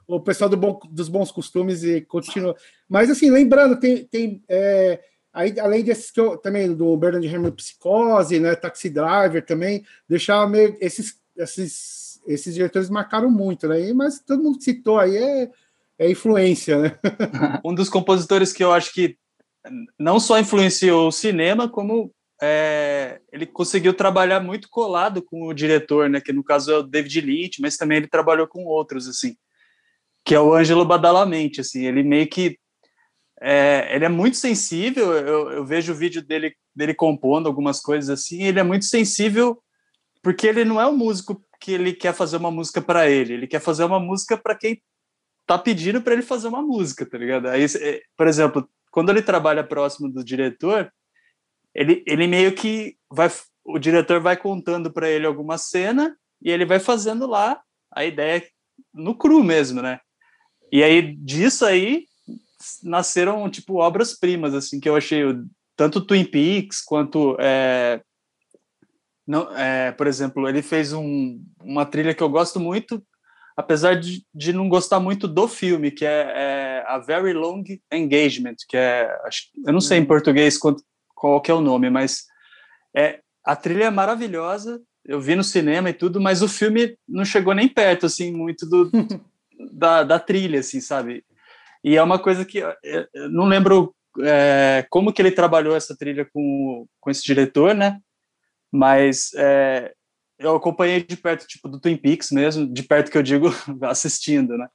O 0.08 0.20
pessoal 0.20 0.50
do 0.50 0.56
bom- 0.56 0.80
dos 0.90 1.10
bons 1.10 1.32
costumes 1.32 1.84
e 1.84 2.02
continua. 2.02 2.56
Mas 2.88 3.10
assim, 3.10 3.30
lembrando, 3.30 3.80
tem, 3.80 4.06
tem 4.06 4.42
é, 4.48 5.02
aí, 5.34 5.60
além 5.60 5.84
desses 5.84 6.10
que 6.10 6.20
eu, 6.20 6.38
também 6.38 6.74
do 6.74 6.96
Bernard 6.98 7.28
Herrmann 7.28 7.52
Psicose, 7.52 8.40
né? 8.40 8.56
Taxi 8.56 8.90
Driver 8.90 9.46
também, 9.46 9.86
deixar 10.08 10.48
meio 10.50 10.78
esses, 10.80 11.20
esses, 11.36 12.22
esses 12.26 12.54
diretores 12.56 12.90
marcaram 12.90 13.30
muito, 13.30 13.68
né? 13.68 13.92
Mas 13.94 14.20
todo 14.20 14.44
mundo 14.44 14.62
citou 14.62 14.98
aí 14.98 15.18
é, 15.18 15.52
é 16.00 16.10
influência, 16.10 16.78
né? 16.78 17.00
um 17.64 17.76
dos 17.76 17.90
compositores 17.90 18.54
que 18.54 18.64
eu 18.64 18.72
acho 18.72 18.94
que 18.94 19.18
não 20.00 20.20
só 20.20 20.40
influenciou 20.40 21.08
o 21.08 21.12
cinema, 21.12 21.68
como 21.68 22.12
é, 22.42 23.20
ele 23.32 23.46
conseguiu 23.46 23.94
trabalhar 23.94 24.40
muito 24.40 24.70
colado 24.70 25.22
com 25.22 25.48
o 25.48 25.54
diretor, 25.54 26.10
né? 26.10 26.22
Que 26.22 26.34
no 26.34 26.44
caso 26.44 26.72
é 26.72 26.78
o 26.78 26.84
David 26.84 27.22
Lynch, 27.22 27.62
mas 27.62 27.78
também 27.78 27.98
ele 27.98 28.08
trabalhou 28.08 28.48
com 28.48 28.66
outros, 28.66 29.08
assim, 29.08 29.36
que 30.28 30.36
é 30.36 30.40
o 30.42 30.54
Ângelo 30.54 30.84
Badalamenti, 30.84 31.62
assim, 31.62 31.86
ele 31.86 32.04
meio 32.04 32.28
que 32.28 32.60
é, 33.40 33.96
ele 33.96 34.04
é 34.04 34.10
muito 34.10 34.36
sensível. 34.36 35.14
Eu, 35.14 35.52
eu 35.52 35.66
vejo 35.66 35.94
o 35.94 35.96
vídeo 35.96 36.22
dele 36.22 36.54
dele 36.76 36.94
compondo 36.94 37.48
algumas 37.48 37.80
coisas 37.80 38.10
assim. 38.10 38.44
Ele 38.44 38.60
é 38.60 38.64
muito 38.64 38.84
sensível 38.84 39.64
porque 40.22 40.46
ele 40.46 40.66
não 40.66 40.82
é 40.82 40.86
um 40.86 40.98
músico 40.98 41.42
que 41.62 41.72
ele 41.72 41.94
quer 41.94 42.14
fazer 42.14 42.36
uma 42.36 42.52
música 42.52 42.82
para 42.82 43.10
ele. 43.10 43.36
Ele 43.36 43.48
quer 43.48 43.62
fazer 43.62 43.86
uma 43.86 44.02
música 44.02 44.38
para 44.38 44.54
quem 44.54 44.82
tá 45.46 45.58
pedindo 45.58 46.02
para 46.02 46.12
ele 46.12 46.22
fazer 46.22 46.50
uma 46.50 46.62
música, 46.62 47.06
tá 47.06 47.18
ligado? 47.18 47.48
Aí, 47.48 47.64
é, 47.64 48.02
por 48.18 48.28
exemplo, 48.28 48.70
quando 48.92 49.12
ele 49.12 49.22
trabalha 49.22 49.64
próximo 49.64 50.12
do 50.12 50.26
diretor, 50.26 50.92
ele, 51.74 52.04
ele 52.06 52.28
meio 52.28 52.54
que 52.54 52.98
vai, 53.10 53.32
o 53.64 53.80
diretor 53.80 54.20
vai 54.20 54.36
contando 54.36 54.92
para 54.92 55.10
ele 55.10 55.26
alguma 55.26 55.58
cena 55.58 56.18
e 56.42 56.52
ele 56.52 56.66
vai 56.66 56.82
fazendo 56.82 57.26
lá 57.26 57.62
a 57.96 58.04
ideia 58.04 58.46
no 58.94 59.18
cru 59.18 59.42
mesmo, 59.42 59.82
né? 59.82 60.02
E 60.72 60.84
aí 60.84 61.16
disso 61.16 61.66
aí 61.66 62.06
nasceram 62.84 63.50
tipo 63.50 63.76
obras 63.76 64.18
primas 64.18 64.54
assim 64.54 64.80
que 64.80 64.90
eu 64.90 64.96
achei 64.96 65.24
tanto 65.76 66.02
Twin 66.02 66.26
Peaks 66.26 66.82
quanto 66.82 67.38
é, 67.40 68.02
não, 69.28 69.54
é, 69.56 69.92
por 69.92 70.08
exemplo, 70.08 70.48
ele 70.48 70.62
fez 70.62 70.94
um, 70.94 71.44
uma 71.62 71.86
trilha 71.86 72.14
que 72.14 72.24
eu 72.24 72.30
gosto 72.30 72.62
muito, 72.62 73.04
apesar 73.58 73.96
de, 73.96 74.26
de 74.34 74.54
não 74.54 74.70
gostar 74.70 75.02
muito 75.02 75.28
do 75.28 75.50
filme, 75.50 75.92
que 75.92 76.06
é, 76.06 76.32
é 76.34 76.84
a 76.88 76.98
Very 76.98 77.34
Long 77.34 77.62
Engagement, 77.92 78.56
que 78.70 78.78
é, 78.78 79.14
acho, 79.26 79.50
eu 79.66 79.74
não 79.74 79.82
sei 79.82 79.98
em 79.98 80.06
português 80.06 80.58
quanto, 80.58 80.82
qual 81.14 81.42
que 81.42 81.52
é 81.52 81.54
o 81.54 81.60
nome, 81.60 81.90
mas 81.90 82.24
é, 82.96 83.20
a 83.44 83.56
trilha 83.56 83.86
é 83.86 83.90
maravilhosa, 83.90 84.82
eu 85.04 85.20
vi 85.20 85.36
no 85.36 85.44
cinema 85.44 85.90
e 85.90 85.94
tudo, 85.94 86.22
mas 86.22 86.42
o 86.42 86.48
filme 86.48 86.98
não 87.08 87.26
chegou 87.26 87.54
nem 87.54 87.68
perto, 87.68 88.06
assim, 88.06 88.32
muito 88.32 88.66
do, 88.66 88.90
da, 89.72 90.04
da 90.04 90.20
trilha, 90.20 90.60
assim, 90.60 90.80
sabe? 90.82 91.24
E 91.84 91.96
é 91.96 92.04
uma 92.04 92.20
coisa 92.20 92.46
que 92.46 92.60
eu, 92.60 92.74
eu 93.14 93.30
não 93.30 93.46
lembro 93.46 93.96
é, 94.22 94.86
como 94.90 95.14
que 95.14 95.22
ele 95.22 95.32
trabalhou 95.32 95.76
essa 95.76 95.96
trilha 95.96 96.26
com, 96.34 96.88
com 97.00 97.10
esse 97.10 97.24
diretor, 97.24 97.74
né? 97.74 98.00
Mas 98.72 99.32
é, 99.36 99.94
eu 100.40 100.56
acompanhei 100.56 101.04
de 101.04 101.18
perto, 101.18 101.48
tipo, 101.48 101.68
do 101.68 101.80
Twin 101.80 101.98
Peaks 101.98 102.32
mesmo, 102.32 102.72
de 102.72 102.84
perto 102.84 103.12
que 103.12 103.18
eu 103.18 103.24
digo 103.24 103.48
assistindo, 103.84 104.58
né? 104.58 104.68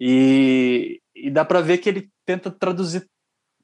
E, 0.00 1.00
e 1.14 1.30
dá 1.30 1.44
para 1.44 1.60
ver 1.60 1.78
que 1.78 1.88
ele 1.88 2.10
tenta 2.24 2.50
traduzir 2.50 3.08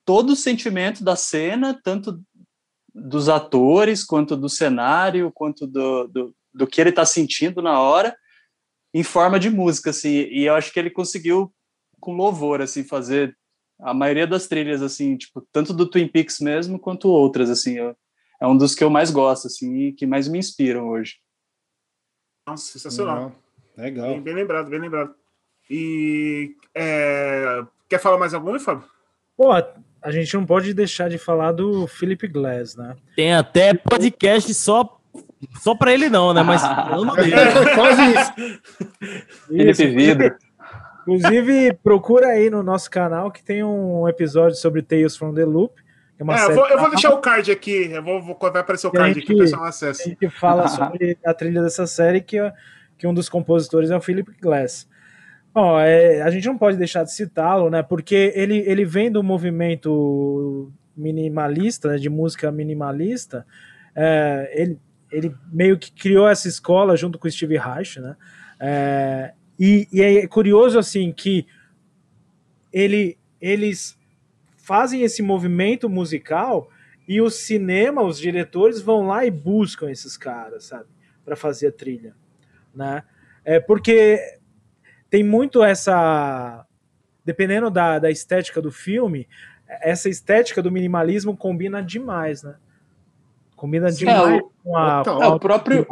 todo 0.05 0.31
o 0.31 0.37
sentimento 0.37 1.03
da 1.03 1.17
cena, 1.17 1.79
tanto 1.83 2.21
dos 2.95 3.29
atores, 3.29 4.05
quanto 4.05 4.37
do 4.37 4.49
cenário, 4.49 5.33
quanto 5.33 5.67
do, 5.67 6.07
do, 6.09 6.37
do 6.53 6.67
que 6.67 6.81
ele 6.81 6.91
está 6.91 7.05
sentindo 7.05 7.63
na 7.63 7.81
hora, 7.81 8.17
em 8.95 9.03
forma 9.03 9.41
de 9.41 9.51
música, 9.51 9.91
assim. 9.91 10.29
E 10.31 10.47
eu 10.47 10.55
acho 10.55 10.73
que 10.73 10.79
ele 10.79 10.89
conseguiu, 10.89 11.53
com 12.01 12.15
louvor, 12.15 12.63
assim, 12.63 12.85
fazer 12.85 13.37
a 13.81 13.93
maioria 13.93 14.27
das 14.27 14.47
trilhas, 14.47 14.81
assim, 14.81 15.17
tipo, 15.17 15.45
tanto 15.53 15.75
do 15.75 15.91
Twin 15.91 16.07
Peaks 16.07 16.39
mesmo, 16.39 16.79
quanto 16.79 17.09
outras, 17.09 17.51
assim. 17.51 17.75
Eu, 17.75 17.97
é 18.41 18.47
um 18.47 18.57
dos 18.57 18.75
que 18.75 18.85
eu 18.85 18.89
mais 18.89 19.11
gosto, 19.11 19.49
assim, 19.49 19.89
e 19.89 19.93
que 19.93 20.07
mais 20.07 20.29
me 20.29 20.39
inspiram 20.39 20.89
hoje. 20.89 21.17
Nossa, 22.47 22.73
sensacional. 22.73 23.33
Legal. 23.77 24.11
Bem, 24.11 24.23
bem 24.23 24.35
lembrado, 24.35 24.71
bem 24.71 24.79
lembrado. 24.79 25.15
E 25.69 26.55
é, 26.75 27.65
quer 27.89 27.99
falar 27.99 28.19
mais 28.19 28.33
algum, 28.33 28.59
Fábio? 28.61 28.89
Pô, 29.37 29.51
a 29.51 30.11
gente 30.11 30.33
não 30.35 30.47
pode 30.47 30.73
deixar 30.73 31.09
de 31.09 31.19
falar 31.19 31.53
do 31.53 31.87
Philip 31.89 32.29
Glass, 32.29 32.77
né? 32.77 32.95
Tem 33.17 33.35
até 33.35 33.75
podcast 33.75 34.53
só, 34.55 35.01
só 35.61 35.75
pra 35.75 35.93
ele 35.93 36.09
não, 36.09 36.33
né? 36.35 36.43
Mas 36.43 36.61
falando 36.67 37.15
dele. 37.17 37.35
É, 37.35 37.75
quase 37.75 38.03
isso. 38.15 38.33
Felipe 39.49 39.87
Vidro. 39.89 40.35
Inclusive, 41.07 41.75
procura 41.83 42.29
aí 42.29 42.49
no 42.49 42.63
nosso 42.63 42.91
canal 42.91 43.31
que 43.31 43.43
tem 43.45 43.63
um 43.63 44.09
episódio 44.09 44.57
sobre 44.57 44.81
Tales 44.83 45.17
from 45.17 45.35
the 45.35 45.45
Loop. 45.45 45.75
É 46.19 46.23
uma 46.23 46.35
É, 46.35 46.37
eu, 46.37 46.41
série 46.47 46.55
vou, 46.55 46.69
eu 46.69 46.79
vou 46.79 46.91
deixar 46.91 47.11
o 47.11 47.19
card 47.19 47.51
aqui. 47.53 47.91
Eu 47.93 48.03
vou, 48.03 48.23
vou- 48.23 48.39
vai 48.41 48.63
aparecer 48.63 48.87
o 48.87 48.91
card 48.91 49.11
aqui, 49.19 49.27
que- 49.27 49.35
o 49.35 49.39
pessoal 49.39 49.65
acessa. 49.65 50.03
A 50.03 50.07
gente 50.07 50.29
fala 50.31 50.67
sobre 50.69 51.19
a 51.25 51.35
trilha 51.35 51.61
dessa 51.63 51.87
série, 51.87 52.21
que, 52.23 52.39
é- 52.39 52.53
que 52.97 53.07
um 53.07 53.13
dos 53.13 53.29
compositores 53.29 53.91
é 53.91 53.97
o 53.97 54.01
Philip 54.01 54.33
Glass. 54.41 54.89
Bom, 55.53 55.79
é, 55.79 56.23
a 56.23 56.31
gente 56.31 56.47
não 56.47 56.57
pode 56.57 56.77
deixar 56.77 57.05
de 57.05 57.13
citá-lo, 57.13 57.69
né? 57.69 57.83
Porque 57.83 58.33
ele, 58.35 58.59
ele 58.67 58.85
vem 58.85 59.11
do 59.11 59.23
movimento 59.23 60.73
minimalista, 60.97 61.89
né, 61.91 61.97
de 61.97 62.09
música 62.09 62.51
minimalista. 62.51 63.47
é, 63.97 64.51
ele, 64.55 64.79
ele 65.15 65.35
meio 65.53 65.79
que 65.79 65.93
criou 65.93 66.29
essa 66.29 66.49
escola 66.49 66.97
junto 66.97 67.19
com 67.19 67.29
o 67.29 67.31
Steve 67.31 67.57
Reich, 67.57 68.01
né? 68.01 68.17
É, 68.59 69.33
e, 69.59 69.87
e 69.93 70.03
é 70.03 70.27
curioso 70.27 70.77
assim 70.77 71.13
que 71.13 71.47
ele, 72.73 73.17
eles 73.41 73.97
fazem 74.57 75.03
esse 75.03 75.23
movimento 75.23 75.89
musical 75.89 76.69
e 77.07 77.21
o 77.21 77.31
cinema, 77.31 78.03
os 78.03 78.19
diretores 78.19 78.81
vão 78.81 79.07
lá 79.07 79.25
e 79.25 79.31
buscam 79.31 79.89
esses 79.89 80.17
caras, 80.17 80.65
sabe, 80.65 80.87
para 81.25 81.37
fazer 81.37 81.69
a 81.69 81.73
trilha, 81.73 82.17
né? 82.75 83.05
É 83.45 83.61
porque 83.61 84.39
tem 85.09 85.23
muito 85.23 85.63
essa, 85.63 86.67
dependendo 87.25 87.71
da, 87.71 88.01
da 88.01 88.11
estética 88.11 88.61
do 88.61 88.73
filme, 88.73 89.29
essa 89.69 90.09
estética 90.09 90.61
do 90.61 90.73
minimalismo 90.73 91.37
combina 91.37 91.81
demais, 91.81 92.43
né? 92.43 92.57
Combina 93.57 93.91
demais 93.91 94.41
o- 94.43 94.53
com 94.63 94.77
a, 94.77 95.05
com 95.05 95.23
É, 95.23 95.27
o 95.29 95.39
próprio, 95.39 95.87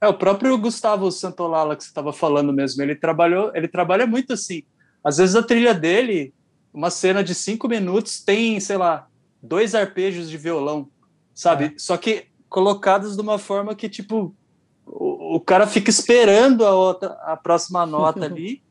é 0.00 0.08
o 0.08 0.14
próprio 0.14 0.56
Gustavo 0.58 1.10
Santolala 1.10 1.76
que 1.76 1.82
você 1.84 1.88
estava 1.90 2.12
falando 2.12 2.52
mesmo. 2.52 2.82
Ele 2.82 2.94
trabalhou, 2.94 3.50
ele 3.54 3.68
trabalha 3.68 4.06
muito 4.06 4.32
assim. 4.32 4.62
Às 5.04 5.18
vezes 5.18 5.36
a 5.36 5.42
trilha 5.42 5.72
dele, 5.74 6.34
uma 6.72 6.90
cena 6.90 7.22
de 7.22 7.34
cinco 7.34 7.68
minutos 7.68 8.22
tem, 8.24 8.58
sei 8.60 8.76
lá, 8.76 9.06
dois 9.42 9.74
arpejos 9.74 10.28
de 10.28 10.36
violão, 10.36 10.88
sabe? 11.34 11.74
Só 11.78 11.96
que 11.96 12.26
colocados 12.48 13.16
de 13.16 13.22
uma 13.22 13.38
forma 13.38 13.74
que 13.74 13.88
tipo 13.88 14.34
o, 14.86 15.36
o 15.36 15.40
cara 15.40 15.66
fica 15.66 15.90
esperando 15.90 16.64
a 16.64 16.72
outra, 16.74 17.08
a 17.22 17.36
próxima 17.36 17.84
nota 17.86 18.24
ali, 18.26 18.62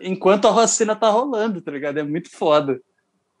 enquanto 0.00 0.48
a 0.48 0.52
racina 0.52 0.96
tá 0.96 1.10
rolando, 1.10 1.60
tá 1.60 1.70
ligado? 1.70 1.98
É 1.98 2.02
muito 2.02 2.30
foda. 2.30 2.80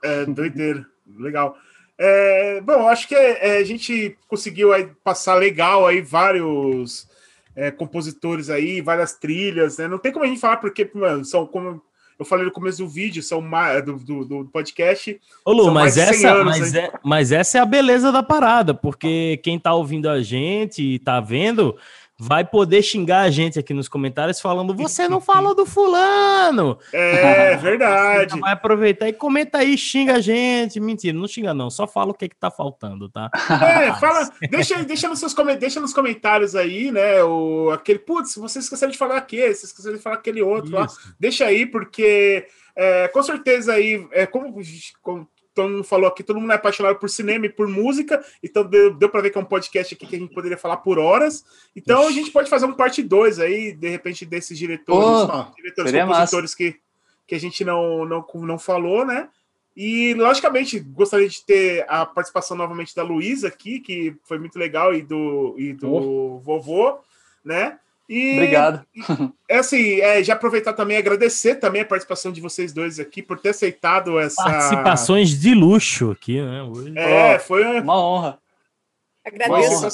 É, 0.02 0.24
doideira. 0.26 0.84
Legal. 1.18 1.54
É, 2.02 2.62
bom, 2.62 2.88
acho 2.88 3.06
que 3.06 3.14
é, 3.14 3.58
a 3.58 3.64
gente 3.64 4.16
conseguiu 4.26 4.72
aí 4.72 4.88
passar 5.04 5.34
legal 5.34 5.86
aí 5.86 6.00
vários 6.00 7.06
é, 7.54 7.70
compositores 7.70 8.48
aí, 8.48 8.80
várias 8.80 9.12
trilhas, 9.12 9.76
né? 9.76 9.86
Não 9.86 9.98
tem 9.98 10.10
como 10.10 10.24
a 10.24 10.28
gente 10.28 10.40
falar, 10.40 10.56
porque 10.56 10.90
mano, 10.94 11.26
são, 11.26 11.46
como 11.46 11.82
eu 12.18 12.24
falei 12.24 12.46
no 12.46 12.50
começo 12.50 12.78
do 12.78 12.88
vídeo, 12.88 13.22
são 13.22 13.42
mais, 13.42 13.84
do, 13.84 13.96
do, 13.96 14.24
do 14.24 14.44
podcast. 14.46 15.20
Ô, 15.44 15.52
Lu, 15.52 15.66
mas 15.70 15.74
mais 15.74 15.94
de 15.94 16.00
100 16.00 16.08
essa, 16.08 16.32
anos, 16.32 16.58
mas, 16.58 16.74
é, 16.74 16.92
mas 17.04 17.32
essa 17.32 17.58
é 17.58 17.60
a 17.60 17.66
beleza 17.66 18.10
da 18.10 18.22
parada, 18.22 18.72
porque 18.72 19.38
quem 19.42 19.58
tá 19.58 19.74
ouvindo 19.74 20.08
a 20.08 20.22
gente 20.22 20.82
e 20.82 20.98
tá 20.98 21.20
vendo 21.20 21.76
vai 22.20 22.44
poder 22.44 22.82
xingar 22.82 23.20
a 23.22 23.30
gente 23.30 23.58
aqui 23.58 23.72
nos 23.72 23.88
comentários 23.88 24.40
falando: 24.40 24.74
você 24.74 25.08
não 25.08 25.20
falou 25.20 25.54
do 25.54 25.64
fulano. 25.64 26.78
É 26.92 27.56
verdade. 27.58 28.38
Vai 28.38 28.52
aproveitar 28.52 29.08
e 29.08 29.12
comenta 29.12 29.58
aí, 29.58 29.78
xinga 29.78 30.16
a 30.16 30.20
gente. 30.20 30.78
Mentira, 30.78 31.16
não 31.16 31.26
xinga, 31.26 31.54
não. 31.54 31.70
Só 31.70 31.86
fala 31.86 32.10
o 32.10 32.14
que, 32.14 32.28
que 32.28 32.36
tá 32.36 32.50
faltando, 32.50 33.08
tá? 33.08 33.30
É, 33.34 33.92
fala, 33.94 34.30
deixa, 34.50 34.82
deixa, 34.84 35.08
nos 35.08 35.18
seus, 35.18 35.34
deixa 35.58 35.80
nos 35.80 35.94
comentários 35.94 36.54
aí, 36.54 36.92
né? 36.92 37.24
O, 37.24 37.70
aquele, 37.70 37.98
putz, 37.98 38.36
vocês 38.36 38.66
esqueceram 38.66 38.92
de 38.92 38.98
falar 38.98 39.16
aquele, 39.16 39.54
vocês 39.54 39.64
esqueceram 39.64 39.96
de 39.96 40.02
falar 40.02 40.16
aquele 40.16 40.42
outro 40.42 40.72
lá. 40.72 40.84
Isso. 40.84 41.14
Deixa 41.18 41.46
aí, 41.46 41.64
porque 41.64 42.46
é, 42.76 43.08
com 43.08 43.22
certeza 43.22 43.72
aí, 43.72 44.06
é, 44.12 44.26
como, 44.26 44.54
como 45.02 45.28
todo 45.54 45.68
mundo 45.68 45.84
falou 45.84 46.08
aqui, 46.08 46.22
todo 46.22 46.40
mundo 46.40 46.52
é 46.52 46.56
apaixonado 46.56 46.98
por 46.98 47.10
cinema 47.10 47.46
e 47.46 47.48
por 47.48 47.68
música, 47.68 48.24
então 48.42 48.64
deu, 48.64 48.94
deu 48.94 49.08
para 49.08 49.20
ver 49.20 49.30
que 49.30 49.38
é 49.38 49.40
um 49.40 49.44
podcast 49.44 49.94
aqui 49.94 50.06
que 50.06 50.16
a 50.16 50.18
gente 50.18 50.34
poderia 50.34 50.58
falar 50.58 50.78
por 50.78 50.98
horas. 50.98 51.44
Então 51.74 52.06
a 52.06 52.12
gente 52.12 52.30
pode 52.30 52.48
fazer 52.48 52.66
um 52.66 52.72
parte 52.72 53.02
2 53.02 53.38
aí, 53.40 53.72
de 53.72 53.88
repente, 53.88 54.24
desses 54.24 54.58
diretores, 54.58 55.28
oh, 55.30 55.54
diretores 55.56 55.92
compositores 55.92 56.54
que, 56.54 56.76
que 57.26 57.34
a 57.34 57.40
gente 57.40 57.64
não, 57.64 58.04
não, 58.04 58.24
não 58.34 58.58
falou, 58.58 59.04
né? 59.04 59.28
E, 59.76 60.14
logicamente, 60.14 60.80
gostaria 60.80 61.28
de 61.28 61.44
ter 61.44 61.86
a 61.88 62.04
participação 62.04 62.56
novamente 62.56 62.94
da 62.94 63.02
Luísa 63.02 63.48
aqui, 63.48 63.80
que 63.80 64.16
foi 64.24 64.38
muito 64.38 64.58
legal, 64.58 64.92
e 64.92 65.00
do, 65.00 65.54
e 65.56 65.72
do 65.72 65.92
oh. 65.92 66.38
vovô, 66.40 66.98
né? 67.44 67.78
E, 68.10 68.32
Obrigado. 68.32 68.84
É 69.48 69.58
assim, 69.58 70.00
é, 70.00 70.20
já 70.20 70.34
aproveitar 70.34 70.72
também 70.72 70.96
agradecer 70.96 71.54
também 71.54 71.82
a 71.82 71.84
participação 71.84 72.32
de 72.32 72.40
vocês 72.40 72.72
dois 72.72 72.98
aqui 72.98 73.22
por 73.22 73.38
ter 73.38 73.50
aceitado 73.50 74.18
essa. 74.18 74.42
Participações 74.42 75.40
de 75.40 75.54
luxo 75.54 76.10
aqui, 76.10 76.42
né? 76.42 76.60
Hoje. 76.64 76.92
É, 76.96 77.38
foi 77.38 77.62
uma 77.80 78.04
honra. 78.04 78.38
Agradeço. 79.24 79.90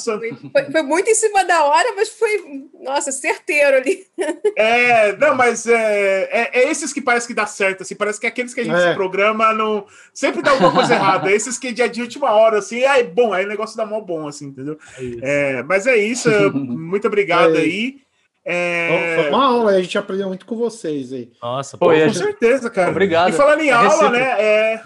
Foi, 0.51 0.71
foi, 0.71 0.81
muito 0.81 1.09
em 1.09 1.13
cima 1.13 1.43
da 1.43 1.65
hora, 1.65 1.93
mas 1.95 2.09
foi, 2.09 2.65
nossa, 2.81 3.11
certeiro 3.11 3.77
ali. 3.77 4.05
É, 4.59 5.15
não, 5.17 5.35
mas 5.35 5.67
é, 5.67 6.23
é, 6.31 6.49
é 6.59 6.71
esses 6.71 6.91
que 6.91 6.99
parece 6.99 7.27
que 7.27 7.33
dá 7.33 7.45
certo, 7.45 7.83
assim, 7.83 7.93
parece 7.93 8.19
que 8.19 8.25
é 8.25 8.29
aqueles 8.29 8.53
que 8.53 8.61
a 8.61 8.63
gente 8.63 8.75
é. 8.75 8.89
se 8.89 8.95
programa 8.95 9.53
não, 9.53 9.85
sempre 10.11 10.41
dá 10.41 10.51
alguma 10.51 10.73
coisa 10.73 10.95
errada. 10.95 11.31
Esses 11.31 11.59
que 11.59 11.67
é 11.79 11.87
de 11.87 12.01
última 12.01 12.31
hora, 12.31 12.57
assim, 12.57 12.83
aí, 12.83 13.03
bom, 13.03 13.33
aí 13.33 13.45
o 13.45 13.47
negócio 13.47 13.77
dá 13.77 13.85
mó 13.85 14.01
bom, 14.01 14.27
assim, 14.27 14.47
entendeu? 14.47 14.79
É, 15.21 15.57
é 15.57 15.63
mas 15.63 15.85
é 15.85 15.95
isso, 15.95 16.29
muito 16.53 17.05
obrigado 17.05 17.55
aí. 17.55 18.01
É... 18.49 19.15
Foi 19.17 19.29
uma 19.29 19.45
aula, 19.45 19.71
a 19.71 19.81
gente 19.81 19.97
aprendeu 19.97 20.29
muito 20.29 20.45
com 20.45 20.55
vocês 20.55 21.11
aí. 21.11 21.29
Nossa, 21.43 21.77
pô, 21.77 21.87
com 21.87 21.95
gente... 21.95 22.17
certeza, 22.17 22.69
cara. 22.69 22.91
Obrigado. 22.91 23.29
E 23.29 23.33
falando 23.33 23.59
em 23.59 23.67
é 23.67 23.73
aula, 23.73 24.09
né? 24.09 24.41
É, 24.41 24.81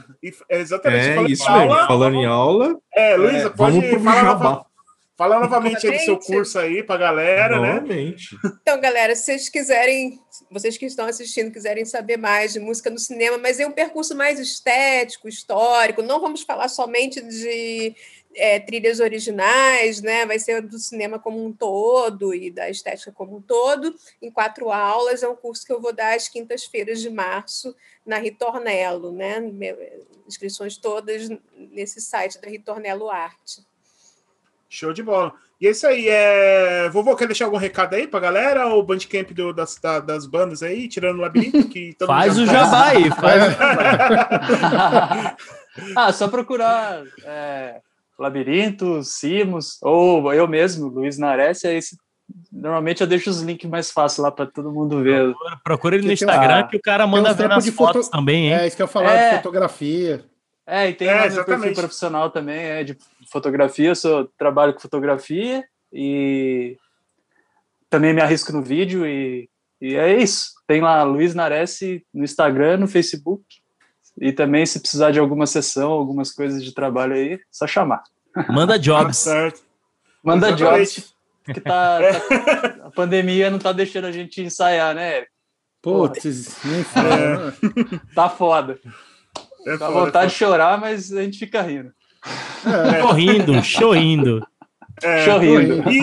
exatamente. 0.50 1.10
É, 1.10 1.32
isso 1.32 1.44
em 1.44 1.48
aula, 1.48 1.86
Falando 1.86 2.16
em 2.16 2.26
aula. 2.26 2.76
É, 2.92 3.16
Luísa, 3.16 3.48
é, 3.48 3.50
pode 3.52 4.00
falar, 4.00 4.24
nova... 4.24 4.66
falar 5.16 5.40
novamente 5.42 5.86
aí 5.86 5.96
do 5.96 6.04
seu 6.04 6.18
curso 6.18 6.58
aí 6.58 6.82
pra 6.82 6.98
galera, 6.98 7.60
né? 7.60 7.74
Novamente. 7.74 8.36
né? 8.44 8.52
Então, 8.64 8.82
galera, 8.82 9.16
se 9.16 9.26
vocês 9.26 9.48
quiserem, 9.48 10.20
vocês 10.50 10.76
que 10.76 10.88
estão 10.88 11.06
assistindo, 11.06 11.52
quiserem 11.52 11.86
saber 11.86 12.18
mais 12.18 12.54
de 12.54 12.60
música 12.60 12.90
no 12.90 12.98
cinema, 12.98 13.38
mas 13.38 13.60
é 13.60 13.68
um 13.68 13.72
percurso 13.72 14.16
mais 14.16 14.40
estético, 14.40 15.28
histórico, 15.28 16.02
não 16.02 16.20
vamos 16.20 16.42
falar 16.42 16.68
somente 16.68 17.22
de 17.22 17.96
é, 18.36 18.60
trilhas 18.60 19.00
originais, 19.00 20.02
né? 20.02 20.26
Vai 20.26 20.40
ser 20.40 20.62
do 20.62 20.78
cinema 20.80 21.20
como 21.20 21.44
um 21.44 21.52
todo 21.52 22.34
e 22.34 22.50
da 22.52 22.70
estética 22.70 23.12
como 23.12 23.38
um 23.38 23.42
todo, 23.42 23.94
em 24.22 24.32
quatro 24.32 24.72
aulas. 24.72 25.24
É 25.24 25.28
um 25.28 25.36
curso 25.36 25.66
que 25.66 25.74
eu 25.74 25.82
vou 25.82 25.94
dar 25.94 26.16
às 26.16 26.28
quintas-feiras 26.28 27.02
de 27.02 27.10
março 27.10 27.76
na 28.06 28.18
Ritornelo, 28.18 29.12
né? 29.12 29.42
Inscrições 30.28 30.78
todas 30.78 31.30
nesse 31.56 32.00
site 32.02 32.40
da 32.42 32.50
Ritornelo 32.50 33.10
Arte. 33.10 33.66
Show 34.70 34.94
de 34.94 35.04
bola. 35.04 35.34
E 35.60 35.68
é 35.68 35.72
isso 35.72 35.86
aí. 35.86 36.08
É... 36.08 36.90
Vovô, 36.90 37.16
quer 37.16 37.28
deixar 37.28 37.46
algum 37.46 37.58
recado 37.58 37.94
aí 37.94 38.08
pra 38.08 38.22
galera? 38.22 38.68
Ou 38.68 38.80
o 38.80 38.84
Bandcamp 38.84 39.32
do, 39.32 39.52
das, 39.54 39.78
das 40.06 40.26
bandas 40.26 40.64
aí, 40.64 40.88
tirando 40.88 41.18
o 41.18 41.22
labirinto? 41.22 41.68
Que 41.68 41.96
faz 42.08 42.38
o 42.38 42.46
jabá 42.46 42.88
aí, 42.88 43.10
faz. 43.12 43.44
ah, 45.96 46.14
só 46.14 46.30
procurar. 46.30 47.04
É 47.26 47.82
Labirinto, 48.22 49.04
Simos, 49.04 49.78
ou 49.82 50.32
eu 50.32 50.48
mesmo, 50.48 50.88
Luiz 50.88 51.18
Nares, 51.18 51.64
é 51.64 51.76
esse. 51.76 51.98
Normalmente 52.52 53.02
eu 53.02 53.08
deixo 53.08 53.30
os 53.30 53.42
links 53.42 53.70
mais 53.70 53.92
fáceis 53.92 54.20
lá 54.20 54.32
para 54.32 54.46
todo 54.46 54.72
mundo 54.72 55.02
ver. 55.02 55.34
Procura, 55.34 55.62
procura 55.64 55.96
ele 55.96 56.08
no 56.08 56.14
Instagram 56.14 56.68
que 56.68 56.78
o 56.78 56.82
cara 56.82 57.08
manda 57.08 57.34
ver 57.34 57.50
nas 57.50 57.68
fotos 57.70 58.06
foto... 58.06 58.16
também, 58.16 58.48
hein? 58.48 58.54
É, 58.54 58.68
isso 58.68 58.76
que 58.76 58.82
eu 58.82 58.86
ia 58.86 58.92
falar 58.92 59.14
é... 59.14 59.30
de 59.30 59.38
fotografia. 59.38 60.24
É, 60.68 60.90
e 60.90 60.94
tem 60.94 61.08
é, 61.08 61.30
meu 61.30 61.44
perfil 61.44 61.74
profissional 61.74 62.30
também, 62.30 62.60
é 62.60 62.84
de 62.84 62.96
fotografia, 63.30 63.90
eu 63.90 63.96
sou, 63.96 64.30
trabalho 64.38 64.74
com 64.74 64.80
fotografia 64.80 65.66
e 65.92 66.78
também 67.90 68.14
me 68.14 68.22
arrisco 68.22 68.54
no 68.54 68.62
vídeo 68.62 69.06
e, 69.06 69.50
e 69.82 69.96
é 69.96 70.16
isso. 70.22 70.52
Tem 70.68 70.80
lá 70.80 71.04
Luiz 71.04 71.34
Nares 71.34 71.80
no 72.14 72.24
Instagram, 72.24 72.78
no 72.78 72.88
Facebook 72.88 73.44
e 74.20 74.32
também, 74.32 74.66
se 74.66 74.80
precisar 74.80 75.12
de 75.12 75.20
alguma 75.20 75.46
sessão, 75.48 75.92
algumas 75.92 76.32
coisas 76.32 76.64
de 76.64 76.74
trabalho 76.74 77.14
aí, 77.14 77.40
só 77.52 77.66
chamar. 77.66 78.04
Manda 78.50 78.78
jobs. 78.80 79.18
certo. 79.18 79.62
Manda 80.24 80.50
Exatamente. 80.50 80.96
jobs. 80.96 81.16
Que 81.44 81.60
tá, 81.60 82.00
tá, 82.00 82.86
a 82.88 82.92
pandemia 82.92 83.50
não 83.50 83.58
tá 83.58 83.72
deixando 83.72 84.06
a 84.06 84.12
gente 84.12 84.42
ensaiar, 84.42 84.94
né, 84.94 85.26
Putz, 85.82 86.60
nem 86.64 86.84
fala. 86.84 87.16
É. 87.16 88.00
Tá 88.14 88.30
foda. 88.30 88.80
É 89.66 89.78
Dá 89.78 89.90
vontade 89.90 90.26
é 90.26 90.30
de 90.30 90.36
chorar, 90.36 90.80
mas 90.80 91.12
a 91.12 91.24
gente 91.24 91.40
fica 91.40 91.62
rindo. 91.62 91.92
É. 92.66 93.02
Chorrindo, 93.02 93.64
chorrindo. 93.64 94.48
É, 95.02 95.26
Chorrindo. 95.26 95.84
E, 95.90 96.02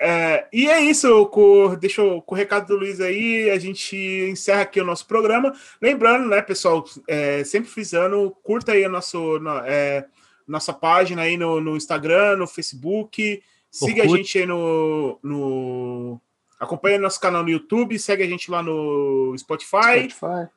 é, 0.00 0.46
e 0.52 0.68
é 0.68 0.80
isso, 0.80 1.26
com, 1.26 1.74
deixa 1.76 2.00
eu, 2.00 2.20
com 2.22 2.34
o 2.34 2.38
recado 2.38 2.66
do 2.66 2.76
Luiz 2.76 3.00
aí, 3.00 3.50
a 3.50 3.58
gente 3.58 3.96
encerra 4.30 4.62
aqui 4.62 4.80
o 4.80 4.84
nosso 4.84 5.06
programa. 5.06 5.52
Lembrando, 5.80 6.28
né, 6.28 6.42
pessoal, 6.42 6.84
é, 7.06 7.44
sempre 7.44 7.70
frisando, 7.70 8.36
curta 8.42 8.72
aí 8.72 8.84
a 8.84 8.88
nosso, 8.88 9.38
na, 9.38 9.62
é, 9.66 10.04
nossa 10.46 10.72
página 10.72 11.22
aí 11.22 11.36
no, 11.36 11.60
no 11.60 11.76
Instagram, 11.76 12.36
no 12.36 12.46
Facebook, 12.46 13.42
siga 13.70 14.02
a 14.02 14.06
gente 14.06 14.38
aí 14.38 14.46
no, 14.46 15.18
no. 15.22 16.20
Acompanha 16.58 16.98
nosso 16.98 17.20
canal 17.20 17.42
no 17.42 17.50
YouTube, 17.50 17.98
segue 17.98 18.22
a 18.22 18.26
gente 18.26 18.50
lá 18.50 18.62
no 18.62 19.34
Spotify. 19.36 20.08
Spotify. 20.10 20.48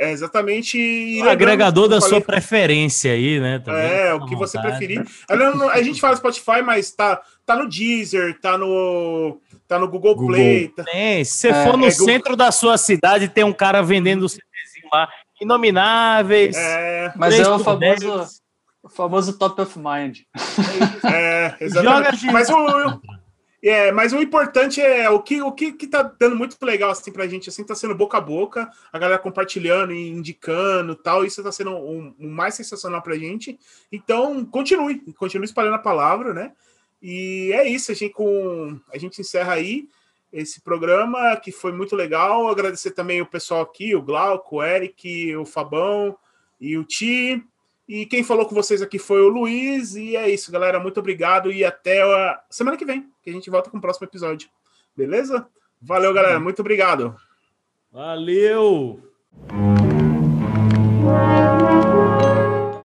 É 0.00 0.12
exatamente. 0.12 1.20
O 1.22 1.28
agregador 1.28 1.86
da 1.86 2.00
falei, 2.00 2.08
sua 2.08 2.20
preferência 2.22 3.12
aí, 3.12 3.38
né? 3.38 3.58
Também, 3.58 3.82
é, 3.82 4.14
o 4.14 4.24
que 4.24 4.34
você 4.34 4.58
preferir. 4.58 5.06
A 5.28 5.82
gente 5.82 6.00
fala 6.00 6.16
Spotify, 6.16 6.62
mas 6.64 6.90
tá, 6.90 7.20
tá 7.44 7.54
no 7.54 7.68
Deezer, 7.68 8.40
tá 8.40 8.56
no, 8.56 9.38
tá 9.68 9.78
no 9.78 9.86
Google, 9.86 10.14
Google. 10.14 10.36
Play. 10.36 10.68
Tá... 10.68 10.84
É, 10.88 11.22
se 11.22 11.32
você 11.32 11.48
é, 11.48 11.64
for 11.66 11.76
no 11.76 11.84
é, 11.84 11.90
centro 11.90 12.30
Google... 12.30 12.36
da 12.36 12.50
sua 12.50 12.78
cidade, 12.78 13.28
tem 13.28 13.44
um 13.44 13.52
cara 13.52 13.82
vendendo 13.82 14.22
o 14.22 14.28
CDzinho 14.30 14.88
lá, 14.90 15.06
inomináveis. 15.38 16.56
É, 16.56 17.12
mas 17.14 17.38
é 17.38 17.46
o 17.46 17.58
famoso, 17.58 18.26
o 18.82 18.88
famoso 18.88 19.38
top 19.38 19.60
of 19.60 19.78
mind. 19.78 20.20
É, 21.04 21.56
exatamente. 21.60 22.20
Joga 22.22 22.32
mas 22.32 22.48
o, 22.48 23.00
é, 23.62 23.92
mas 23.92 24.12
o 24.12 24.22
importante 24.22 24.80
é 24.80 25.10
o 25.10 25.22
que 25.22 25.42
o 25.42 25.52
que, 25.52 25.72
que 25.72 25.86
tá 25.86 26.02
dando 26.02 26.34
muito 26.34 26.56
legal 26.62 26.90
assim 26.90 27.12
pra 27.12 27.26
gente, 27.26 27.50
assim, 27.50 27.62
tá 27.62 27.74
sendo 27.74 27.94
boca 27.94 28.16
a 28.16 28.20
boca, 28.20 28.70
a 28.90 28.98
galera 28.98 29.18
compartilhando 29.18 29.92
e 29.92 30.08
indicando 30.08 30.94
tal, 30.94 31.24
isso 31.24 31.42
tá 31.42 31.52
sendo 31.52 31.72
o 31.72 31.98
um, 31.98 32.14
um 32.18 32.30
mais 32.30 32.54
sensacional 32.54 33.02
pra 33.02 33.18
gente. 33.18 33.58
Então, 33.92 34.44
continue, 34.46 35.00
continue 35.12 35.44
espalhando 35.44 35.74
a 35.74 35.78
palavra, 35.78 36.32
né? 36.32 36.52
E 37.02 37.50
é 37.52 37.68
isso, 37.68 37.92
a 37.92 37.94
gente 37.94 38.12
com 38.12 38.78
a 38.92 38.98
gente 38.98 39.20
encerra 39.20 39.54
aí 39.54 39.88
esse 40.32 40.60
programa 40.60 41.36
que 41.36 41.52
foi 41.52 41.72
muito 41.72 41.94
legal. 41.94 42.48
Agradecer 42.48 42.92
também 42.92 43.20
o 43.20 43.26
pessoal 43.26 43.62
aqui, 43.62 43.94
o 43.94 44.02
Glauco, 44.02 44.56
o 44.56 44.62
Eric, 44.62 45.36
o 45.36 45.44
Fabão 45.44 46.16
e 46.60 46.78
o 46.78 46.84
Ti. 46.84 47.44
E 47.90 48.06
quem 48.06 48.22
falou 48.22 48.46
com 48.46 48.54
vocês 48.54 48.80
aqui 48.80 49.00
foi 49.00 49.20
o 49.20 49.28
Luiz. 49.28 49.96
E 49.96 50.14
é 50.16 50.30
isso, 50.30 50.52
galera. 50.52 50.78
Muito 50.78 51.00
obrigado 51.00 51.50
e 51.50 51.64
até 51.64 52.00
a 52.00 52.40
semana 52.48 52.76
que 52.76 52.84
vem, 52.84 53.10
que 53.20 53.30
a 53.30 53.32
gente 53.32 53.50
volta 53.50 53.68
com 53.68 53.78
o 53.78 53.80
próximo 53.80 54.06
episódio. 54.06 54.48
Beleza? 54.96 55.48
Valeu, 55.82 56.14
galera. 56.14 56.38
Muito 56.38 56.60
obrigado. 56.60 57.16
Valeu! 57.90 59.02